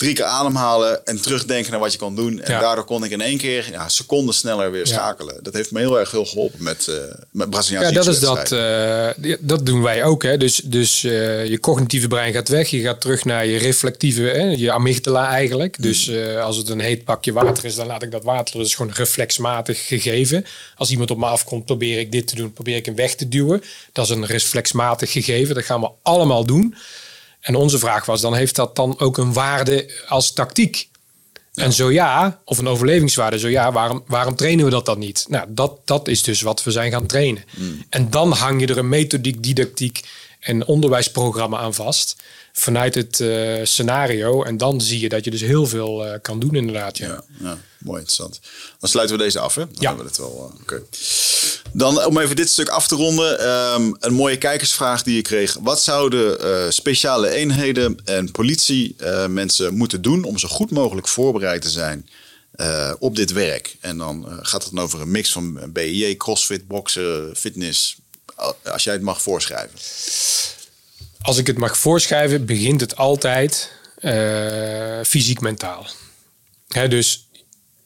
drie 0.00 0.14
keer 0.14 0.24
ademhalen 0.24 1.06
en 1.06 1.20
terugdenken 1.22 1.70
naar 1.70 1.80
wat 1.80 1.92
je 1.92 1.98
kan 1.98 2.14
doen. 2.16 2.40
En 2.40 2.52
Ja. 2.52 2.60
daardoor 2.60 2.84
kon 2.84 3.04
ik 3.04 3.10
in 3.10 3.20
één 3.20 3.38
keer 3.38 3.68
ja, 3.70 3.88
seconden 3.88 4.34
sneller 4.34 4.70
weer 4.70 4.86
Ja. 4.86 4.92
schakelen. 4.92 5.42
Dat 5.42 5.54
heeft 5.54 5.70
me 5.70 5.78
heel 5.78 5.98
erg 5.98 6.08
veel 6.08 6.24
geholpen 6.24 6.62
met, 6.62 6.88
eh 6.88 6.94
met 7.30 7.50
Braziliaanse 7.50 7.92
Ja, 7.92 7.98
dat 8.02 8.14
is 8.14 8.20
dat. 8.20 8.52
eh, 8.52 9.36
dat 9.40 9.66
doen 9.66 9.82
wij 9.82 10.04
ook. 10.04 10.22
Hè. 10.22 10.36
Dus, 10.36 10.60
dus 10.64 11.04
eh, 11.04 11.46
je 11.46 11.60
cognitieve 11.60 12.08
brein 12.08 12.32
gaat 12.32 12.48
weg. 12.48 12.68
Je 12.68 12.80
gaat 12.80 13.00
terug 13.00 13.24
naar 13.24 13.46
je 13.46 13.58
reflectieve, 13.58 14.22
hè, 14.22 14.42
je 14.42 14.72
amygdala 14.72 15.28
eigenlijk. 15.28 15.82
Dus 15.82 16.08
eh, 16.08 16.42
als 16.44 16.56
het 16.56 16.68
een 16.68 16.80
heet 16.80 17.04
pakje 17.04 17.32
water 17.32 17.64
is, 17.64 17.74
dan 17.74 17.86
laat 17.86 18.02
ik 18.02 18.10
dat 18.10 18.24
water. 18.24 18.56
Dat 18.56 18.66
is 18.66 18.74
gewoon 18.74 18.92
reflexmatig 18.94 19.86
gegeven. 19.86 20.44
Als 20.76 20.90
iemand 20.90 21.10
op 21.10 21.18
me 21.18 21.26
afkomt, 21.26 21.64
probeer 21.64 21.98
ik 21.98 22.12
dit 22.12 22.26
te 22.26 22.34
doen. 22.34 22.52
Probeer 22.52 22.76
ik 22.76 22.86
hem 22.86 22.94
weg 22.94 23.14
te 23.14 23.28
duwen. 23.28 23.62
Dat 23.92 24.04
is 24.04 24.10
een 24.10 24.26
reflexmatig 24.26 25.12
gegeven. 25.12 25.54
Dat 25.54 25.64
gaan 25.64 25.80
we 25.80 25.90
allemaal 26.02 26.44
doen. 26.44 26.74
En 27.40 27.54
onze 27.54 27.78
vraag 27.78 28.06
was 28.06 28.20
dan, 28.20 28.34
heeft 28.34 28.56
dat 28.56 28.76
dan 28.76 28.98
ook 28.98 29.18
een 29.18 29.32
waarde 29.32 29.92
als 30.08 30.32
tactiek? 30.32 30.88
En 31.54 31.72
zo 31.72 31.90
ja, 31.90 32.40
of 32.44 32.58
een 32.58 32.68
overlevingswaarde, 32.68 33.38
zo 33.38 33.48
ja, 33.48 33.72
waarom, 33.72 34.02
waarom 34.06 34.36
trainen 34.36 34.64
we 34.64 34.70
dat 34.70 34.86
dan 34.86 34.98
niet? 34.98 35.26
Nou, 35.28 35.46
dat, 35.48 35.78
dat 35.84 36.08
is 36.08 36.22
dus 36.22 36.40
wat 36.40 36.62
we 36.62 36.70
zijn 36.70 36.90
gaan 36.90 37.06
trainen. 37.06 37.44
En 37.88 38.10
dan 38.10 38.32
hang 38.32 38.60
je 38.60 38.66
er 38.66 38.78
een 38.78 38.88
methodiek, 38.88 39.42
didactiek 39.42 40.00
en 40.40 40.66
onderwijsprogramma 40.66 41.58
aan 41.58 41.74
vast. 41.74 42.16
Vanuit 42.52 42.94
het 42.94 43.20
eh, 43.20 43.60
scenario. 43.62 44.42
En 44.42 44.56
dan 44.56 44.80
zie 44.80 45.00
je 45.00 45.08
dat 45.08 45.24
je 45.24 45.30
dus 45.30 45.40
heel 45.40 45.66
veel 45.66 46.06
eh, 46.06 46.18
kan 46.22 46.38
doen 46.40 46.54
inderdaad. 46.54 46.98
Ja. 46.98 47.06
Ja, 47.06 47.22
ja, 47.40 47.58
mooi 47.78 47.98
interessant. 47.98 48.40
Dan 48.80 48.88
sluiten 48.90 49.16
we 49.16 49.22
deze 49.22 49.38
af, 49.38 49.54
hè? 49.54 49.64
Dan 49.64 49.74
Ja. 49.78 49.86
hebben 49.88 50.04
we 50.04 50.10
het 50.10 50.18
wel. 50.20 50.52
Oké. 50.60 50.82
Dan 51.72 52.04
om 52.04 52.18
even 52.18 52.36
dit 52.36 52.48
stuk 52.48 52.68
af 52.68 52.88
te 52.88 52.94
ronden, 52.94 53.38
ehm, 53.40 53.92
een 53.98 54.12
mooie 54.12 54.38
kijkersvraag 54.38 55.02
die 55.02 55.14
je 55.16 55.22
kreeg. 55.22 55.56
Wat 55.60 55.82
zouden 55.82 56.72
speciale 56.72 57.28
eenheden 57.30 57.96
en 58.04 58.30
politie 58.30 58.96
mensen 59.28 59.74
moeten 59.76 60.02
doen 60.02 60.24
om 60.24 60.38
zo 60.38 60.48
goed 60.48 60.70
mogelijk 60.70 61.08
voorbereid 61.08 61.62
te 61.62 61.70
zijn 61.70 62.08
op 62.98 63.16
dit 63.16 63.32
werk? 63.32 63.76
En 63.80 63.98
dan 63.98 64.26
gaat 64.42 64.64
het 64.64 64.74
dan 64.74 64.84
over 64.84 65.00
een 65.00 65.10
mix 65.10 65.32
van 65.32 65.72
BIJ, 65.72 66.16
crossfit, 66.16 66.68
boksen, 66.68 67.36
fitness. 67.36 67.96
Als 68.64 68.84
jij 68.84 68.92
het 68.92 69.02
mag 69.02 69.22
voorschrijven. 69.22 69.78
Als 71.22 71.36
ik 71.36 71.46
het 71.46 71.58
mag 71.58 71.78
voorschrijven, 71.78 72.46
begint 72.46 72.80
het 72.80 72.96
altijd 72.96 73.72
eh, 74.00 75.00
fysiek-mentaal. 75.04 75.86
Dus 76.88 77.28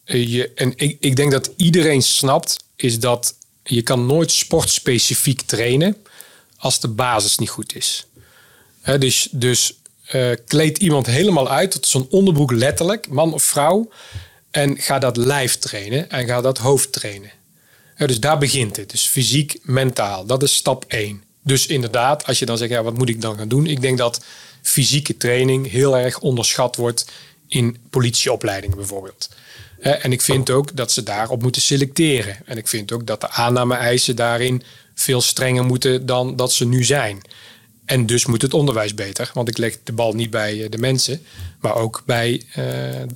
eh, 0.04 0.32
je, 0.32 0.52
en 0.54 0.72
ik, 0.76 0.96
ik 1.00 1.16
denk 1.16 1.30
dat 1.30 1.50
iedereen 1.56 2.02
snapt, 2.02 2.64
is 2.76 2.98
dat 2.98 3.34
je 3.62 3.82
kan 3.82 4.06
nooit 4.06 4.30
sportspecifiek 4.30 5.40
trainen 5.40 5.96
als 6.56 6.80
de 6.80 6.88
basis 6.88 7.38
niet 7.38 7.50
goed 7.50 7.74
is. 7.76 8.06
Dus 8.98 9.28
dus 9.30 9.78
eh, 10.04 10.30
kleed 10.46 10.78
iemand 10.78 11.06
helemaal 11.06 11.50
uit, 11.50 11.70
tot 11.70 11.86
zo'n 11.86 12.06
onderbroek 12.10 12.52
letterlijk, 12.52 13.08
man 13.08 13.32
of 13.32 13.42
vrouw, 13.42 13.90
en 14.50 14.78
ga 14.78 14.98
dat 14.98 15.16
lijf 15.16 15.58
trainen 15.58 16.10
en 16.10 16.26
ga 16.26 16.40
dat 16.40 16.58
hoofd 16.58 16.92
trainen. 16.92 17.30
Dus 17.96 18.20
daar 18.20 18.38
begint 18.38 18.76
het. 18.76 18.90
Dus 18.90 19.06
fysiek, 19.06 19.58
mentaal. 19.62 20.26
Dat 20.26 20.42
is 20.42 20.54
stap 20.54 20.84
1. 20.88 21.22
Dus 21.44 21.66
inderdaad, 21.66 22.26
als 22.26 22.38
je 22.38 22.46
dan 22.46 22.58
zegt, 22.58 22.70
ja, 22.70 22.82
wat 22.82 22.98
moet 22.98 23.08
ik 23.08 23.20
dan 23.20 23.36
gaan 23.36 23.48
doen? 23.48 23.66
Ik 23.66 23.80
denk 23.80 23.98
dat 23.98 24.24
fysieke 24.62 25.16
training 25.16 25.70
heel 25.70 25.96
erg 25.96 26.18
onderschat 26.18 26.76
wordt 26.76 27.10
in 27.48 27.76
politieopleidingen 27.90 28.76
bijvoorbeeld. 28.76 29.28
En 29.78 30.12
ik 30.12 30.22
vind 30.22 30.50
ook 30.50 30.76
dat 30.76 30.92
ze 30.92 31.02
daarop 31.02 31.42
moeten 31.42 31.62
selecteren. 31.62 32.36
En 32.44 32.56
ik 32.56 32.68
vind 32.68 32.92
ook 32.92 33.06
dat 33.06 33.20
de 33.20 33.30
aanname-eisen 33.30 34.16
daarin 34.16 34.62
veel 34.94 35.20
strenger 35.20 35.64
moeten 35.64 36.06
dan 36.06 36.36
dat 36.36 36.52
ze 36.52 36.66
nu 36.66 36.84
zijn. 36.84 37.22
En 37.84 38.06
dus 38.06 38.26
moet 38.26 38.42
het 38.42 38.54
onderwijs 38.54 38.94
beter. 38.94 39.30
Want 39.34 39.48
ik 39.48 39.58
leg 39.58 39.78
de 39.84 39.92
bal 39.92 40.12
niet 40.12 40.30
bij 40.30 40.62
eh, 40.62 40.70
de 40.70 40.78
mensen, 40.78 41.22
maar 41.60 41.74
ook 41.74 42.02
bij 42.06 42.42
eh, 42.52 42.64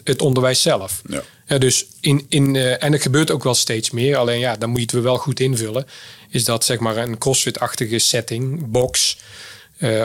het 0.05 0.23
onderwijs 0.23 0.63
zelf. 0.63 1.03
Ja. 1.09 1.23
Ja, 1.47 1.59
dus 1.59 1.87
in, 2.01 2.27
in, 2.29 2.57
eh, 2.57 2.83
en 2.83 2.93
het 2.93 3.03
gebeurt 3.03 3.31
ook 3.31 3.45
wel 3.45 3.55
steeds 3.55 3.91
meer. 3.91 4.17
Alleen 4.17 4.39
ja, 4.39 4.57
dan 4.57 4.71
moet 4.71 4.91
je 4.91 4.97
het 4.97 5.05
wel 5.05 5.17
goed 5.17 5.41
invullen. 5.41 5.87
Is 6.31 6.45
dat 6.45 6.65
zeg 6.65 6.79
maar 6.79 6.97
een 6.97 7.19
crossfit-achtige 7.19 7.99
setting, 7.99 8.71
box. 8.71 9.19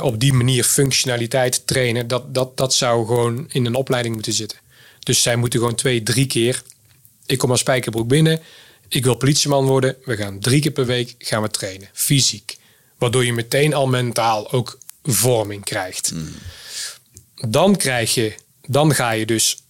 op 0.02 0.20
die 0.20 0.34
manier 0.34 0.64
functionaliteit 0.64 1.68
trainen. 1.68 2.08
Dat, 2.08 2.34
dat, 2.34 2.58
dat 2.58 2.74
zou 2.74 3.06
gewoon 3.06 3.46
in 3.50 3.66
een 3.66 3.76
opleiding 3.76 4.14
moeten 4.16 4.34
zitten. 4.34 4.58
Dus 5.00 5.22
zij 5.22 5.36
moeten 5.36 5.60
gewoon 5.60 5.76
twee, 5.76 6.04
drie 6.04 6.28
keer. 6.28 6.62
Ik 7.26 7.38
kom 7.38 7.52
als 7.52 7.60
spijkerbroek 7.60 8.08
binnen. 8.08 8.40
Ik 8.88 9.04
wil 9.04 9.16
politieman 9.16 9.66
worden. 9.66 9.96
We 10.06 10.16
gaan 10.16 10.40
drie 10.40 10.62
keer 10.62 10.72
per 10.72 10.86
week 10.86 11.16
gaan 11.18 11.42
we 11.42 11.50
trainen. 11.50 11.90
Fysiek. 11.94 12.58
Waardoor 13.04 13.26
je 13.26 13.34
meteen 13.34 13.74
al 13.74 13.88
mentaal 13.88 14.52
ook 14.52 14.78
vorming 15.04 15.64
krijgt. 15.64 16.14
Dan 17.50 17.76
krijg 17.76 18.14
je, 18.14 18.34
dan 18.68 18.96
ga 18.96 19.12
je 19.12 19.26
dus 19.26 19.64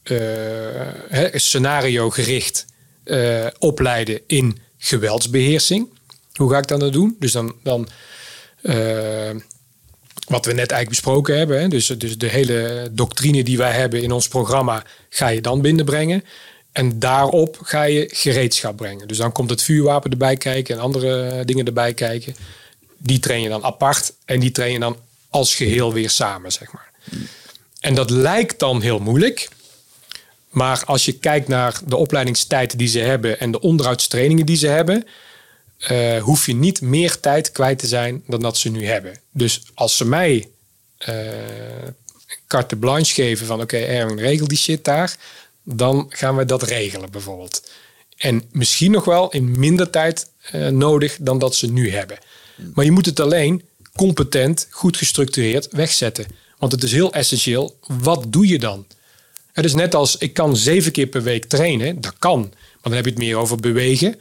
hè, 1.10 1.40
scenario 1.40 2.10
gericht 2.10 2.66
eh, 3.04 3.46
opleiden 3.60 4.20
in 4.28 4.58
geweldsbeheersing. 4.78 5.90
Hoe 6.34 6.52
ga 6.52 6.58
ik 6.58 6.68
dat 6.68 6.94
doen? 6.94 7.16
Dus 7.20 7.32
dan, 7.32 7.56
dan 7.64 7.88
eh, 8.62 9.30
wat 10.28 10.46
we 10.46 10.54
net 10.54 10.72
eigenlijk 10.72 10.90
besproken 10.90 11.38
hebben. 11.38 11.70
Dus, 11.70 11.88
dus 11.88 12.18
de 12.18 12.28
hele 12.28 12.90
doctrine 12.92 13.44
die 13.44 13.58
wij 13.58 13.72
hebben 13.72 14.02
in 14.02 14.12
ons 14.12 14.28
programma 14.28 14.84
ga 15.10 15.28
je 15.28 15.42
dan 15.42 15.62
binnenbrengen. 15.62 16.24
En 16.72 17.00
daarop 17.00 17.58
ga 17.62 17.84
je 17.84 18.10
gereedschap 18.12 18.78
brengen. 18.78 19.08
Dus 19.08 19.18
dan 19.18 19.32
komt 19.32 19.50
het 19.50 19.62
vuurwapen 19.62 20.12
erbij 20.12 20.38
kijken 20.38 20.76
en 20.76 20.82
andere 20.82 21.46
dingen 21.46 21.66
erbij 21.66 21.94
kijken. 21.94 22.36
Die 23.04 23.20
train 23.20 23.42
je 23.42 23.50
dan 23.50 23.64
apart 23.64 24.14
en 24.26 24.40
die 24.40 24.52
train 24.52 24.72
je 24.72 24.80
dan 24.80 24.98
als 25.30 25.56
geheel 25.56 25.94
weer 25.94 26.10
samen, 26.10 26.52
zeg 26.52 26.72
maar. 26.72 26.92
En 27.80 27.96
dat 27.96 28.10
lijkt 28.10 28.60
dan 28.60 28.82
heel 28.82 29.00
moeilijk. 29.00 29.50
Maar 30.50 30.84
als 30.86 31.06
je 31.06 31.14
kijkt 31.14 31.48
naar 31.48 31.80
de 31.86 31.96
opleidingstijd 31.96 32.78
die 32.78 32.88
ze 32.88 33.00
hebben 33.00 33.40
en 33.40 33.52
de 33.52 33.60
onderhoudstrainingen 33.60 34.46
die 34.46 34.58
ze 34.58 34.68
hebben, 34.68 35.08
eh, 35.78 36.22
hoef 36.22 36.46
je 36.46 36.56
niet 36.56 36.82
meer 36.82 37.20
tijd 37.20 37.52
kwijt 37.52 37.80
te 37.80 37.88
zijn 37.88 38.24
dan 38.28 38.42
dat 38.42 38.58
ze 38.58 38.70
nu 38.70 38.86
hebben. 38.86 39.20
Dus 39.32 39.62
als 39.74 39.98
ze 39.98 40.06
mij 40.06 40.48
eh 40.98 41.14
carte 42.48 42.76
blanche 42.76 43.14
geven 43.14 43.46
van 43.46 43.62
oké, 43.62 43.78
Erwin, 43.78 44.20
regel 44.20 44.48
die 44.48 44.58
shit 44.58 44.86
daar, 44.86 45.16
dan 45.64 46.06
gaan 46.10 46.36
we 46.36 46.46
dat 46.46 46.64
regelen 46.64 47.12
bijvoorbeeld. 47.12 47.72
En 48.18 48.44
misschien 48.52 48.92
nog 48.92 49.06
wel 49.06 49.32
in 49.32 49.60
minder 49.60 49.90
tijd 49.90 50.30
eh, 50.42 50.68
nodig 50.68 51.18
dan 51.20 51.40
dat 51.40 51.56
ze 51.56 51.72
nu 51.72 51.92
hebben. 51.92 52.18
Maar 52.74 52.86
je 52.86 52.92
moet 52.92 53.06
het 53.06 53.20
alleen 53.20 53.64
competent, 53.96 54.68
goed 54.70 54.98
gestructureerd 54.98 55.68
wegzetten. 55.72 56.26
Want 56.58 56.72
het 56.72 56.84
is 56.84 56.92
heel 56.92 57.14
essentieel, 57.14 57.78
wat 57.88 58.26
doe 58.28 58.48
je 58.48 58.60
dan? 58.60 58.86
Het 59.52 59.66
is 59.66 59.74
net 59.74 59.96
als 59.96 60.18
ik 60.18 60.34
kan 60.34 60.58
zeven 60.58 60.92
keer 60.92 61.08
per 61.08 61.24
week 61.24 61.46
trainen, 61.46 62.02
dat 62.02 62.14
kan. 62.20 62.40
Maar 62.40 62.82
dan 62.82 62.94
heb 62.94 63.06
je 63.06 63.10
het 63.10 63.20
meer 63.20 63.36
over 63.36 63.58
bewegen. 63.58 64.20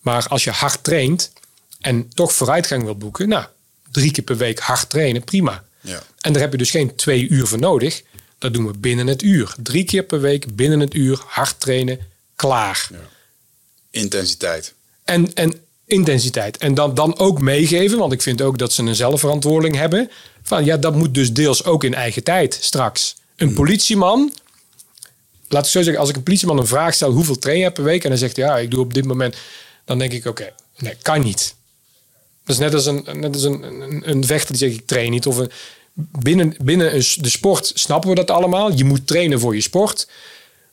Maar 0.00 0.28
als 0.28 0.44
je 0.44 0.50
hard 0.50 0.84
traint 0.84 1.32
en 1.80 2.08
toch 2.14 2.32
vooruitgang 2.32 2.84
wilt 2.84 2.98
boeken, 2.98 3.28
nou, 3.28 3.46
drie 3.90 4.10
keer 4.10 4.24
per 4.24 4.36
week 4.36 4.58
hard 4.58 4.90
trainen, 4.90 5.24
prima. 5.24 5.64
Ja. 5.80 6.02
En 6.20 6.32
daar 6.32 6.42
heb 6.42 6.52
je 6.52 6.58
dus 6.58 6.70
geen 6.70 6.94
twee 6.96 7.28
uur 7.28 7.46
voor 7.46 7.58
nodig. 7.58 8.02
Dat 8.38 8.52
doen 8.54 8.66
we 8.66 8.78
binnen 8.78 9.06
het 9.06 9.22
uur. 9.22 9.54
Drie 9.62 9.84
keer 9.84 10.02
per 10.02 10.20
week 10.20 10.56
binnen 10.56 10.80
het 10.80 10.94
uur 10.94 11.22
hard 11.26 11.60
trainen, 11.60 11.98
klaar. 12.36 12.88
Intensiteit. 13.90 14.74
En, 15.04 15.34
en 15.34 15.54
intensiteit. 15.90 16.56
En 16.56 16.74
dan, 16.74 16.94
dan 16.94 17.18
ook 17.18 17.40
meegeven, 17.40 17.98
want 17.98 18.12
ik 18.12 18.22
vind 18.22 18.42
ook 18.42 18.58
dat 18.58 18.72
ze 18.72 18.82
een 18.82 18.94
zelfverantwoording 18.94 19.76
hebben. 19.76 20.10
Van 20.42 20.64
ja, 20.64 20.76
dat 20.76 20.94
moet 20.94 21.14
dus 21.14 21.32
deels 21.32 21.64
ook 21.64 21.84
in 21.84 21.94
eigen 21.94 22.24
tijd 22.24 22.58
straks. 22.60 23.16
Een 23.36 23.54
politieman, 23.54 24.32
laat 25.48 25.64
ik 25.64 25.70
zo 25.70 25.82
zeggen, 25.82 26.00
als 26.00 26.08
ik 26.08 26.16
een 26.16 26.22
politieman 26.22 26.58
een 26.58 26.66
vraag 26.66 26.94
stel, 26.94 27.10
hoeveel 27.10 27.38
train 27.38 27.58
je 27.58 27.70
per 27.70 27.84
week? 27.84 28.04
En 28.04 28.08
dan 28.08 28.18
zegt 28.18 28.36
hij, 28.36 28.44
ja, 28.46 28.58
ik 28.58 28.70
doe 28.70 28.80
op 28.80 28.94
dit 28.94 29.04
moment, 29.04 29.36
dan 29.84 29.98
denk 29.98 30.12
ik, 30.12 30.26
oké, 30.26 30.52
nee, 30.78 30.94
kan 31.02 31.22
niet. 31.22 31.54
Dat 32.44 32.56
is 32.56 32.58
net 32.58 32.74
als 32.74 32.86
een, 32.86 33.06
net 33.12 33.34
als 33.34 33.42
een, 33.42 33.62
een, 34.10 34.24
vechter 34.24 34.56
die 34.56 34.68
zegt, 34.68 34.80
ik 34.80 34.86
train 34.86 35.10
niet. 35.10 35.26
Of 35.26 35.36
een, 35.36 35.50
binnen, 35.94 36.54
binnen 36.62 36.92
de 36.92 37.28
sport 37.28 37.72
snappen 37.74 38.08
we 38.08 38.14
dat 38.14 38.30
allemaal. 38.30 38.72
Je 38.72 38.84
moet 38.84 39.06
trainen 39.06 39.40
voor 39.40 39.54
je 39.54 39.60
sport. 39.60 40.08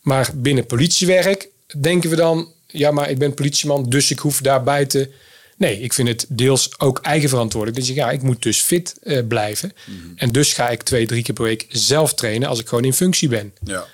Maar 0.02 0.30
binnen 0.36 0.66
politiewerk 0.66 1.50
denken 1.82 2.10
we 2.10 2.16
dan, 2.16 2.52
ja, 2.78 2.92
maar 2.92 3.10
ik 3.10 3.18
ben 3.18 3.34
politieman, 3.34 3.90
dus 3.90 4.12
ik 4.12 4.20
hoef 4.20 4.42
daar 4.42 4.64
buiten. 4.64 5.12
Nee, 5.58 5.80
ik 5.80 5.94
vind 5.94 6.08
het 6.08 6.26
deels 6.30 6.80
ook 6.80 7.00
eigen 7.00 7.30
verantwoordelijk. 7.30 7.80
Dus 7.80 7.96
ja, 7.96 8.12
ik 8.12 8.22
moet 8.22 8.42
dus 8.42 8.62
fit 8.62 8.96
eh, 9.02 9.28
blijven. 9.28 9.74
En 10.16 10.32
dus 10.32 10.54
ga 10.54 10.70
ik 10.70 10.84
twee, 10.84 11.06
drie 11.06 11.24
keer 11.24 11.34
per 11.34 11.44
week 11.44 11.66
zelf 11.70 12.14
trainen 12.14 12.50
als 12.50 12.60
ik 12.60 12.68
gewoon 12.68 12.84
in 12.84 12.94
functie 12.94 13.30
ben. 13.30 13.54
Ja. 13.64 13.86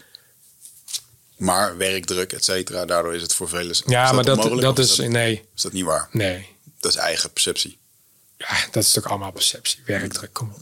Maar 1.37 1.77
werkdruk, 1.77 2.33
et 2.33 2.43
cetera, 2.43 2.85
daardoor 2.85 3.15
is 3.15 3.21
het 3.21 3.33
voor 3.33 3.49
velen. 3.49 3.75
Ja, 3.85 4.11
maar 4.11 4.23
dat, 4.23 4.37
onmogelijk, 4.37 4.75
dat 4.75 4.79
is, 4.79 4.97
nee, 4.97 5.43
Is 5.55 5.61
dat 5.61 5.71
niet 5.73 5.85
waar? 5.85 6.07
nee. 6.11 6.47
Dat 6.79 6.91
is 6.91 6.97
eigen 6.97 7.31
perceptie. 7.31 7.77
Ja, 8.37 8.57
dat 8.71 8.83
is 8.83 8.91
toch 8.91 9.09
allemaal 9.09 9.31
perceptie. 9.31 9.79
Werkdruk, 9.85 10.33
kom 10.33 10.53
op. 10.53 10.61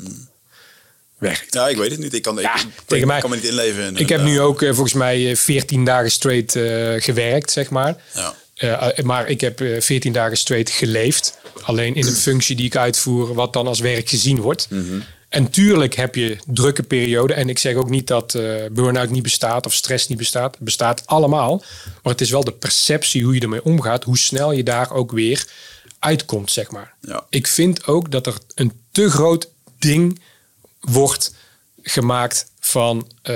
Ja, 1.49 1.67
ik 1.67 1.77
weet 1.77 1.91
het 1.91 1.99
niet. 1.99 2.13
Ik 2.13 2.21
kan, 2.21 2.35
Ja, 2.35 2.55
ik, 2.55 2.65
tegen 2.85 3.07
mij- 3.07 3.19
kan 3.21 3.29
me 3.29 3.35
niet 3.35 3.45
inleven. 3.45 3.83
In 3.83 3.95
Ik 3.97 4.09
heb 4.09 4.21
nu 4.21 4.35
eh, 4.37 4.43
ook 4.45 4.61
eh, 4.61 4.69
volgens 4.69 4.93
mij 4.93 5.29
eh, 5.29 5.35
14 5.35 5.85
dagen 5.85 6.11
straight 6.11 6.55
eh, 6.55 6.93
gewerkt, 6.97 7.51
zeg 7.51 7.69
maar. 7.69 7.95
Ja. 8.13 8.33
Eh, 8.55 8.97
eh, 8.99 9.05
maar 9.05 9.29
ik 9.29 9.41
heb 9.41 9.61
eh, 9.61 9.81
14 9.81 10.13
dagen 10.13 10.37
straight 10.37 10.69
geleefd. 10.69 11.37
Alleen 11.61 11.95
in 11.95 12.05
een 12.07 12.13
functie 12.29 12.55
die 12.55 12.65
ik 12.65 12.75
uitvoer, 12.75 13.33
wat 13.33 13.53
dan 13.53 13.67
als 13.67 13.79
werk 13.79 14.09
gezien 14.09 14.39
wordt. 14.41 14.67
En 15.29 15.49
tuurlijk 15.49 15.95
heb 15.95 16.15
je 16.15 16.37
drukke 16.45 16.83
perioden. 16.83 17.35
En 17.35 17.49
ik 17.49 17.59
zeg 17.59 17.75
ook 17.75 17.89
niet 17.89 18.07
dat 18.07 18.35
eh 18.35 18.53
burn-out 18.71 19.09
niet 19.09 19.23
bestaat 19.23 19.65
of 19.65 19.73
stress 19.73 20.07
niet 20.07 20.17
bestaat. 20.17 20.55
Het 20.55 20.63
bestaat 20.63 21.01
allemaal. 21.05 21.63
Maar 22.03 22.11
het 22.11 22.21
is 22.21 22.29
wel 22.31 22.43
de 22.43 22.51
perceptie 22.51 23.23
hoe 23.23 23.33
je 23.35 23.39
ermee 23.41 23.63
omgaat. 23.63 24.03
Hoe 24.03 24.17
snel 24.17 24.51
je 24.51 24.63
daar 24.63 24.91
ook 24.91 25.11
weer 25.11 25.45
uitkomt, 25.99 26.51
zeg 26.51 26.71
maar. 26.71 26.93
Ja. 27.01 27.25
Ik 27.29 27.47
vind 27.47 27.85
ook 27.87 28.11
dat 28.11 28.27
er 28.27 28.37
een 28.55 28.71
te 28.91 29.09
groot 29.09 29.47
ding 29.79 30.19
wordt 30.81 31.33
gemaakt 31.81 32.45
van, 32.59 33.11
eh, 33.21 33.35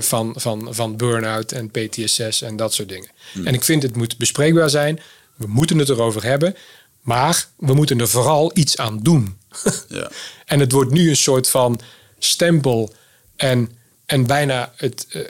van, 0.00 0.34
van, 0.36 0.68
van 0.70 0.96
burn-out 0.96 1.52
en 1.52 1.70
PTSS 1.70 2.42
en 2.42 2.56
dat 2.56 2.74
soort 2.74 2.88
dingen. 2.88 3.08
En 3.44 3.54
ik 3.54 3.64
vind 3.64 3.82
het 3.82 3.96
moet 3.96 4.16
bespreekbaar 4.18 4.70
zijn. 4.70 5.00
We 5.36 5.46
moeten 5.46 5.78
het 5.78 5.88
erover 5.88 6.24
hebben. 6.24 6.56
Maar 7.00 7.46
we 7.56 7.74
moeten 7.74 8.00
er 8.00 8.08
vooral 8.08 8.50
iets 8.54 8.76
aan 8.76 8.98
doen. 9.02 9.38
Ja. 9.88 10.10
En 10.46 10.60
het 10.60 10.72
wordt 10.72 10.90
nu 10.90 11.08
een 11.08 11.16
soort 11.16 11.48
van 11.48 11.80
stempel 12.18 12.92
en, 13.36 13.70
en 14.06 14.26
bijna 14.26 14.72
het, 14.76 15.06
eh, 15.08 15.20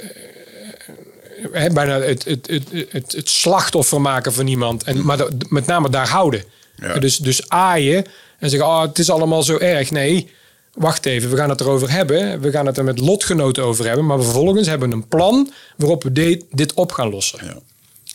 hè, 1.53 1.71
bijna 1.71 2.01
het, 2.01 2.25
het, 2.25 2.47
het, 2.47 2.65
het, 2.89 3.13
het 3.13 3.29
slachtoffer 3.29 4.01
maken 4.01 4.33
van 4.33 4.47
iemand. 4.47 4.83
En, 4.83 5.05
maar 5.05 5.17
da- 5.17 5.29
met 5.49 5.67
name 5.67 5.91
daar 5.91 6.09
houden. 6.09 6.45
Ja. 6.77 6.99
Dus, 6.99 7.17
dus 7.17 7.49
aaien 7.49 8.05
en 8.39 8.51
zeggen, 8.51 8.69
oh, 8.69 8.81
het 8.83 8.99
is 8.99 9.11
allemaal 9.11 9.43
zo 9.43 9.59
erg. 9.59 9.91
Nee, 9.91 10.31
wacht 10.75 11.07
even, 11.07 11.31
we 11.31 11.37
gaan 11.37 11.49
het 11.51 11.61
erover 11.61 11.91
hebben. 11.91 12.41
We 12.41 12.51
gaan 12.51 12.67
het 12.67 12.79
er 12.79 12.85
met 12.85 12.99
lotgenoten 12.99 13.65
over 13.65 13.87
hebben. 13.87 14.07
Maar 14.07 14.23
vervolgens 14.23 14.67
hebben 14.69 14.89
we 14.89 14.95
een 14.95 15.09
plan 15.09 15.53
waarop 15.77 16.03
we 16.03 16.13
de- 16.13 16.45
dit 16.51 16.75
op 16.75 16.93
gaan 16.93 17.11
lossen. 17.11 17.45
Ja. 17.45 17.57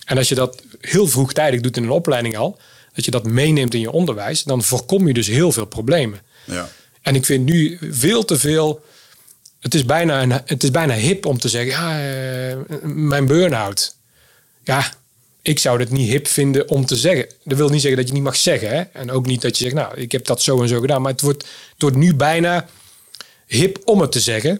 En 0.06 0.18
als 0.18 0.30
je 0.30 0.36
dat 0.36 0.62
heel 0.82 1.08
vroegtijdig 1.08 1.62
doet 1.62 1.78
in 1.78 1.84
een 1.84 1.90
opleiding 1.90 2.38
al, 2.38 2.60
dat 2.94 3.06
je 3.06 3.12
dat 3.12 3.24
meeneemt 3.24 3.74
in 3.74 3.80
je 3.80 3.92
onderwijs, 3.92 4.44
dan 4.44 4.64
voorkom 4.64 5.08
je 5.08 5.14
dus 5.14 5.28
heel 5.28 5.52
veel 5.52 5.66
problemen. 5.66 6.22
Ja. 6.46 6.70
En 7.02 7.16
ik 7.16 7.26
vind 7.26 7.46
nu 7.46 7.78
veel 7.82 8.26
te 8.26 8.40
veel. 8.40 8.84
Het 9.60 9.74
is 9.76 9.86
bijna, 9.86 10.22
een, 10.22 10.32
het 10.32 10.64
is 10.64 10.72
bijna 10.72 10.94
hip 10.94 11.26
om 11.26 11.40
te 11.40 11.50
zeggen: 11.50 11.72
ja, 11.72 12.00
eh, 12.50 12.58
mijn 12.84 13.26
burn-out. 13.26 13.96
Ja, 14.64 14.94
ik 15.48 15.60
zou 15.60 15.80
het 15.80 15.92
niet 15.92 16.10
hip 16.10 16.28
vinden 16.28 16.70
om 16.70 16.86
te 16.86 16.96
zeggen. 16.96 17.28
Dat 17.44 17.58
wil 17.58 17.70
niet 17.70 17.82
zeggen 17.82 18.00
dat 18.00 18.08
je 18.08 18.14
niet 18.14 18.24
mag 18.24 18.36
zeggen. 18.36 18.70
Hè? 18.70 18.82
En 18.94 19.12
ook 19.12 19.26
niet 19.26 19.42
dat 19.42 19.58
je 19.58 19.64
zegt: 19.64 19.76
nou, 19.76 19.98
ik 19.98 20.12
heb 20.12 20.26
dat 20.26 20.42
zo 20.42 20.62
en 20.62 20.68
zo 20.68 20.80
gedaan. 20.80 21.02
Maar 21.02 21.12
het 21.12 21.22
wordt, 21.22 21.42
het 21.74 21.82
wordt 21.82 21.96
nu 21.96 22.16
bijna 22.16 22.68
hip 23.48 23.80
om 23.86 24.02
het 24.02 24.12
te 24.12 24.20
zeggen. 24.20 24.60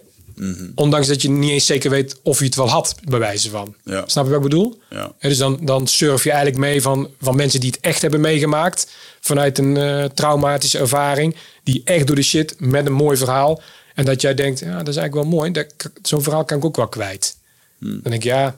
Ondanks 0.74 1.06
dat 1.06 1.22
je 1.22 1.28
niet 1.30 1.50
eens 1.50 1.66
zeker 1.66 1.90
weet 1.90 2.16
of 2.22 2.38
je 2.38 2.44
het 2.44 2.54
wel 2.54 2.68
had, 2.68 2.94
bij 3.04 3.18
wijze 3.18 3.50
van. 3.50 3.74
Ja. 3.84 4.04
Snap 4.06 4.24
je 4.24 4.30
wat 4.30 4.38
ik 4.44 4.48
bedoel? 4.48 4.78
Ja. 4.90 5.12
Dus 5.20 5.38
dan, 5.38 5.58
dan 5.62 5.86
surf 5.86 6.24
je 6.24 6.30
eigenlijk 6.30 6.60
mee 6.60 6.82
van, 6.82 7.10
van 7.20 7.36
mensen 7.36 7.60
die 7.60 7.70
het 7.70 7.80
echt 7.80 8.02
hebben 8.02 8.20
meegemaakt. 8.20 8.90
Vanuit 9.20 9.58
een 9.58 9.76
eh, 9.76 10.04
traumatische 10.04 10.78
ervaring. 10.78 11.36
Die 11.64 11.80
echt 11.84 12.06
door 12.06 12.16
de 12.16 12.22
shit 12.22 12.54
met 12.58 12.86
een 12.86 12.92
mooi 12.92 13.16
verhaal. 13.16 13.62
En 13.94 14.04
dat 14.04 14.20
jij 14.20 14.34
denkt, 14.34 14.58
ja, 14.58 14.78
dat 14.78 14.88
is 14.88 14.96
eigenlijk 14.96 15.14
wel 15.28 15.38
mooi. 15.38 15.50
Dat- 15.50 15.74
Zo'n 16.02 16.22
verhaal 16.22 16.44
kan 16.44 16.58
ik 16.58 16.64
ook 16.64 16.76
wel 16.76 16.88
kwijt. 16.88 17.36
Dan 17.78 18.00
denk 18.02 18.14
ik, 18.14 18.22
ja, 18.22 18.56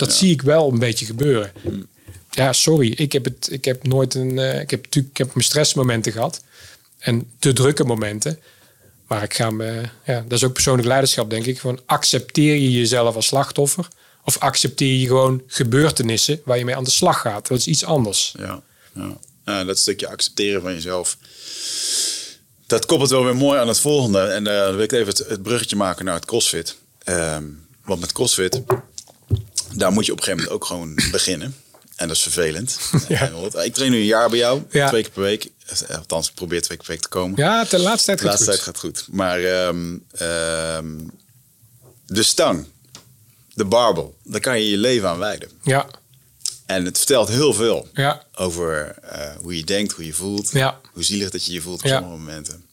dat 0.00 0.12
zie 0.12 0.30
ik 0.30 0.42
wel 0.42 0.72
een 0.72 0.78
beetje 0.78 1.06
gebeuren. 1.06 1.52
Ja, 2.30 2.52
sorry, 2.52 2.92
ik 2.96 3.12
heb, 3.12 3.24
het, 3.24 3.48
ik 3.50 3.64
heb 3.64 3.86
nooit 3.86 4.14
een... 4.14 4.38
eh, 4.38 4.60
ik 4.60 4.70
heb 4.70 4.84
natuurlijk 4.84 5.18
heb 5.18 5.34
mijn 5.34 5.44
stressmomenten 5.44 6.12
gehad. 6.12 6.42
En 6.98 7.30
te 7.38 7.52
drukke 7.52 7.84
momenten. 7.84 8.38
Maar 9.06 9.22
ik 9.22 9.34
ga 9.34 9.50
me, 9.50 9.82
ja, 10.04 10.24
dat 10.28 10.38
is 10.38 10.44
ook 10.44 10.52
persoonlijk 10.52 10.88
leiderschap, 10.88 11.30
denk 11.30 11.46
ik. 11.46 11.58
Gewoon 11.58 11.80
accepteer 11.86 12.54
je 12.54 12.70
jezelf 12.70 13.14
als 13.14 13.26
slachtoffer? 13.26 13.88
Of 14.24 14.38
accepteer 14.38 14.94
je 14.94 15.06
gewoon 15.06 15.42
gebeurtenissen 15.46 16.40
waar 16.44 16.58
je 16.58 16.64
mee 16.64 16.76
aan 16.76 16.84
de 16.84 16.90
slag 16.90 17.20
gaat? 17.20 17.48
Dat 17.48 17.58
is 17.58 17.66
iets 17.66 17.84
anders. 17.84 18.34
Ja, 18.38 18.62
ja. 19.44 19.64
Dat 19.64 19.78
stukje 19.78 20.08
accepteren 20.08 20.62
van 20.62 20.72
jezelf. 20.72 21.16
Dat 22.66 22.86
koppelt 22.86 23.10
wel 23.10 23.24
weer 23.24 23.36
mooi 23.36 23.58
aan 23.58 23.68
het 23.68 23.78
volgende. 23.80 24.20
En 24.20 24.46
eh, 24.46 24.64
dan 24.64 24.74
wil 24.74 24.84
ik 24.84 24.92
even 24.92 25.14
het, 25.28 25.42
bruggetje 25.42 25.76
maken 25.76 26.04
naar 26.04 26.14
het 26.14 26.24
CrossFit. 26.24 26.76
Ehm, 27.04 27.44
want 27.84 28.00
met 28.00 28.12
CrossFit, 28.12 28.62
daar 29.74 29.92
moet 29.92 30.06
je 30.06 30.12
op 30.12 30.18
een 30.18 30.24
gegeven 30.24 30.44
moment 30.46 30.62
ook 30.62 30.68
gewoon 30.68 30.94
beginnen. 31.10 31.54
En 31.96 32.08
dat 32.08 32.16
is 32.16 32.22
vervelend. 32.22 32.78
Ja. 33.08 33.30
Ik 33.62 33.74
train 33.74 33.90
nu 33.90 33.96
een 33.98 34.04
jaar 34.04 34.28
bij 34.30 34.38
jou, 34.38 34.62
Ja. 34.70 34.88
twee 34.88 35.02
keer 35.02 35.10
per 35.12 35.22
week. 35.22 35.50
Eh, 35.88 35.96
Althans, 35.96 36.28
ik 36.28 36.34
probeer 36.34 36.62
twee 36.62 36.76
keer 36.76 36.86
per 36.86 36.94
week 36.94 37.02
te 37.04 37.08
komen. 37.08 37.36
Ja, 37.42 37.64
de 37.64 37.78
laatste 37.78 38.06
tijd 38.06 38.18
de 38.18 38.24
laatste 38.24 38.44
tijd 38.44 38.56
goed. 38.56 38.66
gaat 38.66 38.78
goed. 38.78 39.06
Maar 39.10 39.40
ehm, 39.44 39.96
ehm, 40.12 40.86
de 42.06 42.22
stang, 42.22 42.66
de 43.54 43.64
barbel, 43.64 44.14
daar 44.24 44.40
kan 44.40 44.60
je 44.60 44.70
je 44.70 44.76
leven 44.78 45.08
aan 45.08 45.18
wijden. 45.18 45.48
Ja, 45.62 45.86
En 46.66 46.84
het 46.84 46.96
vertelt 46.98 47.28
heel 47.28 47.52
veel 47.54 47.88
ja, 47.94 48.24
over 48.34 48.86
eh, 49.02 49.36
hoe 49.40 49.56
je 49.56 49.64
denkt, 49.64 49.92
hoe 49.92 50.04
je 50.06 50.12
voelt. 50.12 50.50
Ja. 50.50 50.80
Hoe 50.92 51.02
zielig 51.04 51.30
dat 51.30 51.44
je 51.44 51.52
je 51.52 51.60
voelt 51.60 51.78
op 51.82 51.86
Ja. 51.86 51.98
sommige 51.98 52.18
momenten. 52.18 52.64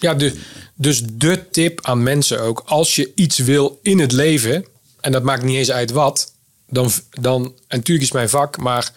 ja 0.00 0.14
de, 0.14 0.40
dus 0.74 1.02
de 1.12 1.44
tip 1.50 1.86
aan 1.86 2.02
mensen 2.02 2.40
ook. 2.40 2.62
Als 2.66 2.94
je 2.94 3.12
iets 3.14 3.38
wil 3.38 3.78
in 3.82 3.98
het 3.98 4.12
leven, 4.12 4.64
en 5.00 5.12
dat 5.12 5.22
maakt 5.22 5.42
niet 5.42 5.56
eens 5.56 5.70
uit 5.70 5.90
wat, 5.90 6.32
dan, 6.72 6.90
dan 7.10 7.44
en 7.44 7.76
natuurlijk 7.76 8.06
is 8.06 8.12
mijn 8.12 8.28
vak, 8.28 8.58
maar 8.58 8.92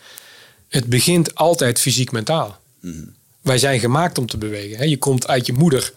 het 0.67 0.85
begint 0.85 1.35
altijd 1.35 1.79
fysiek-mentaal. 1.79 2.57
Wij 3.41 3.57
zijn 3.57 3.79
gemaakt 3.79 4.17
om 4.17 4.25
te 4.25 4.37
bewegen. 4.37 4.77
Hè? 4.77 4.83
Je 4.83 4.97
komt 4.97 5.27
uit 5.27 5.45
je 5.45 5.53
moeder 5.53 5.93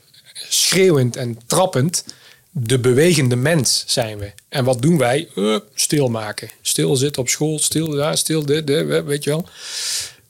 schreeuwend 0.48 1.16
en 1.16 1.38
trappend. 1.46 2.04
De 2.50 2.78
bewegende 2.78 3.36
mens 3.36 3.84
zijn 3.86 4.18
we. 4.18 4.32
En 4.48 4.64
wat 4.64 4.82
doen 4.82 4.98
wij? 4.98 5.28
Uh, 5.34 5.58
stilmaken. 5.74 6.50
Stil 6.62 6.96
zitten 6.96 7.22
op 7.22 7.28
school, 7.28 7.58
stil 7.58 7.90
daar, 7.90 8.18
stil 8.18 8.46
dit, 8.46 8.66
dit, 8.66 9.04
weet 9.04 9.24
je 9.24 9.30
wel. 9.30 9.48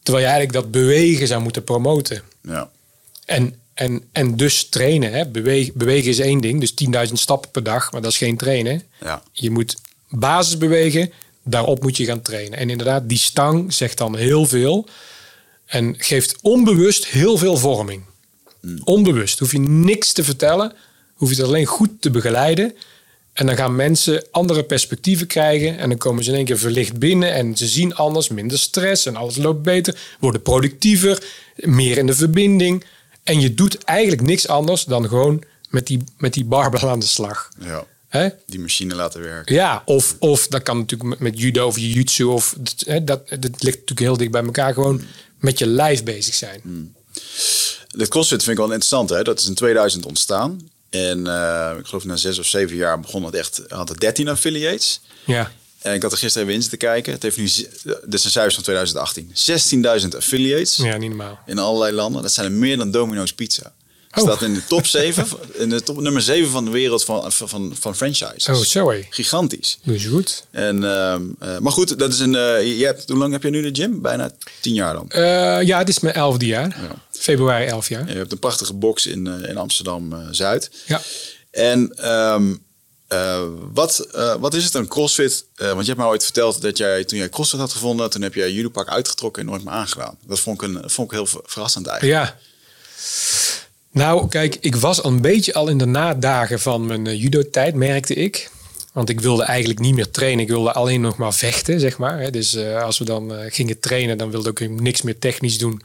Terwijl 0.03 0.27
je 0.27 0.31
eigenlijk 0.31 0.53
dat 0.53 0.71
bewegen 0.71 1.27
zou 1.27 1.43
moeten 1.43 1.65
promoten. 1.65 2.23
Ja. 2.43 2.71
En, 3.25 3.55
en, 3.75 4.03
en 4.13 4.37
dus 4.37 4.69
trainen. 4.69 5.13
Hè? 5.13 5.27
Bewegen, 5.27 5.73
bewegen 5.77 6.11
is 6.11 6.19
één 6.19 6.41
ding, 6.41 6.61
dus 6.61 7.09
10.000 7.09 7.13
stappen 7.13 7.51
per 7.51 7.63
dag, 7.63 7.93
maar 7.93 8.03
dat 8.03 8.11
is 8.11 8.19
geen 8.19 8.37
trainen. 8.37 8.83
Ja. 9.01 9.23
Je 9.33 9.51
moet 9.51 9.77
basis 10.09 10.59
bewegen, 10.59 11.13
daarop 11.51 11.83
moet 11.83 11.97
je 11.97 12.05
gaan 12.05 12.23
trainen. 12.23 12.59
En 12.59 12.71
inderdaad, 12.71 13.09
die 13.09 13.19
stang 13.19 13.73
zegt 13.73 13.99
dan 13.99 14.17
heel 14.17 14.47
veel 14.47 14.89
en 15.67 15.95
geeft 15.99 16.37
onbewust 16.43 17.07
heel 17.07 17.37
veel 17.37 17.57
vorming. 17.57 18.03
Onbewust. 18.85 19.39
Hoef 19.39 19.53
je 19.53 19.59
niks 19.61 20.13
te 20.13 20.25
vertellen, 20.25 20.73
hoef 21.15 21.31
je 21.31 21.37
het 21.37 21.45
alleen 21.45 21.67
goed 21.67 21.91
te 22.01 22.11
begeleiden. 22.11 22.75
En 23.33 23.47
dan 23.47 23.57
gaan 23.57 23.77
mensen 23.77 24.25
andere 24.31 24.63
perspectieven 24.63 25.27
krijgen. 25.27 25.79
En 25.79 25.89
dan 25.89 25.99
komen 25.99 26.25
ze 26.25 26.31
in 26.31 26.37
één 26.37 26.45
keer 26.45 26.59
verlicht 26.59 26.99
binnen. 26.99 27.33
En 27.33 27.57
ze 27.57 27.67
zien 27.67 27.95
anders, 27.95 28.29
minder 28.29 28.59
stress. 28.59 29.07
En 29.07 29.17
alles 29.17 29.37
loopt 29.37 29.63
beter. 29.63 30.01
Worden 30.21 30.43
productiever. 30.43 31.25
Meer 31.57 31.99
in 31.99 32.07
de 32.07 32.15
verbinding. 32.15 32.85
En 33.23 33.41
je 33.41 33.55
doet 33.55 33.85
eigenlijk 33.85 34.23
niks 34.23 34.49
anders 34.49 34.85
dan 34.85 35.09
gewoon 35.09 35.43
met 35.69 35.87
die, 35.87 36.05
met 36.17 36.35
die 36.35 36.45
barbel 36.45 36.89
aan 36.89 37.01
de 37.01 37.07
slag. 37.07 37.49
ja. 37.59 37.85
Hè? 38.09 38.29
Die 38.47 38.61
machine 38.61 38.95
laten 38.95 39.21
werken. 39.21 39.55
Ja, 39.55 39.83
of, 39.85 40.17
of 40.19 40.47
dat 40.47 40.63
kan 40.63 40.79
natuurlijk 40.79 41.21
met, 41.21 41.39
judo 41.39 41.67
of 41.67 41.79
jiu-jitsu. 41.79 42.25
Of 42.25 42.55
dat, 42.59 42.75
hè, 42.87 43.05
dat, 43.05 43.29
dat 43.29 43.43
ligt 43.43 43.79
natuurlijk 43.79 43.99
heel 43.99 44.17
dicht 44.17 44.31
bij 44.31 44.43
elkaar. 44.43 44.75
Gewoon 44.75 45.03
met 45.39 45.59
je 45.59 45.67
lijf 45.67 46.05
bezig 46.05 46.35
zijn. 46.35 46.95
Dit 47.89 48.09
CrossFit 48.09 48.43
vind 48.43 48.53
ik 48.53 48.65
wel 48.65 48.73
interessant. 48.73 49.11
Hè? 49.11 49.23
Dat 49.23 49.41
is 49.41 49.47
in 49.47 49.55
2000 49.55 50.07
ontstaan. 50.07 50.71
En 50.91 51.27
eh, 51.27 51.79
ik 51.79 51.87
geloof 51.87 52.05
na 52.05 52.17
zes 52.17 52.39
of 52.39 52.47
zeven 52.47 52.77
jaar 52.77 53.01
begon 53.01 53.25
het 53.25 53.35
echt, 53.35 53.63
had 53.69 53.89
het 53.89 54.01
13 54.01 54.29
affiliates. 54.29 55.01
Ja. 55.25 55.53
En 55.79 55.95
ik 55.95 56.03
had 56.03 56.13
er 56.13 56.19
gisteren 56.19 56.43
even 56.43 56.57
in 56.57 56.69
zitten 56.69 56.89
kijken. 56.89 57.13
Het 57.13 57.23
heeft 57.23 57.37
nu, 57.37 57.45
dit 58.05 58.25
een 58.25 58.31
cijfers 58.31 58.55
van 58.55 58.63
2018, 58.63 59.33
16.000 60.03 60.17
affiliates 60.17 60.77
ja, 60.77 60.97
niet 60.97 61.09
normaal. 61.09 61.39
in 61.47 61.59
allerlei 61.59 61.93
landen. 61.93 62.23
Dat 62.23 62.33
zijn 62.33 62.47
er 62.47 62.53
meer 62.53 62.77
dan 62.77 62.91
Domino's 62.91 63.33
Pizza. 63.33 63.73
Oh. 64.15 64.23
Staat 64.23 64.43
in 64.43 64.55
de 64.55 64.65
top 64.65 64.87
7, 64.87 65.27
in 65.53 65.69
de 65.69 65.83
top 65.83 66.01
nummer 66.01 66.23
7 66.23 66.51
van 66.51 66.65
de 66.65 66.71
wereld 66.71 67.05
van, 67.05 67.33
van, 67.33 67.73
van, 67.81 67.97
franchises. 67.97 68.49
Oh, 68.77 68.89
hé. 68.89 69.07
Gigantisch. 69.11 69.79
Je 69.83 70.09
goed. 70.09 70.47
En, 70.51 70.85
ehm, 70.85 71.23
eh, 71.39 71.59
maar 71.59 71.73
goed, 71.73 71.99
dat 71.99 72.13
is 72.13 72.19
een. 72.19 72.35
eh, 72.35 72.79
je 72.79 72.85
hebt, 72.85 73.09
hoe 73.09 73.17
lang 73.19 73.33
heb 73.33 73.43
je 73.43 73.51
nu 73.51 73.71
de 73.71 73.81
gym? 73.83 74.01
Bijna 74.03 74.31
tien 74.61 74.75
jaar 74.75 74.93
dan. 74.95 75.11
Eh, 75.11 75.63
ja, 75.63 75.79
het 75.79 75.89
is 75.89 75.99
mijn 76.01 76.15
elfde 76.15 76.47
jaar. 76.47 76.69
Ja. 76.69 76.95
Februari 77.11 77.67
elf 77.67 77.89
jaar. 77.89 78.09
Je 78.09 78.15
hebt 78.17 78.33
een 78.33 78.39
prachtige 78.39 78.73
box 78.73 79.07
in, 79.07 79.27
in 79.27 79.57
Amsterdam 79.57 80.15
Zuid. 80.31 80.71
Ja. 80.87 81.01
En 81.51 81.93
ehm, 81.97 82.55
eh, 83.09 83.43
wat, 83.73 84.07
wat 84.41 84.55
is 84.55 84.65
het 84.65 84.75
een 84.75 84.89
CrossFit? 84.89 85.45
Want 85.57 85.81
je 85.81 85.87
hebt 85.87 85.97
mij 85.99 86.07
ooit 86.07 86.25
verteld 86.25 86.63
dat 86.63 86.79
jij 86.79 87.05
toen 87.05 87.19
jij 87.19 87.29
CrossFit 87.29 87.61
had 87.61 87.73
gevonden, 87.73 88.11
toen 88.11 88.23
heb 88.23 88.35
jij 88.35 88.51
judo 88.53 88.69
pak 88.69 88.89
uitgetrokken 88.89 89.43
en 89.43 89.49
nooit 89.49 89.65
meer 89.65 89.73
aangedaan. 89.75 90.19
Dat 90.27 90.41
vond 90.41 90.63
ik, 90.63 90.69
een, 90.69 90.91
vond 90.91 91.11
ik 91.11 91.17
heel 91.17 91.27
ver- 91.27 91.41
verrassend 91.45 91.87
eigenlijk. 91.87 92.23
Ja. 92.25 92.39
Nou, 93.99 94.29
kijk, 94.29 94.57
ik 94.61 94.77
was 94.77 95.05
een 95.05 95.21
beetje 95.21 95.55
al 95.55 95.69
in 95.69 95.79
de 95.79 95.87
nadagen 95.87 96.61
van 96.61 96.87
mijn 96.87 97.07
eh, 97.07 97.21
judo-tijd, 97.21 97.75
merkte 97.75 98.15
ik. 98.15 98.51
Want 98.93 99.09
ik 99.09 99.21
wilde 99.21 99.43
eigenlijk 99.43 99.81
niet 99.81 99.95
meer 99.95 100.11
trainen. 100.11 100.41
Ik 100.41 100.49
wilde 100.49 100.73
alleen 100.73 101.01
nog 101.01 101.17
maar 101.17 101.35
vechten, 101.35 101.81
zeg 101.81 101.99
maar. 101.99 102.31
Dus 102.31 102.55
eh, 102.55 102.83
als 102.83 102.99
we 102.99 103.05
dan 103.05 103.35
eh, 103.35 103.53
gingen 103.53 103.81
trainen, 103.81 104.19
dan 104.19 104.31
wilde 104.31 104.51
ik 104.51 104.71
niks 104.71 105.03
meer 105.03 105.19
technisch 105.19 105.59
doen. 105.59 105.83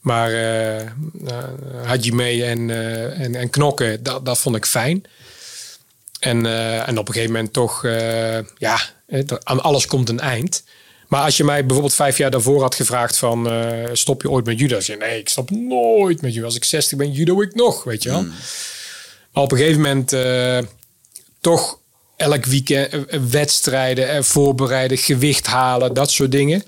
Maar 0.00 0.30
mee 2.12 2.44
en, 2.44 2.70
en, 3.16 3.34
en 3.34 3.50
knokken, 3.50 4.02
dat, 4.02 4.24
dat 4.24 4.38
vond 4.38 4.56
ik 4.56 4.66
fijn. 4.66 5.04
En, 6.20 6.46
en 6.86 6.98
op 6.98 7.08
een 7.08 7.14
gegeven 7.14 7.34
moment 7.34 7.52
toch, 7.52 7.82
ja, 8.58 8.78
aan 9.42 9.62
alles 9.62 9.86
komt 9.86 10.08
een 10.08 10.20
eind. 10.20 10.64
Maar 11.08 11.22
als 11.22 11.36
je 11.36 11.44
mij 11.44 11.60
bijvoorbeeld 11.60 11.94
vijf 11.94 12.18
jaar 12.18 12.30
daarvoor 12.30 12.60
had 12.60 12.74
gevraagd 12.74 13.16
van 13.16 13.50
eh, 13.50 13.88
stop 13.92 14.22
je 14.22 14.30
ooit 14.30 14.44
met 14.44 14.58
judo? 14.58 14.78
Dan 14.86 14.98
nee, 14.98 15.18
ik 15.18 15.28
stop 15.28 15.50
nooit 15.50 16.20
met 16.20 16.34
judo. 16.34 16.46
Als 16.46 16.56
ik 16.56 16.64
60 16.64 16.98
ben, 16.98 17.12
judo 17.12 17.40
ik 17.40 17.54
nog, 17.54 17.84
weet 17.84 18.02
je 18.02 18.08
wel. 18.08 18.26
Maar 19.34 19.42
op 19.42 19.52
een 19.52 19.58
gegeven 19.58 19.80
moment 19.80 20.12
eh, 20.12 20.58
toch 21.40 21.78
elk 22.16 22.44
weekend 22.44 23.06
eh, 23.06 23.20
wedstrijden, 23.30 24.08
eh, 24.08 24.22
voorbereiden, 24.22 24.98
gewicht 24.98 25.46
halen, 25.46 25.94
dat 25.94 26.10
soort 26.10 26.30
dingen. 26.30 26.62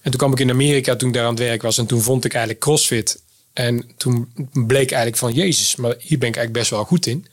En 0.00 0.10
toen 0.10 0.20
kwam 0.20 0.32
ik 0.32 0.40
in 0.40 0.50
Amerika 0.50 0.96
toen 0.96 1.08
ik 1.08 1.14
daar 1.14 1.24
aan 1.24 1.30
het 1.34 1.38
werk 1.38 1.62
was. 1.62 1.78
En 1.78 1.86
toen 1.86 2.00
vond 2.00 2.24
ik 2.24 2.32
eigenlijk 2.32 2.64
CrossFit. 2.64 3.22
En 3.52 3.84
toen 3.96 4.32
bleek 4.52 4.90
eigenlijk 4.90 5.16
van, 5.16 5.32
jezus, 5.32 5.76
maar 5.76 5.94
hier 5.98 6.18
ben 6.18 6.28
ik 6.28 6.36
eigenlijk 6.36 6.52
best 6.52 6.70
wel 6.70 6.84
goed 6.84 7.06
in. 7.06 7.26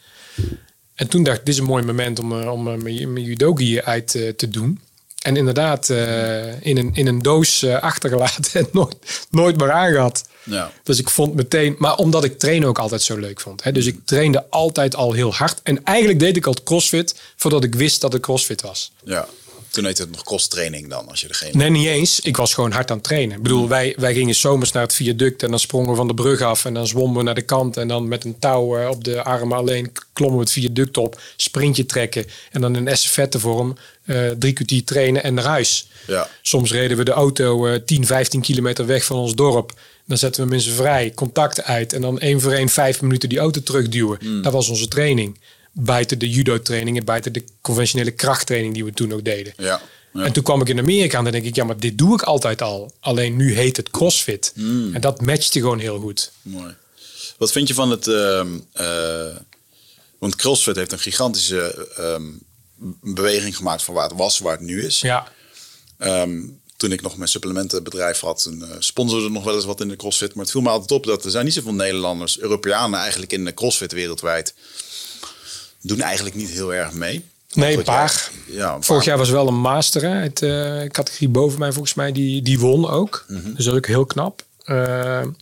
En 0.95 1.07
toen 1.07 1.23
dacht 1.23 1.37
ik, 1.37 1.45
dit 1.45 1.53
is 1.53 1.59
een 1.59 1.67
mooi 1.67 1.83
moment 1.83 2.19
om, 2.19 2.47
om 2.47 2.63
mijn, 2.63 3.21
judogi 3.23 3.81
uit 3.81 4.07
te 4.11 4.49
doen. 4.49 4.79
En 5.21 5.37
inderdaad, 5.37 5.89
eh, 5.89 6.61
in, 6.61 6.77
een, 6.77 6.91
in 6.93 7.07
een 7.07 7.21
doos 7.21 7.63
eh, 7.63 7.81
achtergelaten 7.81 8.51
en 8.61 8.67
nooit, 8.71 8.95
nooit 9.29 9.57
meer 9.57 9.71
aangehad. 9.71 10.23
Ja. 10.43 10.71
Dus 10.83 10.99
ik 10.99 11.09
vond 11.09 11.35
meteen, 11.35 11.75
maar 11.77 11.95
omdat 11.95 12.23
ik 12.23 12.39
trainen 12.39 12.67
ook 12.67 12.79
altijd 12.79 13.01
zo 13.01 13.17
leuk 13.17 13.39
vond. 13.39 13.63
Hè? 13.63 13.71
Dus 13.71 13.85
ik 13.85 13.99
trainde 14.05 14.45
altijd 14.49 14.95
al 14.95 15.13
heel 15.13 15.33
hard. 15.33 15.59
En 15.63 15.83
eigenlijk 15.83 16.19
deed 16.19 16.37
ik 16.37 16.45
al 16.45 16.55
crossfit 16.63 17.15
voordat 17.35 17.63
ik 17.63 17.75
wist 17.75 18.01
dat 18.01 18.13
het 18.13 18.21
crossfit 18.21 18.61
was. 18.61 18.91
ja. 19.03 19.27
Toen 19.71 19.85
heette 19.85 20.01
het 20.01 20.11
nog 20.11 20.23
cross-training 20.23 20.89
dan, 20.89 21.09
als 21.09 21.21
je 21.21 21.27
degene... 21.27 21.51
Nee, 21.53 21.69
niet 21.69 21.87
eens. 21.87 22.19
Ik 22.19 22.37
was 22.37 22.53
gewoon 22.53 22.71
hard 22.71 22.91
aan 22.91 22.97
het 22.97 23.05
trainen. 23.05 23.37
Ik 23.37 23.43
bedoel, 23.43 23.67
wij, 23.67 23.95
wij 23.97 24.13
gingen 24.13 24.35
zomers 24.35 24.71
naar 24.71 24.83
het 24.83 24.93
viaduct 24.93 25.43
en 25.43 25.49
dan 25.49 25.59
sprongen 25.59 25.89
we 25.89 25.95
van 25.95 26.07
de 26.07 26.13
brug 26.13 26.41
af 26.41 26.65
en 26.65 26.73
dan 26.73 26.87
zwommen 26.87 27.17
we 27.17 27.23
naar 27.23 27.35
de 27.35 27.41
kant 27.41 27.77
en 27.77 27.87
dan 27.87 28.07
met 28.07 28.23
een 28.23 28.39
touw 28.39 28.77
eh, 28.77 28.89
op 28.89 29.03
de 29.03 29.23
armen 29.23 29.57
alleen 29.57 29.91
klommen 30.13 30.37
we 30.37 30.43
het 30.43 30.53
viaduct 30.53 30.97
op, 30.97 31.21
sprintje 31.35 31.85
trekken 31.85 32.25
en 32.51 32.61
dan 32.61 32.75
in 32.75 32.87
estafette 32.87 33.39
vorm 33.39 33.77
drie 34.39 34.53
kwartier 34.53 34.83
trainen 34.83 35.23
en 35.23 35.33
naar 35.33 35.43
huis. 35.43 35.87
Ja. 36.07 36.29
Soms 36.41 36.71
reden 36.71 36.97
we 36.97 37.03
de 37.03 37.11
auto 37.11 37.67
eh 37.67 37.79
10, 37.85 38.05
15 38.05 38.41
kilometer 38.41 38.85
weg 38.85 39.03
van 39.03 39.17
ons 39.17 39.35
dorp. 39.35 39.79
Dan 40.05 40.17
zetten 40.17 40.43
we 40.43 40.49
mensen 40.49 40.73
vrij, 40.73 41.11
contacten 41.15 41.63
uit 41.63 41.93
en 41.93 42.01
dan 42.01 42.19
één 42.19 42.41
voor 42.41 42.51
één 42.51 42.69
vijf 42.69 43.01
minuten 43.01 43.29
die 43.29 43.39
auto 43.39 43.61
terugduwen. 43.61 44.41
Dat 44.41 44.53
was 44.53 44.69
onze 44.69 44.87
training. 44.87 45.39
Buiten 45.71 46.19
de 46.19 46.29
judo-trainingen, 46.29 47.05
buiten 47.05 47.33
de 47.33 47.43
conventionele 47.61 48.11
krachttraining 48.11 48.73
die 48.73 48.85
we 48.85 48.93
toen 48.93 49.13
ook 49.13 49.23
deden. 49.23 49.53
Ja. 49.57 49.81
Ja. 50.13 50.23
En 50.23 50.31
toen 50.31 50.43
kwam 50.43 50.61
ik 50.61 50.69
in 50.69 50.79
Amerika 50.79 51.17
en 51.17 51.23
dan 51.23 51.33
denk 51.33 51.45
ik, 51.45 51.55
ja, 51.55 51.63
maar 51.63 51.79
dit 51.79 51.97
doe 51.97 52.13
ik 52.13 52.21
altijd 52.21 52.61
al. 52.61 52.91
Alleen 52.99 53.35
nu 53.35 53.53
heet 53.53 53.77
het 53.77 53.89
CrossFit. 53.89 54.53
En 54.93 55.01
dat 55.01 55.21
matchte 55.21 55.59
gewoon 55.59 55.79
heel 55.79 55.99
goed. 55.99 56.31
Mooi. 56.41 56.75
Wat 57.37 57.51
vind 57.51 57.67
je 57.67 57.73
van 57.73 57.91
het... 57.91 58.07
ehm, 58.07 58.47
eh, 58.73 59.35
want 60.17 60.35
CrossFit 60.35 60.75
heeft 60.75 60.91
een 60.91 60.99
gigantische 60.99 61.87
ehm, 61.97 62.23
beweging 63.01 63.55
gemaakt 63.57 63.83
van 63.83 63.93
waar 63.93 64.07
het 64.09 64.17
was, 64.17 64.39
waar 64.39 64.51
het 64.51 64.61
nu 64.61 64.85
is. 64.85 65.01
Ja, 65.01 65.27
Ehm, 65.97 66.39
toen 66.77 66.91
ik 66.91 67.01
nog 67.01 67.17
mijn 67.17 67.29
supplementenbedrijf 67.29 68.19
had, 68.19 68.43
toen, 68.43 68.63
eh, 68.63 68.75
sponsorde 68.79 69.29
nog 69.29 69.43
wel 69.43 69.55
eens 69.55 69.65
wat 69.65 69.81
in 69.81 69.87
de 69.87 69.95
CrossFit. 69.95 70.33
Maar 70.33 70.43
het 70.43 70.51
viel 70.51 70.61
me 70.61 70.69
altijd 70.69 70.91
op 70.91 71.05
dat 71.05 71.25
er 71.25 71.31
zijn 71.31 71.45
niet 71.45 71.53
zoveel 71.53 71.73
Nederlanders, 71.73 72.39
Europeanen 72.39 72.99
eigenlijk 72.99 73.31
in 73.31 73.45
de 73.45 73.53
CrossFit 73.53 73.91
wereldwijd, 73.91 74.53
doen 75.81 76.01
eigenlijk 76.01 76.35
niet 76.35 76.49
heel 76.49 76.73
erg 76.73 76.91
mee. 76.91 77.25
nee, 77.53 77.69
een 77.71 77.77
Goed, 77.77 77.85
ja. 77.85 77.93
paar. 77.93 78.31
Ja, 78.45 78.73
een 78.75 78.83
Vorig 78.83 79.05
jaar 79.05 79.17
was 79.17 79.29
wel 79.29 79.47
een 79.47 79.59
master, 79.59 80.01
hè, 80.01 80.19
uit 80.19 80.37
de 80.37 80.87
categorie 80.91 81.29
boven 81.29 81.59
mij 81.59 81.71
volgens 81.71 81.93
mij, 81.93 82.11
die, 82.11 82.41
die 82.41 82.59
won 82.59 82.89
ook. 82.89 83.25
Dus 83.27 83.41
dat 83.43 83.73
is 83.73 83.79
ook 83.79 83.87
heel 83.87 84.05
knap. 84.05 84.43
Eh, 84.63 85.17
en 85.19 85.35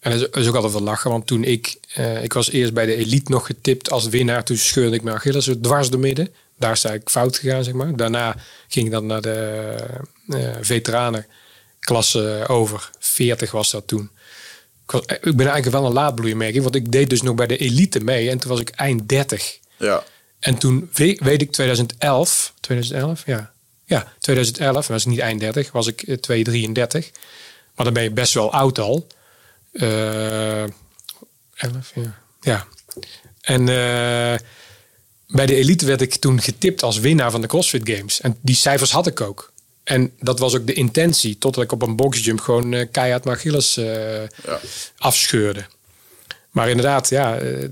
dat 0.00 0.12
is, 0.12 0.20
dat 0.20 0.36
is 0.36 0.48
ook 0.48 0.54
altijd 0.54 0.72
wel 0.72 0.82
lachen, 0.82 1.10
want 1.10 1.26
toen 1.26 1.44
ik, 1.44 1.76
eh, 1.94 2.22
ik 2.22 2.32
was 2.32 2.50
eerst 2.50 2.72
bij 2.72 2.86
de 2.86 2.94
elite 2.94 3.30
nog 3.30 3.46
getipt 3.46 3.90
als 3.90 4.08
winnaar. 4.08 4.44
Toen 4.44 4.56
scheurde 4.56 4.96
ik 4.96 5.02
mijn 5.02 5.16
Achilles 5.16 5.50
dwars 5.60 5.90
door 5.90 6.00
midden. 6.00 6.28
Daar 6.58 6.72
is 6.72 6.84
eigenlijk 6.84 7.10
fout 7.10 7.36
gegaan, 7.38 7.64
zeg 7.64 7.74
maar. 7.74 7.96
Daarna 7.96 8.36
ging 8.68 8.86
ik 8.86 8.92
dan 8.92 9.06
naar 9.06 9.20
de 9.20 9.74
eh 10.28 10.56
veteranenklasse 10.60 12.44
over. 12.48 12.90
40 12.98 13.50
was 13.50 13.70
dat 13.70 13.86
toen. 13.86 14.10
Ik, 14.86 14.90
was, 14.92 15.02
ik 15.06 15.20
ben 15.36 15.46
eigenlijk 15.46 15.70
wel 15.76 15.86
een 15.86 15.92
laadbloeimerking, 15.92 16.62
want 16.62 16.74
ik 16.74 16.92
deed 16.92 17.10
dus 17.10 17.22
nog 17.22 17.34
bij 17.34 17.46
de 17.46 17.56
elite 17.56 18.00
mee. 18.00 18.30
En 18.30 18.38
toen 18.38 18.50
was 18.50 18.60
ik 18.60 18.68
eind 18.70 19.08
30. 19.08 19.58
Ja, 19.76 20.04
En 20.38 20.58
toen 20.58 20.90
we- 20.92 21.18
weet 21.22 21.42
ik 21.42 21.52
2011, 21.52 22.52
2011, 22.60 23.22
ja. 23.26 23.52
Ja, 23.84 24.12
2011, 24.18 24.86
was 24.86 25.02
ik 25.02 25.08
niet 25.08 25.18
eind 25.18 25.40
30, 25.40 25.72
was 25.72 25.86
ik 25.86 26.02
eh, 26.02 26.16
233. 26.16 27.10
Maar 27.74 27.84
dan 27.84 27.94
ben 27.94 28.02
je 28.02 28.10
best 28.10 28.34
wel 28.34 28.52
oud 28.52 28.78
al. 28.78 29.06
Eh 29.72 30.62
11, 30.62 30.68
ja. 31.94 32.18
Ja. 32.40 32.66
En 33.40 33.68
eh, 33.68 34.38
bij 35.26 35.46
de 35.46 35.54
elite 35.54 35.86
werd 35.86 36.00
ik 36.00 36.14
toen 36.14 36.40
getipt 36.40 36.82
als 36.82 36.98
winnaar 36.98 37.30
van 37.30 37.40
de 37.40 37.46
CrossFit 37.46 37.88
Games. 37.90 38.20
En 38.20 38.36
die 38.40 38.54
cijfers 38.54 38.90
had 38.90 39.06
ik 39.06 39.20
ook. 39.20 39.52
En 39.84 40.12
dat 40.20 40.38
was 40.38 40.54
ook 40.54 40.66
de 40.66 40.72
intentie, 40.72 41.38
totdat 41.38 41.64
ik 41.64 41.72
op 41.72 41.82
een 41.82 41.96
boxjump 41.96 42.40
gewoon 42.40 42.72
eh, 42.72 42.86
keihard 42.90 43.24
mijn 43.24 43.36
Achilles 43.36 43.76
eh, 43.76 44.22
ja. 44.22 44.60
afscheurde. 44.98 45.66
Maar 46.50 46.68
inderdaad, 46.68 47.08
ja. 47.08 47.38
eh, 47.38 47.62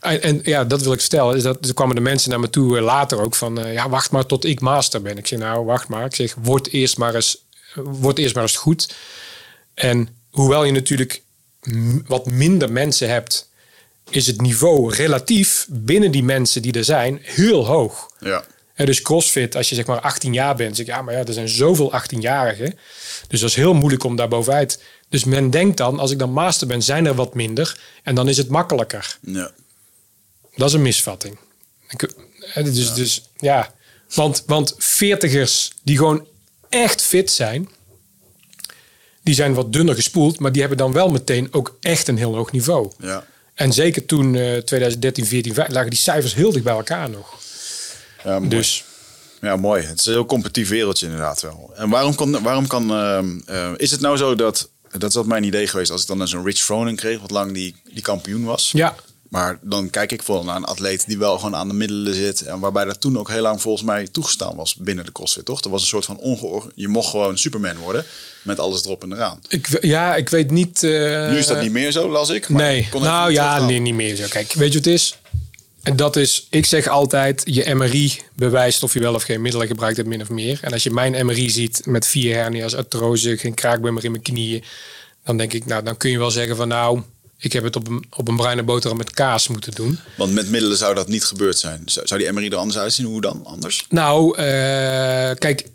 en, 0.00 0.22
en 0.22 0.40
ja, 0.44 0.64
dat 0.64 0.82
wil 0.82 0.92
ik 0.92 1.00
vertellen. 1.00 1.36
Is 1.36 1.42
dat, 1.42 1.68
er 1.68 1.74
kwamen 1.74 1.94
de 1.94 2.00
mensen 2.00 2.30
naar 2.30 2.40
me 2.40 2.50
toe 2.50 2.80
later 2.80 3.20
ook 3.20 3.34
van... 3.34 3.72
ja, 3.72 3.88
wacht 3.88 4.10
maar 4.10 4.26
tot 4.26 4.44
ik 4.44 4.60
master 4.60 5.02
ben. 5.02 5.18
Ik 5.18 5.26
zeg, 5.26 5.38
nou, 5.38 5.64
wacht 5.64 5.88
maar. 5.88 6.04
Ik 6.04 6.14
zeg, 6.14 6.34
word 6.42 6.72
eerst 6.72 6.98
maar 6.98 7.14
eens, 7.14 7.44
word 7.74 8.18
eerst 8.18 8.34
maar 8.34 8.42
eens 8.42 8.56
goed. 8.56 8.94
En 9.74 10.08
hoewel 10.30 10.64
je 10.64 10.72
natuurlijk 10.72 11.22
wat 12.06 12.26
minder 12.26 12.72
mensen 12.72 13.08
hebt... 13.08 13.47
is 14.10 14.26
het 14.26 14.40
niveau 14.40 14.94
relatief 14.94 15.66
binnen 15.70 16.10
die 16.10 16.22
mensen 16.22 16.62
die 16.62 16.72
er 16.72 16.84
zijn 16.84 17.18
heel 17.22 17.66
hoog. 17.66 18.10
ja. 18.20 18.44
Hè, 18.74 18.84
dus 18.84 19.02
CrossFit, 19.02 19.56
als 19.56 19.68
je 19.68 19.74
zeg 19.74 19.86
maar 19.86 20.00
18 20.00 20.32
jaar 20.32 20.56
bent, 20.56 20.76
zeg 20.76 20.86
ik, 20.86 20.92
ja, 20.92 21.02
maar 21.02 21.14
ja, 21.14 21.24
er 21.24 21.32
zijn 21.32 21.48
zoveel 21.48 21.92
18-jarigen. 21.92 22.78
Dus 23.28 23.40
dat 23.40 23.48
is 23.48 23.54
heel 23.54 23.74
moeilijk 23.74 24.04
om 24.04 24.16
daar 24.16 24.28
bovenuit. 24.28 24.82
Dus 25.08 25.24
men 25.24 25.50
denkt 25.50 25.76
dan, 25.76 25.98
als 25.98 26.10
ik 26.10 26.18
dan 26.18 26.30
master 26.30 26.66
ben, 26.66 26.82
zijn 26.82 27.06
er 27.06 27.14
wat 27.14 27.34
minder. 27.34 27.78
En 28.02 28.14
dan 28.14 28.28
is 28.28 28.36
het 28.36 28.48
makkelijker. 28.48 29.18
ja. 29.20 29.50
Dat 30.56 30.68
is 30.68 30.74
een 30.74 30.82
misvatting. 30.82 31.38
Ik, 31.88 32.10
dus, 32.54 32.94
dus 32.94 33.28
ja, 33.36 33.74
want, 34.14 34.42
want 34.46 34.74
veertigers 34.78 35.72
die 35.82 35.96
gewoon 35.96 36.26
echt 36.68 37.02
fit 37.02 37.30
zijn, 37.30 37.68
die 39.22 39.34
zijn 39.34 39.54
wat 39.54 39.72
dunner 39.72 39.94
gespoeld, 39.94 40.38
maar 40.38 40.52
die 40.52 40.60
hebben 40.60 40.78
dan 40.78 40.92
wel 40.92 41.08
meteen 41.08 41.48
ook 41.50 41.76
echt 41.80 42.08
een 42.08 42.16
heel 42.16 42.34
hoog 42.34 42.52
niveau. 42.52 42.90
ja. 42.98 43.26
En 43.58 43.72
zeker 43.72 44.04
toen 44.06 44.34
eh 44.34 44.56
2013, 44.56 45.26
14, 45.26 45.54
15, 45.54 45.74
lagen 45.74 45.90
die 45.90 45.98
cijfers 45.98 46.34
heel 46.34 46.52
dicht 46.52 46.64
bij 46.64 46.74
elkaar 46.74 47.10
nog. 47.10 47.34
Ja, 48.24 48.38
mooi. 48.38 48.48
Dus 48.48 48.84
Ja, 49.40 49.56
mooi. 49.56 49.82
Het 49.82 49.98
is 49.98 50.06
een 50.06 50.12
heel 50.12 50.24
competitief 50.24 50.68
wereldje 50.68 51.06
inderdaad 51.06 51.42
wel. 51.42 51.70
En 51.74 51.88
waarom 51.88 52.14
kan, 52.14 52.42
waarom 52.42 52.66
kan 52.66 52.90
ehm, 52.90 53.38
eh, 53.46 53.70
is 53.76 53.90
het 53.90 54.00
nou 54.00 54.16
zo 54.16 54.34
dat, 54.34 54.68
dat 54.98 55.10
is 55.10 55.14
wat 55.14 55.26
mijn 55.26 55.42
idee 55.44 55.66
geweest, 55.66 55.90
als 55.90 56.02
ik 56.02 56.08
dan 56.08 56.20
een 56.20 56.44
Rich 56.44 56.58
Froning 56.58 56.96
kreeg, 56.96 57.20
wat 57.20 57.30
lang 57.30 57.52
die, 57.52 57.74
die 57.92 58.02
kampioen 58.02 58.44
was. 58.44 58.70
ja, 58.72 58.94
Maar 59.28 59.58
dan 59.62 59.90
kijk 59.90 60.12
ik 60.12 60.22
vooral 60.22 60.44
naar 60.44 60.56
een 60.56 60.64
atleet 60.64 61.06
die 61.06 61.18
wel 61.18 61.36
gewoon 61.38 61.56
aan 61.56 61.68
de 61.68 61.74
middelen 61.74 62.14
zit. 62.14 62.40
En 62.42 62.60
waarbij 62.60 62.84
dat 62.84 63.00
toen 63.00 63.18
ook 63.18 63.28
heel 63.28 63.42
lang 63.42 63.60
volgens 63.62 63.84
mij 63.84 64.06
toegestaan 64.12 64.56
was 64.56 64.74
binnen 64.74 65.04
de 65.04 65.12
CrossFit, 65.12 65.44
toch? 65.44 65.60
Er 65.64 65.70
was 65.70 65.80
een 65.80 65.86
soort 65.88 66.04
van 66.04 66.16
ongeor... 66.18 66.72
Je 66.74 66.88
mocht 66.88 67.08
gewoon 67.10 67.38
Superman 67.38 67.76
worden 67.76 68.04
met 68.42 68.58
alles 68.58 68.84
erop 68.84 69.02
en 69.02 69.12
eraan. 69.12 69.40
ik, 69.48 69.78
ja, 69.80 70.16
ik 70.16 70.28
weet 70.28 70.50
niet. 70.50 70.82
eh, 70.82 70.90
Nu 71.30 71.38
is 71.38 71.46
dat 71.46 71.60
niet 71.60 71.72
meer 71.72 71.92
zo, 71.92 72.10
las 72.10 72.30
ik. 72.30 72.48
maar 72.48 72.62
Nee, 72.62 72.88
kon 72.90 73.02
nou 73.02 73.32
ja, 73.32 73.66
nee, 73.66 73.78
niet 73.78 73.94
meer 73.94 74.16
zo. 74.16 74.24
Kijk, 74.28 74.52
weet 74.52 74.72
je 74.72 74.78
wat 74.78 74.84
het 74.84 74.94
is? 74.94 75.18
En 75.82 75.96
dat 75.96 76.16
is, 76.16 76.46
ik 76.50 76.66
zeg 76.66 76.86
altijd, 76.88 77.42
je 77.44 77.74
MRI 77.74 78.20
bewijst 78.34 78.82
of 78.82 78.92
je 78.94 79.00
wel 79.00 79.14
of 79.14 79.22
geen 79.22 79.40
middelen 79.42 79.66
gebruikt 79.66 79.96
hebt, 79.96 80.08
min 80.08 80.20
of 80.20 80.28
meer. 80.28 80.58
En 80.62 80.72
als 80.72 80.82
je 80.82 80.90
mijn 80.90 81.26
MRI 81.26 81.50
ziet 81.50 81.86
met 81.86 82.06
vier 82.06 82.34
hernia's, 82.34 82.74
artrose, 82.74 83.36
geen 83.36 83.54
kraakbeen 83.54 83.98
in 84.02 84.10
mijn 84.10 84.22
knieën, 84.22 84.64
dan 85.24 85.36
denk 85.36 85.52
ik, 85.52 85.66
nou, 85.66 85.82
dan 85.82 85.96
kun 85.96 86.10
je 86.10 86.18
wel 86.18 86.30
zeggen 86.30 86.56
van 86.56 86.68
nou, 86.68 87.02
ik 87.38 87.52
heb 87.52 87.64
het 87.64 87.76
op 87.76 87.88
een, 87.88 88.04
op 88.16 88.28
een 88.28 88.36
bruine 88.36 88.62
boterham 88.62 88.98
met 88.98 89.10
kaas 89.10 89.48
moeten 89.48 89.72
doen. 89.72 89.98
Want 90.16 90.32
met 90.32 90.50
middelen 90.50 90.76
zou 90.76 90.94
dat 90.94 91.08
niet 91.08 91.24
gebeurd 91.24 91.58
zijn. 91.58 91.82
Zou 91.84 92.06
zou 92.06 92.20
die 92.20 92.32
MRI 92.32 92.48
er 92.48 92.56
anders 92.56 92.78
uitzien? 92.78 93.06
Hoe 93.06 93.20
dan? 93.20 93.40
Anders? 93.44 93.86
Nou, 93.88 94.36
eh, 94.36 94.44
kijk, 95.38 95.66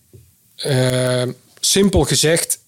eh, 0.56 1.24
simpel 1.60 2.04
gezegd, 2.04 2.60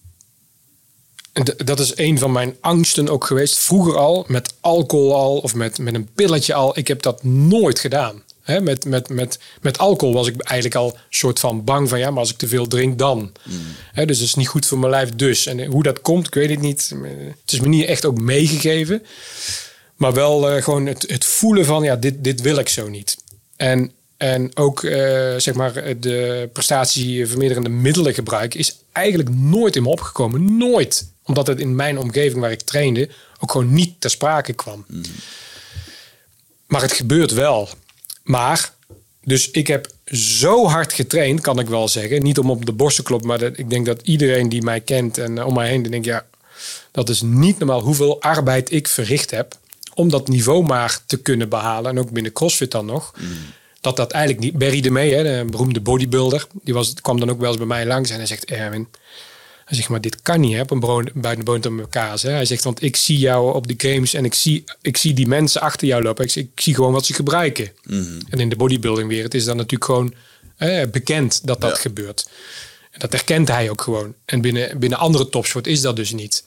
dat 1.56 1.80
is 1.80 1.96
een 1.96 2.18
van 2.18 2.32
mijn 2.32 2.56
angsten 2.60 3.08
ook 3.08 3.24
geweest. 3.24 3.58
Vroeger 3.58 3.96
al, 3.96 4.24
met 4.28 4.54
alcohol 4.60 5.14
al 5.14 5.38
of 5.38 5.54
met, 5.54 5.78
met 5.78 5.94
een 5.94 6.08
pilletje 6.14 6.54
al. 6.54 6.78
Ik 6.78 6.88
heb 6.88 7.02
dat 7.02 7.24
nooit 7.24 7.78
gedaan. 7.78 8.22
Hè, 8.46 8.60
met, 8.60 8.84
met, 8.84 9.08
met, 9.08 9.38
met 9.60 9.78
alcohol 9.78 10.14
was 10.14 10.28
ik 10.28 10.42
eigenlijk 10.42 10.80
al 10.80 10.98
soort 11.10 11.38
van 11.40 11.64
bang 11.64 11.88
van 11.88 11.98
ja, 11.98 12.10
maar 12.10 12.18
als 12.18 12.30
ik 12.30 12.36
te 12.36 12.48
veel 12.48 12.66
drink 12.66 12.98
dan. 12.98 13.32
Hè, 13.92 14.04
dus 14.06 14.18
het 14.18 14.26
is 14.26 14.34
niet 14.34 14.48
goed 14.48 14.66
voor 14.66 14.78
mijn 14.78 14.90
lijf 14.90 15.10
dus. 15.10 15.46
En 15.46 15.64
hoe 15.64 15.82
dat 15.82 16.00
komt, 16.00 16.26
ik 16.26 16.34
weet 16.34 16.50
het 16.50 16.60
niet. 16.60 16.94
Het 17.40 17.52
is 17.52 17.60
me 17.60 17.68
niet 17.68 17.86
echt 17.86 18.04
ook 18.04 18.20
meegegeven. 18.20 19.02
Maar 19.96 20.12
wel 20.12 20.50
eh, 20.50 20.62
gewoon 20.62 20.86
het, 20.86 21.04
het 21.08 21.24
voelen 21.24 21.64
van 21.64 21.82
ja, 21.82 21.96
dit, 21.96 22.24
dit 22.24 22.40
wil 22.40 22.58
ik 22.58 22.68
zo 22.68 22.88
niet. 22.88 23.16
En, 23.56 23.92
en 24.16 24.56
ook 24.56 24.82
eh, 24.82 25.34
zeg 25.36 25.54
maar 25.54 25.72
de 26.00 26.48
prestatievermeerderende 26.52 27.68
middelen 27.68 28.14
gebruiken 28.14 28.60
is 28.60 28.78
eigenlijk 28.92 29.28
nooit 29.30 29.76
in 29.76 29.82
me 29.82 29.88
opgekomen. 29.88 30.56
Nooit. 30.56 31.08
Omdat 31.22 31.46
het 31.46 31.60
in 31.60 31.74
mijn 31.74 31.98
omgeving 31.98 32.40
waar 32.40 32.52
ik 32.52 32.60
trainde 32.60 33.08
ook 33.40 33.50
gewoon 33.50 33.74
niet 33.74 34.00
ter 34.00 34.10
sprake 34.10 34.52
kwam. 34.52 34.86
Maar 36.66 36.82
het 36.82 36.92
gebeurt 36.92 37.32
wel. 37.32 37.68
Maar, 38.26 38.72
dus 39.24 39.50
ik 39.50 39.66
heb 39.66 39.88
zo 40.06 40.66
hard 40.66 40.92
getraind, 40.92 41.40
kan 41.40 41.58
ik 41.58 41.68
wel 41.68 41.88
zeggen. 41.88 42.22
Niet 42.22 42.38
om 42.38 42.50
op 42.50 42.66
de 42.66 42.72
borst 42.72 42.96
te 42.96 43.02
kloppen, 43.02 43.28
maar 43.28 43.38
dat, 43.38 43.58
ik 43.58 43.70
denk 43.70 43.86
dat 43.86 44.00
iedereen 44.02 44.48
die 44.48 44.62
mij 44.62 44.80
kent 44.80 45.18
en 45.18 45.38
eh, 45.38 45.46
om 45.46 45.54
mij 45.54 45.68
heen, 45.68 45.82
denkt 45.82 46.06
ja, 46.06 46.26
dat 46.90 47.08
is 47.08 47.22
niet 47.22 47.58
normaal 47.58 47.80
hoeveel 47.80 48.20
arbeid 48.20 48.72
ik 48.72 48.88
verricht 48.88 49.30
heb 49.30 49.58
om 49.94 50.10
dat 50.10 50.28
niveau 50.28 50.64
maar 50.64 50.98
te 51.06 51.16
kunnen 51.16 51.48
behalen. 51.48 51.90
En 51.90 51.98
ook 51.98 52.10
binnen 52.10 52.32
CrossFit 52.32 52.70
dan 52.70 52.86
nog. 52.86 53.14
Dat 53.80 53.96
dat 53.96 54.10
eigenlijk 54.10 54.44
niet... 54.44 54.58
Barry 54.58 54.80
de 54.80 54.90
Mee, 54.90 55.14
hè, 55.14 55.22
de 55.22 55.50
beroemde 55.50 55.80
bodybuilder, 55.80 56.46
die 56.62 56.74
was, 56.74 56.94
kwam 56.94 57.20
dan 57.20 57.30
ook 57.30 57.40
wel 57.40 57.48
eens 57.48 57.58
bij 57.58 57.66
mij 57.66 57.86
langs 57.86 58.10
en 58.10 58.16
hij 58.16 58.26
zegt, 58.26 58.44
Erwin, 58.44 58.88
hij 59.66 59.76
zegt, 59.76 59.88
maar 59.88 60.00
dit 60.00 60.22
kan 60.22 60.40
niet, 60.40 60.54
hè, 60.54 60.60
op 60.60 60.70
een 60.70 60.80
brood, 60.80 61.12
buiten 61.12 61.44
de 61.44 61.50
boter 61.50 61.72
met 61.72 61.88
kaas. 61.88 62.22
Hè. 62.22 62.30
Hij 62.30 62.44
zegt, 62.44 62.64
want 62.64 62.82
ik 62.82 62.96
zie 62.96 63.18
jou 63.18 63.54
op 63.54 63.66
de 63.66 63.88
games 63.90 64.14
en 64.14 64.24
ik 64.24 64.34
zie, 64.34 64.64
ik 64.82 64.96
zie 64.96 65.14
die 65.14 65.26
mensen 65.26 65.60
achter 65.60 65.86
jou 65.86 66.02
lopen. 66.02 66.24
Ik, 66.34 66.48
zie 66.54 66.74
gewoon 66.74 66.92
wat 66.92 67.06
ze 67.06 67.14
gebruiken. 67.14 67.70
En 68.28 68.40
in 68.40 68.48
de 68.48 68.56
bodybuilding 68.56 69.08
wereld 69.08 69.34
is 69.34 69.44
dat 69.44 69.56
natuurlijk 69.56 69.84
gewoon 69.84 70.14
eh, 70.56 70.82
bekend 70.92 71.46
dat 71.46 71.60
dat 71.60 71.70
Ja. 71.70 71.76
gebeurt. 71.76 72.28
En 72.90 73.00
dat 73.00 73.12
herkent 73.12 73.48
hij 73.48 73.70
ook 73.70 73.80
gewoon. 73.80 74.14
En 74.24 74.40
binnen, 74.40 74.78
binnen 74.78 74.98
andere 74.98 75.28
topsport 75.28 75.66
is 75.66 75.80
dat 75.80 75.96
dus 75.96 76.12
niet. 76.12 76.44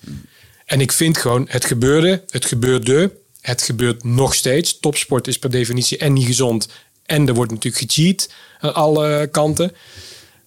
En 0.65 0.81
ik 0.81 0.91
vind 0.91 1.17
gewoon, 1.17 1.45
het 1.49 1.65
gebeurde, 1.65 2.23
het 2.29 2.45
gebeurde, 2.45 3.11
het 3.41 3.61
gebeurt 3.61 4.03
nog 4.03 4.35
steeds. 4.35 4.79
Topsport 4.79 5.27
is 5.27 5.39
per 5.39 5.49
definitie 5.51 5.97
en 5.97 6.13
niet 6.13 6.25
gezond. 6.25 6.67
En 7.05 7.27
er 7.27 7.33
wordt 7.33 7.51
natuurlijk 7.51 7.91
gecheat 7.91 8.29
aan 8.59 8.73
alle 8.73 9.27
kanten. 9.31 9.71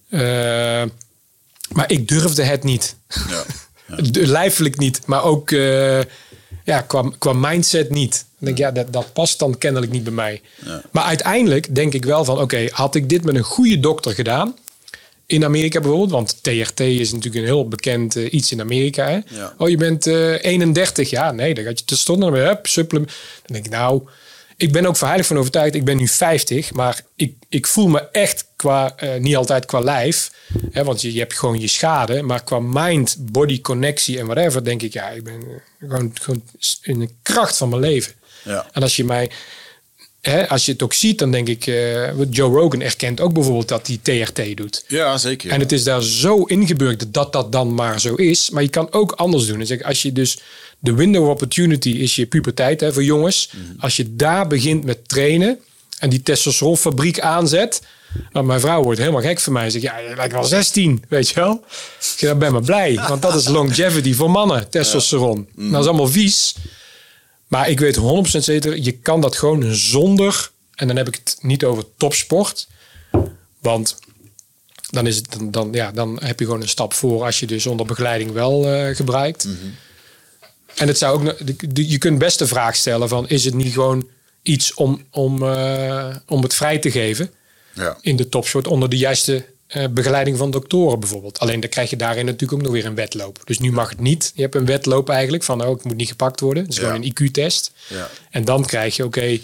Eh, 0.09 0.83
maar 1.73 1.91
ik 1.91 2.07
durfde 2.07 2.43
het 2.43 2.63
niet. 2.63 2.95
Ja. 3.29 3.43
Lijfelijk 4.11 4.77
niet, 4.77 5.01
maar 5.05 5.23
ook 5.23 5.51
eh, 5.51 5.99
ja, 6.63 6.81
qua, 6.87 7.11
qua 7.17 7.33
mindset 7.33 7.89
niet. 7.89 8.11
Dan 8.11 8.53
denk 8.53 8.57
ik, 8.57 8.63
ja, 8.63 8.71
dat, 8.71 8.93
dat 8.93 9.13
past 9.13 9.39
dan 9.39 9.57
kennelijk 9.57 9.91
niet 9.91 10.03
bij 10.03 10.13
mij. 10.13 10.41
Maar 10.91 11.03
uiteindelijk 11.03 11.75
denk 11.75 11.93
ik 11.93 12.05
wel 12.05 12.25
van, 12.25 12.39
oké, 12.39 12.67
had 12.71 12.95
ik 12.95 13.09
dit 13.09 13.23
met 13.23 13.35
een 13.35 13.43
goede 13.43 13.79
dokter 13.79 14.13
gedaan... 14.13 14.55
In 15.25 15.45
Amerika 15.45 15.79
bijvoorbeeld, 15.79 16.11
want 16.11 16.43
TRT 16.43 16.79
is 16.79 17.11
natuurlijk 17.11 17.41
een 17.41 17.51
heel 17.51 17.67
bekend 17.67 18.15
eh, 18.15 18.33
iets 18.33 18.51
in 18.51 18.61
Amerika. 18.61 19.07
Hè? 19.07 19.19
Ja. 19.37 19.53
Oh, 19.57 19.69
je 19.69 19.77
bent 19.77 20.07
eh 20.07 20.43
31. 20.43 21.09
Ja, 21.09 21.31
nee, 21.31 21.53
dan 21.53 21.63
gaat 21.63 21.79
je 21.79 21.85
te 21.85 21.97
stonden 21.97 22.33
hup, 22.33 22.67
supplement. 22.67 23.11
Dan 23.45 23.53
denk 23.53 23.65
ik, 23.65 23.71
nou, 23.71 24.01
ik 24.63 24.71
ben 24.71 24.85
ook 24.85 24.99
heilig 24.99 25.25
van 25.25 25.37
overtuigd. 25.37 25.75
Ik 25.75 25.83
ben 25.83 25.97
nu 25.97 26.07
50, 26.07 26.73
maar 26.73 27.01
ik, 27.15 27.35
ik 27.49 27.67
voel 27.67 27.87
me 27.87 27.99
echt 27.99 28.45
qua, 28.55 28.93
eh, 28.95 29.15
niet 29.15 29.35
altijd 29.35 29.65
qua 29.65 29.79
lijf. 29.79 30.31
Hè, 30.71 30.83
want 30.83 31.01
je, 31.01 31.13
je 31.13 31.19
hebt 31.19 31.39
gewoon 31.39 31.59
je 31.59 31.67
schade. 31.67 32.21
Maar 32.21 32.43
qua 32.43 32.59
mind, 32.59 33.15
body 33.19 33.61
connectie 33.61 34.19
en 34.19 34.25
whatever, 34.25 34.63
denk 34.63 34.81
ik, 34.81 34.93
ja, 34.93 35.09
ik 35.09 35.23
ben 35.23 35.41
eh, 35.41 35.89
gewoon, 35.89 36.11
gewoon 36.21 36.43
in 36.81 36.99
de 36.99 37.09
kracht 37.21 37.57
van 37.57 37.69
mijn 37.69 37.81
leven. 37.81 38.13
Ja. 38.43 38.67
En 38.71 38.81
als 38.81 38.95
je 38.95 39.03
mij, 39.03 39.31
hè, 40.21 40.49
als 40.49 40.65
je 40.65 40.71
het 40.71 40.83
ook 40.83 40.93
ziet, 40.93 41.19
dan 41.19 41.31
denk 41.31 41.47
ik, 41.47 41.67
eh, 41.67 42.29
Joe 42.29 42.59
Rogan 42.59 42.81
erkent 42.81 43.21
ook 43.21 43.33
bijvoorbeeld 43.33 43.67
dat 43.67 43.87
hij 43.87 43.99
TRT 44.01 44.57
doet. 44.57 44.83
Ja, 44.87 45.17
zeker. 45.17 45.51
En 45.51 45.59
het 45.59 45.71
is 45.71 45.83
daar 45.83 46.03
zo 46.03 46.43
ingeburgerd 46.43 47.13
dat 47.13 47.33
dat 47.33 47.51
dan 47.51 47.73
maar 47.73 47.99
zo 47.99 48.15
is. 48.15 48.49
Maar 48.49 48.63
je 48.63 48.69
kan 48.69 48.91
ook 48.91 49.11
anders 49.11 49.45
doen. 49.45 49.59
Dus 49.59 49.83
als 49.83 50.01
je 50.01 50.11
dus 50.11 50.37
de 50.83 50.93
window 50.93 51.23
of 51.23 51.29
opportunity 51.29 51.89
is 51.89 52.15
je 52.15 52.25
puberteit 52.25 52.81
hè, 52.81 52.93
voor 52.93 53.03
jongens. 53.03 53.49
Als 53.79 53.95
je 53.95 54.15
daar 54.15 54.47
begint 54.47 54.83
met 54.83 55.07
trainen 55.07 55.59
en 55.99 56.09
die 56.09 56.21
testosteronfabriek 56.21 57.19
aanzet. 57.19 57.81
Nou, 58.31 58.45
mijn 58.45 58.59
vrouw 58.59 58.83
wordt 58.83 58.99
helemaal 58.99 59.21
gek 59.21 59.39
van 59.39 59.53
mij. 59.53 59.69
Ze 59.69 59.79
zegt, 59.79 59.93
ja, 59.93 59.99
je 59.99 60.15
lijkt 60.15 60.33
wel 60.33 60.43
16, 60.43 61.03
weet 61.09 61.29
je 61.29 61.35
wel. 61.35 61.63
Ik 62.17 62.27
dan 62.27 62.39
ben 62.39 62.53
me 62.53 62.61
blij. 62.61 62.95
Want 62.95 63.21
dat 63.21 63.35
is 63.35 63.47
longevity 63.47 64.13
voor 64.13 64.31
mannen, 64.31 64.69
testosteron. 64.69 65.47
Dat 65.55 65.81
is 65.81 65.87
allemaal 65.87 66.07
vies. 66.07 66.55
Maar 67.47 67.69
ik 67.69 67.79
weet 67.79 67.97
100% 67.97 68.01
zeker, 68.39 68.77
je 68.77 68.91
kan 68.91 69.21
dat 69.21 69.35
gewoon 69.35 69.73
zonder... 69.75 70.51
En 70.73 70.87
dan 70.87 70.95
heb 70.95 71.07
ik 71.07 71.15
het 71.15 71.37
niet 71.41 71.63
over 71.63 71.83
topsport. 71.97 72.67
Want 73.59 73.97
dan, 74.89 75.07
is 75.07 75.15
het, 75.15 75.31
dan, 75.31 75.51
dan, 75.51 75.69
ja, 75.71 75.91
dan 75.91 76.19
heb 76.23 76.39
je 76.39 76.45
gewoon 76.45 76.61
een 76.61 76.69
stap 76.69 76.93
voor 76.93 77.23
als 77.23 77.39
je 77.39 77.45
dus 77.45 77.65
onder 77.65 77.85
begeleiding 77.85 78.31
wel 78.31 78.67
eh, 78.67 78.95
gebruikt. 78.95 79.47
En 80.75 80.87
het 80.87 80.97
zou 80.97 81.27
ook, 81.29 81.35
je 81.73 81.97
kunt 81.97 82.17
best 82.19 82.39
de 82.39 82.47
vraag 82.47 82.75
stellen 82.75 83.09
van 83.09 83.27
is 83.29 83.45
het 83.45 83.53
niet 83.53 83.73
gewoon 83.73 84.07
iets 84.41 84.73
om, 84.73 85.03
om, 85.11 85.43
eh, 85.43 86.15
om 86.27 86.43
het 86.43 86.53
vrij 86.53 86.79
te 86.79 86.91
geven 86.91 87.31
Ja. 87.73 87.97
in 88.01 88.15
de 88.15 88.29
topsport 88.29 88.67
onder 88.67 88.89
de 88.89 88.97
juiste 88.97 89.45
eh, 89.67 89.85
begeleiding 89.89 90.37
van 90.37 90.51
doktoren 90.51 90.99
bijvoorbeeld. 90.99 91.39
Alleen 91.39 91.59
dan 91.59 91.69
krijg 91.69 91.89
je 91.89 91.95
daarin 91.95 92.25
natuurlijk 92.25 92.53
ook 92.53 92.61
nog 92.61 92.71
weer 92.71 92.85
een 92.85 92.95
wedloop. 92.95 93.39
Dus 93.43 93.59
nu 93.59 93.71
mag 93.71 93.89
het 93.89 93.99
niet. 93.99 94.31
Je 94.35 94.41
hebt 94.41 94.55
een 94.55 94.65
wedloop 94.65 95.09
eigenlijk 95.09 95.43
van 95.43 95.63
oh, 95.65 95.77
ik 95.77 95.83
moet 95.83 95.95
niet 95.95 96.07
gepakt 96.07 96.39
worden. 96.39 96.63
Het 96.63 96.71
is 96.71 96.77
Ja. 96.79 96.85
gewoon 96.87 97.01
een 97.03 97.07
IQ-test. 97.29 97.71
Ja. 97.87 98.09
En 98.31 98.45
dan 98.45 98.65
krijg 98.65 98.95
je 98.95 99.03
oké, 99.05 99.37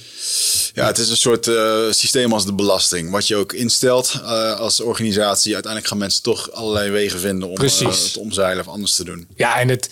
Ja, 0.74 0.86
het 0.88 0.98
is 0.98 1.10
een 1.10 1.18
soort 1.18 1.48
eh, 1.48 1.82
systeem 1.90 2.34
als 2.34 2.46
de 2.46 2.54
belasting. 2.54 3.12
Wat 3.12 3.28
je 3.28 3.36
ook 3.36 3.54
instelt 3.54 4.22
als 4.58 4.80
organisatie. 4.82 5.54
Uiteindelijk 5.54 5.92
gaan 5.92 6.02
mensen 6.02 6.24
toch 6.24 6.52
allerlei 6.52 6.90
wegen 6.90 7.20
vinden 7.20 7.50
om 7.50 7.60
het 7.62 8.18
omzeilen 8.20 8.66
of 8.68 8.72
anders 8.72 8.96
te 8.96 9.04
doen. 9.04 9.28
ja 9.36 9.60
en 9.60 9.68
het, 9.70 9.90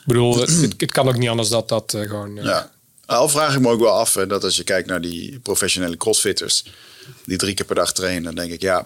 ik 0.00 0.06
bedoel, 0.06 0.38
het, 0.40 0.60
het, 0.60 0.74
het 0.80 0.92
kan 0.92 1.08
ook 1.08 1.16
niet 1.16 1.28
anders 1.28 1.48
dat 1.48 1.68
dat 1.68 1.94
eh, 1.94 2.00
gewoon... 2.08 2.38
eh, 2.38 2.44
Ja. 2.44 2.70
Al 3.06 3.28
vraag 3.28 3.54
ik 3.54 3.60
me 3.60 3.68
ook 3.68 3.80
wel 3.80 3.92
af 3.98 4.14
hè, 4.14 4.26
dat 4.26 4.44
als 4.44 4.56
je 4.56 4.64
kijkt 4.64 4.88
naar 4.88 5.00
die 5.00 5.38
professionele 5.38 5.96
crossfitters. 5.96 6.64
Die 7.24 7.36
drie 7.36 7.54
keer 7.54 7.66
per 7.66 7.74
dag 7.74 7.92
trainen. 7.92 8.22
Dan 8.22 8.34
denk 8.34 8.52
ik 8.52 8.60
ja. 8.62 8.82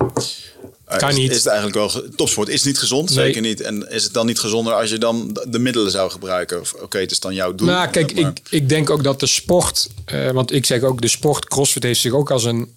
eh, 0.87 0.99
Kan 0.99 1.09
is, 1.09 1.17
niet. 1.17 1.31
Is 1.31 1.37
het 1.37 1.47
eigenlijk 1.47 1.77
wel. 1.77 2.03
Topsport 2.17 2.49
is 2.49 2.63
niet 2.63 2.79
gezond. 2.79 3.09
Nee. 3.15 3.25
Zeker 3.25 3.41
niet. 3.41 3.61
En 3.61 3.91
is 3.91 4.05
het 4.05 4.13
dan 4.13 4.27
niet 4.27 4.39
gezonder 4.39 4.73
als 4.73 4.91
je 4.91 4.99
dan 4.99 5.33
de- 5.33 5.47
de 5.49 5.59
middelen 5.59 5.91
zou 5.91 6.11
gebruiken? 6.11 6.63
Oké, 6.83 6.99
het 6.99 7.11
is 7.11 7.21
dan 7.21 7.35
jouw 7.35 7.55
doel. 7.55 7.67
Nou, 7.67 7.89
kijk, 7.91 8.15
maar- 8.21 8.31
ik, 8.31 8.41
ik 8.51 8.69
denk 8.69 8.91
ook 8.91 9.05
dat 9.05 9.21
de 9.21 9.27
sport, 9.27 9.89
want 10.33 10.53
ik 10.53 10.67
zeg 10.67 10.83
ook 10.83 11.01
de 11.01 11.09
sport, 11.09 11.47
CrossFit 11.49 11.83
heeft 11.83 12.01
zich 12.01 12.13
ook 12.13 12.31
als 12.31 12.45
een, 12.45 12.75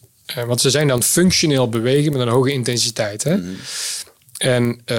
want 0.47 0.61
ze 0.61 0.69
zijn 0.69 0.87
dan 0.87 1.03
functioneel 1.03 1.69
bewegen 1.69 2.11
met 2.11 2.21
een 2.21 2.27
hoge 2.27 2.51
intensiteit. 2.51 3.23
Hè? 3.23 3.37
En 4.37 4.81
eh, 4.85 4.97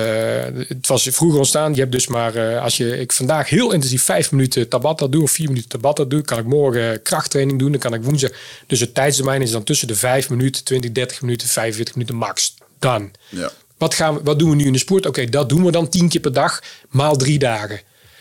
het 0.68 0.86
was 0.86 1.08
vroeger 1.10 1.38
ontstaan. 1.38 1.74
Je 1.74 1.80
hebt 1.80 1.92
dus 1.92 2.06
maar, 2.06 2.34
eh, 2.34 2.62
als 2.62 2.76
je 2.76 2.98
ik 2.98 3.12
vandaag 3.12 3.48
heel 3.48 3.72
intensief 3.72 4.02
vijf 4.02 4.30
minuten 4.32 4.68
Tabata 4.68 5.06
doe 5.06 5.22
of 5.22 5.30
vier 5.30 5.48
minuten 5.48 5.68
Tabata 5.68 6.04
doe, 6.04 6.22
kan 6.22 6.38
ik 6.38 6.44
morgen 6.44 7.02
krachttraining 7.02 7.58
doen. 7.58 7.70
Dan 7.70 7.80
kan 7.80 7.94
ik 7.94 8.02
woensdag. 8.02 8.30
Dus 8.66 8.80
het 8.80 8.94
tijdsdomein 8.94 9.42
is 9.42 9.50
dan 9.50 9.64
tussen 9.64 9.88
de 9.88 9.96
vijf 9.96 10.30
minuten, 10.30 10.64
20, 10.64 10.92
30 10.92 11.20
minuten, 11.22 11.48
45 11.48 11.94
minuten 11.94 12.16
max. 12.16 12.54
Dan. 12.78 13.10
Ja. 13.28 13.50
Wat, 13.76 13.94
gaan 13.94 14.14
we, 14.14 14.20
wat 14.22 14.38
doen 14.38 14.50
we 14.50 14.56
nu 14.56 14.64
in 14.64 14.72
de 14.72 14.78
sport? 14.78 15.06
Oké, 15.06 15.24
dat 15.24 15.48
doen 15.48 15.64
we 15.64 15.70
dan 15.70 15.88
tien 15.88 16.08
keer 16.08 16.20
per 16.20 16.32
dag, 16.32 16.62
maal 16.88 17.16
drie 17.16 17.38
dagen. 17.38 17.76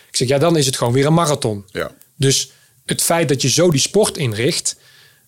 Ik 0.08 0.16
zeg, 0.16 0.28
ja, 0.28 0.38
dan 0.38 0.58
is 0.58 0.66
het 0.66 0.78
gewoon 0.78 0.94
weer 0.94 1.06
een 1.06 1.14
marathon. 1.14 1.66
Ja. 1.72 1.92
Dus 2.16 2.52
het 2.86 3.02
feit 3.02 3.30
dat 3.30 3.42
je 3.42 3.50
zo 3.50 3.72
die 3.72 3.80
sport 3.80 4.18
inricht, 4.18 4.76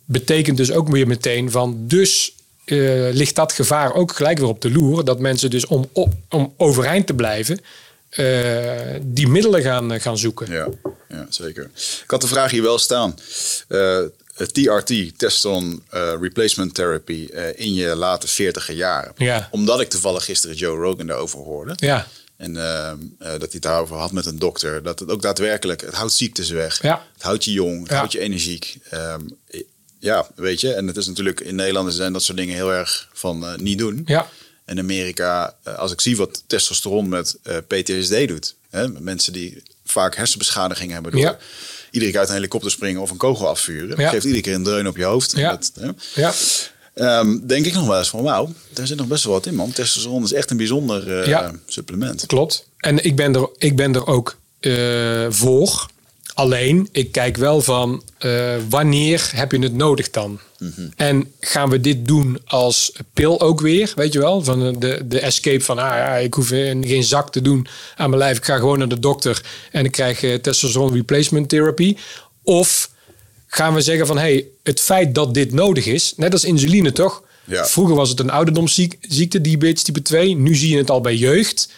betekent 0.05 0.57
dus 0.57 0.71
ook 0.71 0.89
weer 0.89 1.07
meteen 1.07 1.51
van, 1.51 1.87
dus 1.87 2.35
eh, 2.71 3.09
ligt 3.13 3.35
dat 3.35 3.53
gevaar 3.53 3.93
ook 3.93 4.15
gelijk 4.15 4.37
weer 4.37 4.47
op 4.47 4.61
de 4.61 4.71
loer. 4.71 5.05
Dat 5.05 5.19
mensen 5.19 5.49
dus 5.49 5.65
om, 5.65 5.89
op- 5.93 6.13
om 6.29 6.53
overeind 6.57 7.07
te 7.07 7.13
blijven, 7.13 7.59
eh, 8.09 8.95
die 9.01 9.27
middelen 9.27 9.61
gaan, 9.61 9.91
eh, 9.93 10.01
gaan 10.01 10.17
zoeken. 10.17 10.51
Ja, 10.51 10.67
ja, 11.09 11.25
zeker. 11.29 11.69
Ik 12.03 12.11
had 12.11 12.21
de 12.21 12.27
vraag 12.27 12.51
hier 12.51 12.61
wel 12.61 12.77
staan. 12.77 13.15
Eh, 13.67 13.99
TRT, 14.51 14.89
eh, 14.89 16.13
Replacement 16.21 16.73
Therapy, 16.73 17.27
in 17.55 17.73
je 17.73 17.95
late 17.95 18.27
40 18.27 18.71
jaren. 18.73 19.11
Ja. 19.17 19.47
Omdat 19.51 19.81
ik 19.81 19.89
toevallig 19.89 20.25
gisteren 20.25 20.55
Joe 20.55 20.77
Rogan 20.77 21.07
daarover 21.07 21.39
hoorde. 21.39 21.73
Ja, 21.75 22.07
En 22.37 22.53
dat 23.19 23.39
hij 23.39 23.47
het 23.51 23.61
daarover 23.61 23.95
had 23.95 24.11
met 24.11 24.25
een 24.25 24.39
dokter. 24.39 24.83
Dat 24.83 24.99
het 24.99 25.09
ook 25.11 25.21
daadwerkelijk, 25.21 25.81
het 25.81 25.93
houdt 25.93 26.13
ziektes 26.13 26.49
weg. 26.49 26.81
Ja. 26.81 27.05
Het 27.13 27.23
houdt 27.23 27.43
je 27.45 27.51
jong, 27.51 27.81
het 27.87 27.91
houdt 27.97 28.11
je 28.11 28.19
energiek. 28.19 28.77
Ehm, 28.89 29.21
ja, 29.99 30.27
weet 30.35 30.61
je. 30.61 30.73
En 30.73 30.87
het 30.87 30.97
is 30.97 31.07
natuurlijk 31.07 31.39
in 31.39 31.55
Nederland 31.55 31.93
zijn 31.93 32.13
dat 32.13 32.23
soort 32.23 32.37
dingen 32.37 32.55
heel 32.55 32.73
erg 32.73 33.09
van 33.13 33.45
eh, 33.45 33.55
niet 33.55 33.77
doen. 33.77 34.01
Ja, 34.05 34.29
In 34.67 34.79
Amerika, 34.79 35.55
eh, 35.63 35.77
als 35.77 35.91
ik 35.91 36.01
zie 36.01 36.17
wat 36.17 36.43
testosteron 36.47 37.09
met 37.09 37.37
eh, 37.43 37.57
PTSD 37.67 38.27
doet. 38.27 38.55
Hè, 38.69 38.87
met 38.87 39.01
mensen 39.01 39.33
die 39.33 39.63
vaak 39.85 40.15
hersenbeschadiging 40.15 40.91
hebben 40.91 41.11
door 41.11 41.21
Ja. 41.21 41.37
iedere 41.91 42.11
keer 42.11 42.19
uit 42.19 42.29
een 42.29 42.35
helikopter 42.35 42.71
springen 42.71 43.01
of 43.01 43.11
een 43.11 43.17
kogel 43.17 43.47
afvuren. 43.47 43.99
Ja. 43.99 44.09
Geeft 44.09 44.23
iedere 44.23 44.41
keer 44.43 44.53
een 44.53 44.63
dreun 44.63 44.87
op 44.87 44.97
je 44.97 45.03
hoofd. 45.03 45.31
Ja. 45.35 45.49
Dat, 45.49 45.71
hè. 45.79 45.89
ja. 46.21 46.33
Ehm, 46.93 47.37
denk 47.47 47.65
ik 47.65 47.73
nog 47.73 47.87
wel 47.87 47.97
eens 47.97 48.09
van 48.09 48.23
wauw, 48.23 48.53
daar 48.73 48.87
zit 48.87 48.97
nog 48.97 49.07
best 49.07 49.23
wel 49.23 49.33
wat 49.33 49.45
in 49.45 49.55
man. 49.55 49.71
Testosteron 49.71 50.23
is 50.23 50.33
echt 50.33 50.51
een 50.51 50.57
bijzonder 50.57 51.29
Ja. 51.29 51.51
supplement. 51.67 52.25
Klopt. 52.25 52.67
En 52.77 53.03
ik 53.05 53.15
ben 53.15 53.35
er, 53.35 53.49
ik 53.57 53.75
ben 53.75 53.95
er 53.95 54.07
ook 54.07 54.37
eh, 54.59 55.25
voor. 55.29 55.87
Alleen, 56.39 56.89
ik 56.91 57.11
kijk 57.11 57.37
wel 57.37 57.61
van 57.61 58.03
eh, 58.17 58.55
wanneer 58.69 59.31
heb 59.35 59.51
je 59.51 59.59
het 59.59 59.73
nodig 59.73 60.09
dan? 60.09 60.39
En 60.95 61.33
gaan 61.39 61.69
we 61.69 61.79
dit 61.79 62.07
doen 62.07 62.39
als 62.45 62.91
pil 63.13 63.41
ook 63.41 63.61
weer? 63.61 63.91
Weet 63.95 64.13
je 64.13 64.19
wel? 64.19 64.43
Van 64.43 64.79
de, 64.79 65.01
de 65.05 65.19
escape 65.19 65.63
van, 65.63 65.77
ah 65.77 65.85
ja, 65.85 66.15
ik 66.15 66.33
hoef 66.33 66.47
geen 66.47 67.03
zak 67.03 67.31
te 67.31 67.41
doen 67.41 67.67
aan 67.95 68.09
mijn 68.09 68.21
lijf. 68.21 68.37
Ik 68.37 68.45
ga 68.45 68.57
gewoon 68.57 68.77
naar 68.77 68.87
de 68.87 68.99
dokter 68.99 69.43
en 69.71 69.85
ik 69.85 69.91
krijg 69.91 70.23
eh, 70.23 70.35
testosteron 70.35 70.93
replacement 70.93 71.49
therapy. 71.49 71.95
Of 72.43 72.89
gaan 73.47 73.73
we 73.73 73.81
zeggen 73.81 74.07
van, 74.07 74.17
hey, 74.17 74.45
het 74.63 74.79
feit 74.79 75.15
dat 75.15 75.33
dit 75.33 75.53
nodig 75.53 75.85
is, 75.85 76.13
net 76.15 76.33
als 76.33 76.43
insuline 76.43 76.91
toch? 76.91 77.23
Ja. 77.45 77.65
Vroeger 77.65 77.95
was 77.95 78.09
het 78.09 78.19
een 78.19 78.29
ouderdomsziekte, 78.29 79.41
diabetes 79.41 79.83
type 79.83 80.01
2. 80.01 80.35
Nu 80.35 80.55
zie 80.55 80.69
je 80.69 80.77
het 80.77 80.89
al 80.89 81.01
bij 81.01 81.15
jeugd. 81.15 81.69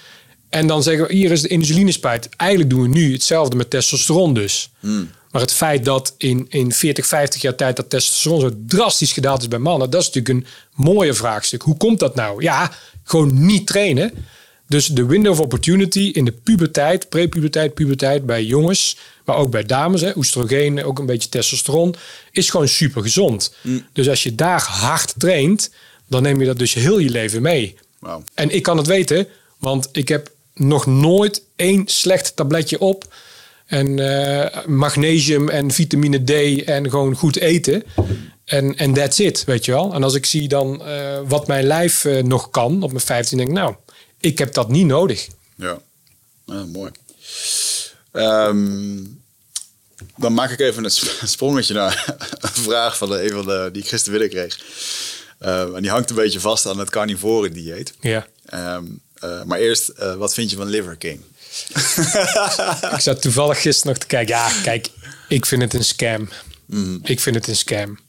En 0.52 0.68
dan 0.68 0.84
zeggen 0.84 1.08
we, 1.08 1.14
hier 1.14 1.32
is 1.32 1.42
de 1.42 1.48
insulinespuit. 1.48 2.30
Eigenlijk 2.36 2.70
doen 2.70 2.82
we 2.82 2.88
nu 2.88 3.12
hetzelfde 3.12 3.56
met 3.56 3.70
testosteron 3.70 4.34
dus. 4.34 4.72
Maar 5.32 5.42
het 5.42 5.54
feit 5.54 5.86
dat 5.86 6.16
in, 6.18 6.46
in 6.50 6.72
40, 6.72 7.06
50 7.06 7.42
jaar 7.42 7.56
tijd 7.56 7.76
dat 7.76 7.90
testosteron 7.90 8.40
zo 8.40 8.50
drastisch 8.68 9.12
gedaald 9.12 9.42
is 9.42 9.48
bij 9.48 9.60
mannen, 9.60 9.90
dat 9.90 10.02
is 10.02 10.12
natuurlijk 10.12 10.36
een 10.46 10.52
mooie 10.84 11.14
vraagstuk. 11.14 11.62
Hoe 11.62 11.78
komt 11.78 12.00
dat 12.00 12.16
nou? 12.16 12.44
Ja, 12.44 12.72
gewoon 13.04 13.46
niet 13.46 13.68
trainen. 13.68 14.14
Dus 14.68 14.88
de 14.88 15.06
window 15.06 15.32
of 15.32 15.40
opportunity 15.40 16.00
in 16.00 16.26
de 16.26 16.32
puberteit, 16.32 17.10
prepuberteit, 17.10 17.74
puberteit 17.74 18.26
bij 18.26 18.44
jongens, 18.44 18.98
maar 19.26 19.36
ook 19.36 19.52
bij 19.52 19.64
dames, 19.64 20.02
hè, 20.02 20.12
oestrogeen, 20.16 20.84
ook 20.84 21.00
een 21.00 21.06
beetje 21.06 21.30
testosteron, 21.30 21.96
is 22.32 22.50
gewoon 22.50 22.68
super 22.68 23.02
gezond. 23.02 23.56
Dus 23.94 24.10
als 24.10 24.24
je 24.24 24.36
daar 24.36 24.62
hard 24.62 25.14
traint, 25.18 25.72
dan 26.08 26.22
neem 26.22 26.40
je 26.40 26.46
dat 26.46 26.60
dus 26.60 26.74
heel 26.74 27.00
je 27.00 27.10
leven 27.10 27.42
mee. 27.42 27.76
En 28.34 28.50
ik 28.50 28.64
kan 28.64 28.78
het 28.78 28.88
weten, 28.88 29.28
want 29.58 29.90
ik 29.92 30.08
heb 30.08 30.32
nog 30.62 30.86
nooit 30.86 31.44
één 31.56 31.88
slecht 31.88 32.36
tabletje 32.36 32.80
op. 32.80 33.14
En 33.66 34.00
eh, 34.00 34.66
magnesium 34.66 35.50
en 35.50 35.72
vitamine 35.72 36.24
D 36.24 36.64
en 36.64 36.90
gewoon 36.90 37.16
goed 37.16 37.38
eten. 37.38 37.84
En 38.46 38.78
en 38.78 38.94
that's 38.94 39.20
it, 39.20 39.44
weet 39.44 39.66
je 39.66 39.72
wel. 39.72 39.94
En 39.94 40.04
als 40.04 40.14
ik 40.14 40.26
zie 40.26 40.48
dan 40.48 40.86
eh, 40.86 41.20
wat 41.28 41.48
mijn 41.48 41.66
lijf 41.66 42.06
eh, 42.06 42.24
nog 42.24 42.50
kan 42.50 42.84
op 42.84 42.92
mijn 42.92 43.04
15, 43.06 43.38
denk 43.38 43.50
ik, 43.50 43.56
nou, 43.56 43.76
ik 44.20 44.38
heb 44.38 44.54
dat 44.54 44.70
niet 44.70 44.86
nodig. 44.86 45.28
Ja, 45.56 45.80
mooi. 46.72 46.92
Ehm, 48.12 48.98
dan 50.18 50.34
maak 50.34 50.52
ik 50.52 50.60
even 50.60 50.84
een 50.84 50.92
sp- 50.92 51.22
sprongetje 51.36 51.74
naar 51.74 52.06
een 52.40 52.50
vraag 52.64 52.98
van 52.98 53.10
de, 53.10 53.24
een 53.24 53.30
van 53.30 53.46
de 53.46 53.70
die 53.74 53.82
ik 53.82 53.88
gisteren 53.90 54.20
willen 54.20 54.36
kreeg. 54.36 54.60
Ehm, 55.40 55.76
en 55.76 55.82
die 55.82 55.92
hangt 55.92 56.10
een 56.10 56.16
beetje 56.16 56.40
vast 56.40 56.66
aan 56.66 56.80
het 56.80 56.90
carnivore 56.90 57.50
dieet. 57.52 57.94
Ja. 58.00 58.28
Ehm, 58.46 58.84
eh, 59.22 59.44
maar 59.44 59.60
eerst, 59.60 59.90
eh, 59.90 60.16
wat 60.16 60.34
vind 60.34 60.50
je 60.50 60.56
van 60.56 60.68
Liver 60.68 60.96
King? 60.96 61.20
Ik 62.94 63.00
zat 63.00 63.22
toevallig 63.22 63.62
gisteren 63.62 63.92
nog 63.92 64.02
te 64.02 64.08
kijken. 64.08 64.36
Ja, 64.36 64.52
kijk, 64.64 64.88
ik 65.28 65.46
vind 65.46 65.62
het 65.62 65.74
een 65.74 65.84
scam. 65.84 66.30
Ik 67.04 67.20
vind 67.20 67.36
het 67.36 67.48
een 67.48 67.56
scam. 67.56 68.00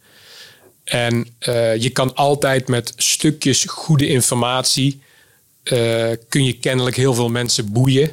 En 0.84 1.28
eh, 1.39 1.76
je 1.76 1.90
kan 1.90 2.14
altijd 2.14 2.68
met 2.68 2.93
stukjes 2.97 3.64
goede 3.64 4.06
informatie... 4.06 5.02
kun 6.28 6.44
je 6.44 6.59
kennelijk 6.60 6.97
heel 6.97 7.14
veel 7.14 7.28
mensen 7.28 7.72
boeien. 7.72 8.10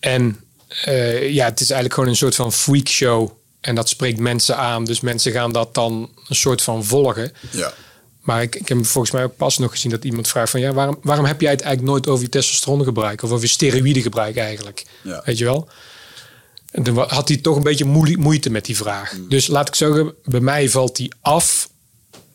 En 0.00 0.44
ja, 1.20 1.44
het 1.44 1.60
is 1.60 1.70
eigenlijk 1.70 1.94
gewoon 1.94 2.08
een 2.08 2.16
soort 2.16 2.34
van 2.34 2.52
freak 2.52 2.88
show. 2.88 3.30
En 3.60 3.74
dat 3.74 3.88
spreekt 3.88 4.18
mensen 4.18 4.56
aan. 4.56 4.84
Dus 4.84 5.00
mensen 5.00 5.32
gaan 5.32 5.52
dat 5.52 5.74
dan 5.74 6.10
een 6.28 6.36
soort 6.36 6.62
van 6.62 6.84
volgen. 6.84 7.32
Ja. 7.50 7.72
Maar 8.22 8.42
ik, 8.42 8.56
ik 8.56 8.68
heb 8.68 8.86
volgens 8.86 9.12
mij 9.14 9.24
ook 9.24 9.36
pas 9.36 9.58
nog 9.58 9.70
gezien 9.70 9.90
dat 9.90 10.04
iemand 10.04 10.28
vraagt 10.28 10.50
van 10.50 10.60
ja, 10.60 10.72
waarom, 10.72 10.98
waarom 11.02 11.24
heb 11.24 11.40
jij 11.40 11.50
het 11.50 11.60
eigenlijk 11.60 11.92
nooit 11.92 12.08
over 12.08 12.24
je 12.24 12.30
testosterongebruik 12.30 13.22
of 13.22 13.30
over 13.30 13.44
je 13.44 13.50
steroïdegebruik 13.50 14.36
eigenlijk? 14.36 14.84
Ja. 15.02 15.22
Weet 15.24 15.38
je 15.38 15.44
wel? 15.44 15.68
En 16.70 16.94
wa- 16.94 17.06
had 17.08 17.28
hij 17.28 17.36
toch 17.36 17.56
een 17.56 17.62
beetje 17.62 17.84
moeite, 18.18 18.50
met 18.50 18.64
die 18.64 18.76
vraag. 18.76 19.14
Dus 19.28 19.46
laat 19.46 19.68
ik 19.68 19.74
zeggen, 19.74 20.14
bij 20.24 20.40
mij 20.40 20.68
valt 20.68 20.96
die 20.96 21.12
af 21.20 21.70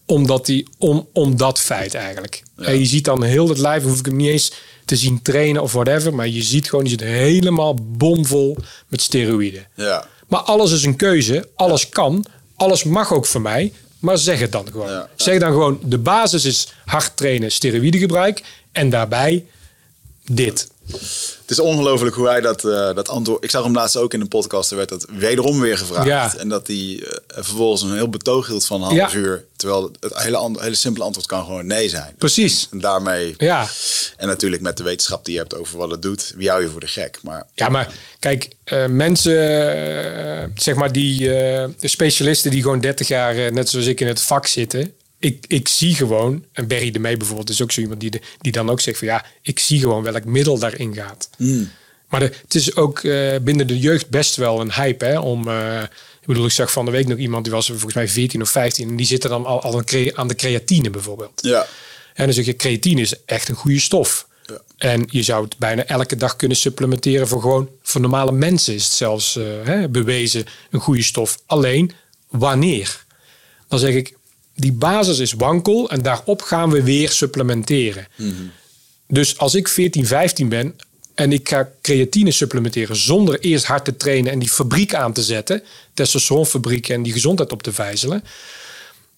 omdat 0.06 0.48
hij 0.48 0.66
om, 0.78 1.08
om 1.14 1.38
dat 1.38 1.60
feit 1.60 1.94
eigenlijk. 1.94 2.44
En 2.56 2.80
je 2.80 2.86
ziet 2.86 3.06
dan 3.06 3.24
heel 3.24 3.50
het 3.50 3.58
lijf, 3.58 3.84
hoef 3.84 4.00
ik 4.00 4.06
hem 4.06 4.16
niet 4.16 4.30
eens 4.30 4.52
te 4.86 4.96
zien 4.96 5.22
trainen 5.22 5.62
of 5.62 5.72
whatever, 5.74 6.14
maar 6.16 6.28
je 6.28 6.42
ziet 6.42 6.70
gewoon, 6.70 6.84
je 6.86 6.90
zit 6.92 7.02
helemaal 7.02 7.74
bomvol 7.82 8.58
met 8.88 9.02
steroïden. 9.02 9.68
Ja. 9.76 10.08
Maar 10.28 10.40
alles 10.40 10.72
is 10.72 10.84
een 10.84 10.96
keuze. 10.96 11.50
Alles 11.56 11.90
kan. 11.90 12.26
Alles 12.56 12.84
mag 12.84 13.14
ook 13.14 13.26
voor 13.26 13.42
mij. 13.42 13.74
Maar 14.00 14.18
zeg 14.18 14.40
het 14.40 14.52
dan 14.52 14.68
gewoon. 14.72 14.90
Ja. 14.90 15.10
Zeg 15.16 15.40
dan 15.40 15.52
gewoon, 15.52 15.80
de 15.84 15.98
basis 15.98 16.46
is 16.46 16.68
hard 16.86 17.18
trainen, 17.18 17.52
steroïdegebruik. 17.52 18.44
En 18.72 18.90
daarbij 18.90 19.46
dit. 20.26 20.70
Het 20.92 21.58
is 21.58 21.60
ongelooflijk 21.60 22.16
hoe 22.16 22.28
hij 22.28 22.42
dat, 22.42 22.66
eh, 22.66 22.96
dat 22.96 23.10
antwoord... 23.10 23.44
Ik 23.44 23.50
zag 23.50 23.64
hem 23.64 23.74
laatst 23.74 23.98
ook 23.98 24.14
in 24.14 24.22
een 24.22 24.28
podcast, 24.28 24.72
er 24.72 24.78
werd 24.78 24.90
dat 24.90 25.06
wederom 25.18 25.60
weer 25.60 25.78
gevraagd. 25.78 26.08
Ja. 26.08 26.34
En 26.38 26.50
dat 26.50 26.68
hij 26.68 27.04
eh, 27.04 27.18
vervolgens 27.44 27.82
een 27.82 27.94
heel 27.94 28.10
betoog 28.10 28.48
hield 28.48 28.66
van 28.66 28.82
een 28.84 28.98
half 28.98 29.14
Ja. 29.14 29.20
uur. 29.20 29.46
Terwijl 29.56 29.92
het 30.00 30.18
hele, 30.18 30.52
hele 30.60 30.76
simpele 30.76 31.06
antwoord 31.06 31.28
kan 31.28 31.46
gewoon 31.46 31.66
nee 31.68 31.90
zijn. 31.90 32.14
Precies. 32.18 32.68
En 32.72 32.80
daarmee... 32.80 33.34
Ja. 33.38 33.68
En 34.18 34.28
natuurlijk 34.28 34.62
met 34.62 34.78
de 34.78 34.84
wetenschap 34.84 35.26
die 35.26 35.34
je 35.34 35.40
hebt 35.40 35.56
over 35.56 35.78
wat 35.78 35.92
het 35.92 36.02
doet, 36.02 36.34
wie 36.36 36.50
hou 36.50 36.62
je 36.62 36.70
voor 36.70 36.80
de 36.80 36.88
gek? 36.88 37.20
Maar 37.24 37.48
Ja, 37.54 37.70
maar 37.70 37.94
kijk, 38.20 38.48
eh, 38.64 38.86
mensen, 38.86 39.34
zeg 40.56 40.76
maar 40.76 40.92
die 40.92 41.20
de 41.20 41.74
specialisten 41.80 42.52
die 42.52 42.62
gewoon 42.62 42.80
30 42.82 43.08
jaar, 43.08 43.52
net 43.54 43.70
zoals 43.70 43.86
ik 43.86 44.00
in 44.00 44.08
het 44.08 44.22
vak 44.22 44.48
zitten. 44.48 44.94
Ik, 45.20 45.46
ik 45.48 45.68
zie 45.68 45.96
gewoon, 45.96 46.46
en 46.54 46.68
Berry 46.68 46.92
de 46.92 47.00
Mee 47.00 47.18
bijvoorbeeld 47.18 47.50
is 47.50 47.62
ook 47.62 47.72
zo 47.72 47.82
iemand 47.82 48.00
die, 48.00 48.10
de, 48.10 48.22
die 48.42 48.52
dan 48.52 48.70
ook 48.70 48.80
zegt 48.80 48.98
van 48.98 49.08
ja, 49.08 49.26
ik 49.42 49.60
zie 49.60 49.80
gewoon 49.80 50.04
welk 50.04 50.26
middel 50.26 50.60
daarin 50.60 50.94
gaat. 50.94 51.30
Maar 52.10 52.20
de, 52.20 52.32
het 52.42 52.56
is 52.56 52.76
ook 52.76 53.00
eh, 53.00 53.36
binnen 53.42 53.68
de 53.68 53.80
jeugd 53.80 54.10
best 54.10 54.36
wel 54.36 54.62
een 54.62 54.74
hype 54.74 55.06
hè, 55.06 55.20
om... 55.20 55.48
eh, 55.48 55.82
ik 56.22 56.34
bedoel, 56.34 56.46
ik 56.46 56.52
zag 56.52 56.72
van 56.72 56.86
de 56.86 56.92
week 56.92 57.08
nog 57.08 57.18
iemand, 57.18 57.44
die 57.44 57.54
was 57.54 57.68
volgens 57.68 57.94
mij 57.94 58.08
14 58.08 58.42
of 58.42 58.50
15... 58.50 58.90
en 58.90 58.96
die 58.96 59.06
zit 59.06 59.24
er 59.24 59.30
dan 59.30 59.46
al, 59.46 59.62
al 59.62 59.84
aan 60.14 60.28
de 60.28 60.36
creatine 60.36 60.90
bijvoorbeeld. 60.90 61.42
ja, 61.42 61.68
En 62.14 62.26
dan 62.26 62.34
zeg 62.34 62.46
je, 62.46 62.56
creatine 62.56 63.02
is 63.02 63.14
echt 63.26 63.50
een 63.50 63.56
goede 63.56 63.80
stof. 63.80 64.28
Ja. 64.46 64.62
En 64.78 65.08
je 65.12 65.24
zou 65.24 65.44
het 65.44 65.58
bijna 65.58 65.86
elke 65.86 66.16
dag 66.16 66.36
kunnen 66.36 66.58
supplementeren 66.58 67.28
voor 67.28 67.42
gewoon... 67.42 67.70
voor 67.82 68.02
normale 68.02 68.32
mensen 68.32 68.74
is 68.74 68.84
het 68.84 68.94
zelfs 68.94 69.36
eh, 69.36 69.44
hè, 69.64 69.90
bewezen 69.90 70.46
een 70.72 70.80
goede 70.80 71.04
stof. 71.04 71.40
Alleen, 71.46 71.92
wanneer? 72.28 73.06
Dan 73.68 73.80
zeg 73.80 73.94
ik, 73.94 74.17
die 74.58 74.74
basis 74.74 75.20
is 75.20 75.34
wankel 75.34 75.90
en 75.90 76.02
daarop 76.02 76.42
gaan 76.42 76.70
we 76.70 76.84
weer 76.84 77.10
supplementeren. 77.10 78.08
Dus 79.08 79.38
als 79.38 79.56
ik 79.56 79.68
14, 79.68 80.06
15 80.06 80.50
ben 80.50 80.76
en 81.16 81.32
ik 81.32 81.50
ga 81.50 81.72
creatine 81.82 82.32
supplementeren 82.32 82.96
zonder 82.96 83.40
eerst 83.40 83.66
hard 83.66 83.86
te 83.86 83.98
trainen 83.98 84.32
en 84.32 84.40
die 84.40 84.50
fabriek 84.50 84.94
aan 84.94 85.14
te 85.14 85.24
zetten, 85.24 85.64
testosteronfabriek 85.94 86.90
en 86.90 87.04
die 87.04 87.14
gezondheid 87.14 87.52
op 87.52 87.64
te 87.64 87.74
vijzelen, 87.74 88.24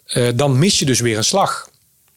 eh, 0.05 0.27
dan 0.35 0.59
mis 0.59 0.79
je 0.79 0.85
dus 0.85 0.99
weer 0.99 1.17
een 1.17 1.23
slag. 1.23 1.69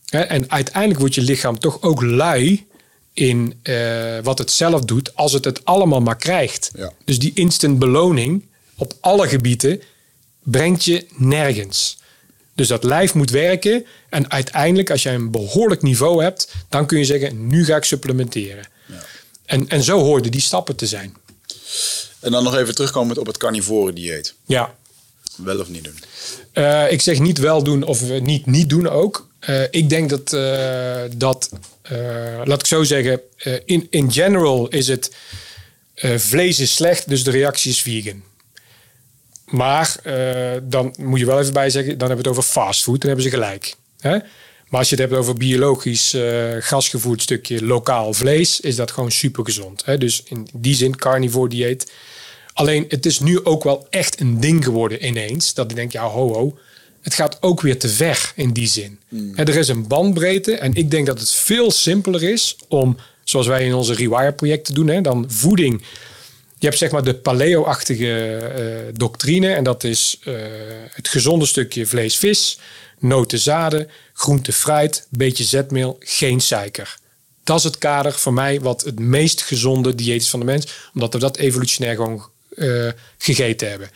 Hè, 0.06 0.20
en 0.20 0.50
uiteindelijk 0.50 1.00
wordt 1.00 1.14
je 1.14 1.20
lichaam 1.20 1.58
toch 1.58 1.82
ook 1.82 2.02
lui 2.02 2.66
in 3.12 3.54
eh, 3.62 4.18
wat 4.22 4.38
het 4.38 4.50
zelf 4.50 4.84
doet 4.84 5.16
als 5.16 5.32
het 5.32 5.44
het 5.44 5.64
allemaal 5.64 6.00
maar 6.00 6.16
krijgt. 6.16 6.70
Ja. 6.74 6.92
Dus 7.04 7.18
die 7.18 7.32
instant 7.34 7.78
beloning 7.78 8.44
op 8.76 8.94
alle 9.00 9.28
gebieden 9.28 9.82
brengt 10.42 10.84
je 10.84 11.06
nergens. 11.16 11.98
Dus 12.54 12.68
dat 12.68 12.84
lijf 12.84 13.14
moet 13.14 13.30
werken. 13.30 13.86
En 14.08 14.30
uiteindelijk, 14.30 14.90
als 14.90 15.02
jij 15.02 15.14
een 15.14 15.30
behoorlijk 15.30 15.82
niveau 15.82 16.22
hebt, 16.22 16.54
dan 16.68 16.86
kun 16.86 16.98
je 16.98 17.04
zeggen: 17.04 17.46
nu 17.46 17.64
ga 17.64 17.76
ik 17.76 17.84
supplementeren. 17.84 18.64
En, 19.44 19.68
en 19.68 19.82
zo 19.82 19.98
hoorden 19.98 20.30
die 20.30 20.40
stappen 20.40 20.76
te 20.76 20.86
zijn. 20.86 21.16
en 22.20 22.32
dan 22.32 22.44
nog 22.44 22.56
even 22.56 22.74
terugkomen 22.74 23.18
op 23.18 23.26
het 23.26 23.36
carnivore 23.36 23.92
dieet. 23.92 24.34
Ja. 24.44 24.74
Wel 25.36 25.60
of 25.60 25.68
niet 25.68 25.84
doen? 25.84 25.98
Eh, 26.52 26.92
ik 26.92 27.00
zeg 27.00 27.18
niet 27.18 27.38
wel 27.38 27.62
doen 27.62 27.82
of 27.82 28.10
niet 28.20 28.46
niet 28.46 28.68
doen 28.68 28.88
ook. 28.88 29.28
Eh, 29.38 29.62
ik 29.70 29.88
denk 29.88 30.10
dat, 30.10 30.32
eh, 30.32 31.02
dat 31.16 31.50
laat 32.44 32.60
ik 32.60 32.66
zo 32.66 32.82
zeggen, 32.82 33.20
in, 33.64 33.86
in 33.90 34.12
general 34.12 34.68
is 34.68 34.88
het 34.88 35.10
vlees 36.16 36.60
is 36.60 36.74
slecht, 36.74 37.08
dus 37.08 37.24
de 37.24 37.30
reactie 37.30 37.70
is 37.70 37.82
vegan. 37.82 38.22
Maar 39.52 39.96
eh, 40.02 40.60
dan 40.62 40.94
moet 40.98 41.18
je 41.18 41.26
wel 41.26 41.40
even 41.40 41.52
bij 41.52 41.70
zeggen, 41.70 41.98
dan 41.98 42.08
hebben 42.08 42.24
we 42.24 42.30
het 42.30 42.38
over 42.38 42.50
fastfood, 42.50 43.00
dan 43.00 43.10
hebben 43.10 43.30
ze 43.30 43.36
gelijk. 43.36 43.74
Hè? 44.00 44.18
Maar 44.68 44.80
als 44.80 44.88
je 44.88 44.96
het 44.96 45.08
hebt 45.08 45.20
over 45.20 45.34
biologisch 45.34 46.14
eh 46.14 46.56
gasgevoerd 46.58 47.22
stukje 47.22 47.64
lokaal 47.64 48.12
vlees, 48.12 48.60
is 48.60 48.76
dat 48.76 48.90
gewoon 48.90 49.10
super 49.10 49.44
gezond. 49.44 49.84
Hè? 49.84 49.98
Dus 49.98 50.22
in 50.24 50.48
die 50.54 50.74
zin 50.74 50.96
carnivore 50.96 51.48
dieet. 51.48 51.92
Alleen 52.52 52.84
het 52.88 53.06
is 53.06 53.20
nu 53.20 53.44
ook 53.44 53.64
wel 53.64 53.86
echt 53.90 54.20
een 54.20 54.40
ding 54.40 54.64
geworden 54.64 55.06
ineens. 55.06 55.54
Dat 55.54 55.70
ik 55.70 55.76
denk, 55.76 55.92
ja, 55.92 56.04
ho, 56.04 56.32
ho. 56.32 56.58
Het 57.00 57.14
gaat 57.14 57.38
ook 57.40 57.60
weer 57.60 57.78
te 57.78 57.88
ver 57.88 58.32
in 58.36 58.52
die 58.52 58.66
zin. 58.66 58.98
En 59.34 59.46
er 59.46 59.56
is 59.56 59.68
een 59.68 59.86
bandbreedte. 59.86 60.54
En 60.54 60.74
ik 60.74 60.90
denk 60.90 61.06
dat 61.06 61.20
het 61.20 61.30
veel 61.30 61.70
simpeler 61.70 62.22
is 62.22 62.56
om, 62.68 62.96
zoals 63.24 63.46
wij 63.46 63.64
in 63.64 63.74
onze 63.74 63.94
Rewire-projecten 63.94 64.74
doen, 64.74 64.88
hè, 64.88 65.00
dan 65.00 65.24
voeding. 65.28 65.82
Je 66.62 66.68
hebt 66.68 66.80
zeg 66.80 66.90
maar 66.90 67.04
de 67.04 67.14
paleo-achtige 67.14 68.36
eh, 68.36 68.94
doctrine. 68.94 69.52
En 69.54 69.64
dat 69.64 69.84
is 69.84 70.18
eh, 70.24 70.34
het 70.90 71.08
gezonde 71.08 71.46
stukje 71.46 71.86
vlees, 71.86 72.16
vis, 72.16 72.58
noten, 72.98 73.38
zaden, 73.38 73.90
groente, 74.12 74.52
fruit, 74.52 75.06
beetje 75.10 75.44
zetmeel, 75.44 75.96
geen 76.00 76.40
suiker. 76.40 76.96
Dat 77.44 77.58
is 77.58 77.64
het 77.64 77.78
kader 77.78 78.12
voor 78.12 78.32
mij 78.32 78.60
wat 78.60 78.82
het 78.82 78.98
meest 78.98 79.42
gezonde 79.42 79.94
dieet 79.94 80.20
is 80.20 80.30
van 80.30 80.40
de 80.40 80.46
mens. 80.46 80.66
Omdat 80.94 81.12
we 81.12 81.18
dat 81.18 81.36
evolutionair 81.36 81.94
gewoon 81.94 82.24
eh, 82.56 82.88
gegeten 83.18 83.68
hebben. 83.68 83.90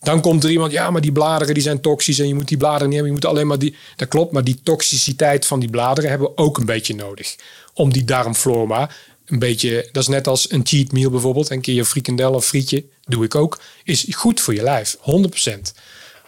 Dan 0.00 0.20
komt 0.20 0.44
er 0.44 0.50
iemand, 0.50 0.72
ja, 0.72 0.90
maar 0.90 1.00
die 1.00 1.12
bladeren 1.12 1.54
die 1.54 1.62
zijn 1.62 1.80
toxisch 1.80 2.18
en 2.18 2.28
je 2.28 2.34
moet 2.34 2.48
die 2.48 2.56
bladeren 2.56 2.88
niet 2.88 2.94
hebben. 2.94 3.14
Je 3.14 3.20
moet 3.20 3.30
alleen 3.30 3.46
maar 3.46 3.58
die. 3.58 3.76
Dat 3.96 4.08
klopt, 4.08 4.32
maar 4.32 4.44
die 4.44 4.60
toxiciteit 4.62 5.46
van 5.46 5.60
die 5.60 5.70
bladeren 5.70 6.10
hebben 6.10 6.28
we 6.28 6.36
ook 6.36 6.58
een 6.58 6.66
beetje 6.66 6.94
nodig. 6.94 7.36
Om 7.74 7.92
die 7.92 8.04
darmflora 8.04 8.90
een 9.28 9.38
beetje, 9.38 9.88
dat 9.92 10.02
is 10.02 10.08
net 10.08 10.26
als 10.26 10.50
een 10.50 10.66
cheat 10.66 10.92
meal 10.92 11.10
bijvoorbeeld. 11.10 11.50
Een 11.50 11.60
keer 11.60 11.74
je 11.74 11.84
frikandel 11.84 12.32
of 12.32 12.46
frietje, 12.46 12.84
doe 13.06 13.24
ik 13.24 13.34
ook, 13.34 13.60
is 13.84 14.06
goed 14.10 14.40
voor 14.40 14.54
je 14.54 14.62
lijf, 14.62 14.96
100%. 14.96 15.00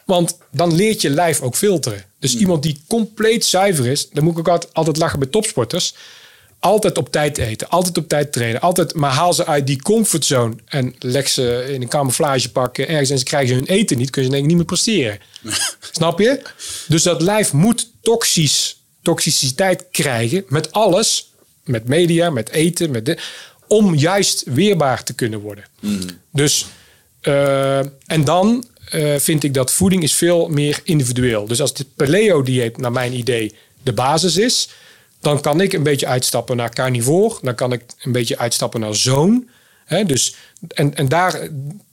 Want 0.05 0.39
dan 0.51 0.75
leert 0.75 1.01
je 1.01 1.11
lijf 1.11 1.41
ook 1.41 1.57
filteren. 1.57 2.05
Dus 2.19 2.37
iemand 2.37 2.63
die 2.63 2.81
compleet 2.89 3.45
zuiver 3.45 3.87
is, 3.87 4.09
dan 4.09 4.25
moet 4.25 4.33
ik 4.33 4.39
ook 4.39 4.49
altijd, 4.49 4.75
altijd 4.75 4.97
lachen 4.97 5.19
bij 5.19 5.29
topsporters. 5.29 5.95
Altijd 6.59 6.99
op 6.99 7.13
tijd 7.13 7.39
eten, 7.39 7.69
altijd 7.69 7.99
op 7.99 8.09
tijd 8.09 8.33
trainen. 8.33 8.61
Altijd, 8.61 8.95
maar 8.95 9.11
haal 9.11 9.33
ze 9.33 9.47
uit 9.47 9.67
die 9.67 9.83
comfortzone 9.83 10.55
en 10.65 10.95
leg 10.99 11.29
ze 11.29 11.67
in 11.73 11.83
een 11.83 11.89
camouflagepak 11.89 12.79
ergens 12.79 13.11
en 13.11 13.19
ze 13.19 13.25
krijgen 13.25 13.55
hun 13.55 13.65
eten 13.65 13.99
niet, 13.99 14.11
kunnen 14.11 14.31
ze 14.31 14.37
denk 14.37 14.51
ik 14.51 14.57
niet 14.57 14.57
meer 14.57 14.77
presteren. 14.77 15.19
Snap 15.93 16.19
je? 16.19 16.43
Dus 16.89 17.03
dat 17.03 17.23
lijf 17.23 17.53
moet 17.53 17.91
toxisch, 18.03 18.81
toxiciteit 19.03 19.85
krijgen 19.91 20.45
met 20.49 20.73
alles, 20.73 21.30
met 21.71 21.89
media, 21.89 22.31
met 22.31 22.51
eten, 22.51 22.91
met 22.91 23.07
de, 23.07 23.19
om 23.67 23.95
juist 23.95 24.43
weerbaar 24.47 25.03
te 25.03 25.15
kunnen 25.15 25.41
worden. 25.41 25.65
Dus, 26.31 26.67
eh, 27.21 27.79
en 28.07 28.25
dan 28.25 28.65
eh, 28.91 29.17
vind 29.17 29.43
ik 29.43 29.55
dat 29.55 29.73
voeding 29.73 30.03
is 30.03 30.15
veel 30.15 30.49
meer 30.49 30.81
individueel. 30.85 31.47
Dus 31.47 31.61
als 31.61 31.71
het 31.71 31.87
paleo-dieet 31.97 32.77
naar 32.77 32.93
mijn 32.93 33.13
idee 33.13 33.55
de 33.83 33.93
basis 33.93 34.37
is, 34.37 34.69
dan 35.21 35.41
kan 35.41 35.61
ik 35.61 35.73
een 35.73 35.83
beetje 35.83 36.07
uitstappen 36.07 36.57
naar 36.57 36.71
carnivore. 36.71 37.39
Dan 37.43 37.55
kan 37.55 37.73
ik 37.73 37.83
een 38.03 38.13
beetje 38.13 38.39
uitstappen 38.39 38.81
naar 38.81 38.95
zoon. 38.95 39.49
Dus, 40.07 40.35
en, 40.69 40.95
en 40.95 41.09
daar 41.09 41.49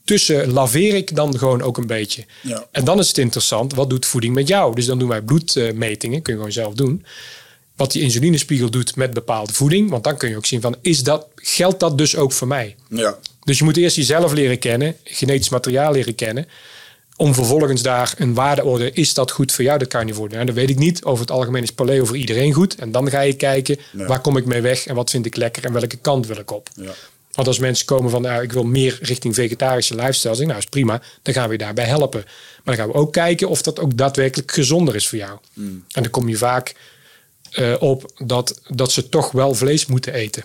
tussen 0.08 0.52
laveer 0.52 0.96
ik 0.96 1.16
dan 1.16 1.38
gewoon 1.38 1.62
ook 1.62 1.78
een 1.78 1.88
beetje. 1.88 2.26
Ja. 2.42 2.66
En 2.72 2.84
dan 2.84 3.00
is 3.00 3.08
het 3.08 3.18
interessant, 3.18 3.74
wat 3.74 3.90
doet 3.90 4.06
voeding 4.06 4.36
met 4.36 4.48
jou? 4.48 4.76
Dus 4.76 4.86
dan 4.86 5.00
doen 5.00 5.08
wij 5.08 5.22
bloedmetingen, 5.22 6.22
kun 6.22 6.34
je 6.34 6.40
gewoon 6.40 6.54
zelf 6.54 6.74
doen. 6.74 7.06
Wat 7.78 7.92
die 7.92 8.02
insulinespiegel 8.02 8.70
doet 8.70 8.96
met 8.96 9.14
bepaalde 9.14 9.54
voeding. 9.54 9.90
Want 9.90 10.04
dan 10.04 10.18
kun 10.18 10.30
je 10.30 10.38
ook 10.38 10.46
zien 10.46 10.62
van, 10.62 10.76
is 10.82 11.04
dat, 11.04 11.28
geldt 11.36 11.80
dat 11.80 11.98
dus 11.98 12.16
ook 12.16 12.32
voor 12.32 12.48
mij? 12.48 12.76
Ja. 12.90 13.18
Dus 13.44 13.58
je 13.58 13.64
moet 13.64 13.78
eerst 13.78 13.96
jezelf 13.96 14.34
leren 14.34 14.60
kennen, 14.60 14.96
genetisch 15.04 15.50
materiaal 15.50 15.92
leren 15.92 16.16
kennen. 16.16 16.48
Om 17.16 17.34
vervolgens 17.34 17.82
daar 17.82 18.14
een 18.18 18.34
waardeorde, 18.34 18.92
is 18.92 19.14
dat 19.14 19.32
goed 19.32 19.52
voor 19.52 19.64
jou, 19.64 19.80
de 19.80 19.88
carnivore? 19.88 20.34
Nou, 20.34 20.46
dat 20.46 20.56
weet 20.56 20.70
ik 20.70 20.78
niet. 20.78 21.04
Over 21.04 21.22
het 21.22 21.32
algemeen 21.32 21.64
is 21.64 21.72
paleo 21.72 22.06
voor 22.06 22.18
iedereen 22.18 22.54
goed. 22.54 22.76
En 22.76 22.92
dan 22.92 23.10
ga 23.10 23.22
je 23.22 23.34
kijken, 23.34 23.80
waar 23.92 24.22
kom 24.22 24.38
ik 24.38 24.46
mee 24.46 24.62
weg 24.62 24.86
en 24.86 24.96
wat 24.96 25.10
vind 25.10 25.26
ik 25.26 25.36
lekker 25.36 25.66
en 25.66 25.74
welke 25.74 25.98
kant 25.98 26.28
wil 26.28 26.38
ik 26.38 26.52
op? 26.52 26.70
Ja. 26.76 26.92
Want 27.38 27.48
als 27.48 27.60
mensen 27.60 27.86
komen 27.86 28.12
van, 28.12 28.22
nou, 28.22 28.42
ik 28.42 28.52
wil 28.52 28.64
meer 28.64 28.98
richting 29.02 29.36
vegetarische 29.36 29.96
lifestyle, 29.96 30.36
zeg 30.36 30.46
nou 30.46 30.58
is 30.58 30.66
prima, 30.66 31.02
dan 31.22 31.34
gaan 31.34 31.46
we 31.46 31.52
je 31.52 31.58
daarbij 31.58 31.86
helpen. 31.86 32.22
Maar 32.64 32.76
dan 32.76 32.86
gaan 32.86 32.88
we 32.88 32.94
ook 32.94 33.14
kijken 33.14 33.50
of 33.50 33.62
dat 33.62 33.80
ook 33.80 33.98
daadwerkelijk 33.98 34.52
gezonder 34.52 34.96
is 34.96 35.08
voor 35.08 35.18
jou. 35.18 35.38
En 35.56 35.84
dan 35.92 36.10
kom 36.10 36.30
je 36.30 36.38
vaak 36.38 36.76
eh, 37.58 37.74
op 37.80 38.12
dat, 38.26 38.62
dat 38.68 38.92
ze 38.92 39.10
toch 39.10 39.32
wel 39.32 39.54
vlees 39.54 39.86
moeten 39.86 40.14
eten. 40.14 40.44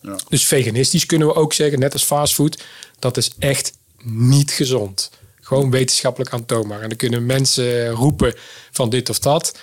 Ja. 0.00 0.16
Dus 0.28 0.46
veganistisch 0.46 1.06
kunnen 1.06 1.28
we 1.28 1.34
ook 1.34 1.52
zeggen, 1.52 1.78
net 1.78 1.92
als 1.92 2.04
fastfood, 2.04 2.62
dat 2.98 3.16
is 3.16 3.30
echt 3.38 3.72
niet 4.02 4.50
gezond. 4.50 5.10
Gewoon 5.40 5.70
wetenschappelijk 5.70 6.32
aantoonbaar. 6.32 6.80
En 6.82 6.88
dan 6.88 6.98
kunnen 6.98 7.26
mensen 7.26 7.88
roepen 7.90 8.34
van 8.70 8.90
dit 8.90 9.10
of 9.10 9.18
dat. 9.18 9.58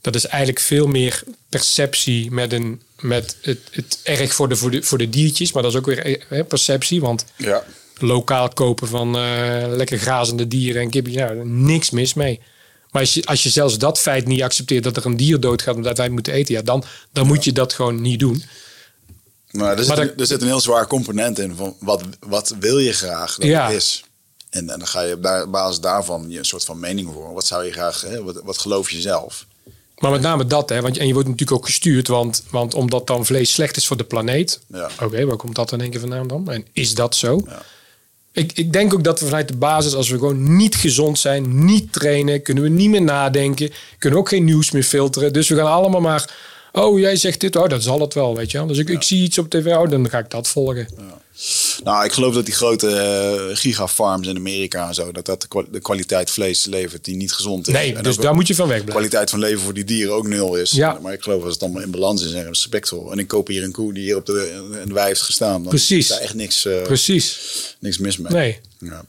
Dat 0.00 0.14
is 0.14 0.26
eigenlijk 0.26 0.60
veel 0.60 0.86
meer 0.86 1.22
perceptie 1.48 2.30
met, 2.30 2.52
een, 2.52 2.82
met 3.00 3.36
het, 3.42 3.58
het 3.70 4.00
erg 4.02 4.34
voor 4.34 4.48
de, 4.48 4.56
voor, 4.56 4.70
de, 4.70 4.82
voor 4.82 4.98
de 4.98 5.08
diertjes. 5.10 5.52
Maar 5.52 5.62
dat 5.62 5.72
is 5.72 5.78
ook 5.78 5.86
weer 5.86 6.26
eh, 6.28 6.44
perceptie. 6.46 7.00
Want 7.00 7.24
Ja. 7.36 7.64
lokaal 7.98 8.48
kopen 8.48 8.88
van 8.88 9.16
eh, 9.16 9.64
lekker 9.68 9.98
grazende 9.98 10.48
dieren 10.48 10.82
en 10.82 10.90
kipjes, 10.90 11.14
nou, 11.16 11.48
niks 11.48 11.90
mis 11.90 12.14
mee. 12.14 12.40
Maar 12.98 13.06
als 13.06 13.14
je, 13.16 13.24
als 13.26 13.42
je 13.42 13.48
zelfs 13.48 13.78
dat 13.78 13.98
feit 13.98 14.26
niet 14.26 14.42
accepteert 14.42 14.84
dat 14.84 14.96
er 14.96 15.06
een 15.06 15.16
dier 15.16 15.40
doodgaat 15.40 15.74
omdat 15.74 15.98
wij 15.98 16.08
moeten 16.08 16.32
eten, 16.32 16.54
ja, 16.54 16.62
dan, 16.62 16.84
dan 17.12 17.26
moet 17.26 17.44
je 17.44 17.52
dat 17.52 17.72
gewoon 17.72 18.00
niet 18.00 18.20
doen. 18.20 18.42
Maar 19.50 19.72
er 19.72 19.78
zit, 19.84 19.88
Maar 19.88 19.98
een- 19.98 20.16
er 20.18 20.26
zit 20.26 20.40
een 20.40 20.46
heel 20.46 20.60
zwaar 20.60 20.86
component 20.86 21.38
in 21.38 21.54
van 21.56 21.76
wat, 21.80 22.02
wat 22.20 22.54
wil 22.60 22.78
je 22.78 22.92
graag 22.92 23.36
dat 23.36 23.46
Ja. 23.48 23.66
het 23.66 23.76
is. 23.76 24.04
En, 24.50 24.70
en 24.70 24.78
dan 24.78 24.86
ga 24.88 25.00
je 25.00 25.14
op 25.14 25.50
basis 25.50 25.80
daarvan 25.80 26.30
je 26.30 26.38
een 26.38 26.44
soort 26.44 26.64
van 26.64 26.80
mening 26.80 27.10
voor. 27.12 27.32
Wat 27.32 27.46
zou 27.46 27.64
je 27.64 27.72
graag, 27.72 28.00
hè, 28.00 28.22
wat, 28.22 28.40
wat 28.44 28.58
geloof 28.58 28.90
je 28.90 29.00
zelf? 29.00 29.46
Maar 29.98 30.10
met 30.10 30.20
name 30.20 30.46
dat, 30.46 30.68
hè, 30.68 30.80
want 30.80 30.96
en 30.98 31.06
je 31.06 31.12
wordt 31.12 31.28
natuurlijk 31.28 31.58
ook 31.58 31.66
gestuurd, 31.66 32.08
want, 32.08 32.42
want 32.50 32.74
omdat 32.74 33.06
dan 33.06 33.26
vlees 33.26 33.52
slecht 33.52 33.76
is 33.76 33.86
voor 33.86 33.96
de 33.96 34.04
planeet. 34.04 34.60
Ja. 34.66 34.90
Oké, 35.02 35.24
waar 35.26 35.36
komt 35.36 35.54
dat 35.54 35.72
in 35.72 35.80
één 35.80 35.90
keer 35.90 36.00
vandaan 36.00 36.26
dan? 36.28 36.50
En 36.50 36.66
is 36.72 36.94
dat 36.94 37.16
zo? 37.16 37.42
Ja. 37.46 37.62
Ik, 38.38 38.52
ik 38.54 38.72
denk 38.72 38.94
ook 38.94 39.04
dat 39.04 39.20
we 39.20 39.26
vanuit 39.26 39.48
de 39.48 39.56
basis, 39.56 39.94
als 39.94 40.08
we 40.08 40.18
gewoon 40.18 40.56
niet 40.56 40.74
gezond 40.74 41.18
zijn, 41.18 41.64
niet 41.64 41.92
trainen, 41.92 42.42
kunnen 42.42 42.62
we 42.62 42.68
niet 42.68 42.90
meer 42.90 43.02
nadenken, 43.02 43.70
kunnen 43.98 44.18
ook 44.18 44.28
geen 44.28 44.44
nieuws 44.44 44.70
meer 44.70 44.82
filteren. 44.82 45.32
Dus 45.32 45.48
we 45.48 45.56
gaan 45.56 45.66
allemaal 45.66 46.00
maar, 46.00 46.34
oh 46.72 46.98
jij 46.98 47.16
zegt 47.16 47.40
dit, 47.40 47.56
oh 47.56 47.68
dat 47.68 47.82
zal 47.82 48.00
het 48.00 48.14
wel, 48.14 48.36
weet 48.36 48.50
je 48.50 48.58
wel. 48.58 48.66
Dus 48.66 48.78
ik, 48.78 48.88
ik 48.88 49.02
zie 49.02 49.22
iets 49.22 49.38
op 49.38 49.50
tv, 49.50 49.66
oh 49.74 49.90
dan 49.90 50.10
ga 50.10 50.18
ik 50.18 50.30
dat 50.30 50.48
volgen. 50.48 50.88
Nou, 51.84 52.04
ik 52.04 52.12
geloof 52.12 52.34
dat 52.34 52.44
die 52.44 52.54
grote 52.54 52.88
eh, 52.90 53.56
gigafarms 53.56 54.26
in 54.28 54.36
Amerika 54.36 54.88
en 54.88 54.94
zo, 54.94 55.12
dat 55.12 55.24
dat 55.26 55.40
de, 55.42 55.48
kwa- 55.48 55.64
de 55.70 55.80
kwaliteit 55.80 56.30
vlees 56.30 56.64
levert 56.64 57.04
die 57.04 57.16
niet 57.16 57.32
gezond 57.32 57.66
is. 57.68 57.72
Nee, 57.74 57.94
en 57.94 58.02
dus 58.02 58.16
daar 58.16 58.34
moet 58.34 58.46
je 58.46 58.54
van 58.54 58.66
de 58.66 58.72
wegblijven. 58.72 59.00
kwaliteit 59.00 59.30
van 59.30 59.38
leven 59.38 59.60
voor 59.60 59.74
die 59.74 59.84
dieren 59.84 60.14
ook 60.14 60.26
nul 60.26 60.54
is. 60.56 60.70
Ja. 60.70 60.98
Maar 61.02 61.12
ik 61.12 61.22
geloof 61.22 61.42
als 61.44 61.52
het 61.52 61.62
allemaal 61.62 61.82
in 61.82 61.90
balans 61.90 62.24
is 62.24 62.32
en 62.32 62.44
respectvol. 62.44 63.12
En 63.12 63.18
ik 63.18 63.26
koop 63.28 63.46
hier 63.48 63.62
een 63.62 63.72
koe 63.72 63.92
die 63.92 64.02
hier 64.02 64.16
op 64.16 64.26
de, 64.26 64.66
in 64.82 64.88
de 64.88 64.94
wei 64.94 65.06
heeft 65.06 65.22
gestaan. 65.22 65.60
Dan 65.62 65.68
Precies. 65.68 65.98
is 65.98 66.08
daar 66.08 66.18
echt 66.20 66.34
niks, 66.34 66.64
eh, 66.64 66.82
Precies. 66.82 67.38
niks 67.80 67.98
mis 67.98 68.16
mee. 68.18 68.32
Nee. 68.32 68.58
Ja. 68.78 69.04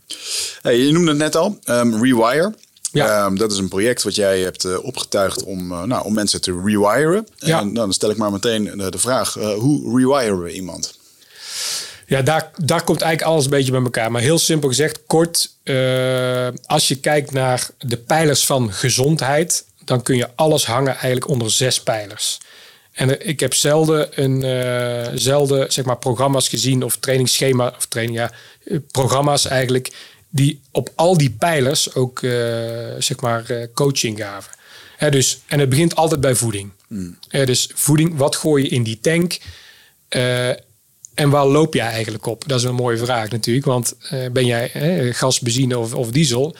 Hey, 0.61 0.77
je 0.77 0.91
noemde 0.91 1.09
het 1.09 1.19
net 1.19 1.35
al, 1.35 1.59
ehm, 1.63 2.03
Rewire. 2.03 2.53
Ja. 2.91 3.23
Ehm, 3.25 3.35
dat 3.35 3.51
is 3.51 3.57
een 3.57 3.67
project 3.67 4.03
wat 4.03 4.15
jij 4.15 4.39
hebt 4.39 4.63
eh, 4.65 4.83
opgetuigd 4.83 5.43
om, 5.43 5.71
eh, 5.71 5.83
nou, 5.83 6.05
om 6.05 6.13
mensen 6.13 6.41
te 6.41 6.61
rewiren. 6.63 7.27
Ja. 7.35 7.59
En 7.59 7.73
dan 7.73 7.93
stel 7.93 8.09
ik 8.09 8.17
maar 8.17 8.31
meteen 8.31 8.63
de, 8.63 8.91
de 8.91 8.97
vraag, 8.97 9.37
eh, 9.37 9.53
hoe 9.53 9.97
rewiren 9.99 10.41
we 10.41 10.53
iemand? 10.53 10.97
Ja, 12.05 12.21
daar, 12.21 12.51
daar 12.55 12.83
komt 12.83 13.01
eigenlijk 13.01 13.31
alles 13.31 13.43
een 13.43 13.49
beetje 13.51 13.71
bij 13.71 13.81
elkaar. 13.81 14.11
Maar 14.11 14.21
heel 14.21 14.39
simpel 14.39 14.69
gezegd, 14.69 14.99
kort. 15.07 15.49
eh, 15.63 16.47
als 16.65 16.87
je 16.87 16.95
kijkt 16.95 17.31
naar 17.31 17.69
de 17.77 17.97
pijlers 17.97 18.45
van 18.45 18.73
gezondheid, 18.73 19.65
dan 19.83 20.01
kun 20.01 20.15
je 20.17 20.27
alles 20.35 20.65
hangen 20.65 20.91
eigenlijk 20.91 21.27
onder 21.27 21.51
zes 21.51 21.83
pijlers. 21.83 22.37
En 22.91 23.27
ik 23.27 23.39
heb 23.39 23.53
zelden, 23.53 24.23
een, 24.23 24.43
eh, 24.43 25.11
zelden 25.15 25.71
zeg 25.71 25.85
maar, 25.85 25.97
programma's 25.97 26.47
gezien 26.49 26.83
of 26.83 26.97
trainingsschema 26.97 27.73
of 27.77 27.85
training, 27.85 28.17
ja, 28.17 28.31
eh, 28.63 28.77
programma's 28.91 29.45
eigenlijk 29.45 29.91
die 30.29 30.61
op 30.71 30.89
al 30.95 31.17
die 31.17 31.29
pijlers 31.29 31.95
ook 31.95 32.23
eh, 32.23 32.31
zeg 32.99 33.19
maar, 33.19 33.49
eh, 33.49 33.67
coaching 33.73 34.17
gaven. 34.17 34.51
Hè, 34.97 35.09
dus, 35.09 35.41
en 35.47 35.59
het 35.59 35.69
begint 35.69 35.95
altijd 35.95 36.21
bij 36.21 36.35
voeding. 36.35 36.71
Hè, 37.27 37.45
dus 37.45 37.69
voeding, 37.73 38.17
wat 38.17 38.35
gooi 38.35 38.63
je 38.63 38.69
in 38.69 38.83
die 38.83 38.99
tank? 39.01 39.37
Eh, 40.07 40.49
en 41.13 41.29
waar 41.29 41.45
loop 41.45 41.73
jij 41.73 41.87
eigenlijk 41.87 42.25
op? 42.25 42.43
Dat 42.47 42.59
is 42.59 42.65
een 42.65 42.75
mooie 42.75 42.97
vraag 42.97 43.29
natuurlijk. 43.29 43.65
Want 43.65 43.95
ben 44.31 44.45
jij 44.45 44.71
gas, 45.13 45.39
benzine 45.39 45.77
of, 45.77 45.93
of 45.93 46.11
diesel? 46.11 46.55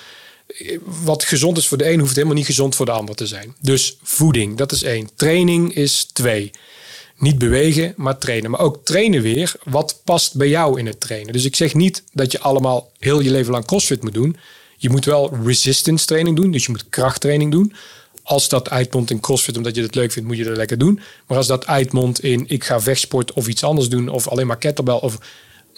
Wat 0.84 1.24
gezond 1.24 1.58
is 1.58 1.68
voor 1.68 1.78
de 1.78 1.92
een, 1.92 2.00
hoeft 2.00 2.16
helemaal 2.16 2.36
niet 2.36 2.46
gezond 2.46 2.76
voor 2.76 2.86
de 2.86 2.92
ander 2.92 3.16
te 3.16 3.28
zijn. 3.28 3.56
Dus 3.62 3.98
voeding, 4.04 4.58
dat 4.58 4.72
is 4.72 4.84
één. 4.84 5.10
Training 5.16 5.74
is 5.74 6.04
twee. 6.14 6.52
Niet 7.20 7.38
bewegen, 7.38 7.94
maar 7.96 8.18
trainen. 8.18 8.52
Maar 8.52 8.60
ook 8.60 8.80
trainen 8.84 9.22
weer. 9.22 9.56
Wat 9.64 10.02
past 10.04 10.36
bij 10.36 10.50
jou 10.50 10.80
in 10.80 10.86
het 10.86 11.00
trainen? 11.00 11.34
Dus 11.34 11.46
ik 11.46 11.56
zeg 11.56 11.74
niet 11.74 12.04
dat 12.14 12.32
je 12.32 12.40
allemaal 12.40 12.92
heel 13.00 13.20
je 13.20 13.32
leven 13.32 13.52
lang 13.52 13.66
crossfit 13.66 14.04
moet 14.04 14.14
doen. 14.14 14.38
Je 14.78 14.90
moet 14.90 15.06
wel 15.06 15.38
resistance 15.44 16.06
training 16.06 16.36
doen. 16.36 16.52
Dus 16.52 16.66
je 16.66 16.72
moet 16.72 16.90
krachttraining 16.90 17.52
doen. 17.52 17.74
Als 18.24 18.50
dat 18.50 18.70
uitmondt 18.70 19.12
in 19.12 19.20
crossfit 19.20 19.58
omdat 19.58 19.76
je 19.76 19.82
het 19.82 19.96
leuk 19.96 20.12
vindt, 20.12 20.28
moet 20.28 20.38
je 20.38 20.44
dat 20.44 20.58
lekker 20.58 20.78
doen. 20.78 21.00
Maar 21.28 21.38
als 21.38 21.48
dat 21.48 21.68
uitmondt 21.68 22.24
in 22.24 22.44
ik 22.48 22.64
ga 22.64 22.82
vechtsport 22.82 23.34
of 23.34 23.48
iets 23.48 23.64
anders 23.64 23.90
doen 23.90 24.10
of 24.10 24.28
alleen 24.28 24.48
maar 24.48 24.58
kettlebell 24.58 24.96
of 24.96 25.18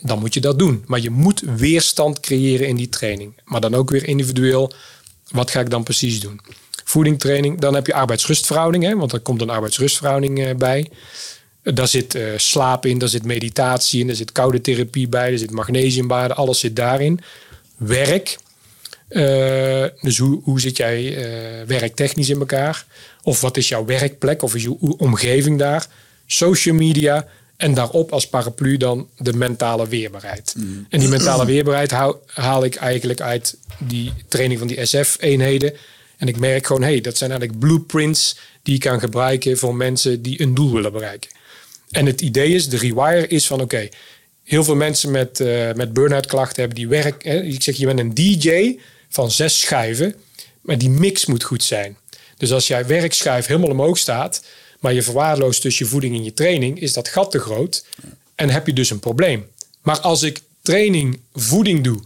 dan 0.02 0.20
moet 0.20 0.34
je 0.34 0.42
dat 0.42 0.60
doen. 0.60 0.84
Maar 0.86 1.00
je 1.00 1.10
moet 1.10 1.40
weerstand 1.40 2.20
creëren 2.20 2.68
in 2.68 2.76
die 2.76 2.90
training. 2.90 3.34
Maar 3.46 3.62
dan 3.62 3.76
ook 3.76 3.90
weer 3.90 4.08
individueel. 4.08 4.74
Wat 5.30 5.52
ga 5.52 5.60
ik 5.60 5.70
dan 5.70 5.84
precies 5.84 6.20
doen? 6.20 6.40
Voeding, 6.84 7.20
training. 7.20 7.60
Dan 7.60 7.74
heb 7.74 7.88
je 7.88 7.94
arbeidsrustverhouding, 7.94 8.84
hè, 8.84 8.96
want 8.96 9.14
er 9.14 9.20
komt 9.20 9.42
een 9.42 9.50
arbeidsrustverhouding 9.50 10.46
eh, 10.46 10.56
bij. 10.56 10.90
Daar 11.64 11.88
zit 11.88 12.16
uh, 12.16 12.24
slaap 12.36 12.86
in, 12.86 12.98
daar 12.98 13.10
zit 13.10 13.26
meditatie 13.26 14.02
in, 14.02 14.10
er 14.10 14.16
zit 14.16 14.32
koude 14.32 14.62
therapie 14.62 15.08
bij, 15.08 15.32
er 15.32 15.38
zit 15.38 15.52
magnesiumbaden, 15.52 16.36
alles 16.36 16.60
zit 16.60 16.76
daarin. 16.76 17.20
Werk. 17.78 18.38
Uh, 19.10 19.86
dus 20.02 20.18
hoe, 20.18 20.42
hoe 20.44 20.60
zit 20.60 20.78
jij 20.78 21.04
uh, 21.04 21.68
werktechnisch 21.68 22.30
in 22.30 22.40
elkaar? 22.40 22.86
Of 23.24 23.42
wat 23.42 23.58
is 23.58 23.68
jouw 23.68 23.86
werkplek? 23.86 24.42
Of 24.42 24.56
is 24.56 24.64
je 24.64 24.78
omgeving 24.98 25.60
daar? 25.60 25.88
Social 26.26 26.76
media. 26.76 27.28
En 27.58 27.74
daarop 27.74 28.12
als 28.12 28.28
paraplu 28.28 28.78
dan 28.78 29.08
de 29.18 29.34
mentale 29.34 29.88
weerbaarheid. 29.88 30.54
Mm. 30.58 30.86
En 30.90 31.00
die 31.00 31.10
mentale 31.10 31.46
weerbaarheid 31.46 31.92
haal, 31.92 32.22
haal, 32.26 32.64
ik 32.64 32.76
eigenlijk 32.76 33.22
uit 33.22 33.58
die 33.78 34.14
training 34.28 34.60
van 34.60 34.68
die 34.68 34.86
SF-eenheden. 34.86 35.74
En 36.22 36.28
ik 36.28 36.40
merk 36.40 36.66
gewoon, 36.66 36.82
hey, 36.82 37.02
dat 37.02 37.18
zijn 37.18 37.32
eigenlijk 37.32 37.60
blueprints 37.60 38.38
die 38.64 38.76
ik 38.76 38.80
kan 38.80 39.00
gebruiken 39.00 39.58
voor 39.58 39.76
mensen 39.76 40.22
die 40.22 40.42
een 40.42 40.54
doel 40.54 40.72
willen 40.72 40.92
bereiken. 40.92 41.30
En 41.90 42.06
het 42.06 42.22
idee 42.22 42.54
is, 42.54 42.70
de 42.70 42.78
rewire 42.78 43.28
is 43.28 43.48
van 43.48 43.62
oké, 43.62 43.90
heel 44.44 44.64
veel 44.64 44.76
mensen 44.76 45.12
met, 45.12 45.40
uh, 45.40 45.72
met 45.74 45.94
burn-out 45.94 46.26
klachten 46.26 46.60
hebben 46.60 46.78
die 46.78 46.88
werk. 46.88 47.24
Hè, 47.24 47.42
ik 47.42 47.64
zeg, 47.64 47.76
je 47.76 47.86
bent 47.86 48.00
een 48.00 48.14
DJ 48.14 48.78
van 49.10 49.32
zes 49.32 49.60
schijven, 49.60 50.16
maar 50.62 50.78
die 50.78 50.90
mix 50.90 51.26
moet 51.26 51.44
goed 51.44 51.64
zijn. 51.64 51.98
Dus 52.38 52.52
als 52.52 52.68
jij 52.68 52.86
werkschijf 52.86 53.46
helemaal 53.46 53.70
omhoog 53.70 53.98
staat, 53.98 54.46
maar 54.80 54.94
je 54.94 55.04
verwaarloost 55.04 55.62
dus 55.62 55.78
je 55.78 55.86
voeding 55.86 56.16
en 56.16 56.24
je 56.24 56.34
training, 56.34 56.80
is 56.80 56.94
dat 56.94 57.08
gat 57.08 57.32
te 57.32 57.40
groot 57.40 57.86
en 58.36 58.50
heb 58.50 58.68
je 58.68 58.74
dus 58.74 58.90
een 58.90 59.00
probleem. 59.00 59.48
Maar 59.82 60.00
als 60.00 60.24
ik 60.24 60.40
training, 60.62 61.20
voeding 61.34 61.84
doe 61.84 62.02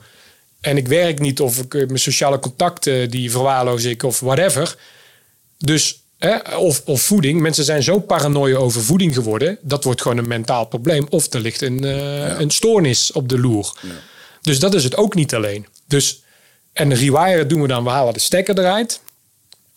en 0.66 0.78
ik 0.78 0.88
werk 0.88 1.20
niet 1.20 1.40
of 1.40 1.58
ik 1.58 1.74
eh, 1.74 1.86
mijn 1.88 2.00
sociale 2.00 2.40
contacten 2.40 3.10
die 3.10 3.32
verwaarloos 3.32 3.84
ik 3.84 4.04
of 4.04 4.20
whatever. 4.20 4.78
Dus 5.58 6.04
Hè, 6.18 6.56
of, 6.58 6.82
of 6.86 7.02
voeding. 7.02 7.42
Mensen 7.42 7.64
zijn 7.64 7.84
zo 7.84 8.00
paranoia 8.00 8.58
over 8.58 8.82
voeding 8.82 9.14
geworden. 9.14 9.58
Dat 9.62 9.84
wordt 9.84 10.02
gewoon 10.02 10.18
een 10.18 10.28
mentaal 10.28 10.66
probleem. 10.66 11.06
Of 11.10 11.34
er 11.34 11.40
ligt 11.40 11.62
een, 11.62 11.84
uh, 11.84 12.40
een 12.40 12.50
stoornis 12.50 13.12
op 13.12 13.30
de 13.30 13.40
loer. 13.40 13.74
Ja. 13.82 13.90
Dus 14.42 14.60
dat 14.60 14.74
is 14.74 14.84
het 14.84 14.98
ook 14.98 15.16
niet 15.16 15.36
alleen. 15.36 15.66
Dus, 15.88 16.24
en 16.74 16.94
rewire 16.94 17.46
doen 17.46 17.62
we 17.62 17.68
dan. 17.68 17.84
We 17.84 17.90
halen 17.90 18.14
de 18.14 18.20
stekker 18.20 18.60
eruit. 18.60 19.02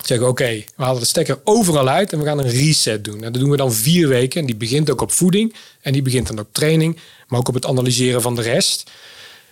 Zeggen 0.05 0.29
oké, 0.29 0.65
we 0.77 0.83
halen 0.85 1.01
de 1.01 1.07
stekker 1.07 1.41
overal 1.45 1.89
uit. 1.89 2.13
En 2.13 2.19
we 2.19 2.25
gaan 2.25 2.39
een 2.39 2.51
reset 2.51 3.05
doen. 3.05 3.25
En 3.25 3.33
dat 3.33 3.41
doen 3.41 3.51
we 3.51 3.57
dan 3.57 3.73
vier 3.73 4.09
weken. 4.09 4.41
En 4.41 4.47
die 4.47 4.57
begint 4.57 4.91
ook 4.91 5.01
op 5.01 5.13
voeding. 5.13 5.55
En 5.81 5.93
die 5.93 6.03
begint 6.03 6.27
dan 6.27 6.39
op 6.39 6.49
training. 6.53 6.99
Maar 7.27 7.39
ook 7.39 7.49
op 7.49 7.55
het 7.55 7.67
analyseren 7.67 8.23
van 8.23 8.35
de 8.35 8.43
rest. 8.43 8.91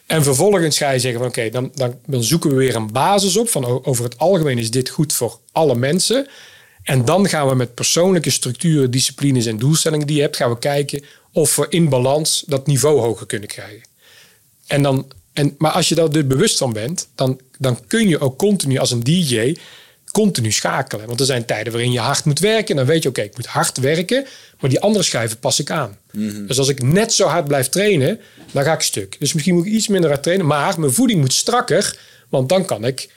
En 0.07 0.23
vervolgens 0.23 0.79
ga 0.79 0.91
je 0.91 0.99
zeggen 0.99 1.21
van 1.21 1.29
oké, 1.29 1.51
dan, 1.51 1.73
dan, 2.07 2.25
zoeken 2.25 2.51
we 2.51 2.57
weer 2.57 2.75
een 2.75 2.93
basis 2.93 3.37
op. 3.37 3.49
Van 3.49 3.85
over 3.85 4.05
het 4.05 4.19
algemeen 4.19 4.59
is 4.59 4.71
dit 4.71 4.89
goed 4.89 5.13
voor 5.13 5.39
alle 5.53 5.75
mensen. 5.75 6.27
En 6.83 7.05
dan 7.05 7.29
gaan 7.29 7.49
we 7.49 7.55
met 7.55 7.75
persoonlijke 7.75 8.31
structuren, 8.31 8.91
disciplines 8.91 9.47
en 9.47 9.59
doelstellingen 9.59 10.07
die 10.07 10.17
je 10.17 10.23
hebt, 10.23 10.37
gaan 10.37 10.51
we 10.51 10.59
kijken 10.59 11.05
of 11.33 11.57
we 11.57 11.67
in 11.69 11.89
balans 11.89 12.45
dat 12.47 12.67
niveau 12.67 13.01
hoger 13.01 13.27
kunnen 13.27 13.49
krijgen. 13.49 13.83
En 14.67 14.83
dan, 14.83 15.13
en, 15.33 15.55
maar 15.59 15.71
als 15.71 15.89
je 15.89 15.95
daar 15.95 16.11
dus 16.11 16.27
bewust 16.27 16.59
van 16.59 16.73
bent, 16.73 17.09
dan, 17.15 17.41
dan 17.59 17.87
kun 17.87 18.09
je 18.09 18.19
ook 18.19 18.39
continu 18.39 18.79
als 18.79 18.91
een 18.91 19.05
DJ 19.05 19.57
continu 20.13 20.53
schakelen. 20.53 21.07
Want 21.07 21.21
er 21.21 21.27
zijn 21.27 21.45
tijden 21.45 21.73
waarin 21.73 21.93
je 21.93 21.99
hard 21.99 22.25
moet 22.25 22.39
werken. 22.39 22.77
Dan 22.77 22.87
weet 22.87 23.03
je, 23.03 23.09
oké, 23.09 23.21
ik 23.21 23.37
moet 23.37 23.47
hard 23.47 23.79
werken, 23.79 24.27
maar 24.61 24.71
die 24.71 24.81
andere 24.81 25.05
schijven 25.05 25.39
pas 25.39 25.61
ik 25.61 25.71
aan. 25.71 25.99
Mhm. 26.17 26.47
Dus 26.47 26.59
als 26.59 26.69
ik 26.69 26.83
net 26.83 27.13
zo 27.13 27.27
hard 27.27 27.49
blijf 27.49 27.69
trainen, 27.69 28.21
dan 28.53 28.65
ga 28.65 28.73
ik 28.73 28.81
stuk. 28.81 29.17
Dus 29.19 29.33
misschien 29.33 29.55
moet 29.55 29.67
ik 29.67 29.73
iets 29.73 29.89
minder 29.89 30.11
hard 30.11 30.23
trainen, 30.23 30.47
maar 30.47 30.81
mijn 30.81 30.93
voeding 30.93 31.21
moet 31.21 31.33
strakker, 31.33 31.99
want 32.29 32.49
dan 32.49 32.65
kan 32.65 32.85
ik 32.85 33.09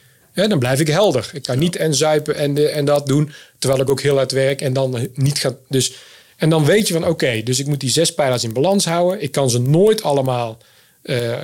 dan 0.48 0.60
blijf 0.60 0.80
ik 0.80 0.88
helder. 0.88 1.30
Ik 1.34 1.44
kan 1.44 1.60
niet 1.60 1.76
en 1.76 1.96
zuipen 1.96 2.36
en, 2.36 2.54
de, 2.54 2.68
en 2.68 2.86
dat 2.86 3.08
doen, 3.08 3.32
terwijl 3.58 3.82
ik 3.82 3.90
ook 3.90 4.02
heel 4.02 4.16
hard 4.16 4.32
werk 4.32 4.62
en 4.62 4.74
dan 4.74 5.08
niet 5.14 5.40
ga. 5.40 5.56
Dus, 5.68 5.94
en 6.38 6.50
dan 6.50 6.66
weet 6.66 6.88
je 6.88 6.94
van 6.94 7.08
oké, 7.08 7.42
dus 7.44 7.60
ik 7.60 7.68
moet 7.68 7.80
die 7.80 7.90
zes 7.90 8.14
pijlers 8.14 8.44
in 8.44 8.54
balans 8.54 8.86
houden. 8.86 9.22
Ik 9.22 9.32
kan 9.32 9.50
ze 9.50 9.60
nooit 9.60 10.04
allemaal 10.04 10.58
uh, 11.04 11.38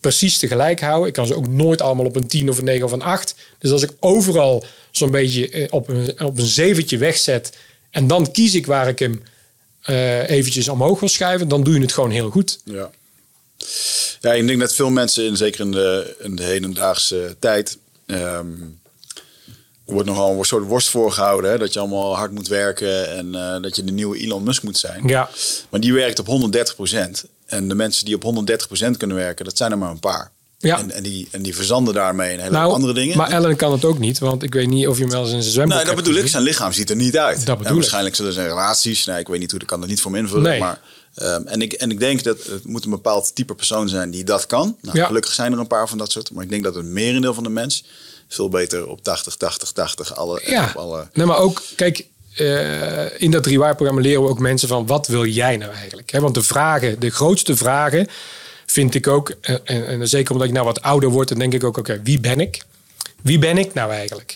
precies 0.00 0.38
tegelijk 0.38 0.80
houden. 0.80 1.08
Ik 1.08 1.14
kan 1.14 1.26
ze 1.26 1.36
ook 1.36 1.48
nooit 1.48 1.82
allemaal 1.82 2.06
op 2.06 2.16
een 2.16 2.26
10 2.26 2.48
of 2.48 2.58
een 2.58 2.64
9 2.64 2.84
of 2.84 2.92
een 2.92 3.02
8. 3.02 3.34
Dus 3.58 3.70
als 3.70 3.82
ik 3.82 3.90
overal 4.00 4.64
zo'n 4.90 5.10
beetje 5.10 5.48
eh, 5.48 5.66
op 5.70 5.88
een, 5.88 6.20
op 6.20 6.38
een 6.38 6.46
zeventje 6.46 6.98
wegzet 6.98 7.56
en 7.90 8.06
dan 8.06 8.30
kies 8.30 8.54
ik 8.54 8.66
waar 8.66 8.88
ik 8.88 8.98
hem 8.98 9.22
uh, 9.86 10.30
eventjes 10.30 10.68
omhoog 10.68 11.00
wil 11.00 11.08
schuiven, 11.08 11.48
dan 11.48 11.62
doe 11.62 11.74
je 11.74 11.80
het 11.80 11.92
gewoon 11.92 12.10
heel 12.10 12.30
goed. 12.30 12.60
Ja. 12.64 12.90
Ja, 14.20 14.32
ik 14.32 14.46
denk 14.46 14.60
dat 14.60 14.74
veel 14.74 14.90
mensen, 14.90 15.36
zeker 15.36 15.60
in 15.60 15.70
de, 15.70 16.16
in 16.20 16.36
de 16.36 16.42
hedendaagse 16.42 17.36
tijd, 17.38 17.78
Um, 18.06 18.80
er 19.86 19.92
wordt 19.92 20.08
nogal 20.08 20.38
een 20.38 20.44
soort 20.44 20.66
worst 20.66 20.88
voorgehouden. 20.88 21.50
Hè? 21.50 21.58
Dat 21.58 21.72
je 21.72 21.78
allemaal 21.78 22.16
hard 22.16 22.30
moet 22.30 22.48
werken 22.48 23.08
en 23.10 23.26
uh, 23.26 23.62
dat 23.62 23.76
je 23.76 23.84
de 23.84 23.92
nieuwe 23.92 24.18
Elon 24.18 24.42
Musk 24.42 24.62
moet 24.62 24.78
zijn. 24.78 25.08
Ja. 25.08 25.30
Maar 25.68 25.80
die 25.80 25.92
werkt 25.92 26.18
op 26.18 26.52
130% 27.26 27.28
En 27.46 27.68
de 27.68 27.74
mensen 27.74 28.04
die 28.04 28.18
op 28.20 28.46
130% 28.92 28.96
kunnen 28.96 29.16
werken, 29.16 29.44
dat 29.44 29.56
zijn 29.56 29.70
er 29.70 29.78
maar 29.78 29.90
een 29.90 30.00
paar. 30.00 30.31
Ja. 30.62 30.78
En, 30.78 30.90
en, 30.90 31.02
die, 31.02 31.28
en 31.30 31.42
die 31.42 31.54
verzanden 31.54 31.94
daarmee 31.94 32.32
in 32.32 32.38
hele 32.38 32.50
nou, 32.50 32.72
andere 32.72 32.92
dingen. 32.92 33.16
Maar 33.16 33.30
Ellen 33.30 33.56
kan 33.56 33.72
het 33.72 33.84
ook 33.84 33.98
niet, 33.98 34.18
want 34.18 34.42
ik 34.42 34.54
weet 34.54 34.68
niet 34.68 34.86
of 34.86 34.96
je 34.96 35.02
hem 35.02 35.12
wel 35.12 35.20
eens 35.22 35.32
in 35.32 35.40
zijn 35.40 35.52
zwembad 35.52 35.76
Nee, 35.76 35.86
dat 35.86 35.94
bedoel 35.94 36.14
ik. 36.14 36.28
Zijn 36.28 36.42
lichaam 36.42 36.72
ziet 36.72 36.90
er 36.90 36.96
niet 36.96 37.18
uit. 37.18 37.46
Dat 37.46 37.58
bedoel 37.58 37.74
waarschijnlijk 37.74 38.14
zullen 38.14 38.32
zijn 38.32 38.48
relaties. 38.48 39.04
Nee, 39.04 39.18
ik 39.18 39.28
weet 39.28 39.40
niet 39.40 39.50
hoe, 39.50 39.60
ik 39.60 39.66
kan 39.66 39.80
dat 39.80 39.88
niet 39.88 40.00
voor 40.00 40.10
me 40.10 40.18
invullen. 40.18 40.42
Nee. 40.42 40.60
Maar, 40.60 40.80
um, 41.22 41.46
en, 41.46 41.62
ik, 41.62 41.72
en 41.72 41.90
ik 41.90 41.98
denk 41.98 42.22
dat 42.22 42.44
het 42.44 42.64
moet 42.64 42.84
een 42.84 42.90
bepaald 42.90 43.34
type 43.34 43.54
persoon 43.54 43.88
zijn 43.88 44.10
die 44.10 44.24
dat 44.24 44.46
kan. 44.46 44.76
Nou, 44.80 44.98
ja. 44.98 45.06
Gelukkig 45.06 45.32
zijn 45.32 45.52
er 45.52 45.58
een 45.58 45.66
paar 45.66 45.88
van 45.88 45.98
dat 45.98 46.12
soort. 46.12 46.30
Maar 46.32 46.44
ik 46.44 46.50
denk 46.50 46.64
dat 46.64 46.74
het 46.74 46.84
merendeel 46.84 47.34
van 47.34 47.42
de 47.42 47.50
mens 47.50 47.84
veel 48.28 48.48
beter 48.48 48.86
op 48.86 49.02
80, 49.02 49.36
80, 49.36 49.72
80. 49.72 50.16
Alle, 50.16 50.42
ja, 50.46 50.64
op 50.64 50.76
alle... 50.76 51.08
nee, 51.12 51.26
maar 51.26 51.38
ook, 51.38 51.62
kijk, 51.76 52.06
uh, 52.38 53.20
in 53.20 53.30
dat 53.30 53.46
rewire-programma 53.46 54.00
leren 54.00 54.22
we 54.22 54.28
ook 54.28 54.38
mensen 54.38 54.68
van 54.68 54.86
wat 54.86 55.06
wil 55.06 55.26
jij 55.26 55.56
nou 55.56 55.72
eigenlijk? 55.72 56.10
He, 56.10 56.20
want 56.20 56.34
de 56.34 56.42
vragen, 56.42 57.00
de 57.00 57.10
grootste 57.10 57.56
vragen, 57.56 58.08
vind 58.72 58.94
ik 58.94 59.06
ook, 59.06 59.30
uh, 59.30 59.56
en, 59.64 59.86
en, 59.86 60.08
zeker 60.08 60.32
omdat 60.32 60.48
ik 60.48 60.54
nou 60.54 60.66
wat 60.66 60.82
ouder 60.82 61.08
word, 61.08 61.28
dan 61.28 61.38
denk 61.38 61.54
ik 61.54 61.64
ook, 61.64 61.76
oké, 61.76 62.00
wie 62.02 62.20
ben 62.20 62.40
ik? 62.40 62.64
Wie 63.22 63.38
ben 63.38 63.58
ik 63.58 63.74
nou 63.74 63.92
eigenlijk? 63.92 64.34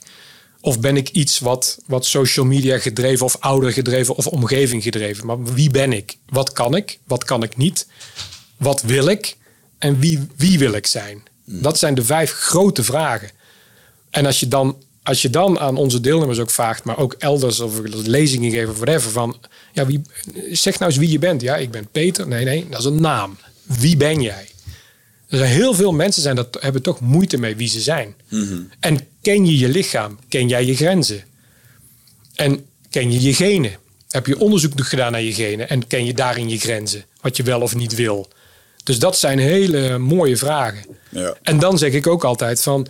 Of 0.61 0.81
ben 0.81 0.97
ik 0.97 1.09
iets 1.09 1.39
wat, 1.39 1.79
wat 1.87 2.07
social 2.07 2.47
media 2.47 2.79
gedreven 2.79 3.27
of 3.27 3.37
ouder 3.41 3.73
gedreven 3.73 4.15
of 4.15 4.27
omgeving 4.27 4.83
gedreven? 4.83 5.27
Maar 5.27 5.45
wie 5.45 5.71
ben 5.71 5.93
ik? 5.93 6.17
Wat 6.29 6.53
kan 6.53 6.75
ik? 6.75 6.99
Wat 7.05 7.25
kan 7.25 7.43
ik 7.43 7.57
niet? 7.57 7.87
Wat 8.57 8.83
wil 8.83 9.07
ik? 9.09 9.37
En 9.79 9.99
wie, 9.99 10.27
wie 10.37 10.59
wil 10.59 10.73
ik 10.73 10.87
zijn? 10.87 11.23
Hmm. 11.45 11.63
Dat 11.63 11.79
zijn 11.79 11.95
de 11.95 12.05
vijf 12.05 12.33
grote 12.33 12.85
vragen. 12.85 13.31
En 14.11 14.27
als 14.27 14.41
je 14.41 14.49
dan, 14.49 14.77
als 15.03 15.23
je 15.23 15.31
dan 15.31 15.59
aan 15.59 15.77
onze 15.77 16.01
deelnemers 16.01 16.39
ook 16.39 16.51
vraagt, 16.51 16.85
maar 16.85 16.99
ook 16.99 17.13
elders 17.19 17.61
of 17.61 17.79
lezingen 17.85 18.51
geven 18.51 18.71
of 18.71 18.79
whatever, 18.79 19.11
van 19.11 19.37
ja, 19.73 19.87
wie, 19.87 20.03
zeg 20.53 20.79
nou 20.79 20.91
eens 20.91 21.01
wie 21.01 21.11
je 21.11 21.19
bent. 21.19 21.41
Ja, 21.41 21.57
ik 21.57 21.71
ben 21.71 21.89
Peter. 21.93 22.29
Nee, 22.29 22.45
nee, 22.45 22.67
dat 22.69 22.79
is 22.79 22.85
een 22.85 23.01
naam. 23.01 23.37
Wie 23.67 23.97
ben 23.97 24.23
jij? 24.23 24.49
Er 25.29 25.39
zijn 25.39 25.51
heel 25.51 25.75
veel 25.75 25.93
mensen 25.93 26.23
zijn 26.23 26.37
dat 26.37 26.57
hebben 26.61 26.83
toch 26.83 27.01
moeite 27.01 27.39
mee 27.39 27.57
wie 27.57 27.69
ze 27.69 27.81
zijn. 27.81 28.15
Mhm. 28.29 28.61
En 28.81 29.01
ken 29.23 29.47
je 29.47 29.59
je 29.59 29.69
lichaam? 29.69 30.19
Ken 30.29 30.49
jij 30.49 30.65
je 30.65 30.77
grenzen? 30.77 31.25
En 32.35 32.67
ken 32.91 33.13
je 33.13 33.21
je 33.21 33.35
genen? 33.35 33.77
Heb 34.09 34.27
je 34.27 34.39
onderzoek 34.39 34.75
nog 34.75 34.89
gedaan 34.89 35.13
naar 35.13 35.23
je 35.23 35.33
genen? 35.33 35.69
En 35.69 35.87
ken 35.87 36.05
je 36.05 36.15
daarin 36.15 36.49
je 36.49 36.59
grenzen? 36.59 37.05
Wat 37.21 37.37
je 37.37 37.43
wel 37.43 37.61
of 37.61 37.75
niet 37.75 37.95
wil? 37.95 38.29
Dus 38.85 38.99
dat 38.99 39.19
zijn 39.19 39.39
hele 39.39 39.99
mooie 39.99 40.37
vragen. 40.37 40.85
Ja. 41.09 41.37
En 41.43 41.59
dan 41.59 41.79
zeg 41.79 41.93
ik 41.93 42.07
ook 42.07 42.25
altijd 42.25 42.63
van 42.63 42.89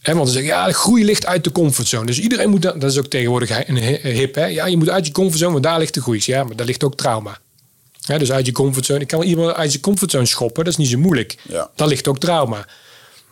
He, 0.00 0.14
want 0.14 0.24
dan 0.24 0.34
zeggen 0.34 0.52
ja, 0.52 0.72
groei 0.72 1.04
ligt 1.04 1.26
uit 1.26 1.44
de 1.44 1.52
comfortzone. 1.52 2.06
Dus 2.06 2.20
iedereen 2.20 2.50
moet, 2.50 2.62
dat 2.62 2.82
is 2.82 2.98
ook 2.98 3.06
tegenwoordig 3.06 3.68
een 3.68 3.76
hip. 4.02 4.34
Hè? 4.34 4.46
Ja, 4.46 4.66
je 4.66 4.76
moet 4.76 4.88
uit 4.88 5.06
je 5.06 5.12
comfortzone, 5.12 5.52
want 5.52 5.64
daar 5.64 5.78
ligt 5.78 5.94
de 5.94 6.00
groei. 6.00 6.22
Ja, 6.24 6.44
maar 6.44 6.56
daar 6.56 6.66
ligt 6.66 6.84
ook 6.84 6.96
trauma. 6.96 7.38
Dus 8.16 8.32
uit 8.32 8.46
je 8.46 8.52
comfortzone. 8.52 9.00
Ik 9.00 9.06
kan 9.06 9.22
iemand 9.22 9.54
uit 9.54 9.72
je 9.72 9.80
comfortzone 9.80 10.26
schoppen, 10.26 10.64
dat 10.64 10.72
is 10.72 10.78
niet 10.78 10.88
zo 10.88 10.98
moeilijk. 10.98 11.38
Ja. 11.48 11.70
Daar 11.74 11.88
ligt 11.88 12.08
ook 12.08 12.18
trauma. 12.18 12.66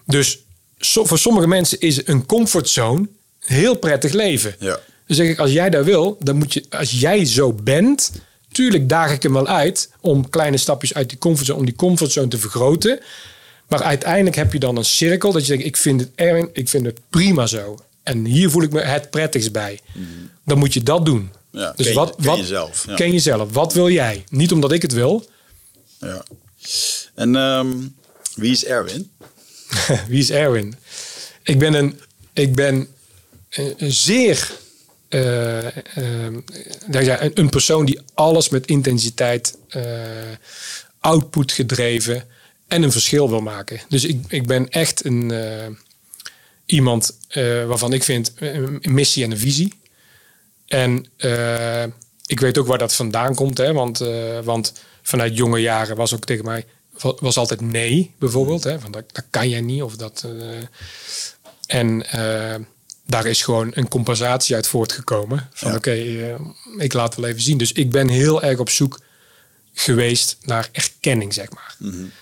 Dus 0.07 0.39
voor 0.79 1.19
sommige 1.19 1.49
mensen 1.49 1.81
is 1.81 2.07
een 2.07 2.27
comfortzone 2.27 3.09
heel 3.39 3.75
prettig 3.75 4.13
leven. 4.13 4.57
Ja. 4.59 4.79
Dus 5.07 5.17
zeg 5.17 5.29
ik, 5.29 5.39
als 5.39 5.53
jij 5.53 5.71
daar 5.71 5.85
wil, 5.85 6.17
dan 6.21 6.37
moet 6.37 6.53
je, 6.53 6.65
als 6.71 6.91
jij 6.91 7.25
zo 7.25 7.53
bent, 7.53 8.13
tuurlijk 8.53 8.89
daag 8.89 9.13
ik 9.13 9.23
hem 9.23 9.33
wel 9.33 9.47
uit 9.47 9.91
om 10.01 10.31
kleine 10.31 10.57
stapjes 10.57 10.95
uit 10.95 11.09
die 11.09 11.19
comfortzone, 11.19 11.59
om 11.59 11.65
die 11.65 11.75
comfortzone 11.75 12.29
te 12.29 12.39
vergroten. 12.39 13.01
Maar 13.69 13.83
uiteindelijk 13.83 14.37
heb 14.37 14.53
je 14.53 14.59
dan 14.59 14.77
een 14.77 14.85
cirkel 14.85 15.33
dat 15.33 15.43
je 15.43 15.49
denkt, 15.49 15.67
ik 15.67 15.77
vind 15.77 16.01
het 16.01 16.11
Erwin, 16.15 16.49
ik 16.53 16.69
vind 16.69 16.87
het 16.87 17.01
prima 17.11 17.47
zo. 17.47 17.79
En 18.03 18.25
hier 18.25 18.51
voel 18.51 18.63
ik 18.63 18.73
me 18.73 18.81
het 18.81 19.11
prettigst 19.11 19.53
bij. 19.53 19.81
Dan 20.45 20.59
moet 20.59 20.73
je 20.73 20.83
dat 20.83 21.05
doen. 21.05 21.31
Ja, 21.57 21.73
dus 21.77 21.87
ken, 21.87 21.95
wat, 21.95 22.15
ken 22.17 22.25
wat, 22.25 22.39
jezelf. 22.39 22.87
Ja. 22.87 22.95
Ken 22.95 23.13
jezelf. 23.13 23.53
Wat 23.53 23.73
wil 23.73 23.91
jij? 23.91 24.25
Niet 24.29 24.53
omdat 24.53 24.73
ik 24.73 24.83
het 24.83 24.93
wil. 24.93 25.29
Ja. 26.01 26.25
En 27.15 27.35
um, 27.35 27.95
wie 28.35 28.53
is 28.53 28.65
Erwin? 28.65 29.11
wie 30.09 30.19
is 30.19 30.31
Erwin? 30.31 30.75
Ik 31.43 31.59
ben 31.59 31.75
een, 31.75 32.01
ik 32.33 32.55
ben 32.55 32.89
een 33.51 33.93
zeer 33.93 34.51
uh, 35.09 35.65
uh, 35.65 37.23
een 37.35 37.49
persoon 37.49 37.85
die 37.85 38.01
alles 38.15 38.49
met 38.49 38.67
intensiteit, 38.67 39.59
uh, 39.77 39.83
output 41.01 41.53
gedreven 41.53 42.25
en 42.67 42.83
een 42.83 42.93
verschil 42.93 43.29
wil 43.29 43.41
maken. 43.41 43.81
Dus 43.89 44.05
ik, 44.05 44.21
ik 44.29 44.47
ben 44.47 44.69
echt 44.69 45.05
een, 45.05 45.31
uh, 45.33 45.67
iemand 46.67 47.17
waarvan 47.67 47.93
ik 47.93 48.03
vind 48.05 48.33
een 48.39 48.81
missie 48.83 49.25
en 49.25 49.31
een 49.31 49.39
visie. 49.39 49.73
En 50.67 51.07
uh, 51.19 51.83
ik 52.27 52.41
weet 52.41 52.59
ook 52.59 52.67
waar 52.67 52.79
dat 52.79 52.95
vandaan 52.95 53.35
komt. 53.35 53.59
Hè? 53.59 53.73
Want, 53.73 54.01
eh, 54.01 54.41
want 54.45 54.73
vanuit 55.03 55.37
jonge 55.37 55.61
jaren 55.61 55.97
was 55.97 56.15
ook 56.15 56.25
tegen 56.25 56.45
mij 56.45 56.67
was 57.19 57.37
altijd 57.37 57.61
nee, 57.61 58.15
bijvoorbeeld. 58.19 58.65
Hè? 58.65 58.81
Van 58.81 58.93
dat, 58.93 59.05
dat 59.13 59.25
kan 59.31 59.49
jij 59.49 59.61
niet. 59.61 59.83
Of 59.83 59.97
dat, 59.97 60.25
uh, 60.27 60.59
en 61.67 62.07
daar 63.07 63.27
is 63.27 63.43
gewoon 63.43 63.71
een 63.75 63.89
compensatie 63.89 64.55
uit 64.55 64.67
voortgekomen. 64.67 65.49
Van 65.53 65.69
oké, 65.69 65.77
okay, 65.77 66.37
ik 66.79 66.93
laat 66.93 67.09
het 67.09 67.21
wel 67.21 67.31
even 67.31 67.43
zien. 67.43 67.59
Dus 67.59 67.73
ik 67.73 67.91
ben 67.91 68.09
heel 68.09 68.43
erg 68.43 68.59
op 68.59 68.71
zoek 68.71 69.01
geweest 69.75 70.37
naar 70.43 70.69
erkenning, 70.73 71.35
zeg 71.35 71.51
maar. 71.51 71.77
Mm 71.79 71.91
-hmm. 71.91 72.13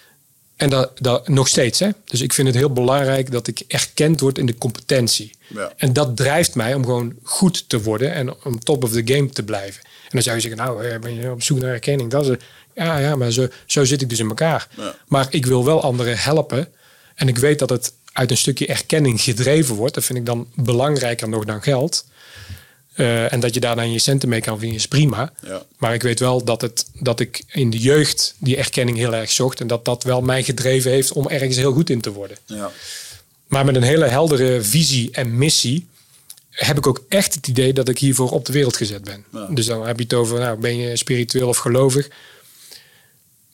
En 0.56 0.70
dat, 0.70 0.90
dat 0.98 1.28
nog 1.28 1.48
steeds. 1.48 1.78
Hè? 1.78 1.90
Dus 2.04 2.20
ik 2.20 2.32
vind 2.32 2.46
het 2.46 2.56
heel 2.56 2.72
belangrijk 2.72 3.30
dat 3.30 3.46
ik 3.46 3.62
erkend 3.68 4.20
word 4.20 4.38
in 4.38 4.46
de 4.46 4.58
competentie. 4.58 5.33
Ja. 5.46 5.72
En 5.76 5.92
dat 5.92 6.16
drijft 6.16 6.54
mij 6.54 6.74
om 6.74 6.84
gewoon 6.84 7.14
goed 7.22 7.68
te 7.68 7.82
worden 7.82 8.12
en 8.12 8.44
om 8.44 8.58
top 8.58 8.84
of 8.84 8.90
the 8.90 9.02
game 9.04 9.30
te 9.30 9.42
blijven. 9.42 9.82
En 9.84 10.10
dan 10.10 10.22
zou 10.22 10.36
je 10.36 10.42
zeggen, 10.42 10.60
nou, 10.60 10.98
ben 10.98 11.14
je 11.14 11.30
op 11.30 11.42
zoek 11.42 11.60
naar 11.60 11.72
erkenning? 11.72 12.10
Dat 12.10 12.28
is, 12.28 12.36
ja, 12.74 12.98
ja, 12.98 13.16
maar 13.16 13.30
zo, 13.30 13.48
zo 13.66 13.84
zit 13.84 14.02
ik 14.02 14.08
dus 14.08 14.18
in 14.18 14.28
elkaar. 14.28 14.68
Ja. 14.76 14.94
Maar 15.06 15.26
ik 15.30 15.46
wil 15.46 15.64
wel 15.64 15.82
anderen 15.82 16.18
helpen. 16.18 16.68
En 17.14 17.28
ik 17.28 17.38
weet 17.38 17.58
dat 17.58 17.70
het 17.70 17.92
uit 18.12 18.30
een 18.30 18.36
stukje 18.36 18.66
erkenning 18.66 19.20
gedreven 19.20 19.74
wordt. 19.74 19.94
Dat 19.94 20.04
vind 20.04 20.18
ik 20.18 20.26
dan 20.26 20.48
belangrijker 20.54 21.28
nog 21.28 21.44
dan 21.44 21.62
geld. 21.62 22.04
Uh, 22.96 23.32
en 23.32 23.40
dat 23.40 23.54
je 23.54 23.60
daar 23.60 23.76
dan 23.76 23.92
je 23.92 23.98
centen 23.98 24.28
mee 24.28 24.40
kan 24.40 24.52
verdienen 24.52 24.78
is 24.78 24.88
prima. 24.88 25.32
Ja. 25.42 25.62
Maar 25.76 25.94
ik 25.94 26.02
weet 26.02 26.20
wel 26.20 26.44
dat, 26.44 26.60
het, 26.60 26.86
dat 26.92 27.20
ik 27.20 27.42
in 27.48 27.70
de 27.70 27.78
jeugd 27.78 28.34
die 28.38 28.56
erkenning 28.56 28.96
heel 28.96 29.14
erg 29.14 29.30
zocht. 29.30 29.60
En 29.60 29.66
dat 29.66 29.84
dat 29.84 30.02
wel 30.02 30.20
mij 30.20 30.42
gedreven 30.42 30.90
heeft 30.90 31.12
om 31.12 31.28
ergens 31.28 31.56
heel 31.56 31.72
goed 31.72 31.90
in 31.90 32.00
te 32.00 32.12
worden. 32.12 32.36
Ja. 32.46 32.70
Maar 33.46 33.64
met 33.64 33.76
een 33.76 33.82
hele 33.82 34.06
heldere 34.06 34.62
visie 34.62 35.10
en 35.12 35.38
missie 35.38 35.86
heb 36.50 36.78
ik 36.78 36.86
ook 36.86 37.04
echt 37.08 37.34
het 37.34 37.48
idee 37.48 37.72
dat 37.72 37.88
ik 37.88 37.98
hiervoor 37.98 38.30
op 38.30 38.44
de 38.46 38.52
wereld 38.52 38.76
gezet 38.76 39.04
ben. 39.04 39.24
Ja. 39.32 39.46
Dus 39.50 39.66
dan 39.66 39.86
heb 39.86 39.96
je 39.96 40.02
het 40.02 40.14
over, 40.14 40.38
nou, 40.38 40.58
ben 40.58 40.76
je 40.76 40.96
spiritueel 40.96 41.48
of 41.48 41.56
gelovig? 41.56 42.08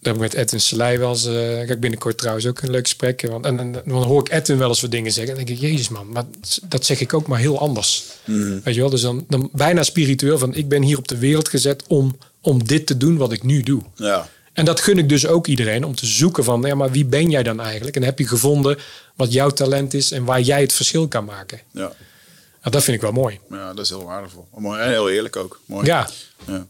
Daar 0.00 0.14
heb 0.14 0.22
ik 0.22 0.32
met 0.32 0.42
Edwin 0.42 0.60
Selei 0.60 0.98
wel 0.98 1.10
eens... 1.10 1.26
Uh, 1.26 1.32
kijk, 1.32 1.80
binnenkort 1.80 2.18
trouwens 2.18 2.46
ook 2.46 2.60
een 2.60 2.70
leuk 2.70 2.82
gesprek. 2.82 3.26
Want, 3.28 3.44
en, 3.44 3.58
en, 3.58 3.72
dan 3.72 4.02
hoor 4.02 4.20
ik 4.20 4.32
Edwin 4.32 4.58
wel 4.58 4.68
eens 4.68 4.80
wat 4.80 4.90
dingen 4.90 5.12
zeggen. 5.12 5.32
En 5.32 5.38
dan 5.38 5.46
denk 5.46 5.58
ik, 5.58 5.70
jezus 5.70 5.88
man, 5.88 6.08
maar 6.12 6.24
dat 6.68 6.84
zeg 6.84 7.00
ik 7.00 7.14
ook 7.14 7.26
maar 7.26 7.38
heel 7.38 7.58
anders. 7.58 8.04
Mm. 8.24 8.60
Weet 8.64 8.74
je 8.74 8.80
wel? 8.80 8.90
Dus 8.90 9.00
dan, 9.00 9.24
dan 9.28 9.48
bijna 9.52 9.82
spiritueel 9.82 10.38
van... 10.38 10.54
ik 10.54 10.68
ben 10.68 10.82
hier 10.82 10.98
op 10.98 11.08
de 11.08 11.18
wereld 11.18 11.48
gezet 11.48 11.84
om, 11.86 12.18
om 12.40 12.64
dit 12.64 12.86
te 12.86 12.96
doen 12.96 13.16
wat 13.16 13.32
ik 13.32 13.42
nu 13.42 13.62
doe. 13.62 13.82
Ja. 13.94 14.28
En 14.52 14.64
dat 14.64 14.80
gun 14.80 14.98
ik 14.98 15.08
dus 15.08 15.26
ook 15.26 15.46
iedereen. 15.46 15.84
Om 15.84 15.94
te 15.94 16.06
zoeken 16.06 16.44
van, 16.44 16.62
ja, 16.62 16.74
maar 16.74 16.90
wie 16.90 17.04
ben 17.04 17.30
jij 17.30 17.42
dan 17.42 17.60
eigenlijk? 17.60 17.96
En 17.96 18.02
heb 18.02 18.18
je 18.18 18.26
gevonden 18.26 18.78
wat 19.16 19.32
jouw 19.32 19.50
talent 19.50 19.94
is... 19.94 20.10
en 20.10 20.24
waar 20.24 20.40
jij 20.40 20.60
het 20.60 20.72
verschil 20.72 21.08
kan 21.08 21.24
maken? 21.24 21.60
Ja. 21.72 21.92
Nou, 22.60 22.72
dat 22.74 22.84
vind 22.84 22.96
ik 22.96 23.02
wel 23.02 23.12
mooi. 23.12 23.40
Ja, 23.50 23.74
dat 23.74 23.84
is 23.84 23.90
heel 23.90 24.04
waardevol. 24.04 24.48
Mooi 24.54 24.80
en 24.80 24.88
heel 24.88 25.10
eerlijk 25.10 25.36
ook. 25.36 25.60
Mooi. 25.64 25.86
Ja. 25.86 26.10
ja. 26.46 26.66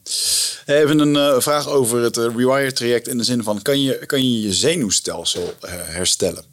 Even 0.66 0.98
een 0.98 1.15
uh, 1.15 1.40
vraag 1.40 1.69
over 1.69 2.02
het 2.02 2.16
uh, 2.16 2.24
Rewire 2.36 2.73
traject 2.73 3.09
in 3.09 3.19
de 3.19 3.24
zin 3.24 3.43
van 3.43 3.62
kan 3.62 3.82
je 3.82 4.07
kan 4.07 4.32
je, 4.32 4.40
je 4.40 4.52
zenuwstelsel 4.52 5.55
uh, 5.65 5.70
herstellen? 5.70 6.44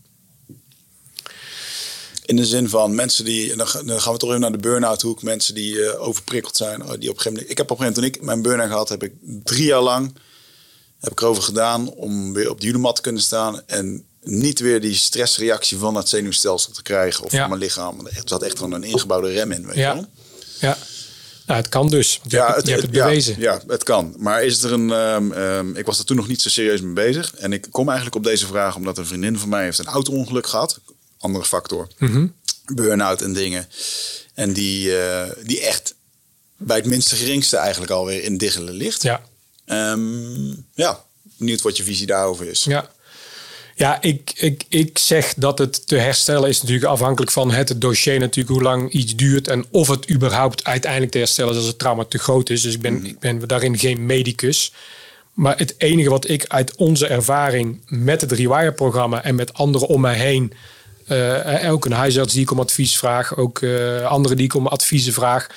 In 2.26 2.36
de 2.36 2.46
zin 2.46 2.70
van 2.70 2.96
mensen 2.96 3.26
die, 3.26 3.56
dan, 3.56 3.68
dan 3.86 4.02
gaan 4.02 4.14
we 4.14 4.20
toch 4.20 4.30
even 4.30 4.42
naar 4.42 4.52
de 4.52 4.58
burn-out 4.58 5.02
hoek, 5.02 5.24
mensen 5.24 5.56
die 5.56 5.98
overprikkeld 5.98 6.56
zijn. 6.56 6.80
Die 6.80 6.88
op 6.88 6.96
een 6.96 7.02
gegeven 7.02 7.32
moment, 7.32 7.50
ik 7.50 7.58
heb 7.58 7.72
op 7.72 7.80
een 7.80 7.86
gegeven 7.86 8.02
moment, 8.02 8.16
toen 8.16 8.22
ik 8.22 8.22
mijn 8.22 8.42
burn-out 8.42 8.70
gehad, 8.70 8.90
heb 8.90 9.04
ik 9.04 9.14
drie 9.44 9.66
jaar 9.66 9.82
lang 9.82 10.16
heb 11.00 11.12
ik 11.12 11.22
erover 11.22 11.44
gedaan 11.44 11.90
om 11.90 12.34
weer 12.34 12.50
op 12.50 12.60
de 12.60 12.66
judomat 12.66 12.96
te 12.96 13.02
kunnen 13.02 13.22
staan. 13.22 13.62
En 13.66 14.06
niet 14.22 14.60
weer 14.60 14.82
die 14.82 14.96
stressreactie 14.96 15.78
van 15.78 15.96
het 15.96 16.10
zenuwstelsel 16.10 16.72
te 16.72 16.82
krijgen 16.82 17.24
of 17.24 17.32
van 17.32 17.50
mijn 17.50 17.62
lichaam. 17.62 18.08
Er 18.08 18.22
zat 18.26 18.44
echt 18.44 18.58
gewoon 18.58 18.72
een 18.72 18.84
ingebouwde 18.84 19.32
rem 19.32 19.52
in. 19.52 19.66
Weet 19.66 19.76
ja. 19.76 19.90
Je 19.90 19.96
wel? 19.96 20.06
ja. 20.60 20.78
Nou, 21.46 21.60
het 21.60 21.70
kan 21.70 21.90
dus. 21.90 22.20
Je, 22.24 22.36
ja, 22.36 22.46
hebt, 22.46 22.56
het, 22.56 22.66
je 22.66 22.72
hebt 22.72 22.84
het 22.84 22.92
bewezen. 22.92 23.36
Ja, 23.40 23.62
het 23.68 23.84
kan. 23.84 24.16
Maar 24.18 24.44
is 24.44 24.64
er 24.64 24.74
een. 24.74 24.90
Um, 24.90 25.32
um, 25.32 25.76
ik 25.76 25.86
was 25.86 26.00
er 26.00 26.06
toen 26.06 26.16
nog 26.16 26.28
niet 26.28 26.42
zo 26.42 26.50
serieus 26.50 26.82
mee 26.82 26.94
bezig. 26.94 27.36
En 27.36 27.54
ik 27.54 27.68
kom 27.72 27.88
eigenlijk 27.88 28.18
op 28.18 28.24
deze 28.24 28.48
vraag 28.48 28.76
omdat 28.76 28.98
een 28.98 29.06
vriendin 29.06 29.38
van 29.38 29.50
mij 29.50 29.64
heeft 29.64 29.80
een 29.80 29.86
auto-ongeluk 29.86 30.48
gehad. 30.48 30.80
Andere 31.20 31.46
factor. 31.46 31.88
Mm 31.98 32.36
Burn-out 32.74 33.22
en 33.22 33.34
dingen. 33.34 33.68
En 34.34 34.54
die, 34.54 34.88
uh, 34.88 35.24
die 35.44 35.62
echt 35.62 35.96
bij 36.58 36.78
het 36.78 36.86
minste 36.86 37.16
geringste 37.16 37.58
eigenlijk 37.58 37.92
alweer 37.92 38.24
in 38.24 38.38
diggelen 38.38 38.74
ligt. 38.74 39.02
Ja. 39.02 39.22
Um, 39.72 40.66
ja, 40.74 41.04
benieuwd 41.38 41.62
wat 41.62 41.78
je 41.78 41.84
visie 41.84 42.08
daarover 42.08 42.48
is. 42.48 42.64
Ja. 42.64 42.90
Ja, 43.78 44.02
ik, 44.02 44.32
ik, 44.36 44.64
ik 44.70 44.98
zeg 44.98 45.34
dat 45.34 45.58
het 45.58 45.88
te 45.88 45.96
herstellen 45.96 46.50
is 46.50 46.62
natuurlijk 46.62 46.92
afhankelijk 46.92 47.32
van 47.32 47.52
het 47.52 47.82
dossier 47.82 48.20
natuurlijk, 48.20 48.56
hoe 48.56 48.64
lang 48.64 48.92
iets 48.92 49.16
duurt 49.16 49.48
en 49.48 49.66
of 49.72 49.88
het 49.88 50.12
überhaupt 50.12 50.64
uiteindelijk 50.64 51.12
te 51.12 51.18
herstellen 51.18 51.52
is 51.52 51.58
als 51.58 51.68
het 51.68 51.80
trauma 51.80 52.04
te 52.04 52.18
groot 52.18 52.50
is. 52.50 52.62
Dus 52.62 52.74
ik 52.74 52.82
ben, 52.82 52.94
mhm. 52.94 53.06
ik 53.06 53.20
ben 53.20 53.48
daarin 53.48 53.78
geen 53.78 54.06
medicus. 54.06 54.74
Maar 55.34 55.58
het 55.58 55.76
enige 55.78 56.10
wat 56.10 56.30
ik 56.30 56.46
uit 56.48 56.76
onze 56.76 57.08
ervaring 57.08 57.82
met 57.88 58.22
het 58.22 58.32
Rewire-programma 58.32 59.24
en 59.24 59.36
met 59.36 59.54
anderen 59.54 59.88
om 59.88 60.02
mij 60.02 60.16
heen, 60.16 60.54
uh, 61.08 61.72
ook 61.72 61.86
een 61.86 61.92
huisarts 61.92 62.34
die 62.34 62.42
ik 62.42 62.52
om 62.52 62.60
advies 62.60 62.98
vraag, 62.98 63.38
ook 63.38 63.62
uh, 63.62 64.06
anderen 64.06 64.38
die 64.38 64.46
ik 64.46 64.54
om 64.54 64.68
adviezen 64.68 65.14
vraag. 65.14 65.48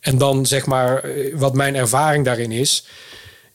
En 0.00 0.18
dan 0.18 0.46
zeg 0.46 0.66
maar 0.66 1.04
wat 1.34 1.54
mijn 1.54 1.74
ervaring 1.74 2.24
daarin 2.24 2.52
is, 2.52 2.84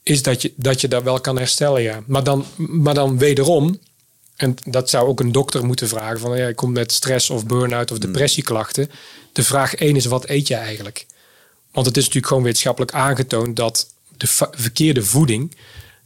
is 0.06 0.24
dat 0.24 0.42
je, 0.42 0.54
dat 0.56 0.82
je 0.82 0.88
dat 0.88 1.04
wel 1.04 1.22
kan 1.22 1.38
herstellen, 1.38 1.82
ja. 1.82 2.04
Maar 2.06 2.24
dan, 2.24 2.46
maar 2.56 2.94
dan 2.94 3.18
wederom, 3.18 3.80
en 4.36 4.56
dat 4.66 4.90
zou 4.90 5.08
ook 5.08 5.20
een 5.20 5.32
dokter 5.32 5.66
moeten 5.66 5.88
vragen: 5.88 6.20
van 6.20 6.38
ja, 6.38 6.48
ik 6.48 6.56
kom 6.56 6.72
met 6.72 6.92
stress 6.92 7.30
of 7.30 7.46
burn-out 7.46 7.92
of 7.92 7.98
hmm. 7.98 8.06
depressieklachten. 8.06 8.92
De 9.34 9.44
vraag 9.44 9.76
één 9.76 9.96
is: 9.96 10.06
wat 10.06 10.30
eet 10.30 10.48
je 10.48 10.56
eigenlijk? 10.56 11.06
Want 11.72 11.86
het 11.86 11.98
is 11.98 12.04
natuurlijk 12.04 12.28
gewoon 12.28 12.44
wetenschappelijk 12.44 12.94
aangetoond 12.94 13.56
dat 13.56 13.88
de 14.18 14.28
verkeerde 14.52 15.04
voeding 15.04 15.56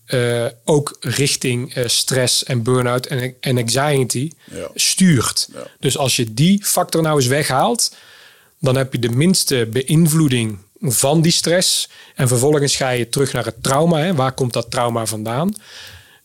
uh, 0.07 0.45
ook 0.65 0.97
richting 0.99 1.75
uh, 1.75 1.87
stress 1.87 2.43
en 2.43 2.63
burn-out 2.63 3.05
en, 3.05 3.35
en 3.39 3.57
anxiety 3.57 4.31
stuurt. 4.73 5.49
Dus 5.79 5.97
als 5.97 6.15
je 6.15 6.33
die 6.33 6.65
factor 6.65 7.01
nou 7.01 7.15
eens 7.15 7.27
weghaalt, 7.27 7.95
dan 8.59 8.75
heb 8.75 8.93
je 8.93 8.99
de 8.99 9.09
minste 9.09 9.67
beïnvloeding 9.71 10.57
van 10.81 11.21
die 11.21 11.31
stress. 11.31 11.89
En 12.15 12.27
vervolgens 12.27 12.75
ga 12.75 12.89
je 12.89 13.09
terug 13.09 13.33
naar 13.33 13.45
het 13.45 13.63
trauma. 13.63 13.99
Hè. 13.99 14.15
Waar 14.15 14.31
komt 14.31 14.53
dat 14.53 14.71
trauma 14.71 15.05
vandaan? 15.05 15.53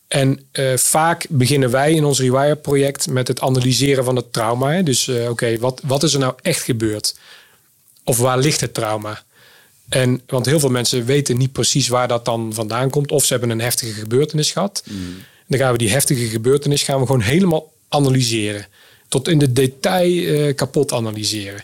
En 0.07 0.47
uh, 0.53 0.77
vaak 0.77 1.25
beginnen 1.29 1.71
wij 1.71 1.93
in 1.93 2.05
ons 2.05 2.19
Rewire-project 2.19 3.07
met 3.07 3.27
het 3.27 3.41
analyseren 3.41 4.03
van 4.03 4.15
het 4.15 4.33
trauma. 4.33 4.71
Hè. 4.71 4.83
Dus 4.83 5.07
uh, 5.07 5.29
oké, 5.29 5.57
wat, 5.57 5.81
wat 5.83 6.03
is 6.03 6.13
er 6.13 6.19
nou 6.19 6.33
echt 6.41 6.61
gebeurd? 6.61 7.15
Of 8.03 8.17
waar 8.17 8.37
ligt 8.37 8.61
het 8.61 8.73
trauma? 8.73 9.23
En, 9.89 10.21
want 10.27 10.45
heel 10.45 10.59
veel 10.59 10.69
mensen 10.69 11.05
weten 11.05 11.37
niet 11.37 11.51
precies 11.51 11.87
waar 11.87 12.07
dat 12.07 12.25
dan 12.25 12.53
vandaan 12.53 12.89
komt. 12.89 13.11
Of 13.11 13.25
ze 13.25 13.31
hebben 13.31 13.49
een 13.49 13.61
heftige 13.61 13.93
gebeurtenis 13.93 14.51
gehad. 14.51 14.83
Mm. 14.85 15.15
Dan 15.47 15.59
gaan 15.59 15.71
we 15.71 15.77
die 15.77 15.91
heftige 15.91 16.27
gebeurtenis 16.27 16.83
gaan 16.83 16.99
we 16.99 17.05
gewoon 17.05 17.21
helemaal 17.21 17.73
analyseren. 17.89 18.67
Tot 19.07 19.27
in 19.27 19.37
de 19.37 19.53
detail 19.53 20.11
uh, 20.11 20.55
kapot 20.55 20.93
analyseren. 20.93 21.63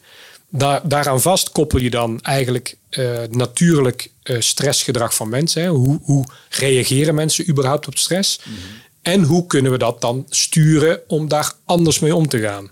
Daar, 0.53 0.87
daaraan 0.87 1.21
vast 1.21 1.51
koppel 1.51 1.79
je 1.79 1.89
dan 1.89 2.21
eigenlijk 2.21 2.75
uh, 2.89 3.19
natuurlijk 3.29 4.11
uh, 4.23 4.39
stressgedrag 4.39 5.15
van 5.15 5.29
mensen. 5.29 5.61
Hè. 5.61 5.69
Hoe, 5.69 5.99
hoe, 6.03 6.25
reageren 6.49 7.15
mensen 7.15 7.49
überhaupt 7.49 7.87
op 7.87 7.97
stress? 7.97 8.39
Mhm. 8.43 8.57
En 9.01 9.23
hoe 9.23 9.47
kunnen 9.47 9.71
we 9.71 9.77
dat 9.77 10.01
dan 10.01 10.25
sturen 10.29 10.99
om 11.07 11.27
daar 11.27 11.53
anders 11.65 11.99
mee 11.99 12.15
om 12.15 12.27
te 12.27 12.39
gaan? 12.39 12.71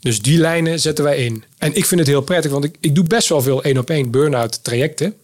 Dus 0.00 0.22
die 0.22 0.38
lijnen 0.38 0.80
zetten 0.80 1.04
wij 1.04 1.24
in. 1.24 1.44
En 1.58 1.74
ik 1.74 1.84
vind 1.86 2.00
het 2.00 2.08
heel 2.08 2.22
prettig, 2.22 2.50
want 2.50 2.64
ik, 2.64 2.76
ik 2.80 2.94
doe 2.94 3.04
best 3.04 3.28
wel 3.28 3.42
veel 3.42 3.62
één 3.62 3.78
op 3.78 3.90
één 3.90 4.10
burn-out 4.10 4.64
trajecten. 4.64 5.14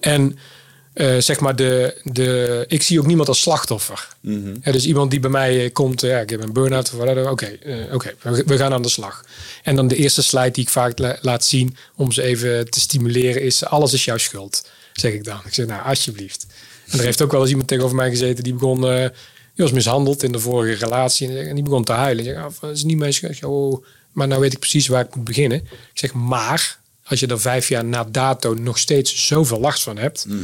En 0.00 0.38
uh, 0.98 1.18
zeg 1.18 1.40
maar, 1.40 1.56
de, 1.56 2.00
de, 2.04 2.64
ik 2.68 2.82
zie 2.82 3.00
ook 3.00 3.06
niemand 3.06 3.28
als 3.28 3.40
slachtoffer. 3.40 4.08
Mm 4.20 4.56
ja, 4.62 4.72
dus 4.72 4.86
iemand 4.86 5.10
die 5.10 5.20
bij 5.20 5.30
mij 5.30 5.64
eh, 5.64 5.72
komt, 5.72 6.00
ja, 6.00 6.18
ik 6.18 6.30
heb 6.30 6.42
een 6.42 6.52
burn-out 6.52 6.92
of 6.92 6.98
whatever. 6.98 7.30
Oké, 7.30 7.58
uh, 7.66 7.94
oké, 7.94 8.14
we, 8.46 8.56
gaan 8.56 8.72
aan 8.72 8.82
de 8.82 8.88
slag. 8.88 9.24
En 9.62 9.76
dan 9.76 9.88
de 9.88 9.96
eerste 9.96 10.22
slide 10.22 10.50
die 10.50 10.64
ik 10.64 10.70
vaak 10.70 10.98
la 10.98 11.18
laat 11.20 11.44
zien 11.44 11.76
om 11.96 12.12
ze 12.12 12.22
even 12.22 12.70
te 12.70 12.80
stimuleren 12.80 13.42
is: 13.42 13.64
alles 13.64 13.92
is 13.92 14.04
jouw 14.04 14.16
schuld, 14.16 14.68
zeg 14.92 15.12
ik 15.12 15.24
dan. 15.24 15.40
Ik 15.44 15.54
zeg, 15.54 15.66
nou, 15.66 15.84
alsjeblieft. 15.84 16.46
En 16.88 16.98
er 16.98 17.04
heeft 17.04 17.22
ook 17.22 17.32
wel 17.32 17.40
eens 17.40 17.50
iemand 17.50 17.68
tegenover 17.68 17.96
mij 17.96 18.10
gezeten 18.10 18.44
die 18.44 18.52
begon, 18.52 18.84
uh, 18.84 19.00
die 19.54 19.64
was 19.64 19.72
mishandeld 19.72 20.22
in 20.22 20.32
de 20.32 20.38
vorige 20.38 20.84
relatie 20.84 21.38
en 21.38 21.54
die 21.54 21.64
begon 21.64 21.84
te 21.84 21.92
huilen. 21.92 22.26
Ik 22.26 22.30
zeg, 22.30 22.44
oh, 22.44 22.50
dat 22.60 22.76
is 22.76 22.84
niet 22.84 22.98
mijn 22.98 23.12
schuld. 23.12 23.44
Oh, 23.44 23.84
maar 24.12 24.28
nou 24.28 24.40
weet 24.40 24.52
ik 24.52 24.58
precies 24.58 24.86
waar 24.86 25.04
ik 25.04 25.14
moet 25.14 25.24
beginnen. 25.24 25.58
Ik 25.68 25.98
zeg, 25.98 26.12
maar 26.12 26.78
als 27.04 27.20
je 27.20 27.26
er 27.26 27.40
vijf 27.40 27.68
jaar 27.68 27.84
na 27.84 28.04
dato 28.04 28.54
nog 28.54 28.78
steeds 28.78 29.26
zoveel 29.26 29.60
last 29.60 29.82
van 29.82 29.96
hebt. 29.96 30.24
Mhm 30.28 30.38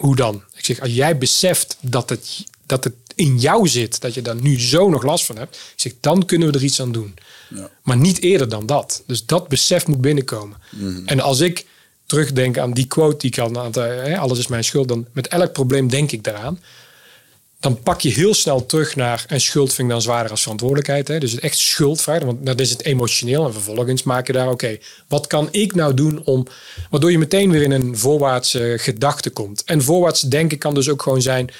hoe 0.00 0.16
dan? 0.16 0.42
Ik 0.54 0.64
zeg, 0.64 0.80
als 0.80 0.94
jij 0.94 1.18
beseft 1.18 1.76
dat 1.80 2.08
het, 2.08 2.44
dat 2.66 2.84
het 2.84 2.94
in 3.14 3.38
jou 3.38 3.68
zit, 3.68 4.00
dat 4.00 4.14
je 4.14 4.22
daar 4.22 4.40
nu 4.40 4.60
zo 4.60 4.88
nog 4.88 5.02
last 5.02 5.24
van 5.24 5.36
hebt, 5.36 5.54
ik 5.56 5.80
zeg, 5.80 5.92
dan 6.00 6.24
kunnen 6.24 6.52
we 6.52 6.58
er 6.58 6.64
iets 6.64 6.80
aan 6.80 6.92
doen. 6.92 7.14
Ja. 7.54 7.70
Maar 7.82 7.96
niet 7.96 8.22
eerder 8.22 8.48
dan 8.48 8.66
dat. 8.66 9.02
Dus 9.06 9.26
dat 9.26 9.48
besef 9.48 9.86
moet 9.86 10.00
binnenkomen. 10.00 10.56
Mhm. 10.70 11.02
En 11.06 11.20
als 11.20 11.40
ik 11.40 11.66
terugdenk 12.06 12.58
aan 12.58 12.72
die 12.72 12.86
quote 12.86 13.16
die 13.16 13.30
ik 13.30 13.38
al, 13.38 13.72
alles 14.16 14.38
is 14.38 14.46
mijn 14.46 14.64
schuld, 14.64 14.88
dan 14.88 15.06
met 15.12 15.28
elk 15.28 15.52
probleem 15.52 15.88
denk 15.88 16.12
ik 16.12 16.24
daaraan. 16.24 16.60
Dan 17.60 17.80
pak 17.82 18.00
je 18.00 18.08
heel 18.08 18.34
snel 18.34 18.66
terug 18.66 18.96
naar 18.96 19.24
en 19.28 19.40
schuld 19.40 19.72
vind 19.72 19.88
ik 19.88 19.94
dan 19.94 20.02
zwaarder 20.02 20.30
als 20.30 20.42
verantwoordelijkheid. 20.42 21.08
Hè? 21.08 21.18
Dus 21.18 21.32
het 21.32 21.40
echt 21.40 21.58
schuldvraag, 21.58 22.22
want 22.22 22.46
dat 22.46 22.60
is 22.60 22.70
het 22.70 22.84
emotioneel. 22.84 23.46
En 23.46 23.52
vervolgens 23.52 24.02
maak 24.02 24.26
je 24.26 24.32
daar, 24.32 24.50
oké, 24.50 24.78
wat 25.08 25.26
kan 25.26 25.48
ik 25.50 25.74
nou 25.74 25.94
doen 25.94 26.24
om, 26.24 26.46
waardoor 26.90 27.10
je 27.10 27.18
meteen 27.18 27.50
weer 27.50 27.62
in 27.62 27.70
een 27.70 27.98
voorwaartse 27.98 28.74
gedachte 28.78 29.30
komt. 29.30 29.64
En 29.64 29.82
voorwaarts 29.82 30.20
denken 30.20 30.58
kan 30.58 30.74
dus 30.74 30.88
ook 30.88 31.02
gewoon 31.02 31.22
zijn, 31.22 31.50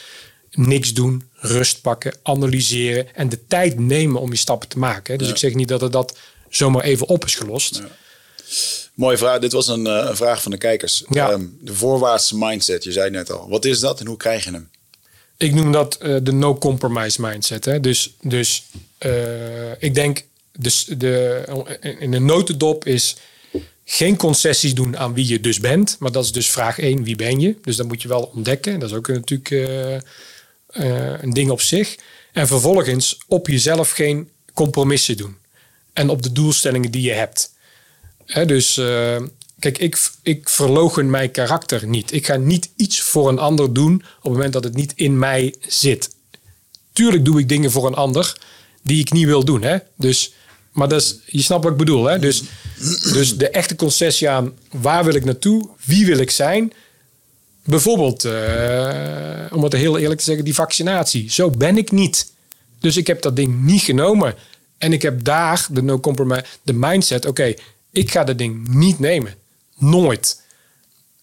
niks 0.51 0.93
doen, 0.93 1.29
rust 1.35 1.81
pakken, 1.81 2.15
analyseren 2.23 3.15
en 3.15 3.29
de 3.29 3.47
tijd 3.47 3.79
nemen 3.79 4.21
om 4.21 4.31
je 4.31 4.39
stappen 4.39 4.69
te 4.69 4.79
maken. 4.79 5.13
Hè? 5.13 5.19
Dus 5.19 5.29
ik 5.29 5.37
zeg 5.37 5.55
niet 5.55 5.69
dat 5.69 5.81
het 5.81 5.93
dat 5.93 6.19
zomaar 6.49 6.83
even 6.83 7.09
op 7.09 7.25
is 7.25 7.35
gelost. 7.35 7.83
Mooie 8.95 9.19
vraag. 9.19 9.39
Dit 9.39 9.53
was 9.53 9.69
een, 9.69 9.87
eh, 9.87 10.15
vraag 10.15 10.43
van 10.43 10.51
de 10.51 10.59
kijkers. 10.59 11.05
Ja. 11.09 11.31
Ehm, 11.31 11.45
de 11.61 11.75
voorwaartse 11.75 12.37
mindset, 12.37 12.85
je 12.85 12.93
zei 12.93 13.11
net 13.11 13.33
al. 13.33 13.49
Wat 13.49 13.65
is 13.65 13.81
dat 13.81 14.01
en 14.01 14.07
hoe 14.07 14.17
krijg 14.17 14.45
je 14.45 14.51
hem? 14.51 14.71
Ik 15.41 15.55
noem 15.55 15.73
dat 15.73 15.95
eh, 15.95 16.17
de 16.23 16.33
no 16.33 16.59
compromise 16.59 17.21
mindset. 17.21 17.65
Hè? 17.65 17.81
Dus, 17.81 18.15
dus 18.23 18.65
eh, 18.99 19.83
ik 19.83 19.95
denk, 19.95 20.25
dus 20.59 20.85
de, 20.85 21.45
in 21.99 22.13
een 22.13 22.25
notendop 22.25 22.87
is 22.87 23.17
geen 23.85 24.17
concessies 24.17 24.75
doen 24.75 24.99
aan 24.99 25.15
wie 25.15 25.29
je 25.29 25.41
dus 25.41 25.61
bent. 25.61 25.97
Maar 25.99 26.13
dat 26.13 26.25
is 26.25 26.33
dus 26.33 26.51
vraag 26.51 26.79
1, 26.79 27.05
wie 27.05 27.17
ben 27.17 27.41
je? 27.41 27.57
Dus 27.63 27.77
dat 27.77 27.87
moet 27.87 28.03
je 28.03 28.09
wel 28.09 28.31
ontdekken. 28.35 28.79
Dat 28.79 28.91
is 28.91 28.97
ook 28.97 29.09
natuurlijk 29.09 29.51
eh, 29.51 31.23
een 31.23 31.33
ding 31.33 31.51
op 31.51 31.61
zich. 31.61 31.97
En 32.33 32.47
vervolgens 32.47 33.19
op 33.27 33.49
jezelf 33.49 33.91
geen 33.91 34.31
compromissen 34.55 35.17
doen. 35.17 35.37
En 35.93 36.09
op 36.09 36.23
de 36.23 36.33
doelstellingen 36.33 36.91
die 36.91 37.03
je 37.03 37.13
hebt. 37.13 37.55
Hè, 38.27 38.47
dus 38.47 38.81
kijk, 39.61 39.79
ik, 39.79 40.11
ik 40.23 40.49
verlogen 40.49 41.11
mijn 41.11 41.31
karakter 41.31 41.87
niet. 41.87 42.13
Ik 42.13 42.27
ga 42.27 42.37
niet 42.37 42.71
iets 42.77 43.01
voor 43.01 43.29
een 43.29 43.39
ander 43.39 43.73
doen 43.73 43.95
op 43.95 44.23
het 44.23 44.33
moment 44.33 44.53
dat 44.53 44.65
het 44.65 44.75
niet 44.75 44.93
in 44.95 45.19
mij 45.19 45.55
zit. 45.69 46.11
Tuurlijk 46.93 47.25
doe 47.25 47.41
ik 47.41 47.49
dingen 47.49 47.71
voor 47.71 47.87
een 47.87 47.95
ander 47.95 48.37
die 48.83 49.01
ik 49.01 49.13
niet 49.13 49.27
wil 49.27 49.45
doen. 49.45 49.63
Hè? 49.63 49.77
Dus, 49.97 50.33
maar 50.73 50.89
dat 50.89 51.01
is, 51.01 51.19
je 51.27 51.43
snapt 51.43 51.63
wat 51.63 51.73
ik 51.73 51.79
bedoel. 51.79 52.05
Hè? 52.05 52.19
Dus, 52.19 52.43
dus 53.13 53.37
de 53.37 53.49
echte 53.49 53.77
concessie 53.77 54.29
aan 54.29 54.53
waar 54.71 55.05
wil 55.05 55.15
ik 55.15 55.25
naartoe, 55.25 55.69
wie 55.85 56.07
wil 56.07 56.19
ik 56.19 56.31
zijn. 56.31 56.73
Bijvoorbeeld, 57.65 58.25
eh, 58.25 59.45
om 59.53 59.63
het 59.63 59.73
heel 59.73 59.99
eerlijk 59.99 60.19
te 60.19 60.27
zeggen, 60.27 60.45
die 60.45 60.55
vaccinatie. 60.55 61.31
Zo 61.31 61.51
ben 61.51 61.77
ik 61.77 61.91
niet. 61.91 62.33
Dus 62.81 62.97
ik 62.97 63.07
heb 63.07 63.23
dat 63.23 63.37
ding 63.37 63.63
niet 63.63 63.83
genomen. 63.83 64.35
En 64.79 64.93
ik 64.93 65.03
heb 65.03 65.25
daar 65.25 65.67
de 65.71 65.83
no 65.83 66.01
compromise, 66.01 66.45
de 66.63 66.73
mindset. 66.73 67.27
Oké, 67.27 67.55
ik 67.91 68.11
ga 68.11 68.25
dat 68.25 68.39
ding 68.39 68.69
niet 68.69 68.99
nemen. 68.99 69.35
Nooit. 69.81 70.41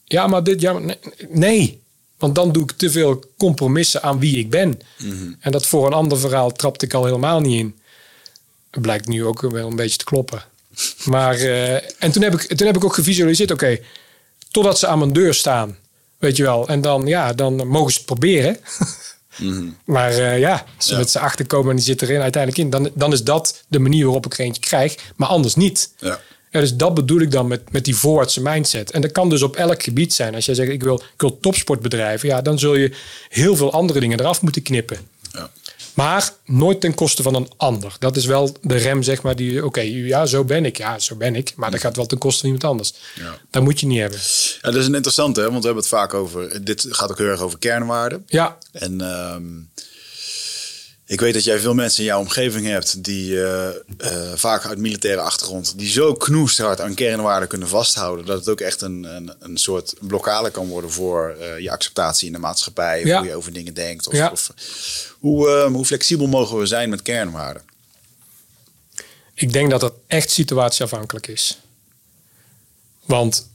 Ja, 0.05 0.27
maar 0.27 0.43
dit, 0.43 0.61
ja, 0.61 0.73
maar 0.73 0.81
nee, 0.81 0.97
nee. 1.29 1.81
Want 2.17 2.35
dan 2.35 2.51
doe 2.51 2.63
ik 2.63 2.71
te 2.71 2.89
veel 2.91 3.23
compromissen 3.37 4.01
aan 4.03 4.19
wie 4.19 4.37
ik 4.37 4.49
ben. 4.49 4.79
En 5.39 5.51
dat 5.51 5.65
voor 5.67 5.85
een 5.87 5.93
ander 5.93 6.19
verhaal 6.19 6.51
trapte 6.51 6.85
ik 6.85 6.93
al 6.93 7.05
helemaal 7.05 7.39
niet 7.39 7.59
in. 7.59 7.75
Het 8.71 8.81
blijkt 8.81 9.07
nu 9.07 9.25
ook 9.25 9.41
wel 9.41 9.67
een 9.67 9.75
beetje 9.75 9.97
te 9.97 10.03
kloppen. 10.05 10.43
Maar, 11.05 11.35
eh, 11.35 11.73
en 12.03 12.11
toen 12.11 12.21
heb, 12.23 12.33
ik, 12.33 12.41
toen 12.57 12.67
heb 12.67 12.75
ik 12.75 12.83
ook 12.85 12.93
gevisualiseerd, 12.93 13.51
oké, 13.51 13.79
totdat 14.51 14.79
ze 14.79 14.87
aan 14.87 14.99
mijn 14.99 15.13
deur 15.13 15.33
staan. 15.33 15.77
Weet 16.17 16.37
je 16.37 16.43
wel. 16.43 16.67
En 16.67 16.81
dan, 16.81 17.05
ja, 17.07 17.33
dan 17.33 17.67
mogen 17.67 17.91
ze 17.91 17.97
het 17.97 18.05
proberen. 18.05 18.57
Maar 19.85 20.11
eh, 20.11 20.39
ja, 20.39 20.65
als 20.75 20.85
ze 20.85 20.91
Ja. 20.93 20.97
met 20.99 21.09
z'n 21.09 21.17
achter 21.17 21.45
komen 21.47 21.69
en 21.69 21.75
die 21.75 21.85
zit 21.85 22.01
erin 22.01 22.21
uiteindelijk 22.21 22.63
in, 22.63 22.69
dan, 22.69 22.91
dan 22.93 23.11
is 23.13 23.23
dat 23.23 23.63
de 23.67 23.79
manier 23.79 24.03
waarop 24.03 24.25
ik 24.25 24.33
er 24.33 24.39
eentje 24.39 24.61
krijg, 24.61 24.95
maar 25.15 25.27
anders 25.27 25.55
niet. 25.55 25.93
Ja. 25.99 26.19
Ja, 26.51 26.59
dus 26.59 26.75
dat 26.75 26.93
bedoel 26.93 27.19
ik 27.19 27.31
dan 27.31 27.47
met, 27.47 27.71
met 27.71 27.85
die 27.85 27.95
voorwaartse 27.95 28.41
mindset. 28.41 28.91
En 28.91 29.01
dat 29.01 29.11
kan 29.11 29.29
dus 29.29 29.41
op 29.41 29.55
elk 29.55 29.83
gebied 29.83 30.13
zijn. 30.13 30.35
Als 30.35 30.45
jij 30.45 30.55
zegt, 30.55 30.71
ik 30.71 30.83
wil, 30.83 30.95
ik 30.95 31.21
wil 31.21 31.39
topsport 31.39 31.81
bedrijven, 31.81 32.29
ja, 32.29 32.41
dan 32.41 32.59
zul 32.59 32.75
je 32.75 32.91
heel 33.29 33.55
veel 33.55 33.71
andere 33.71 33.99
dingen 33.99 34.19
eraf 34.19 34.41
moeten 34.41 34.61
knippen. 34.61 34.97
Ja. 35.31 35.49
Maar 35.93 36.33
nooit 36.45 36.81
ten 36.81 36.93
koste 36.93 37.21
van 37.23 37.35
een 37.35 37.49
ander. 37.57 37.95
Dat 37.99 38.15
is 38.15 38.25
wel 38.25 38.57
de 38.61 38.75
rem, 38.75 39.03
zeg 39.03 39.21
maar, 39.21 39.35
die, 39.35 39.65
oké, 39.65 39.81
ja, 39.81 40.25
zo 40.25 40.43
ben 40.43 40.65
ik. 40.65 40.77
Ja, 40.77 40.99
zo 40.99 41.15
ben 41.15 41.35
ik. 41.35 41.53
Maar 41.55 41.71
dat 41.71 41.79
gaat 41.79 41.95
wel 41.95 42.05
ten 42.05 42.17
koste 42.17 42.39
van 42.39 42.49
iemand 42.49 42.65
anders. 42.71 42.93
Ja. 43.15 43.37
Dat 43.49 43.63
moet 43.63 43.79
je 43.79 43.85
niet 43.85 43.99
hebben. 43.99 44.19
Ja, 44.61 44.71
dat 44.71 44.75
is 44.75 44.87
een 44.87 44.95
interessante, 44.95 45.39
hè? 45.39 45.45
want 45.45 45.59
we 45.59 45.65
hebben 45.65 45.83
het 45.83 45.93
vaak 45.93 46.13
over. 46.13 46.65
Dit 46.65 46.85
gaat 46.89 47.11
ook 47.11 47.17
heel 47.17 47.27
erg 47.27 47.41
over 47.41 47.59
kernwaarden. 47.59 48.23
Ja, 48.27 48.57
En 48.71 49.01
ehm, 49.01 49.43
ik 51.07 51.19
weet 51.19 51.33
dat 51.33 51.43
jij 51.43 51.59
veel 51.59 51.73
mensen 51.73 51.99
in 51.99 52.05
jouw 52.05 52.19
omgeving 52.19 52.65
hebt 52.65 53.03
die 53.03 53.43
eh, 53.43 53.67
eh, 53.67 53.75
vaak 54.35 54.65
uit 54.65 54.77
militaire 54.77 55.21
achtergrond, 55.21 55.77
die 55.77 55.89
zo 55.89 56.13
knoesthard 56.13 56.81
aan 56.81 56.93
kernwaarden 56.93 57.47
kunnen 57.49 57.67
vasthouden, 57.67 58.25
dat 58.25 58.39
het 58.39 58.49
ook 58.49 58.59
echt 58.61 58.81
een, 58.81 59.03
een, 59.03 59.31
een 59.39 59.57
soort 59.57 59.93
blokkade 59.99 60.51
kan 60.51 60.67
worden 60.67 60.91
voor 60.91 61.35
eh, 61.39 61.59
je 61.59 61.71
acceptatie 61.71 62.27
in 62.27 62.33
de 62.33 62.39
maatschappij, 62.39 63.05
Ja. 63.05 63.17
hoe 63.17 63.27
je 63.27 63.35
over 63.35 63.53
dingen 63.53 63.73
denkt. 63.73 64.07
Of, 64.07 64.13
Ja. 64.13 64.29
of, 64.31 64.53
hoe, 65.19 65.49
hoe 65.71 65.85
flexibel 65.85 66.27
mogen 66.27 66.57
we 66.57 66.65
zijn 66.65 66.89
met 66.89 67.01
kernwaarden? 67.01 67.61
ik 69.33 69.53
denk 69.53 69.69
dat 69.69 69.81
dat 69.81 69.93
echt 70.07 70.31
situatieafhankelijk 70.31 71.27
is. 71.27 71.59
Want 73.05 73.49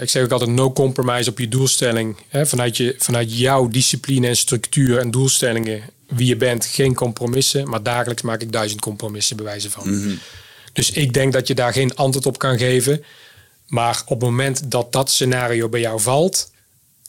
ik 0.00 0.08
zeg 0.10 0.22
ook 0.22 0.30
altijd 0.30 0.50
no 0.50 0.72
compromise 0.72 1.30
op 1.30 1.38
je 1.38 1.48
doelstelling. 1.48 2.16
Hè, 2.28 2.46
vanuit, 2.46 2.76
je, 2.76 2.94
vanuit 2.98 3.38
jouw 3.38 3.68
discipline 3.68 4.26
en 4.28 4.36
structuur 4.36 4.98
en 4.98 5.10
doelstellingen, 5.10 5.82
wie 6.06 6.26
je 6.26 6.36
bent, 6.36 6.64
geen 6.64 6.94
compromissen. 6.94 7.68
Maar 7.68 7.82
dagelijks 7.82 8.22
maak 8.22 8.40
ik 8.42 8.52
duizend 8.52 8.80
compromissen 8.80 9.36
bij 9.36 9.44
wijze 9.44 9.70
van. 9.70 10.18
Dus 10.72 10.90
ik 10.90 11.12
denk 11.12 11.32
dat 11.32 11.46
je 11.46 11.54
daar 11.54 11.72
geen 11.72 11.96
antwoord 11.96 12.26
op 12.26 12.38
kan 12.38 12.58
geven. 12.58 13.04
Maar 13.66 14.02
op 14.06 14.20
het 14.20 14.30
moment 14.30 14.70
dat 14.70 14.92
dat 14.92 15.10
scenario 15.10 15.68
bij 15.68 15.80
jou 15.80 16.00
valt. 16.00 16.52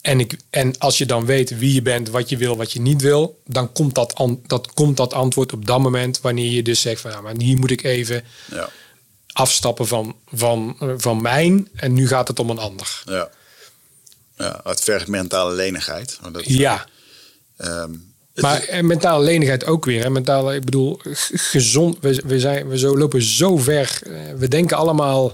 En, 0.02 0.20
ik, 0.20 0.38
en 0.50 0.78
als 0.78 0.98
je 0.98 1.06
dan 1.06 1.26
weet 1.26 1.58
wie 1.58 1.74
je 1.74 1.82
bent, 1.82 2.10
wat 2.10 2.30
je 2.30 2.38
wil, 2.38 2.58
wat 2.58 2.72
je 2.72 2.82
niet 2.82 3.02
wil, 3.02 3.42
dan 3.46 3.72
komt 3.72 3.96
dat, 3.96 4.16
an, 4.16 4.42
dat, 4.48 4.74
komt 4.74 4.98
dat 4.98 5.14
antwoord 5.14 5.54
op 5.54 5.66
dat 5.66 5.80
moment. 5.80 6.22
Wanneer 6.22 6.52
je 6.52 6.64
dus 6.64 6.82
zegt 6.82 7.02
van 7.02 7.12
ja, 7.12 7.22
maar 7.22 7.34
hier 7.38 7.58
moet 7.58 7.72
ik 7.72 7.84
even 7.84 8.24
Ja, 8.52 8.70
afstappen 9.32 9.88
van, 9.88 10.16
van, 10.34 10.76
eh, 10.80 10.94
van 10.98 11.22
mijn 11.22 11.70
en 11.76 11.94
nu 11.94 12.08
gaat 12.08 12.28
het 12.28 12.40
om 12.40 12.50
een 12.50 12.58
ander. 12.58 13.04
ja. 13.06 13.30
ja 14.38 14.60
het 14.64 14.82
vergt 14.82 15.08
mentale 15.08 15.54
lenigheid. 15.54 16.20
Dat, 16.32 16.46
Ja, 16.46 16.88
ehm, 17.58 17.92
maar 18.42 18.80
mentale 18.82 19.24
lenigheid 19.24 19.66
ook 19.66 19.86
weer. 19.86 20.04
Hè? 20.04 20.10
Mentale, 20.10 20.56
ik 20.56 20.64
bedoel, 20.66 21.00
gezond. 21.34 21.98
We, 22.02 22.22
we, 22.26 22.40
zijn, 22.40 22.68
we 22.68 22.78
zo 22.78 22.98
lopen 22.98 23.22
zo 23.22 23.58
ver. 23.58 24.00
eh, 24.04 24.12
We 24.38 24.48
denken 24.48 24.78
allemaal 24.78 25.34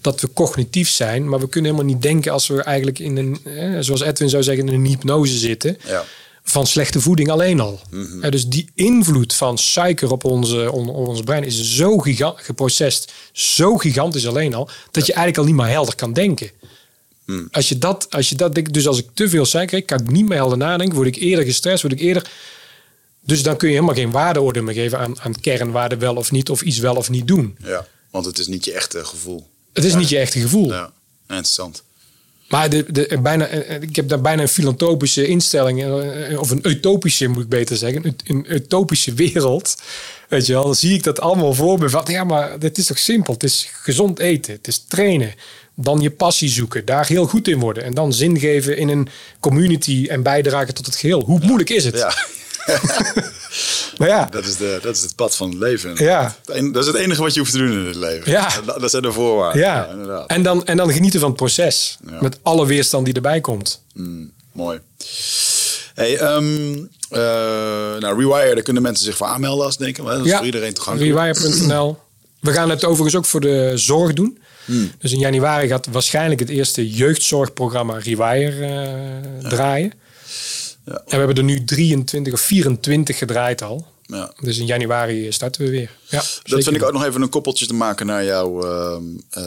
dat 0.00 0.20
we 0.20 0.32
cognitief 0.32 0.88
zijn, 0.88 1.28
maar 1.28 1.40
we 1.40 1.48
kunnen 1.48 1.70
helemaal 1.72 1.92
niet 1.94 2.02
denken 2.02 2.32
als 2.32 2.46
we 2.46 2.62
eigenlijk 2.62 2.98
in 2.98 3.16
een, 3.16 3.38
eh, 3.44 3.76
zoals 3.80 4.00
Edwin 4.02 4.28
zou 4.28 4.42
zeggen, 4.42 4.68
in 4.68 4.74
een 4.74 4.86
hypnose 4.86 5.38
zitten. 5.38 5.76
ja. 5.86 6.04
Van 6.46 6.66
slechte 6.66 7.00
voeding 7.00 7.30
alleen 7.30 7.60
al. 7.60 7.80
Eh, 8.22 8.30
dus 8.30 8.46
die 8.48 8.68
invloed 8.74 9.34
van 9.34 9.58
suiker 9.58 10.10
op 10.12 10.24
onze, 10.24 10.72
on, 10.72 10.88
op 10.88 11.08
ons 11.08 11.20
brein 11.22 11.44
is 11.44 11.74
zo 11.76 11.98
giga- 11.98 12.34
geprocessed, 12.36 13.12
zo 13.32 13.76
gigantisch 13.76 14.26
alleen 14.26 14.54
al, 14.54 14.68
dat 14.90 15.06
je 15.06 15.12
eigenlijk 15.12 15.38
al 15.38 15.44
niet 15.54 15.62
meer 15.62 15.72
helder 15.74 15.94
kan 15.94 16.12
denken. 16.12 16.50
Als 17.50 17.68
je 17.68 17.78
dat, 17.78 18.06
als 18.10 18.28
je 18.28 18.34
dat 18.34 18.54
denkt, 18.54 18.72
dus 18.72 18.86
als 18.86 18.98
ik 18.98 19.08
te 19.14 19.28
veel 19.28 19.44
suiker 19.44 19.78
heb, 19.78 19.86
kan 19.86 20.00
ik 20.00 20.10
niet 20.10 20.28
meer 20.28 20.36
helder 20.36 20.58
nadenken, 20.58 20.96
word 20.96 21.08
ik 21.08 21.16
eerder 21.16 21.44
gestrest, 21.44 21.82
word 21.82 21.94
ik 21.94 22.00
eerder. 22.00 22.30
Dus 23.20 23.42
dan 23.42 23.56
kun 23.56 23.68
je 23.68 23.74
helemaal 23.74 23.94
geen 23.94 24.10
waardeoordeel 24.10 24.62
meer 24.62 24.74
geven 24.74 24.98
aan, 24.98 25.20
aan 25.20 25.40
kernwaarden 25.40 25.98
wel 25.98 26.16
of 26.16 26.30
niet, 26.30 26.50
of 26.50 26.62
iets 26.62 26.78
wel 26.78 26.94
of 26.94 27.10
niet 27.10 27.26
doen. 27.26 27.56
ja, 27.62 27.86
want 28.10 28.26
het 28.26 28.38
is 28.38 28.46
niet 28.46 28.64
je 28.64 28.72
echte 28.72 29.04
gevoel. 29.04 29.48
Het 29.72 29.84
is 29.84 29.94
niet 29.94 30.08
je 30.08 30.18
echte 30.18 30.40
gevoel. 30.40 30.68
Ja, 30.68 30.92
interessant. 31.28 31.82
Maar 32.48 32.70
de, 32.70 32.84
de, 32.92 33.18
bijna, 33.22 33.46
eh, 33.46 33.82
ik 33.82 33.96
heb 33.96 34.08
daar 34.08 34.20
bijna 34.20 34.42
een 34.42 34.48
filantropische 34.48 35.26
instelling, 35.26 35.82
eh, 35.82 36.40
of 36.40 36.50
een 36.50 36.68
utopische 36.68 37.26
moet 37.26 37.42
ik 37.42 37.48
beter 37.48 37.76
zeggen, 37.76 38.04
een, 38.04 38.16
een 38.24 38.54
utopische 38.54 39.14
wereld. 39.14 39.74
Weet 40.28 40.46
je 40.46 40.52
wel, 40.52 40.64
dan 40.64 40.74
zie 40.74 40.94
ik 40.94 41.02
dat 41.02 41.20
allemaal 41.20 41.54
voor 41.54 41.78
me. 41.78 41.88
Van, 41.88 42.02
ja, 42.06 42.24
maar 42.24 42.58
dit 42.58 42.78
is 42.78 42.86
toch 42.86 42.98
simpel? 42.98 43.32
Het 43.32 43.42
is 43.42 43.68
gezond 43.72 44.18
eten, 44.18 44.52
het 44.52 44.66
is 44.66 44.84
trainen. 44.88 45.34
Dan 45.74 46.00
je 46.00 46.10
passie 46.10 46.48
zoeken, 46.48 46.84
daar 46.84 47.06
heel 47.06 47.26
goed 47.26 47.48
in 47.48 47.58
worden. 47.58 47.84
En 47.84 47.94
dan 47.94 48.12
zin 48.12 48.38
geven 48.38 48.76
in 48.76 48.88
een 48.88 49.08
community 49.40 50.06
en 50.10 50.22
bijdragen 50.22 50.74
tot 50.74 50.86
het 50.86 50.96
geheel. 50.96 51.22
Hoe 51.24 51.40
moeilijk 51.42 51.70
is 51.70 51.84
het? 51.84 51.96
Ja, 51.96 52.14
Maar 53.98 54.08
ja, 54.16 54.24
dat 54.30 54.44
is, 54.44 54.56
de, 54.56 54.78
dat 54.82 54.96
is 54.96 55.02
het 55.02 55.14
pad 55.14 55.36
van 55.36 55.48
het 55.48 55.58
leven. 55.58 55.94
Ja. 55.96 56.36
Dat 56.44 56.76
is 56.76 56.86
het 56.86 56.96
enige 56.96 57.22
wat 57.22 57.34
je 57.34 57.40
hoeft 57.40 57.52
te 57.52 57.58
doen 57.58 57.72
in 57.72 57.86
het 57.86 57.96
leven. 57.96 58.30
Ja. 58.30 58.48
Dat, 58.64 58.80
dat 58.80 58.90
zijn 58.90 59.02
de 59.02 59.12
voorwaarden. 59.12 59.62
ja. 59.62 59.88
En, 60.26 60.42
dan, 60.42 60.66
en 60.66 60.76
dan 60.76 60.92
genieten 60.92 61.20
van 61.20 61.28
het 61.28 61.38
proces. 61.38 61.98
Ja. 62.10 62.18
Met 62.20 62.38
alle 62.42 62.66
weerstand 62.66 63.04
die 63.04 63.14
erbij 63.14 63.40
komt. 63.40 63.82
Mm, 63.94 64.32
mooi. 64.52 64.80
Hey, 65.94 66.18
ehm, 66.18 66.74
eh, 67.10 67.20
nou, 68.00 68.18
Rewire, 68.18 68.54
daar 68.54 68.62
kunnen 68.62 68.82
mensen 68.82 69.04
zich 69.04 69.16
voor 69.16 69.26
aanmelden 69.26 69.64
als 69.66 69.76
denken. 69.76 70.04
Dat 70.04 70.26
is 70.26 70.34
voor 70.34 70.44
iedereen 70.44 70.74
toegankelijk. 70.74 71.18
Rewire.nl. 71.18 71.98
We 72.40 72.52
gaan 72.52 72.70
het 72.70 72.84
overigens 72.84 73.16
ook 73.16 73.24
voor 73.24 73.40
de 73.40 73.72
zorg 73.74 74.12
doen. 74.12 74.38
Hmm. 74.64 74.92
Dus 74.98 75.12
in 75.12 75.18
januari 75.18 75.68
gaat 75.68 75.86
waarschijnlijk 75.86 76.40
het 76.40 76.48
eerste 76.48 76.90
jeugdzorgprogramma 76.90 77.98
Rewire 77.98 78.66
eh, 78.66 79.48
draaien. 79.48 79.92
Ja. 80.84 80.92
En 80.92 81.02
we 81.06 81.16
hebben 81.16 81.36
er 81.36 81.44
nu 81.44 81.64
23 81.64 82.32
of 82.32 82.40
24 82.40 83.18
gedraaid 83.18 83.62
al. 83.62 83.86
Ja. 84.06 84.32
Dus 84.40 84.58
in 84.58 84.66
januari 84.66 85.32
starten 85.32 85.62
we 85.64 85.70
weer. 85.70 85.90
Ja, 86.08 86.22
Dat 86.42 86.64
vind 86.64 86.76
ik 86.76 86.82
ook 86.82 86.92
nog 86.92 87.04
even 87.04 87.22
een 87.22 87.28
koppeltje 87.28 87.66
te 87.66 87.74
maken 87.74 88.06
naar 88.06 88.24
jouw 88.24 88.62
ehm, 88.62 89.02
eh, 89.30 89.42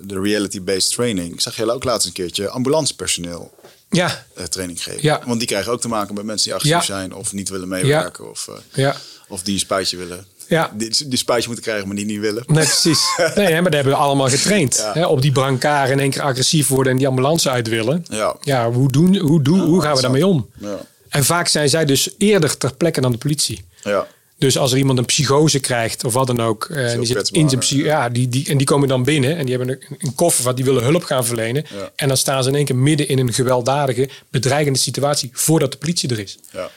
de 0.00 0.20
reality-based 0.20 0.90
training. 0.92 1.32
Ik 1.32 1.40
zag 1.40 1.56
jij 1.56 1.68
ook 1.68 1.84
laatst 1.84 2.06
een 2.06 2.12
keertje 2.12 2.48
ambulancepersoneel 2.48 3.50
uh, 3.62 3.70
Ja, 3.90 4.24
training 4.48 4.82
geven. 4.82 5.02
Ja. 5.02 5.20
Want 5.26 5.38
die 5.38 5.48
krijgen 5.48 5.72
ook 5.72 5.80
te 5.80 5.88
maken 5.88 6.14
met 6.14 6.24
mensen 6.24 6.58
die 6.58 6.68
Ja. 6.68 6.80
zijn 6.82 7.14
of 7.14 7.32
niet 7.32 7.48
willen 7.48 7.68
meewerken. 7.68 8.30
Of, 8.30 8.48
eh, 8.48 8.54
ja, 8.72 8.96
of 9.28 9.42
die 9.42 9.54
een 9.54 9.60
spuitje 9.60 9.96
willen. 9.96 10.26
Ja. 10.50 10.70
Die, 10.74 11.08
die 11.08 11.18
spuitje 11.18 11.46
moeten 11.46 11.64
krijgen, 11.66 11.86
maar 11.86 11.96
die 11.96 12.06
niet 12.06 12.20
willen. 12.20 12.42
Nee, 12.46 12.64
precies. 12.64 13.00
Nee, 13.34 13.46
hè, 13.46 13.52
maar 13.52 13.62
dat 13.62 13.74
hebben 13.74 13.92
we 13.92 13.98
allemaal 13.98 14.28
getraind. 14.28 14.76
Ja. 14.76 14.92
Hè, 14.92 15.06
op 15.06 15.22
die 15.22 15.32
brancard 15.32 15.90
in 15.90 16.00
één 16.00 16.10
keer 16.10 16.22
agressief 16.22 16.68
worden 16.68 16.92
en 16.92 16.98
die 16.98 17.08
ambulance 17.08 17.50
uit 17.50 17.68
willen. 17.68 18.04
Ja. 18.08 18.36
Ja, 18.40 18.70
hoe, 18.70 18.92
doen, 18.92 19.16
hoe, 19.16 19.42
doen, 19.42 19.60
hoe 19.60 19.82
gaan 19.82 19.94
we 19.94 20.00
daarmee 20.00 20.26
om? 20.26 20.50
Ja. 20.58 20.78
En 21.08 21.24
vaak 21.24 21.48
zijn 21.48 21.68
zij 21.68 21.84
dus 21.84 22.14
eerder 22.18 22.56
ter 22.56 22.74
plekke 22.74 23.00
dan 23.00 23.12
de 23.12 23.18
politie. 23.18 23.64
Ja. 23.82 24.06
Dus 24.38 24.58
als 24.58 24.72
er 24.72 24.78
iemand 24.78 24.98
een 24.98 25.04
psychose 25.04 25.60
krijgt 25.60 26.04
of 26.04 26.12
wat 26.12 26.26
dan 26.26 26.40
ook, 26.40 26.64
eh, 26.64 26.92
die 26.92 27.06
zit 27.06 27.28
in 27.30 27.50
zijn 27.50 27.82
ja, 27.82 28.08
die, 28.08 28.28
die, 28.28 28.48
en 28.48 28.56
die 28.56 28.66
komen 28.66 28.88
dan 28.88 29.04
binnen 29.04 29.36
en 29.36 29.46
die 29.46 29.56
hebben 29.56 29.74
een, 29.88 29.96
een 29.98 30.14
koffer 30.14 30.44
wat 30.44 30.56
die 30.56 30.64
willen 30.64 30.82
hulp 30.82 31.02
gaan 31.02 31.26
verlenen. 31.26 31.64
Ja. 31.76 31.90
En 31.96 32.08
dan 32.08 32.16
staan 32.16 32.42
ze 32.42 32.48
in 32.48 32.54
één 32.54 32.64
keer 32.64 32.76
midden 32.76 33.08
in 33.08 33.18
een 33.18 33.32
gewelddadige, 33.32 34.08
bedreigende 34.30 34.78
situatie 34.78 35.30
voordat 35.32 35.72
de 35.72 35.78
politie 35.78 36.08
er 36.08 36.18
is. 36.18 36.38
Ja. 36.52 36.70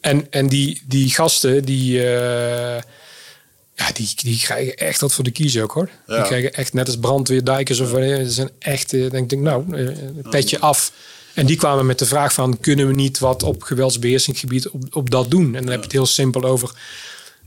En, 0.00 0.26
en 0.30 0.48
die, 0.48 0.82
die 0.86 1.10
gasten, 1.10 1.64
die, 1.64 2.10
eh, 2.10 2.82
ja, 3.76 3.90
die, 3.92 4.08
die 4.16 4.38
krijgen 4.38 4.74
echt 4.76 5.00
wat 5.00 5.12
voor 5.12 5.24
de 5.24 5.30
kiezen 5.30 5.62
ook 5.62 5.72
hoor. 5.72 5.88
Die 6.06 6.16
Ja. 6.16 6.22
krijgen 6.22 6.52
echt 6.54 6.72
net 6.72 6.86
als 6.86 6.98
brandweerdijkers 6.98 7.80
of. 7.80 7.88
Ze 7.88 8.24
zijn 8.26 8.50
echt, 8.58 8.92
eh, 8.92 9.10
denk 9.10 9.32
ik, 9.32 9.38
nou, 9.38 9.76
eh, 9.76 10.30
petje 10.30 10.58
af. 10.58 10.92
En 11.34 11.46
die 11.46 11.56
kwamen 11.56 11.86
met 11.86 11.98
de 11.98 12.06
vraag 12.06 12.32
van, 12.32 12.60
kunnen 12.60 12.86
we 12.86 12.94
niet 12.94 13.18
wat 13.18 13.42
op 13.42 13.62
geweldsbeheersingsgebied 13.62 14.68
op, 14.68 14.82
op 14.96 15.10
dat 15.10 15.30
doen? 15.30 15.44
En 15.54 15.62
dan 15.62 15.70
heb 15.70 15.78
je 15.78 15.84
het 15.84 15.92
heel 15.92 16.06
simpel 16.06 16.44
over, 16.44 16.70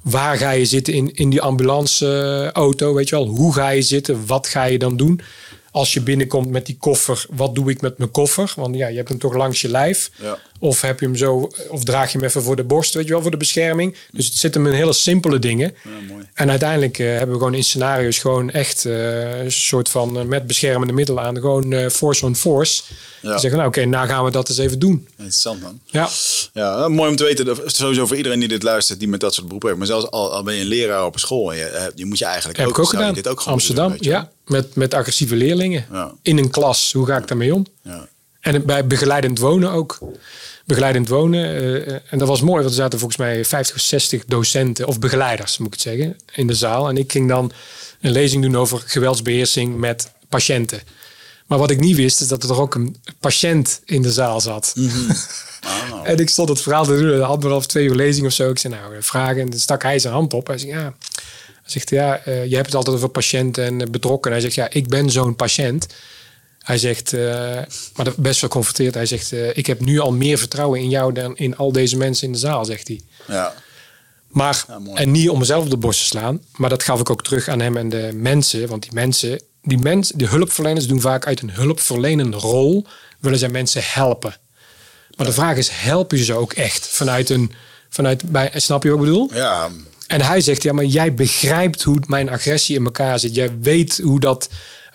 waar 0.01 0.38
ga 0.38 0.51
je 0.51 0.65
zitten 0.65 0.93
in, 0.93 1.15
in 1.15 1.30
die 1.30 1.41
ambulanceauto, 1.41 2.93
weet 2.93 3.10
je 3.10 3.15
wel? 3.15 3.26
Hoe 3.27 3.53
ga 3.53 3.69
je 3.69 3.81
zitten? 3.81 4.26
Wat 4.26 4.47
ga 4.47 4.64
je 4.64 4.77
dan 4.80 4.97
doen? 4.97 5.22
Als 5.72 5.93
je 5.93 6.01
binnenkomt 6.01 6.49
met 6.49 6.65
die 6.65 6.77
koffer, 6.80 7.26
wat 7.30 7.56
doe 7.56 7.69
ik 7.69 7.81
met 7.81 7.97
mijn 7.97 8.11
koffer? 8.11 8.53
Want 8.56 8.76
ja, 8.76 8.88
je 8.88 8.95
hebt 8.97 9.10
hem 9.10 9.19
toch 9.19 9.34
langs 9.34 9.61
je 9.61 9.69
lijf. 9.69 10.11
Ja. 10.22 10.38
Of 10.60 10.81
heb 10.81 10.99
je 10.99 11.06
hem 11.06 11.15
zo, 11.15 11.49
of 11.69 11.84
draag 11.84 12.11
je 12.11 12.18
hem 12.18 12.27
even 12.27 12.44
voor 12.44 12.56
de 12.56 12.64
borst, 12.64 12.94
weet 12.94 13.06
je 13.06 13.11
wel, 13.11 13.22
voor 13.22 13.31
de 13.31 13.38
bescherming. 13.38 13.95
Dus 14.11 14.26
het 14.26 14.36
zit 14.36 14.53
hem 14.53 14.68
in 14.68 14.73
hele 14.73 14.94
simpele 14.94 15.40
dingen. 15.40 15.73
Ja, 15.84 16.14
mooi. 16.14 16.27
En 16.34 16.49
uiteindelijk 16.49 16.99
eh, 16.99 17.07
hebben 17.07 17.30
we 17.30 17.38
gewoon 17.38 17.53
in 17.53 17.64
scenario's 17.64 18.18
gewoon 18.18 18.49
echt 18.49 18.86
eh, 18.86 19.44
een 19.44 19.52
soort 19.52 19.90
van 19.90 20.19
eh, 20.19 20.26
met 20.26 20.48
beschermende 20.48 20.94
middelen 20.94 21.23
aan, 21.23 21.36
gewoon 21.36 21.90
force 21.91 22.26
on 22.26 22.36
force. 22.36 22.84
Ja. 23.22 23.38
Zeggen, 23.38 23.60
nou 23.60 23.68
oké, 23.68 23.86
nou 23.86 24.07
gaan 24.07 24.26
we 24.26 24.31
dat 24.31 24.49
eens 24.49 24.57
even 24.57 24.80
doen. 24.80 25.07
Interessant 25.11 25.61
man. 25.61 25.80
Ja, 25.86 26.10
Ja, 26.53 26.88
mooi 26.88 27.10
om 27.10 27.15
te 27.15 27.23
weten. 27.23 27.45
Dat 27.45 27.61
sowieso 27.65 28.06
voor 28.06 28.18
iedereen 28.18 28.40
die 28.40 28.48
dit 28.48 28.64
luistert, 28.64 28.99
die 28.99 29.07
met 29.07 29.19
dat 29.19 29.34
soort 29.34 29.45
beroepen 29.45 29.69
heeft. 29.69 29.80
Maar 29.80 29.90
zelfs 29.90 30.11
al, 30.11 30.34
al 30.34 30.44
ben 30.44 30.56
je 30.56 30.61
een 30.61 30.68
leraar 30.68 31.06
op 31.06 31.14
een 31.14 31.19
school, 31.19 31.53
en 31.53 31.57
je, 31.57 31.91
die 31.95 32.06
moet 32.06 32.18
je 32.18 32.26
eigenlijk 32.26 32.57
heb 32.57 32.68
ook, 32.68 32.73
ik 32.73 32.80
ook 32.80 32.91
je 32.91 32.98
gedaan. 32.98 33.14
Dit 33.14 33.27
ook 33.27 33.40
gewoon 33.40 33.53
Amsterdam, 33.53 33.90
doen, 33.90 33.98
ja, 33.99 34.31
met, 34.45 34.76
met 34.76 34.94
agressieve 34.94 35.36
leerlingen. 35.36 35.86
Ja. 35.91 36.11
In 36.22 36.38
een 36.38 36.49
klas, 36.49 36.91
hoe 36.94 37.06
ga 37.06 37.18
ik 37.18 37.27
daarmee 37.27 37.53
om? 37.53 37.65
je. 37.84 37.90
Ja. 37.90 38.07
En 38.40 38.66
bij 38.66 38.88
begeleidend 38.88 39.40
wonen 39.40 39.72
ook. 39.72 39.99
Begeleidend 40.66 41.07
wonen. 41.07 41.44
eh, 41.45 41.94
en 42.10 42.18
dat 42.18 42.28
was 42.28 42.41
mooi, 42.41 42.56
want 42.57 42.70
er 42.70 42.82
zaten 42.82 42.99
volgens 42.99 43.20
mij 43.20 43.45
50 43.45 43.76
of 43.76 43.82
60 43.82 44.26
docenten, 44.26 44.88
of 44.88 44.99
begeleiders 44.99 45.57
moet 45.57 45.68
ik 45.68 45.74
het 45.74 45.82
zeggen, 45.82 46.18
in 46.36 46.48
de 46.48 46.53
zaal. 46.53 46.90
En 46.90 46.98
ik 46.98 47.11
ging 47.11 47.28
dan 47.30 47.52
een 48.02 48.11
lezing 48.11 48.44
doen 48.44 48.57
over 48.57 48.84
geweldsbeheersing 48.86 49.78
met 49.78 50.11
patiënten. 50.30 50.82
Maar 51.48 51.57
wat 51.57 51.72
ik 51.72 51.80
niet 51.80 51.95
wist, 51.95 52.22
is 52.22 52.28
dat 52.28 52.44
er 52.44 52.61
ook 52.61 52.76
een 52.76 52.95
patiënt 53.20 53.82
in 53.86 54.02
de 54.02 54.11
zaal 54.11 54.41
zat. 54.41 54.74
Ah, 55.60 55.90
nou. 55.90 56.06
En 56.06 56.18
ik 56.18 56.30
stond 56.30 56.49
het 56.49 56.61
verhaal 56.61 56.86
te 56.86 56.99
doen, 56.99 57.24
anderhalf, 57.24 57.66
twee 57.68 57.86
uur 57.86 57.95
lezing 57.95 58.26
of 58.26 58.34
zo. 58.34 58.49
Ik 58.49 58.60
zei, 58.60 58.74
nou, 58.74 58.94
vragen. 58.99 59.41
En 59.41 59.49
dan 59.49 59.60
stak 59.60 59.84
hij 59.84 59.99
zijn 59.99 60.14
hand 60.14 60.34
op. 60.34 60.48
Hij 60.48 60.57
zegt, 60.57 60.72
ja, 60.72 60.82
hij 60.82 60.91
zegt, 61.66 61.90
ja 61.90 62.18
eh, 62.26 62.45
je 62.45 62.56
hebt 62.56 62.66
het 62.66 62.76
altijd 62.76 62.95
over 62.95 63.10
patiënten 63.10 63.66
en 63.66 63.82
eh, 63.82 63.88
betrokken. 63.88 64.32
Hij 64.32 64.41
zegt, 64.41 64.53
ja, 64.53 64.68
ik 64.70 64.88
ben 64.88 65.10
zo'n 65.10 65.36
patiënt. 65.36 65.88
Hij 66.69 66.77
zegt, 66.77 67.13
eh, 67.13 67.21
maar 67.95 68.05
dat 68.05 68.15
best 68.15 68.41
wel 68.41 68.49
confronteerd. 68.49 68.93
Hij 68.93 69.05
zegt, 69.05 69.31
eh, 69.31 69.57
ik 69.57 69.65
heb 69.65 69.79
nu 69.79 69.99
al 69.99 70.11
meer 70.11 70.37
vertrouwen 70.37 70.79
in 70.79 70.89
jou 70.89 71.13
dan 71.13 71.37
in 71.37 71.57
al 71.57 71.71
deze 71.71 71.97
mensen 71.97 72.27
in 72.27 72.33
de 72.33 72.39
zaal, 72.39 72.65
zegt 72.65 72.87
hij. 72.87 73.01
Ja. 73.27 73.53
Maar, 74.27 74.63
Ja, 74.67 74.79
en 74.93 75.11
niet 75.11 75.29
om 75.29 75.39
mezelf 75.39 75.63
op 75.63 75.69
de 75.69 75.77
borst 75.77 75.99
te 75.99 76.05
slaan, 76.05 76.41
maar 76.55 76.69
dat 76.69 76.83
gaf 76.83 76.99
ik 76.99 77.09
ook 77.09 77.23
terug 77.23 77.47
aan 77.47 77.59
hem 77.59 77.77
en 77.77 77.89
de 77.89 78.09
mensen. 78.13 78.67
Want 78.67 78.81
die 78.81 78.93
mensen, 78.93 79.41
die 79.61 79.77
mensen, 79.77 80.17
de 80.17 80.27
hulpverleners 80.27 80.87
doen 80.87 81.01
vaak 81.01 81.25
uit 81.25 81.41
een 81.41 81.51
hulpverlenende 81.51 82.37
rol, 82.37 82.85
willen 83.19 83.39
zij 83.39 83.49
mensen 83.49 83.81
helpen. 83.85 84.35
Maar 85.15 85.25
de 85.25 85.33
vraag 85.33 85.57
is, 85.57 85.69
helpen 85.71 86.17
je 86.17 86.23
ze 86.23 86.33
ook 86.33 86.53
echt 86.53 86.87
vanuit 86.87 87.29
een, 87.29 87.51
vanuit, 87.89 88.23
bij, 88.31 88.51
snap 88.55 88.83
je 88.83 88.89
wat 88.89 88.99
ik 88.99 89.05
bedoel? 89.05 89.29
Ja, 89.33 89.69
En 90.07 90.21
hij 90.21 90.41
zegt, 90.41 90.63
ja, 90.63 90.73
maar 90.73 90.85
jij 90.85 91.13
begrijpt 91.13 91.83
hoe 91.83 91.99
mijn 92.07 92.29
agressie 92.29 92.75
in 92.75 92.85
elkaar 92.85 93.19
zit. 93.19 93.35
Jij 93.35 93.57
weet 93.61 93.97
hoe 94.03 94.19
dat, 94.19 94.49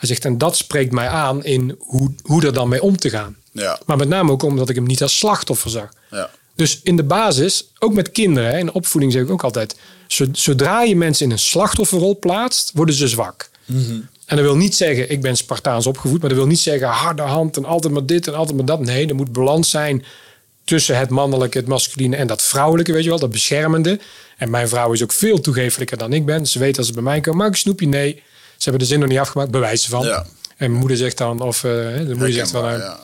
hij 0.08 0.16
zegt, 0.16 0.24
en 0.24 0.38
dat 0.38 0.56
spreekt 0.56 0.92
mij 0.92 1.08
aan 1.08 1.44
in 1.44 1.76
hoe, 1.78 2.14
hoe 2.22 2.44
er 2.46 2.52
dan 2.52 2.68
mee 2.68 2.82
om 2.82 2.96
te 2.96 3.10
gaan. 3.10 3.36
ja, 3.52 3.80
Maar 3.86 3.96
met 3.96 4.08
name 4.08 4.30
ook 4.32 4.42
omdat 4.42 4.68
ik 4.68 4.74
hem 4.74 4.86
niet 4.86 5.02
als 5.02 5.18
slachtoffer 5.18 5.70
zag. 5.70 5.88
ja. 6.10 6.30
Dus 6.56 6.80
in 6.82 6.96
de 6.96 7.02
basis, 7.04 7.70
ook 7.78 7.92
met 7.94 8.10
kinderen, 8.12 8.50
hè, 8.50 8.58
in 8.58 8.72
opvoeding 8.72 9.12
zeg 9.12 9.22
ik 9.22 9.30
ook 9.30 9.42
altijd, 9.44 9.76
zo- 10.06 10.26
zodra 10.32 10.82
je 10.82 10.96
mensen 10.96 11.24
in 11.26 11.32
een 11.32 11.38
slachtofferrol 11.38 12.18
plaatst, 12.18 12.70
worden 12.74 12.94
ze 12.94 13.08
zwak. 13.08 13.50
En 14.26 14.36
dat 14.36 14.40
wil 14.40 14.56
niet 14.56 14.74
zeggen, 14.76 15.10
ik 15.10 15.20
ben 15.22 15.36
Spartaans 15.36 15.86
opgevoed, 15.86 16.20
maar 16.20 16.28
dat 16.28 16.38
wil 16.38 16.46
niet 16.46 16.58
zeggen 16.60 16.88
harde 16.88 17.22
hand 17.22 17.56
en 17.56 17.64
altijd 17.64 17.92
maar 17.92 18.06
dit 18.06 18.26
en 18.26 18.34
altijd 18.34 18.56
maar 18.56 18.66
dat. 18.66 18.80
Nee, 18.80 19.06
er 19.06 19.14
moet 19.14 19.32
balans 19.32 19.70
zijn 19.70 20.04
tussen 20.64 20.98
het 20.98 21.08
mannelijke, 21.10 21.58
het 21.58 21.66
masculine 21.66 22.16
en 22.16 22.26
dat 22.26 22.42
vrouwelijke, 22.42 22.92
weet 22.92 23.02
je 23.04 23.08
wel, 23.08 23.18
dat 23.18 23.30
beschermende. 23.30 24.00
En 24.36 24.50
mijn 24.50 24.68
vrouw 24.68 24.92
is 24.92 25.02
ook 25.02 25.12
veel 25.12 25.40
toegefelijker 25.40 25.98
dan 25.98 26.12
ik 26.12 26.24
ben. 26.24 26.46
Ze 26.46 26.58
weet 26.58 26.78
als 26.78 26.86
ze 26.86 26.92
bij 26.92 27.02
mij 27.02 27.20
komen, 27.20 27.46
ik 27.46 27.52
een 27.52 27.58
snoepje? 27.58 27.86
Nee. 27.86 28.22
Ze 28.64 28.70
hebben 28.70 28.88
de 28.88 28.92
zin 28.94 29.00
nog 29.00 29.08
niet 29.08 29.18
afgemaakt, 29.18 29.50
bewijzen 29.50 29.90
van. 29.90 30.06
Ja. 30.06 30.26
En 30.56 30.56
mijn 30.56 30.72
moeder 30.72 30.96
zegt 30.96 31.18
dan, 31.18 31.40
of 31.40 31.56
eh, 31.64 31.70
de 31.70 32.04
moeder 32.08 32.32
zegt 32.32 32.50
van, 32.50 32.72
ja. 32.72 32.98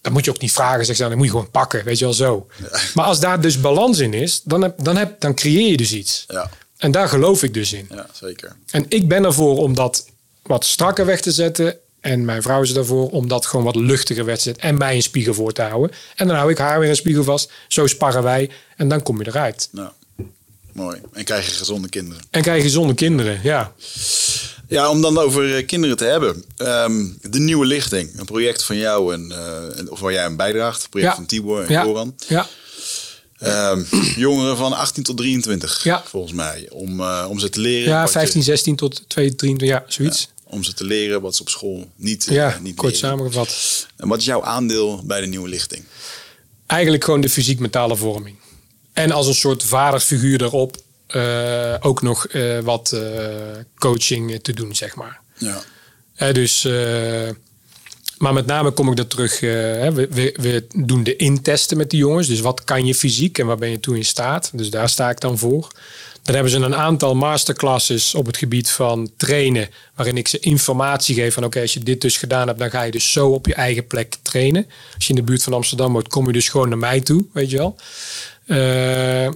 dat 0.00 0.12
moet 0.12 0.24
je 0.24 0.30
ook 0.30 0.40
niet 0.40 0.52
vragen, 0.52 0.84
zegt 0.84 0.96
ze 0.96 1.02
dan. 1.02 1.08
Dat 1.08 1.16
moet 1.18 1.26
je 1.26 1.32
gewoon 1.32 1.50
pakken, 1.50 1.84
weet 1.84 1.98
je 1.98 2.04
wel 2.04 2.14
zo. 2.14 2.46
Maar 2.94 3.04
als 3.04 3.20
daar 3.20 3.40
dus 3.40 3.60
balans 3.60 3.98
in 3.98 4.14
is, 4.14 4.40
dan, 4.44 4.62
heb, 4.62 4.84
dan, 4.84 4.96
heb, 4.96 5.20
dan 5.20 5.34
creëer 5.34 5.70
je 5.70 5.76
dus 5.76 5.92
iets. 5.92 6.24
Ja, 6.28 6.50
En 6.76 6.90
daar 6.90 7.08
geloof 7.08 7.42
ik 7.42 7.54
dus 7.54 7.72
in. 7.72 7.86
ja, 7.90 8.06
zeker. 8.12 8.56
En 8.70 8.84
ik 8.88 9.08
ben 9.08 9.24
ervoor 9.24 9.58
om 9.58 9.74
dat 9.74 10.06
wat 10.42 10.64
strakker 10.64 11.06
weg 11.06 11.20
te 11.20 11.32
zetten. 11.32 11.76
En 12.00 12.24
mijn 12.24 12.42
vrouw 12.42 12.62
is 12.62 12.74
ervoor 12.74 13.10
om 13.10 13.28
dat 13.28 13.46
gewoon 13.46 13.64
wat 13.64 13.76
luchtiger 13.76 14.24
weg 14.24 14.36
te 14.36 14.42
zetten. 14.42 14.62
En 14.62 14.78
mij 14.78 14.94
een 14.94 15.02
spiegel 15.02 15.34
voor 15.34 15.52
te 15.52 15.62
houden. 15.62 15.96
En 16.16 16.26
dan 16.26 16.36
hou 16.36 16.50
ik 16.50 16.58
haar 16.58 16.80
weer 16.80 16.88
een 16.88 16.96
spiegel 16.96 17.24
vast. 17.24 17.50
Zo 17.68 17.86
sparren 17.86 18.22
wij. 18.22 18.50
En 18.76 18.88
dan 18.88 19.02
kom 19.02 19.18
je 19.18 19.26
eruit. 19.26 19.68
Nou, 19.72 19.88
mooi. 20.72 21.00
En 21.12 21.24
krijg 21.24 21.46
je 21.46 21.52
gezonde 21.52 21.88
kinderen. 21.88 22.24
En 22.30 22.42
krijg 22.42 22.56
je 22.56 22.62
gezonde 22.62 22.94
kinderen. 22.94 23.40
Ja, 23.42 23.72
Ja, 24.72 24.90
om 24.90 25.00
dan 25.02 25.18
over 25.18 25.56
eh, 25.56 25.66
kinderen 25.66 25.96
te 25.96 26.04
hebben. 26.04 26.44
Ehm, 26.56 27.06
de 27.30 27.38
Nieuwe 27.38 27.66
Lichting. 27.66 28.18
Een 28.18 28.24
project 28.24 28.64
van 28.64 28.76
jou, 28.76 29.14
en, 29.14 29.32
eh, 29.32 29.90
of 29.90 30.00
waar 30.00 30.12
jij 30.12 30.24
aan 30.24 30.36
bijdraagt. 30.36 30.82
Een 30.82 30.88
project 30.90 31.10
Ja. 31.10 31.16
van 31.16 31.26
Tibor 31.26 31.62
en 31.62 31.72
ja, 31.72 31.82
Goran. 31.82 32.14
ja, 32.28 32.48
Ehm, 33.38 33.82
jongeren 34.16 34.56
van 34.56 34.72
18 34.72 35.02
tot 35.02 35.16
23, 35.16 35.84
Ja. 35.84 36.02
volgens 36.06 36.32
mij. 36.32 36.66
Om, 36.70 37.00
eh, 37.00 37.26
om 37.28 37.38
ze 37.38 37.48
te 37.50 37.60
leren. 37.60 37.88
ja 37.88 37.98
wat 38.02 38.12
je- 38.12 38.18
15, 38.18 38.42
16 38.42 38.76
tot 38.76 39.02
2, 39.08 39.34
23, 39.34 39.68
ja, 39.68 39.84
zoiets. 39.88 40.28
om 40.44 40.64
ze 40.64 40.74
te 40.74 40.84
leren 40.84 41.20
wat 41.20 41.36
ze 41.36 41.40
op 41.42 41.48
school 41.48 41.90
niet, 41.96 42.26
Ja, 42.30 42.58
niet 42.62 42.76
kort 42.76 42.92
leren. 42.92 43.08
samengevat. 43.08 43.86
En 43.96 44.08
wat 44.08 44.18
is 44.18 44.24
jouw 44.24 44.42
aandeel 44.44 45.02
bij 45.04 45.20
de 45.20 45.26
Nieuwe 45.26 45.48
Lichting? 45.48 45.84
eigenlijk 46.66 47.04
gewoon 47.04 47.20
de 47.20 47.28
fysiek-mentale 47.28 47.96
vorming. 47.96 48.36
En 48.92 49.10
als 49.10 49.26
een 49.26 49.34
soort 49.34 49.62
vaderfiguur 49.62 50.42
erop 50.42 50.76
eh, 51.12 51.74
ook 51.80 52.02
nog 52.02 52.26
eh, 52.26 52.58
wat 52.58 52.92
eh, 52.92 53.00
coaching 53.78 54.42
te 54.42 54.52
doen, 54.52 54.74
zeg 54.74 54.94
maar. 54.94 55.20
Ja, 55.36 55.62
Hè, 56.14 56.32
dus, 56.32 56.62
maar 58.18 58.32
met 58.32 58.46
name 58.46 58.70
kom 58.70 58.90
ik 58.90 58.96
dat 58.96 59.10
terug. 59.10 59.40
hè, 59.40 59.92
we, 59.92 60.08
we, 60.10 60.34
we 60.40 60.66
doen 60.76 61.02
de 61.02 61.16
intesten 61.16 61.76
met 61.76 61.90
die 61.90 61.98
jongens. 61.98 62.26
Dus 62.26 62.40
wat 62.40 62.64
kan 62.64 62.86
je 62.86 62.94
fysiek 62.94 63.38
en 63.38 63.46
waar 63.46 63.56
ben 63.56 63.70
je 63.70 63.80
toe 63.80 63.96
in 63.96 64.04
staat? 64.04 64.50
Dus 64.54 64.70
daar 64.70 64.88
sta 64.88 65.10
ik 65.10 65.20
dan 65.20 65.38
voor. 65.38 65.72
Dan 66.22 66.34
hebben 66.34 66.52
ze 66.52 66.58
een 66.58 66.74
aantal 66.74 67.14
masterclasses 67.14 68.14
op 68.14 68.26
het 68.26 68.36
gebied 68.36 68.70
van 68.70 69.10
trainen. 69.16 69.68
Waarin 69.94 70.16
ik 70.16 70.28
ze 70.28 70.38
informatie 70.38 71.14
geef 71.14 71.34
van 71.34 71.44
oké, 71.44 71.60
als 71.60 71.74
je 71.74 71.80
dit 71.80 72.00
dus 72.00 72.16
gedaan 72.16 72.46
hebt, 72.46 72.58
dan 72.58 72.70
ga 72.70 72.82
je 72.82 72.90
dus 72.90 73.12
zo 73.12 73.28
op 73.28 73.46
je 73.46 73.54
eigen 73.54 73.86
plek 73.86 74.16
trainen. 74.22 74.66
Als 74.94 75.04
je 75.04 75.10
in 75.10 75.18
de 75.18 75.22
buurt 75.22 75.42
van 75.42 75.52
Amsterdam 75.52 75.92
woont, 75.92 76.08
kom 76.08 76.26
je 76.26 76.32
dus 76.32 76.48
gewoon 76.48 76.68
naar 76.68 76.78
mij 76.78 77.00
toe, 77.00 77.24
weet 77.32 77.50
je 77.50 77.56
wel. 77.56 77.76
Eh, 78.52 78.58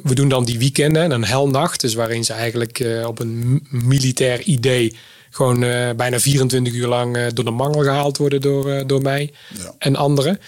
we 0.02 0.14
doen 0.14 0.28
dan 0.28 0.44
die 0.44 0.58
weekenden, 0.58 1.10
een 1.10 1.24
helnacht. 1.24 1.80
Dus 1.80 1.94
waarin 1.94 2.24
ze 2.24 2.32
eigenlijk 2.32 2.78
eh, 2.80 3.06
op 3.06 3.18
een 3.18 3.66
militair 3.70 4.40
idee 4.42 4.96
gewoon 5.30 5.62
eh, 5.62 5.90
bijna 5.96 6.20
24 6.20 6.72
uur 6.74 6.86
lang 6.86 7.26
door 7.32 7.44
de 7.44 7.50
mangel 7.50 7.82
gehaald 7.82 8.16
worden 8.16 8.40
door, 8.40 8.86
door 8.86 9.02
mij 9.02 9.32
Ja. 9.58 9.74
en 9.78 9.96
anderen. 9.96 10.38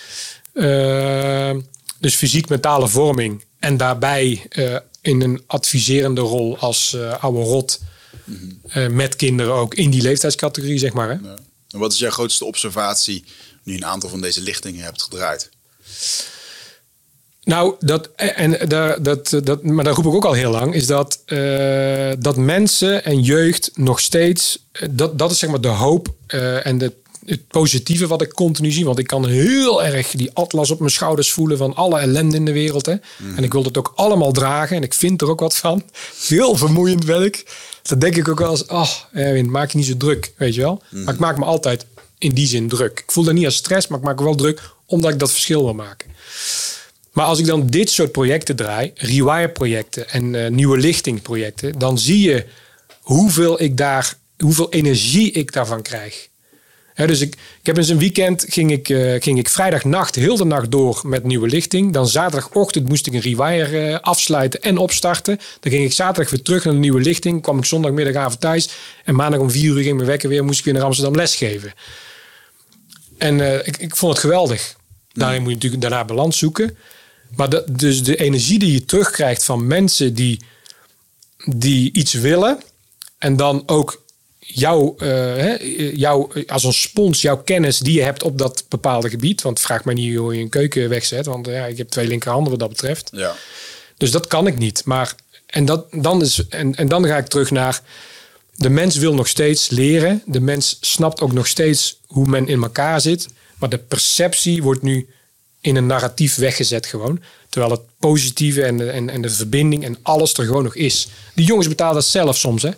Dus 2.00 2.14
fysiek-mentale 2.14 2.88
vorming. 2.88 3.44
En 3.58 3.76
daarbij 3.76 4.46
in 5.02 5.20
een 5.22 5.42
adviserende 5.46 6.20
rol 6.20 6.58
als 6.58 6.96
oude 7.20 7.40
rot. 7.40 7.80
eh, 8.68 8.88
met 8.88 9.16
kinderen 9.16 9.52
ook 9.52 9.74
in 9.74 9.90
die 9.90 10.02
leeftijdscategorie, 10.02 10.78
zeg 10.78 10.92
maar. 10.92 11.08
Hè? 11.08 11.14
ja. 11.28 11.36
En 11.70 11.78
wat 11.78 11.92
is 11.92 11.98
jouw 11.98 12.10
grootste 12.10 12.44
observatie 12.44 13.24
nu 13.62 13.72
je 13.72 13.78
een 13.78 13.84
aantal 13.86 14.08
van 14.10 14.20
deze 14.20 14.40
lichtingen 14.40 14.84
hebt 14.84 15.02
gedraaid? 15.02 15.50
Nou, 17.48 17.74
dat, 17.80 18.10
en 18.16 18.68
daar, 18.68 19.02
dat, 19.02 19.40
dat, 19.44 19.62
maar 19.62 19.84
daar 19.84 19.94
roep 19.94 20.06
ik 20.06 20.14
ook 20.14 20.24
al 20.24 20.32
heel 20.32 20.50
lang, 20.50 20.74
is 20.74 20.86
dat, 20.86 21.22
eh, 21.24 22.10
dat 22.18 22.36
mensen 22.36 23.04
en 23.04 23.22
jeugd 23.22 23.70
nog 23.74 24.00
steeds, 24.00 24.66
eh, 24.72 24.88
dat, 24.90 25.18
dat 25.18 25.30
is 25.30 25.38
zeg 25.38 25.50
maar 25.50 25.60
de 25.60 25.68
hoop 25.68 26.14
eh, 26.26 26.66
en 26.66 26.78
de, 26.78 26.92
het 27.24 27.48
positieve 27.48 28.06
wat 28.06 28.22
ik 28.22 28.32
continu 28.32 28.70
zie. 28.70 28.84
Want 28.84 28.98
ik 28.98 29.06
kan 29.06 29.26
heel 29.26 29.84
erg 29.84 30.10
die 30.10 30.30
atlas 30.32 30.70
op 30.70 30.78
mijn 30.78 30.90
schouders 30.90 31.32
voelen 31.32 31.58
van 31.58 31.74
alle 31.74 31.98
ellende 31.98 32.36
in 32.36 32.44
de 32.44 32.52
wereld. 32.52 32.86
Hè. 32.86 32.94
En 33.36 33.44
ik 33.44 33.52
wil 33.52 33.64
het 33.64 33.78
ook 33.78 33.92
allemaal 33.94 34.32
dragen. 34.32 34.76
En 34.76 34.82
ik 34.82 34.94
vind 34.94 35.22
er 35.22 35.28
ook 35.28 35.40
wat 35.40 35.56
van. 35.56 35.82
Heel 36.28 36.56
vermoeiend 36.56 37.04
werk. 37.04 37.54
Dan 37.82 37.98
denk 37.98 38.16
ik 38.16 38.28
ook 38.28 38.38
wel 38.38 38.50
eens, 38.50 38.66
oh 38.66 38.90
Erwin, 39.12 39.50
maak 39.50 39.70
je 39.70 39.78
niet 39.78 39.86
zo 39.86 39.96
druk, 39.96 40.32
weet 40.36 40.54
je 40.54 40.60
wel. 40.60 40.82
Maar 40.90 41.14
ik 41.14 41.20
maak 41.20 41.38
me 41.38 41.44
altijd 41.44 41.86
in 42.18 42.34
die 42.34 42.46
zin 42.46 42.68
druk. 42.68 42.98
Ik 42.98 43.12
voel 43.12 43.24
dat 43.24 43.34
niet 43.34 43.44
als 43.44 43.56
stress, 43.56 43.86
maar 43.86 43.98
ik 43.98 44.04
maak 44.04 44.18
me 44.18 44.24
wel 44.24 44.34
druk 44.34 44.60
omdat 44.86 45.12
ik 45.12 45.18
dat 45.18 45.30
verschil 45.30 45.64
wil 45.64 45.74
maken. 45.74 46.08
Maar 47.12 47.26
als 47.26 47.38
ik 47.38 47.46
dan 47.46 47.66
dit 47.66 47.90
soort 47.90 48.12
projecten 48.12 48.56
draai, 48.56 48.92
rewire 48.94 49.48
projecten 49.48 50.10
en 50.10 50.34
uh, 50.34 50.48
nieuwe 50.48 50.78
lichting 50.78 51.22
projecten, 51.22 51.78
dan 51.78 51.98
zie 51.98 52.30
je 52.30 52.44
hoeveel 53.00 53.62
ik 53.62 53.76
daar, 53.76 54.14
hoeveel 54.38 54.72
energie 54.72 55.32
ik 55.32 55.52
daarvan 55.52 55.82
krijg. 55.82 56.28
dus 56.94 57.20
ik, 57.20 57.34
ik 57.34 57.66
heb 57.66 57.76
eens 57.76 57.88
een 57.88 57.98
weekend, 57.98 58.44
ging 58.48 58.72
ik, 58.72 58.88
uh, 58.88 59.14
ging 59.20 59.38
ik 59.38 59.48
vrijdagnacht 59.48 60.14
heel 60.14 60.36
de 60.36 60.44
nacht 60.44 60.70
door 60.70 61.00
met 61.04 61.24
nieuwe 61.24 61.48
lichting. 61.48 61.92
Dan 61.92 62.08
zaterdagochtend 62.08 62.88
moest 62.88 63.06
ik 63.06 63.12
een 63.12 63.20
rewire 63.20 63.88
uh, 63.88 63.98
afsluiten 64.00 64.62
en 64.62 64.76
opstarten. 64.76 65.40
Dan 65.60 65.72
ging 65.72 65.84
ik 65.84 65.92
zaterdag 65.92 66.30
weer 66.30 66.42
terug 66.42 66.64
naar 66.64 66.74
de 66.74 66.80
nieuwe 66.80 67.00
lichting. 67.00 67.42
Kwam 67.42 67.58
ik 67.58 67.64
zondagmiddagavond 67.64 68.40
thuis. 68.40 68.68
En 69.04 69.14
maandag 69.14 69.40
om 69.40 69.50
vier 69.50 69.76
uur 69.76 69.82
ging 69.82 69.96
mijn 69.96 70.08
wekker 70.08 70.28
weer. 70.28 70.44
Moest 70.44 70.58
ik 70.58 70.64
weer 70.64 70.74
naar 70.74 70.82
Amsterdam 70.82 71.14
lesgeven. 71.14 71.72
En 73.18 73.66
ik, 73.66 73.76
ik 73.76 73.96
vond 73.96 74.12
het 74.12 74.20
geweldig. 74.20 74.76
Daarin 75.12 75.40
moet 75.40 75.48
je 75.48 75.54
natuurlijk 75.54 75.82
daarna 75.82 76.04
balans 76.04 76.38
zoeken. 76.38 76.76
Maar 77.36 77.50
de, 77.50 77.64
dus 77.70 78.02
de 78.02 78.16
energie 78.16 78.58
die 78.58 78.72
je 78.72 78.84
terugkrijgt 78.84 79.44
van 79.44 79.66
mensen 79.66 80.14
die, 80.14 80.40
die 81.44 81.92
iets 81.92 82.12
willen. 82.12 82.62
En 83.18 83.36
dan 83.36 83.62
ook 83.66 84.02
jouw, 84.38 84.96
uh, 84.98 85.94
jou, 85.96 86.44
als 86.46 86.64
een 86.64 86.72
spons, 86.72 87.22
jouw 87.22 87.42
kennis 87.42 87.78
die 87.78 87.94
je 87.94 88.02
hebt 88.02 88.22
op 88.22 88.38
dat 88.38 88.64
bepaalde 88.68 89.08
gebied. 89.08 89.42
Want 89.42 89.60
vraag 89.60 89.84
mij 89.84 89.94
niet 89.94 90.16
hoe 90.16 90.34
je 90.34 90.40
een 90.40 90.48
keuken 90.48 90.88
wegzet. 90.88 91.26
Want 91.26 91.46
ja, 91.46 91.66
ik 91.66 91.78
heb 91.78 91.88
twee 91.88 92.06
linkerhanden 92.06 92.50
wat 92.50 92.60
dat 92.60 92.68
betreft. 92.68 93.10
Ja. 93.12 93.34
Dus 93.96 94.10
dat 94.10 94.26
kan 94.26 94.46
ik 94.46 94.58
niet. 94.58 94.84
Maar, 94.84 95.14
en, 95.46 95.64
dat, 95.64 95.86
dan 95.92 96.22
is, 96.22 96.48
en, 96.48 96.74
en 96.74 96.88
dan 96.88 97.06
ga 97.06 97.16
ik 97.16 97.26
terug 97.26 97.50
naar... 97.50 97.82
De 98.54 98.70
mens 98.70 98.96
wil 98.96 99.14
nog 99.14 99.28
steeds 99.28 99.68
leren. 99.70 100.22
De 100.26 100.40
mens 100.40 100.78
snapt 100.80 101.20
ook 101.20 101.32
nog 101.32 101.46
steeds 101.46 102.00
hoe 102.06 102.26
men 102.26 102.48
in 102.48 102.62
elkaar 102.62 103.00
zit. 103.00 103.28
Maar 103.58 103.68
de 103.68 103.78
perceptie 103.78 104.62
wordt 104.62 104.82
nu 104.82 105.08
in 105.60 105.76
een 105.76 105.86
narratief 105.86 106.36
weggezet 106.36 106.86
gewoon. 106.86 107.22
Terwijl 107.48 107.72
het 107.72 107.80
positieve 107.98 108.62
en 108.62 108.76
de, 108.76 108.90
en, 108.90 109.10
en 109.10 109.22
de 109.22 109.30
verbinding 109.30 109.84
en 109.84 109.96
alles 110.02 110.34
er 110.34 110.44
gewoon 110.44 110.62
nog 110.62 110.74
is. 110.74 111.08
Die 111.34 111.46
jongens 111.46 111.68
betalen 111.68 111.94
dat 111.94 112.04
zelf 112.04 112.36
soms, 112.36 112.62
hè? 112.62 112.70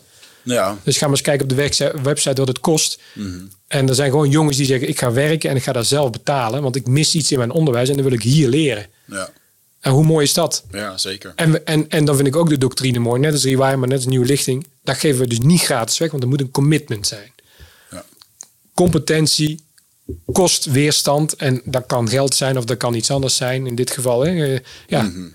Ja. 0.43 0.78
Dus 0.82 0.97
ga 0.97 1.01
maar 1.07 1.15
eens 1.15 1.23
kijken 1.23 1.43
op 1.43 1.57
de 1.57 2.01
website 2.02 2.35
wat 2.35 2.48
het 2.48 2.61
kost. 2.61 3.01
En 3.66 3.89
er 3.89 3.94
zijn 3.94 4.11
gewoon 4.11 4.31
jongens 4.31 4.57
die 4.57 4.66
zeggen: 4.66 4.89
ik 4.89 4.98
ga 4.98 5.12
werken 5.12 5.51
en 5.51 5.57
ik 5.57 5.62
ga 5.62 5.73
daar 5.73 5.85
zelf 5.85 6.11
betalen, 6.11 6.62
want 6.62 6.77
ik 6.77 6.86
mis 6.86 7.15
iets 7.15 7.32
in 7.32 7.39
mijn 7.39 7.51
onderwijs 7.51 7.89
en 7.89 7.94
dan 7.94 8.05
wil 8.05 8.12
ik 8.12 8.23
hier 8.23 8.48
leren. 8.48 8.86
Ja. 9.05 9.31
En 9.81 9.93
hoe 9.93 10.05
mooi 10.05 10.24
is 10.24 10.35
dat? 10.35 10.65
Ja, 10.70 10.98
zeker. 10.98 11.32
En, 11.36 11.66
en, 11.66 11.89
en 11.89 12.05
dan 12.05 12.16
vind 12.16 12.28
ik 12.28 12.36
ook 12.36 12.48
de 12.48 12.59
doctrine 12.59 12.98
mooi, 12.98 13.20
net 13.20 13.32
als 13.32 13.44
Rewire, 13.44 13.77
maar 13.77 13.89
net 13.89 13.97
als 13.97 14.07
Nieuwe 14.07 14.27
Lichting. 14.27 14.66
Dat 14.82 14.97
geven 14.97 15.20
we 15.20 15.27
dus 15.27 15.39
niet 15.39 15.61
gratis 15.61 15.98
weg, 15.98 16.11
want 16.11 16.23
er 16.23 16.28
moet 16.28 16.40
een 16.40 16.51
commitment 16.51 17.07
zijn. 17.07 17.32
Ja. 17.90 18.05
Competentie, 18.74 19.61
kost 20.32 20.65
weerstand. 20.65 21.35
En 21.35 21.62
dat 21.65 21.87
kan 21.87 22.09
geld 22.09 22.35
zijn 22.35 22.59
of 22.59 22.65
dat 22.65 22.77
kan 22.77 22.95
iets 22.95 23.11
anders 23.11 23.37
zijn 23.37 23.66
in 23.66 23.74
dit 23.74 23.91
geval. 23.91 24.20
Hè. 24.24 24.59
Ja. 24.87 25.03
Mhm. 25.03 25.28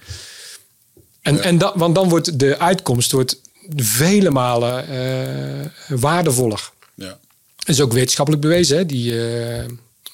En, 1.22 1.42
en 1.42 1.58
dat, 1.58 1.76
want 1.76 1.96
dan 1.96 2.10
wordt 2.10 2.40
de 2.40 2.60
uitkomst 2.60 3.12
wordt 3.12 3.42
vele 3.76 4.32
malen 4.32 4.86
uh, 4.90 6.00
waardevoller. 6.00 6.72
Ja. 6.94 7.20
is 7.66 7.82
ook 7.82 7.94
wetenschappelijk 7.94 8.44
bewezen. 8.44 8.78
Hè? 8.78 8.86
Die, 8.86 9.14
uh, 9.14 9.66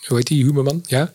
hoe 0.07 0.17
heet 0.17 0.27
die, 0.27 0.43
Huberman? 0.43 0.83
Ja. 0.87 1.13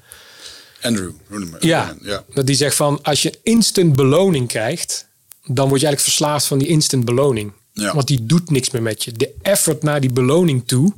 Andrew 0.83 1.11
Huberman. 1.29 1.59
Ja, 1.61 1.97
ja. 2.03 2.25
Dat 2.35 2.47
die 2.47 2.57
zegt 2.57 2.77
van 2.77 3.03
als 3.03 3.23
je 3.23 3.39
instant 3.43 3.97
beloning 3.97 4.49
krijgt, 4.49 5.07
dan 5.45 5.69
word 5.69 5.81
je 5.81 5.87
eigenlijk 5.87 6.01
verslaafd 6.01 6.47
van 6.47 6.59
die 6.59 6.69
instant 6.69 7.05
beloning. 7.05 7.53
Ja. 7.73 7.95
Want 7.95 8.07
die 8.07 8.27
doet 8.27 8.51
niks 8.51 8.71
meer 8.71 8.83
met 8.83 9.05
je. 9.05 9.13
De 9.13 9.35
effort 9.43 9.83
naar 9.83 10.01
die 10.01 10.13
beloning 10.13 10.63
toe, 10.67 10.93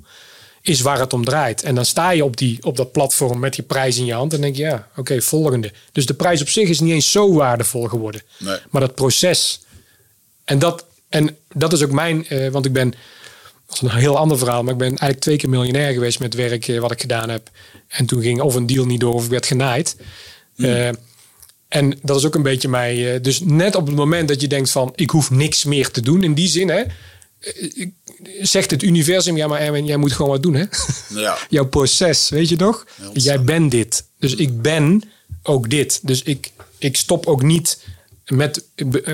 is 0.68 0.80
waar 0.80 0.98
het 0.98 1.12
om 1.12 1.24
draait. 1.24 1.62
En 1.62 1.74
dan 1.74 1.84
sta 1.84 2.10
je 2.10 2.24
op, 2.24 2.36
die, 2.36 2.58
op 2.60 2.76
dat 2.76 2.92
platform 2.92 3.38
met 3.38 3.54
die 3.54 3.64
prijs 3.64 3.98
in 3.98 4.04
je 4.04 4.12
hand 4.12 4.34
en 4.34 4.40
denk 4.40 4.56
je, 4.56 4.62
ja, 4.62 4.88
oké, 4.96 5.22
volgende. 5.22 5.72
Dus 5.92 6.06
de 6.06 6.14
prijs 6.14 6.40
op 6.40 6.48
zich 6.48 6.68
is 6.68 6.80
niet 6.80 6.92
eens 6.92 7.10
zo 7.10 7.32
waardevol 7.34 7.86
geworden. 7.86 8.22
Nee. 8.38 8.58
Maar 8.70 8.80
dat 8.80 8.94
proces. 8.94 9.60
En 10.44 10.58
dat, 10.58 10.84
en 11.08 11.36
dat 11.54 11.72
is 11.72 11.82
ook 11.82 11.90
mijn, 11.90 12.26
uh, 12.28 12.48
want 12.48 12.64
ik 12.66 12.72
ben, 12.72 12.90
dat 13.66 13.74
is 13.74 13.80
een 13.80 13.98
heel 13.98 14.16
ander 14.16 14.38
verhaal, 14.38 14.62
maar 14.62 14.72
ik 14.72 14.78
ben 14.78 14.88
eigenlijk 14.88 15.20
twee 15.20 15.36
keer 15.36 15.48
miljonair 15.48 15.92
geweest 15.92 16.20
met 16.20 16.34
werk 16.34 16.68
uh, 16.68 16.80
wat 16.80 16.90
ik 16.92 17.00
gedaan 17.00 17.28
heb. 17.28 17.50
En 17.88 18.06
toen 18.06 18.22
ging 18.22 18.40
of 18.40 18.54
een 18.54 18.66
deal 18.66 18.84
niet 18.84 19.00
door 19.00 19.14
of 19.14 19.24
ik 19.24 19.30
werd 19.30 19.46
genaaid. 19.46 19.96
Hmm. 20.54 20.64
Uh, 20.64 20.88
en 21.68 21.98
dat 22.02 22.16
is 22.16 22.26
ook 22.26 22.34
een 22.34 22.42
beetje 22.42 22.68
mij. 22.68 23.20
dus 23.20 23.40
net 23.40 23.74
op 23.74 23.86
het 23.86 23.96
moment 23.96 24.28
dat 24.28 24.40
je 24.40 24.48
denkt 24.48 24.70
van 24.70 24.92
ik 24.94 25.10
hoef 25.10 25.30
niks 25.30 25.64
meer 25.64 25.90
te 25.90 26.00
doen 26.00 26.22
in 26.22 26.34
die 26.34 26.48
zin, 26.48 26.68
hè, 26.68 26.82
zegt 28.40 28.70
het 28.70 28.82
universum, 28.82 29.36
ja 29.36 29.46
maar 29.46 29.60
Erwin, 29.60 29.86
jij 29.86 29.96
moet 29.96 30.12
gewoon 30.12 30.30
wat 30.30 30.42
doen 30.42 30.54
hè. 30.54 30.64
Ja. 31.22 31.38
Jouw 31.48 31.66
proces, 31.66 32.28
weet 32.28 32.48
je 32.48 32.56
toch? 32.56 32.86
Jij 33.12 33.42
bent 33.42 33.70
dit. 33.70 34.04
Dus 34.18 34.34
ik 34.34 34.62
ben 34.62 35.02
ook 35.42 35.70
dit. 35.70 36.00
Dus 36.02 36.22
ik, 36.22 36.50
ik 36.78 36.96
stop 36.96 37.26
ook 37.26 37.42
niet 37.42 37.78
met... 38.26 38.64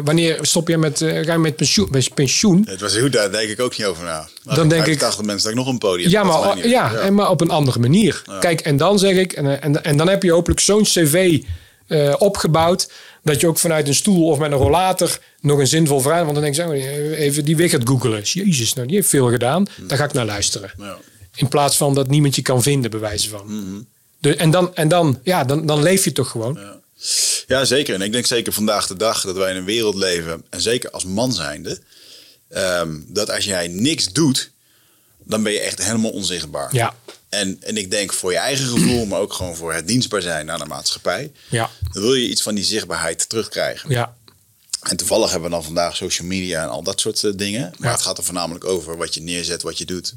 Wanneer 0.04 0.38
stop 0.40 0.68
je 0.68 0.78
met, 0.78 1.00
uh, 1.00 1.24
ga 1.24 1.32
je 1.32 1.38
met 1.38 1.56
pensioen? 1.56 1.88
Met 1.90 2.14
pensioen? 2.14 2.66
Het 2.68 2.80
was 2.80 2.96
goed, 2.96 3.12
daar 3.12 3.30
denk 3.30 3.48
ik 3.48 3.60
ook 3.60 3.76
niet 3.78 3.86
over 3.86 4.04
na. 4.04 4.28
Dan 4.54 4.68
denk 4.68 4.86
ik... 4.86 4.98
80 4.98 5.24
mensen 5.24 5.42
dat 5.42 5.58
ik 5.58 5.64
nog 5.64 5.72
een 5.72 5.78
podium 5.78 6.10
Ja, 6.10 6.24
maar, 6.24 6.56
ja, 6.56 6.64
ja. 6.64 6.94
En 6.94 7.14
maar 7.14 7.30
op 7.30 7.40
een 7.40 7.50
andere 7.50 7.78
manier. 7.78 8.22
Ja. 8.26 8.38
Kijk, 8.38 8.60
en 8.60 8.76
dan 8.76 8.98
zeg 8.98 9.16
ik... 9.16 9.32
En, 9.32 9.62
en, 9.62 9.84
en 9.84 9.96
dan 9.96 10.08
heb 10.08 10.22
je 10.22 10.32
hopelijk 10.32 10.60
zo'n 10.60 10.82
cv 10.82 11.42
uh, 11.88 12.14
opgebouwd 12.18 12.90
dat 13.22 13.40
je 13.40 13.46
ook 13.46 13.58
vanuit 13.58 13.88
een 13.88 13.94
stoel 13.94 14.26
of 14.28 14.38
met 14.38 14.52
een 14.52 14.58
rollator 14.58 15.18
nog 15.44 15.58
een 15.58 15.66
zinvol 15.66 16.00
vraag. 16.00 16.22
Want 16.22 16.34
dan 16.34 16.42
denk 16.42 16.56
ik, 16.56 16.62
zo, 16.62 16.70
even 16.70 17.44
die 17.44 17.56
weg 17.56 17.70
gaat 17.70 17.88
googelen. 17.88 18.22
Jezus, 18.22 18.72
nou, 18.72 18.86
die 18.86 18.96
heeft 18.96 19.08
veel 19.08 19.30
gedaan. 19.30 19.66
Daar 19.86 19.98
ga 19.98 20.04
ik 20.04 20.12
naar 20.12 20.24
luisteren. 20.24 20.72
Ja. 20.78 20.98
In 21.34 21.48
plaats 21.48 21.76
van 21.76 21.94
dat 21.94 22.08
niemand 22.08 22.34
je 22.34 22.42
kan 22.42 22.62
vinden, 22.62 22.90
bij 22.90 23.00
wijze 23.00 23.28
van. 23.28 23.46
Mm 23.46 23.64
-hmm. 23.64 23.86
de, 24.18 24.36
en 24.36 24.50
dan, 24.50 24.74
en 24.74 24.88
dan, 24.88 25.20
ja, 25.22 25.44
dan, 25.44 25.66
dan 25.66 25.82
leef 25.82 26.04
je 26.04 26.12
toch 26.12 26.30
gewoon. 26.30 26.54
Ja. 26.60 26.80
ja, 27.46 27.64
zeker. 27.64 27.94
En 27.94 28.02
ik 28.02 28.12
denk 28.12 28.26
zeker 28.26 28.52
vandaag 28.52 28.86
de 28.86 28.96
dag 28.96 29.24
dat 29.24 29.36
wij 29.36 29.50
in 29.50 29.56
een 29.56 29.64
wereld 29.64 29.94
leven, 29.94 30.44
en 30.50 30.60
zeker 30.60 30.90
als 30.90 31.04
man 31.04 31.32
zijnde, 31.32 31.78
um, 32.56 33.04
dat 33.08 33.30
als 33.30 33.44
jij 33.44 33.68
niks 33.68 34.12
doet, 34.12 34.50
dan 35.24 35.42
ben 35.42 35.52
je 35.52 35.60
echt 35.60 35.84
helemaal 35.84 36.10
onzichtbaar. 36.10 36.74
Ja. 36.74 36.94
En, 37.28 37.56
en 37.60 37.76
ik 37.76 37.90
denk 37.90 38.12
voor 38.12 38.32
je 38.32 38.38
eigen 38.38 38.66
gevoel, 38.66 39.06
maar 39.06 39.20
ook 39.20 39.32
gewoon 39.32 39.56
voor 39.56 39.74
het 39.74 39.86
dienstbaar 39.86 40.22
zijn 40.22 40.50
aan 40.50 40.58
de 40.58 40.64
maatschappij. 40.64 41.32
Ja. 41.48 41.70
Dan 41.92 42.02
wil 42.02 42.14
je 42.14 42.28
iets 42.28 42.42
van 42.42 42.54
die 42.54 42.64
zichtbaarheid 42.64 43.28
terugkrijgen. 43.28 43.90
Ja. 43.90 44.16
En 44.90 44.96
toevallig 44.96 45.30
hebben 45.30 45.48
we 45.48 45.54
dan 45.54 45.64
vandaag 45.64 45.96
social 45.96 46.28
media 46.28 46.62
en 46.62 46.68
al 46.68 46.82
dat 46.82 47.00
soort 47.00 47.22
uh, 47.22 47.32
dingen. 47.36 47.60
Maar 47.78 47.88
Ja. 47.88 47.94
het 47.94 48.02
gaat 48.04 48.18
er 48.18 48.24
voornamelijk 48.24 48.64
over 48.64 48.96
wat 48.96 49.14
je 49.14 49.20
neerzet, 49.20 49.62
wat 49.62 49.78
je 49.78 49.84
doet. 49.84 50.14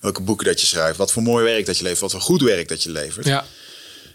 Welke 0.00 0.20
boeken 0.22 0.46
dat 0.46 0.60
je 0.60 0.66
schrijft, 0.66 0.96
wat 0.98 1.12
voor 1.12 1.22
mooi 1.22 1.44
werk 1.44 1.66
dat 1.66 1.76
je 1.76 1.82
levert, 1.82 2.00
wat 2.00 2.10
voor 2.10 2.20
goed 2.20 2.42
werk 2.42 2.68
dat 2.68 2.82
je 2.82 2.90
levert. 2.90 3.26
Ja. 3.26 3.44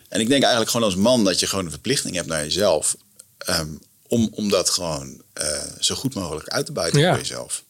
En 0.10 0.20
ik 0.20 0.28
denk 0.28 0.42
eigenlijk 0.42 0.72
gewoon 0.72 0.86
als 0.86 0.96
man 0.96 1.24
dat 1.24 1.40
je 1.40 1.48
gewoon 1.48 1.66
een 1.66 1.72
verplichting 1.72 2.16
hebt 2.16 2.28
naar 2.28 2.44
jezelf. 2.44 2.96
Um, 3.50 3.80
om, 4.08 4.30
om 4.34 4.50
dat 4.50 4.70
gewoon 4.70 5.22
uh, 5.42 5.46
zo 5.80 5.96
goed 5.96 6.14
mogelijk 6.14 6.48
uit 6.48 6.66
te 6.66 6.72
buiten 6.72 7.00
Ja. 7.00 7.10
voor 7.10 7.20
jezelf. 7.20 7.64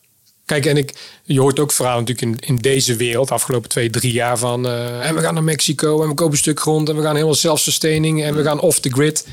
Kijk, 0.46 0.66
en 0.66 0.78
ik, 0.78 0.94
je 1.24 1.40
hoort 1.40 1.60
ook 1.60 1.72
verhalen 1.72 2.04
natuurlijk 2.06 2.42
in, 2.42 2.48
in 2.48 2.56
deze 2.62 2.96
wereld, 2.96 3.28
de 3.28 3.34
afgelopen 3.34 3.70
twee, 3.70 3.90
drie 3.90 4.12
jaar 4.12 4.38
van. 4.38 4.66
eh, 4.66 5.08
en 5.08 5.16
we 5.16 5.22
gaan 5.22 5.34
naar 5.34 5.44
Mexico 5.44 6.02
en 6.02 6.08
we 6.08 6.14
kopen 6.14 6.34
een 6.34 6.40
stuk 6.40 6.60
grond 6.60 6.90
en 6.90 6.96
we 6.96 7.02
gaan 7.02 7.14
helemaal 7.16 7.36
zelfsustaining 7.36 8.24
en 8.24 8.36
we 8.36 8.44
gaan 8.44 8.60
off 8.60 8.80
the 8.80 8.90
grid. 8.90 9.26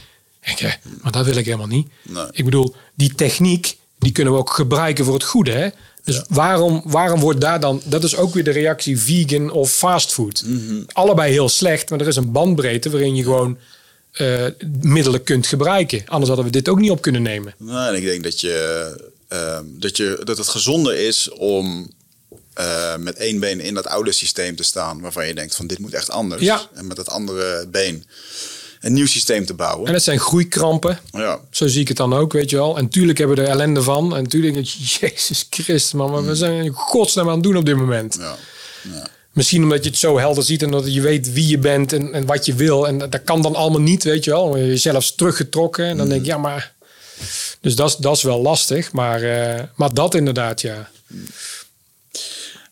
Eh, 0.57 0.73
maar 1.03 1.13
dat 1.13 1.25
wil 1.25 1.37
ik 1.37 1.45
helemaal 1.45 1.67
niet. 1.67 1.89
Nee. 2.03 2.27
Ik 2.31 2.45
bedoel, 2.45 2.75
die 2.95 3.15
techniek, 3.15 3.77
die 3.99 4.13
kunnen 4.13 4.33
we 4.33 4.39
ook 4.39 4.51
gebruiken 4.51 5.05
voor 5.05 5.15
het 5.15 5.25
goede. 5.25 5.51
Hè? 5.51 5.69
Dus 6.05 6.23
waarom, 6.29 6.83
waarom 6.85 7.21
wordt 7.21 7.41
daar 7.41 7.61
dan, 7.61 7.83
dat 7.85 8.05
is 8.05 8.17
ook 8.17 8.35
weer 8.35 8.45
de 8.45 8.51
reactie 8.51 9.01
vegan 9.01 9.51
of 9.51 9.71
fastfood. 9.71 10.45
Allebei 10.93 11.33
heel 11.33 11.49
slecht, 11.49 11.91
maar 11.91 12.01
er 12.01 12.07
is 12.07 12.17
een 12.17 12.33
bandbreedte 12.33 12.91
waarin 12.91 13.17
je 13.17 13.23
gewoon 13.23 13.59
eh, 14.13 14.47
middelen 14.81 15.23
kunt 15.23 15.47
gebruiken. 15.47 16.03
Anders 16.07 16.29
hadden 16.29 16.47
we 16.47 16.53
dit 16.53 16.69
ook 16.69 16.79
niet 16.79 16.91
op 16.91 17.03
kunnen 17.03 17.23
nemen. 17.23 17.55
Nou, 17.59 17.89
en 17.89 18.01
ik 18.01 18.05
denk 18.05 18.23
dat, 18.23 18.41
je, 18.41 18.95
uh, 19.33 19.59
dat, 19.65 19.97
je, 19.97 20.21
dat 20.25 20.39
het 20.39 20.49
gezonder 20.49 20.95
is 20.97 21.31
om 21.31 21.91
uh, 22.61 22.97
met 22.97 23.17
één 23.17 23.41
been 23.41 23.61
in 23.61 23.75
dat 23.75 23.87
oude 23.87 24.13
systeem 24.13 24.57
te 24.57 24.63
staan. 24.63 25.01
Waarvan 25.01 25.27
je 25.27 25.35
denkt 25.35 25.55
van 25.55 25.67
dit 25.67 25.79
moet 25.79 25.95
echt 25.95 26.11
anders. 26.11 26.43
Ja. 26.43 26.69
En 26.75 26.87
met 26.87 26.97
dat 26.97 27.09
andere 27.09 27.67
been 27.67 28.05
een 28.81 28.93
nieuw 28.93 29.07
systeem 29.07 29.47
te 29.47 29.55
bouwen. 29.55 29.87
En 29.87 29.93
dat 29.93 30.03
zijn 30.03 30.19
groeikrampen. 30.19 30.99
Ja. 31.13 31.39
Zo 31.51 31.67
zie 31.67 31.81
ik 31.81 31.89
het 31.89 31.97
dan 31.97 32.13
ook, 32.15 32.33
weet 32.33 32.51
je 32.51 32.57
wel. 32.57 32.77
En 32.79 32.89
tuurlijk 32.89 33.19
hebben 33.19 33.37
we 33.37 33.43
er 33.43 33.49
ellende 33.49 33.83
van. 33.83 34.17
En 34.17 34.27
tuurlijk, 34.27 34.67
Jezus 35.01 35.47
Christus, 35.51 35.93
man. 35.93 36.11
Maar 36.11 36.25
we 36.27 36.35
zijn 36.35 36.65
in 36.65 36.71
godsnaam 36.73 37.27
aan 37.29 37.35
het 37.35 37.43
doen 37.43 37.57
op 37.57 37.65
dit 37.67 37.77
moment. 37.77 38.17
Ja. 38.21 38.35
Ja. 38.93 39.07
Misschien 39.33 39.63
omdat 39.63 39.85
je 39.85 39.91
het 39.91 39.99
zo 39.99 40.19
helder 40.19 40.43
ziet 40.45 40.63
en 40.63 40.71
dat 40.71 40.95
je 40.95 41.01
weet 41.01 41.33
wie 41.33 41.47
je 41.49 41.59
bent 41.59 41.93
en, 41.93 42.13
en 42.13 42.27
wat 42.27 42.47
je 42.47 42.55
wil. 42.55 42.87
En 42.89 42.99
dat 42.99 43.25
kan 43.25 43.43
dan 43.43 43.55
allemaal 43.55 43.81
niet, 43.81 44.05
weet 44.05 44.25
je 44.25 44.31
wel. 44.31 44.57
Je 44.57 44.77
zelfs 44.77 45.15
teruggetrokken. 45.15 45.85
En 45.85 45.97
dan 45.97 46.09
denk 46.09 46.21
ik, 46.21 46.27
ja, 46.27 46.39
maar... 46.39 46.75
Dus 47.61 47.75
dat, 47.77 47.89
is- 47.89 47.97
dat 47.97 48.17
is 48.17 48.23
wel 48.23 48.43
lastig. 48.43 48.93
Maar, 48.93 49.23
eh, 49.23 49.63
maar 49.77 49.95
dat 49.95 50.15
inderdaad, 50.15 50.61
ja. 50.61 50.91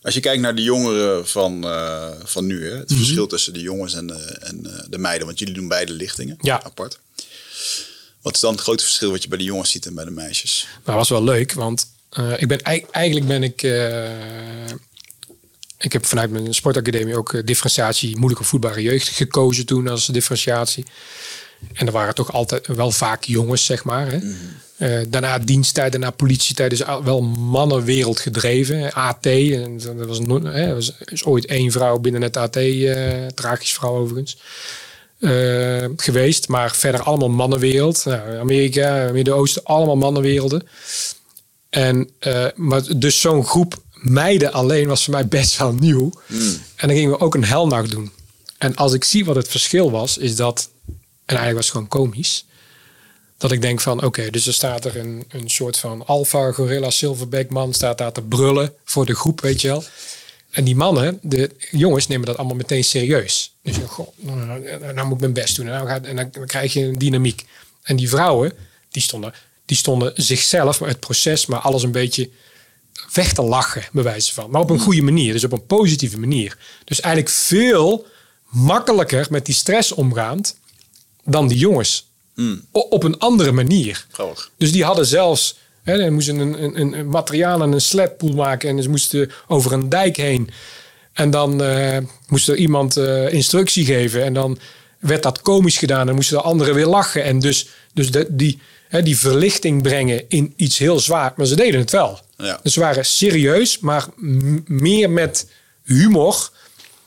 Als 0.06 0.14
je 0.14 0.20
kijkt 0.20 0.42
naar 0.42 0.54
de 0.54 0.62
jongeren 0.62 1.28
van, 1.28 1.64
eh, 1.64 2.08
van 2.24 2.46
nu, 2.46 2.68
hè, 2.68 2.76
het 2.76 2.90
Mhm. 2.90 2.98
verschil 2.98 3.26
tussen 3.26 3.52
de 3.52 3.60
jongens 3.60 3.94
en, 3.94 4.06
de, 4.06 4.14
en 4.40 4.66
eh, 4.66 4.84
de 4.88 4.98
meiden, 4.98 5.26
want 5.26 5.38
jullie 5.38 5.54
doen 5.54 5.68
beide 5.68 5.92
lichtingen 5.92 6.36
Ja. 6.40 6.62
apart. 6.64 6.98
Wat 8.22 8.34
is 8.34 8.40
dan 8.40 8.52
het 8.52 8.60
grote 8.60 8.84
verschil 8.84 9.10
wat 9.10 9.22
je 9.22 9.28
bij 9.28 9.38
de 9.38 9.44
jongens 9.44 9.70
ziet 9.70 9.86
en 9.86 9.94
bij 9.94 10.04
de 10.04 10.10
meisjes? 10.10 10.66
Maar 10.84 10.96
was 10.96 11.08
wel 11.08 11.24
leuk, 11.24 11.52
want 11.52 11.86
eh, 12.10 12.32
ik 12.40 12.48
ben, 12.48 12.60
ei- 12.62 12.84
eigenlijk 12.90 13.26
ben 13.26 13.42
ik... 13.42 13.62
eh, 13.62 14.68
ik 15.78 15.92
heb 15.92 16.06
vanuit 16.06 16.30
mijn 16.30 16.54
sportacademie 16.54 17.16
ook 17.16 17.34
eh, 17.34 17.42
differentiatie 17.44 18.16
moeilijk 18.16 18.40
opvoedbare 18.40 18.82
jeugd 18.82 19.08
gekozen 19.08 19.66
toen 19.66 19.88
als 19.88 20.06
differentiatie. 20.06 20.84
En 21.72 21.86
er 21.86 21.92
waren 21.92 22.14
toch 22.14 22.32
altijd 22.32 22.66
wel 22.66 22.90
vaak 22.90 23.24
jongens, 23.24 23.64
zeg 23.64 23.84
maar. 23.84 24.10
Hè. 24.10 24.18
Eh, 24.76 25.06
daarna 25.08 25.38
diensttijd, 25.38 25.92
daarna 25.92 26.10
politietijd. 26.10 26.70
Dus 26.70 26.82
wel 27.04 27.22
mannenwereld 27.22 28.20
gedreven. 28.20 28.92
AT, 28.92 29.26
en 29.26 29.78
dat 29.96 30.06
was, 30.06 30.18
hè, 30.42 30.66
er 30.66 30.74
was 30.74 30.92
is 31.04 31.24
ooit 31.24 31.46
één 31.46 31.70
vrouw 31.72 31.98
binnen 31.98 32.22
het 32.22 32.36
AT, 32.36 32.56
eh 32.56 33.26
tragisch 33.34 33.72
vrouw 33.72 33.96
overigens, 33.96 34.38
eh, 35.18 35.84
geweest. 35.96 36.48
Maar 36.48 36.74
verder 36.74 37.02
allemaal 37.02 37.28
mannenwereld. 37.28 38.04
Nou, 38.04 38.38
Amerika, 38.38 39.10
Midden-Oosten, 39.12 39.64
allemaal 39.64 39.96
mannenwerelden. 39.96 40.68
En, 41.70 42.10
maar 42.54 42.82
dus 42.96 43.20
zo'n 43.20 43.44
groep 43.44 43.82
meiden 43.92 44.52
alleen 44.52 44.86
was 44.86 45.04
voor 45.04 45.14
mij 45.14 45.26
best 45.26 45.58
wel 45.58 45.72
nieuw. 45.72 46.12
En 46.76 46.88
dan 46.88 46.96
gingen 46.96 47.10
we 47.10 47.20
ook 47.20 47.34
een 47.34 47.44
helnacht 47.44 47.90
doen. 47.90 48.10
En 48.58 48.74
als 48.74 48.92
ik 48.92 49.04
zie 49.04 49.24
wat 49.24 49.36
het 49.36 49.48
verschil 49.48 49.90
was, 49.90 50.18
is 50.18 50.36
dat... 50.36 50.68
En 51.26 51.36
eigenlijk 51.36 51.56
was 51.56 51.64
het 51.64 51.74
gewoon 51.74 51.88
komisch. 51.88 52.44
Dat 53.38 53.52
ik 53.52 53.62
denk 53.62 53.80
van, 53.80 54.04
oké, 54.04 54.30
dus 54.30 54.46
er 54.46 54.52
staat 54.52 54.84
er 54.84 54.96
een, 54.96 55.24
een 55.28 55.50
soort 55.50 55.76
van 55.76 56.06
alpha 56.06 56.52
gorilla 56.52 56.90
silverback 56.90 57.48
man... 57.50 57.72
staat 57.72 57.98
daar 57.98 58.12
te 58.12 58.22
brullen 58.22 58.74
voor 58.84 59.06
de 59.06 59.14
groep, 59.14 59.40
weet 59.40 59.60
je 59.60 59.68
wel. 59.68 59.84
En 60.50 60.64
die 60.64 60.76
mannen, 60.76 61.18
de 61.22 61.50
jongens, 61.70 62.06
nemen 62.06 62.26
dat 62.26 62.36
allemaal 62.36 62.56
meteen 62.56 62.84
serieus. 62.84 63.54
Dus 63.62 63.76
goh, 63.86 64.08
nou, 64.16 64.38
nou, 64.46 64.92
nou 64.94 65.06
moet 65.06 65.14
ik 65.14 65.20
mijn 65.20 65.32
best 65.32 65.56
doen. 65.56 65.66
En, 65.66 65.72
nou 65.72 65.86
gaat, 65.86 66.04
en 66.04 66.16
dan, 66.16 66.46
krijg 66.46 66.72
je 66.72 66.84
een 66.84 66.98
dynamiek. 66.98 67.44
En 67.82 67.96
die 67.96 68.08
vrouwen, 68.08 68.52
die 68.90 69.02
stonden, 69.02 69.34
die 69.64 69.76
stonden 69.76 70.12
zichzelf, 70.14 70.78
het 70.78 71.00
proces, 71.00 71.46
maar 71.46 71.60
alles 71.60 71.82
een 71.82 71.92
beetje 71.92 72.30
weg 73.12 73.32
te 73.32 73.42
lachen, 73.42 73.84
bij 73.92 74.02
wijze 74.02 74.34
van. 74.34 74.50
Maar 74.50 74.60
op 74.60 74.70
een 74.70 74.78
goede 74.78 75.02
manier, 75.02 75.32
dus 75.32 75.44
op 75.44 75.52
een 75.52 75.66
positieve 75.66 76.18
manier. 76.18 76.58
Dus 76.84 77.00
eigenlijk 77.00 77.34
veel 77.34 78.06
makkelijker 78.48 79.26
met 79.30 79.46
die 79.46 79.54
stress 79.54 79.92
omgaand 79.92 80.56
dan 81.26 81.48
die 81.48 81.58
jongens. 81.58 82.06
O- 82.72 82.80
op 82.80 83.02
een 83.02 83.18
andere 83.18 83.52
manier. 83.52 84.06
Dus 84.58 84.72
die 84.72 84.84
hadden 84.84 85.06
zelfs, 85.06 85.56
hè, 85.82 85.96
ze 86.04 86.10
moesten 86.10 86.38
een, 86.38 86.62
een, 86.62 86.98
een- 86.98 87.08
materiaal 87.08 87.62
en 87.62 87.72
een 87.72 87.80
sledpool 87.80 88.32
maken 88.32 88.68
en 88.68 88.82
ze 88.82 88.88
moesten 88.88 89.30
over 89.46 89.72
een 89.72 89.88
dijk 89.88 90.16
heen. 90.16 90.50
En 91.12 91.30
dan 91.30 91.62
eh, 91.62 91.98
moest 92.28 92.48
er 92.48 92.56
iemand 92.56 92.96
eh, 92.96 93.32
instructie 93.32 93.84
geven 93.84 94.24
en 94.24 94.34
dan 94.34 94.58
werd 94.98 95.22
dat 95.22 95.40
komisch 95.42 95.78
gedaan 95.78 96.08
en 96.08 96.14
moesten 96.14 96.36
de 96.36 96.42
anderen 96.42 96.74
weer 96.74 96.86
lachen. 96.86 97.24
En 97.24 97.38
dus, 97.38 97.68
dus 97.94 98.10
de, 98.10 98.26
die, 98.30 98.60
hè, 98.88 99.02
die 99.02 99.18
verlichting 99.18 99.82
brengen 99.82 100.24
in 100.28 100.52
iets 100.56 100.78
heel 100.78 101.00
zwaar. 101.00 101.32
Maar 101.36 101.46
ze 101.46 101.56
deden 101.56 101.80
het 101.80 101.90
wel. 101.90 102.20
Ja. 102.36 102.60
Dus 102.62 102.72
ze 102.72 102.80
waren 102.80 103.04
serieus, 103.06 103.78
maar 103.78 104.06
meer 104.66 105.10
met 105.10 105.50
humor 105.84 106.50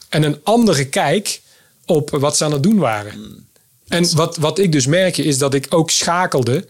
en 0.10 0.24
een 0.24 0.40
andere 0.44 0.86
kijk 0.86 1.42
op 1.86 2.10
wat 2.10 2.38
ze 2.38 2.44
aan 2.46 2.52
het 2.52 2.64
doen 2.64 2.78
waren. 2.78 3.48
En 3.90 4.16
wat, 4.16 4.38
wat 4.38 4.60
ik 4.60 4.72
dus 4.72 4.86
merk 4.86 5.18
is 5.18 5.38
dat 5.38 5.54
ik 5.54 5.66
ook 5.70 5.90
schakelde 5.90 6.68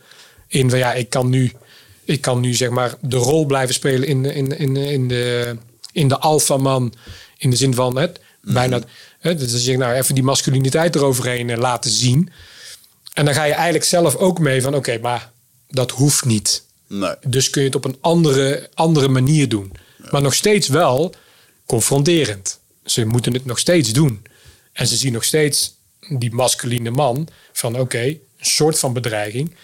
in 0.48 0.70
van 0.70 0.80
ja, 0.80 0.94
ik 0.94 1.10
kan 1.10 1.30
nu, 1.30 1.52
ik 2.04 2.22
kan 2.22 2.40
nu 2.40 2.54
zeg 2.54 2.70
maar 2.70 2.96
de 3.02 3.18
rol 3.18 3.46
blijven 3.46 3.74
spelen 3.76 4.08
in, 4.08 4.24
de- 4.24 4.34
in, 4.34 4.58
in, 4.58 4.76
in 4.78 5.08
de, 5.08 5.56
in 5.92 6.08
de 6.08 6.18
alfaman. 6.20 6.94
In 7.38 7.50
de 7.50 7.56
zin 7.56 7.74
van 7.74 7.98
het 7.98 8.20
bijna, 8.42 8.82
hè, 9.20 9.36
dus 9.36 9.64
zeg 9.64 9.78
nou 9.78 9.94
even 9.94 10.16
die 10.16 10.24
masculiniteit 10.24 10.96
eroverheen 10.96 11.50
eh, 11.50 11.58
laten 11.58 11.92
zien. 11.92 12.30
En 13.14 13.26
dan 13.26 13.34
ga 13.34 13.44
je 13.44 13.54
eigenlijk 13.54 13.84
zelf 13.86 14.16
ook 14.16 14.40
mee 14.40 14.62
van 14.62 14.76
oké, 14.76 14.98
maar 15.02 15.32
dat 15.70 15.92
hoeft 15.92 16.26
niet. 16.26 16.64
Nee. 16.88 17.14
Dus 17.28 17.50
kun 17.50 17.62
je 17.62 17.68
het 17.68 17.76
op 17.76 17.86
een 17.86 17.98
andere, 18.02 18.70
andere 18.74 19.08
manier 19.08 19.50
doen. 19.50 19.72
Maar 20.12 20.22
nog 20.22 20.34
steeds 20.34 20.68
wel 20.68 21.14
confronterend. 21.66 22.60
Ze 22.86 23.06
moeten 23.06 23.34
het 23.34 23.46
nog 23.46 23.60
steeds 23.60 23.92
doen. 23.94 24.22
En 24.74 24.88
ze 24.88 24.96
zien 24.96 25.14
nog 25.14 25.24
steeds 25.24 25.74
die 26.08 26.34
masculine 26.34 26.92
man 26.92 27.28
van 27.54 27.80
oké, 27.80 28.04
een 28.04 28.20
soort 28.42 28.80
van 28.80 28.94
bedreiging. 28.94 29.56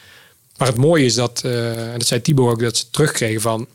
Maar 0.57 0.67
het 0.67 0.77
mooie 0.77 1.05
is 1.05 1.13
dat, 1.13 1.41
eh, 1.43 1.91
en 1.91 1.99
dat 1.99 2.07
zei 2.07 2.21
Thibaut 2.21 2.51
ook, 2.51 2.59
dat 2.59 2.77
ze 2.77 2.89
terugkregen 2.89 3.41
van 3.41 3.67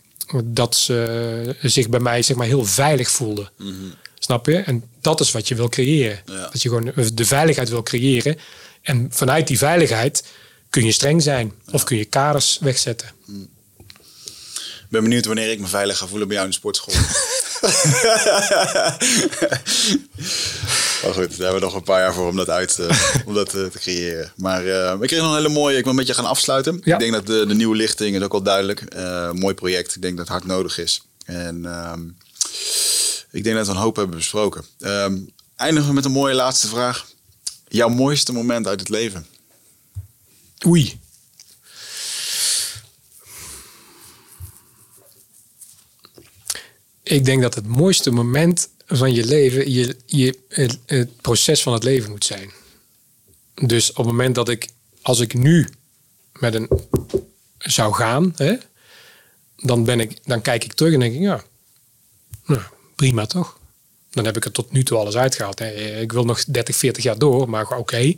dat 0.45 0.77
ze 0.77 1.57
zich 1.63 1.89
bij 1.89 2.01
mij 2.01 2.23
zeg 2.23 2.37
maar 2.37 2.47
heel 2.47 2.65
veilig 2.65 3.11
voelden. 3.11 3.51
Snap 4.19 4.47
je? 4.47 4.57
En 4.57 4.85
dat 5.01 5.21
is 5.21 5.31
wat 5.31 5.49
je 5.49 5.55
wil 5.55 5.69
creëren. 5.69 6.23
Ja. 6.27 6.49
Dat 6.53 6.63
je 6.63 6.69
gewoon 6.69 6.93
de 7.15 7.25
veiligheid 7.25 7.69
wil 7.69 7.83
creëren. 7.83 8.39
En 8.83 9.09
vanuit 9.11 9.47
die 9.47 9.59
veiligheid 9.59 10.25
kun 10.71 10.85
je 10.85 10.93
streng 10.93 11.23
zijn. 11.23 11.53
Of 11.71 11.85
kun 11.85 11.97
je 11.97 12.05
kaders 12.05 12.59
wegzetten. 12.61 13.11
Ik 14.91 14.97
ben 14.97 15.03
benieuwd 15.03 15.27
wanneer 15.27 15.51
ik 15.51 15.61
me 15.61 15.67
veilig 15.67 15.99
ga 15.99 16.07
voelen 16.07 16.29
bij 16.29 16.37
jou 16.37 16.49
in 16.49 16.53
de 16.53 16.59
sportschool. 16.59 16.95
maar 21.03 21.15
goed, 21.15 21.29
daar 21.29 21.39
hebben 21.39 21.55
we 21.55 21.61
nog 21.61 21.75
een 21.75 21.83
paar 21.83 22.01
jaar 22.01 22.15
voor 22.15 22.29
om 22.29 22.37
dat, 22.37 22.51
uit, 22.51 22.79
om 23.27 23.35
dat 23.35 23.55
eh, 23.55 23.65
te 23.65 23.79
creëren. 23.79 24.33
Maar 24.37 24.67
eh, 24.67 25.01
ik 25.01 25.07
kreeg 25.07 25.21
nog 25.21 25.31
een 25.31 25.37
hele 25.37 25.49
mooie, 25.49 25.77
ik 25.77 25.85
wil 25.85 25.93
met 25.93 26.07
je 26.07 26.15
gaan 26.15 26.25
afsluiten. 26.25 26.81
Ja. 26.85 26.93
Ik 26.93 27.01
denk 27.01 27.13
dat 27.13 27.27
de, 27.27 27.47
de 27.47 27.55
nieuwe 27.55 27.77
lichting 27.77 28.17
is 28.17 28.23
ook 28.23 28.33
al 28.33 28.43
duidelijk. 28.43 28.81
Eh, 28.81 29.31
mooi 29.33 29.55
project, 29.55 29.95
ik 29.95 30.03
denk 30.03 30.17
dat 30.17 30.29
het 30.29 30.37
hard 30.37 30.47
nodig 30.47 30.79
is. 30.79 31.03
En 31.25 31.67
ehm, 31.67 32.01
ik 33.31 33.45
denk 33.45 33.57
dat 33.57 33.67
we 33.67 33.73
een 33.73 33.79
hoop 33.79 33.97
hebben 33.97 34.17
besproken. 34.17 34.65
Ehm, 34.81 35.19
eindigen 35.57 35.89
we 35.89 35.95
met 35.95 36.05
een 36.05 36.13
mooie 36.13 36.35
laatste 36.35 36.69
vraag. 36.69 37.07
Jouw 37.69 37.89
mooiste 37.89 38.33
moment 38.33 38.67
uit 38.67 38.81
het 38.81 38.89
leven? 38.89 39.27
Oei. 40.67 41.01
Ik 47.03 47.25
denk 47.25 47.43
dat 47.43 47.55
het 47.55 47.67
mooiste 47.67 48.11
moment 48.11 48.69
van 48.91 49.15
je 49.15 49.25
leven 49.25 49.71
je, 49.71 49.97
je, 50.07 50.39
het, 50.49 50.79
het 50.87 51.21
proces 51.21 51.63
van 51.63 51.73
het 51.73 51.83
leven 51.83 52.11
moet 52.11 52.25
zijn. 52.25 52.51
Dus 53.55 53.91
op 53.91 53.97
het 53.97 54.07
moment 54.07 54.35
dat 54.35 54.49
ik, 54.49 54.69
als 55.03 55.21
ik 55.21 55.35
nu 55.35 55.69
met 56.33 56.55
een 56.55 56.69
zou 57.59 57.95
gaan, 57.95 58.33
hè, 58.37 58.57
dan, 59.57 59.85
ben 59.85 60.01
ik, 60.01 60.19
dan 60.25 60.41
kijk 60.43 60.65
ik 60.65 60.73
terug 60.73 60.93
en 60.93 61.01
denk 61.01 61.15
ik, 61.15 61.21
ja, 61.21 61.45
nou, 62.47 62.61
prima 62.95 63.27
toch? 63.27 63.59
Dan 64.11 64.25
heb 64.25 64.37
ik 64.37 64.45
er 64.45 64.53
tot 64.53 64.73
nu 64.73 64.83
toe 64.83 64.99
alles 64.99 65.17
uitgehaald. 65.17 65.59
Hè. 65.59 66.01
Ik 66.01 66.13
wil 66.13 66.25
nog 66.25 66.45
30, 66.45 66.77
40 66.77 67.03
jaar 67.03 67.19
door, 67.19 67.49
maar 67.49 67.77
oké. 67.77 68.15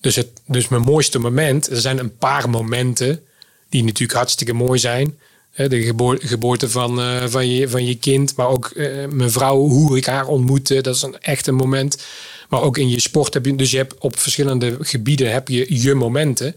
Dus, 0.00 0.16
het, 0.16 0.28
dus 0.46 0.68
mijn 0.68 0.82
mooiste 0.82 1.18
moment, 1.18 1.70
er 1.70 1.80
zijn 1.80 1.98
een 1.98 2.16
paar 2.16 2.50
momenten 2.50 3.24
die 3.68 3.84
natuurlijk 3.84 4.18
hartstikke 4.18 4.52
mooi 4.52 4.78
zijn. 4.78 5.18
De 5.56 5.82
geboor- 5.82 6.18
geboorte 6.22 6.68
van, 6.70 7.00
eh, 7.00 7.26
van, 7.28 7.48
je, 7.48 7.68
van 7.68 7.86
je 7.86 7.94
kind, 7.98 8.36
maar 8.36 8.48
ook 8.48 8.66
eh, 8.70 9.06
mijn 9.08 9.30
vrouw, 9.30 9.58
hoe 9.58 9.96
ik 9.96 10.06
haar 10.06 10.26
ontmoette, 10.26 10.80
dat 10.80 10.94
is 10.94 11.02
een 11.02 11.18
echt 11.20 11.46
een 11.46 11.54
moment. 11.54 12.02
Maar 12.48 12.62
ook 12.62 12.78
in 12.78 12.88
je 12.88 13.00
sport 13.00 13.34
heb 13.34 13.46
je, 13.46 13.54
dus 13.56 13.70
je 13.70 13.76
hebt 13.76 13.98
op 13.98 14.18
verschillende 14.18 14.76
gebieden 14.80 15.32
heb 15.32 15.48
je 15.48 15.80
je 15.82 15.94
momenten. 15.94 16.56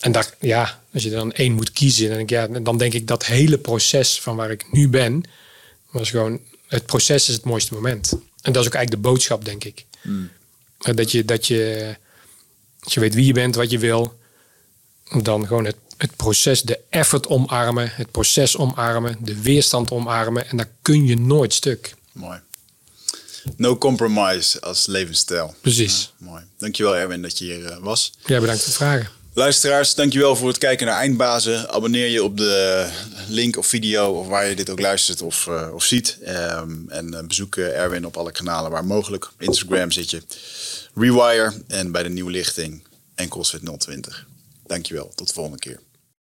En 0.00 0.12
daar, 0.12 0.34
ja, 0.40 0.82
als 0.92 1.02
je 1.02 1.10
dan 1.10 1.32
één 1.32 1.52
moet 1.52 1.72
kiezen, 1.72 2.08
dan 2.08 2.16
denk, 2.16 2.30
ik, 2.30 2.36
ja, 2.36 2.60
dan 2.60 2.78
denk 2.78 2.92
ik 2.92 3.06
dat 3.06 3.26
hele 3.26 3.58
proces 3.58 4.20
van 4.20 4.36
waar 4.36 4.50
ik 4.50 4.72
nu 4.72 4.88
ben, 4.88 5.22
was 5.90 6.10
gewoon, 6.10 6.40
het 6.66 6.86
proces 6.86 7.28
is 7.28 7.34
het 7.34 7.44
mooiste 7.44 7.74
moment. 7.74 8.12
En 8.42 8.52
dat 8.52 8.62
is 8.62 8.68
ook 8.68 8.74
eigenlijk 8.74 8.90
de 9.04 9.08
boodschap, 9.10 9.44
denk 9.44 9.64
ik. 9.64 9.84
Eh, 10.80 10.94
Dat 10.94 11.10
je, 11.12 11.24
dat 11.24 11.46
je, 11.46 11.94
als 12.80 12.94
je 12.94 13.00
weet 13.00 13.14
wie 13.14 13.26
je 13.26 13.32
bent, 13.32 13.54
wat 13.54 13.70
je 13.70 13.78
wil, 13.78 14.18
dan 15.22 15.46
gewoon 15.46 15.64
het, 15.64 15.76
het 16.00 16.16
proces, 16.16 16.62
de 16.62 16.78
effort 16.88 17.26
omarmen, 17.26 17.92
het 17.94 18.10
proces 18.10 18.56
omarmen, 18.56 19.16
de 19.20 19.42
weerstand 19.42 19.90
omarmen. 19.90 20.48
En 20.48 20.56
daar 20.56 20.70
kun 20.82 21.06
je 21.06 21.18
nooit 21.18 21.54
stuk. 21.54 21.94
Mooi. 22.12 22.40
No 23.56 23.78
compromise 23.78 24.60
als 24.60 24.86
levensstijl. 24.86 25.54
Precies. 25.60 26.12
Mooi. 26.16 26.42
Dankjewel 26.58 26.96
Erwin 26.96 27.22
dat 27.22 27.38
je 27.38 27.44
hier 27.44 27.66
eh, 27.66 27.78
was. 27.78 28.12
Ja, 28.26 28.40
bedankt 28.40 28.62
voor 28.62 28.70
de 28.70 28.78
vragen. 28.78 29.08
Luisteraars, 29.32 29.94
dankjewel 29.94 30.36
voor 30.36 30.48
het 30.48 30.58
kijken 30.58 30.86
naar 30.86 30.96
Eindbazen. 30.96 31.70
Abonneer 31.70 32.08
je 32.08 32.22
op 32.22 32.36
de 32.36 32.86
link 33.28 33.56
of 33.56 33.66
video 33.66 34.12
of 34.12 34.26
waar 34.26 34.48
je 34.48 34.56
dit 34.56 34.70
ook 34.70 34.80
luistert 34.80 35.22
of, 35.22 35.46
eh, 35.46 35.68
of 35.74 35.84
ziet. 35.84 36.18
Ehm, 36.24 36.88
en 36.88 37.14
eh, 37.14 37.24
bezoek 37.24 37.56
Erwin 37.56 38.06
op 38.06 38.16
alle 38.16 38.32
kanalen 38.32 38.70
waar 38.70 38.84
mogelijk. 38.84 39.30
Instagram 39.38 39.90
zit 39.90 40.10
je. 40.10 40.22
Rewire 40.94 41.52
en 41.66 41.92
bij 41.92 42.02
de 42.02 42.08
nieuwe 42.08 42.30
lichting 42.30 42.82
en 43.14 43.28
CrossFit 43.28 43.62
020. 43.78 44.26
Dankjewel, 44.66 45.12
tot 45.14 45.26
de 45.26 45.34
volgende 45.34 45.58
keer. 45.58 45.80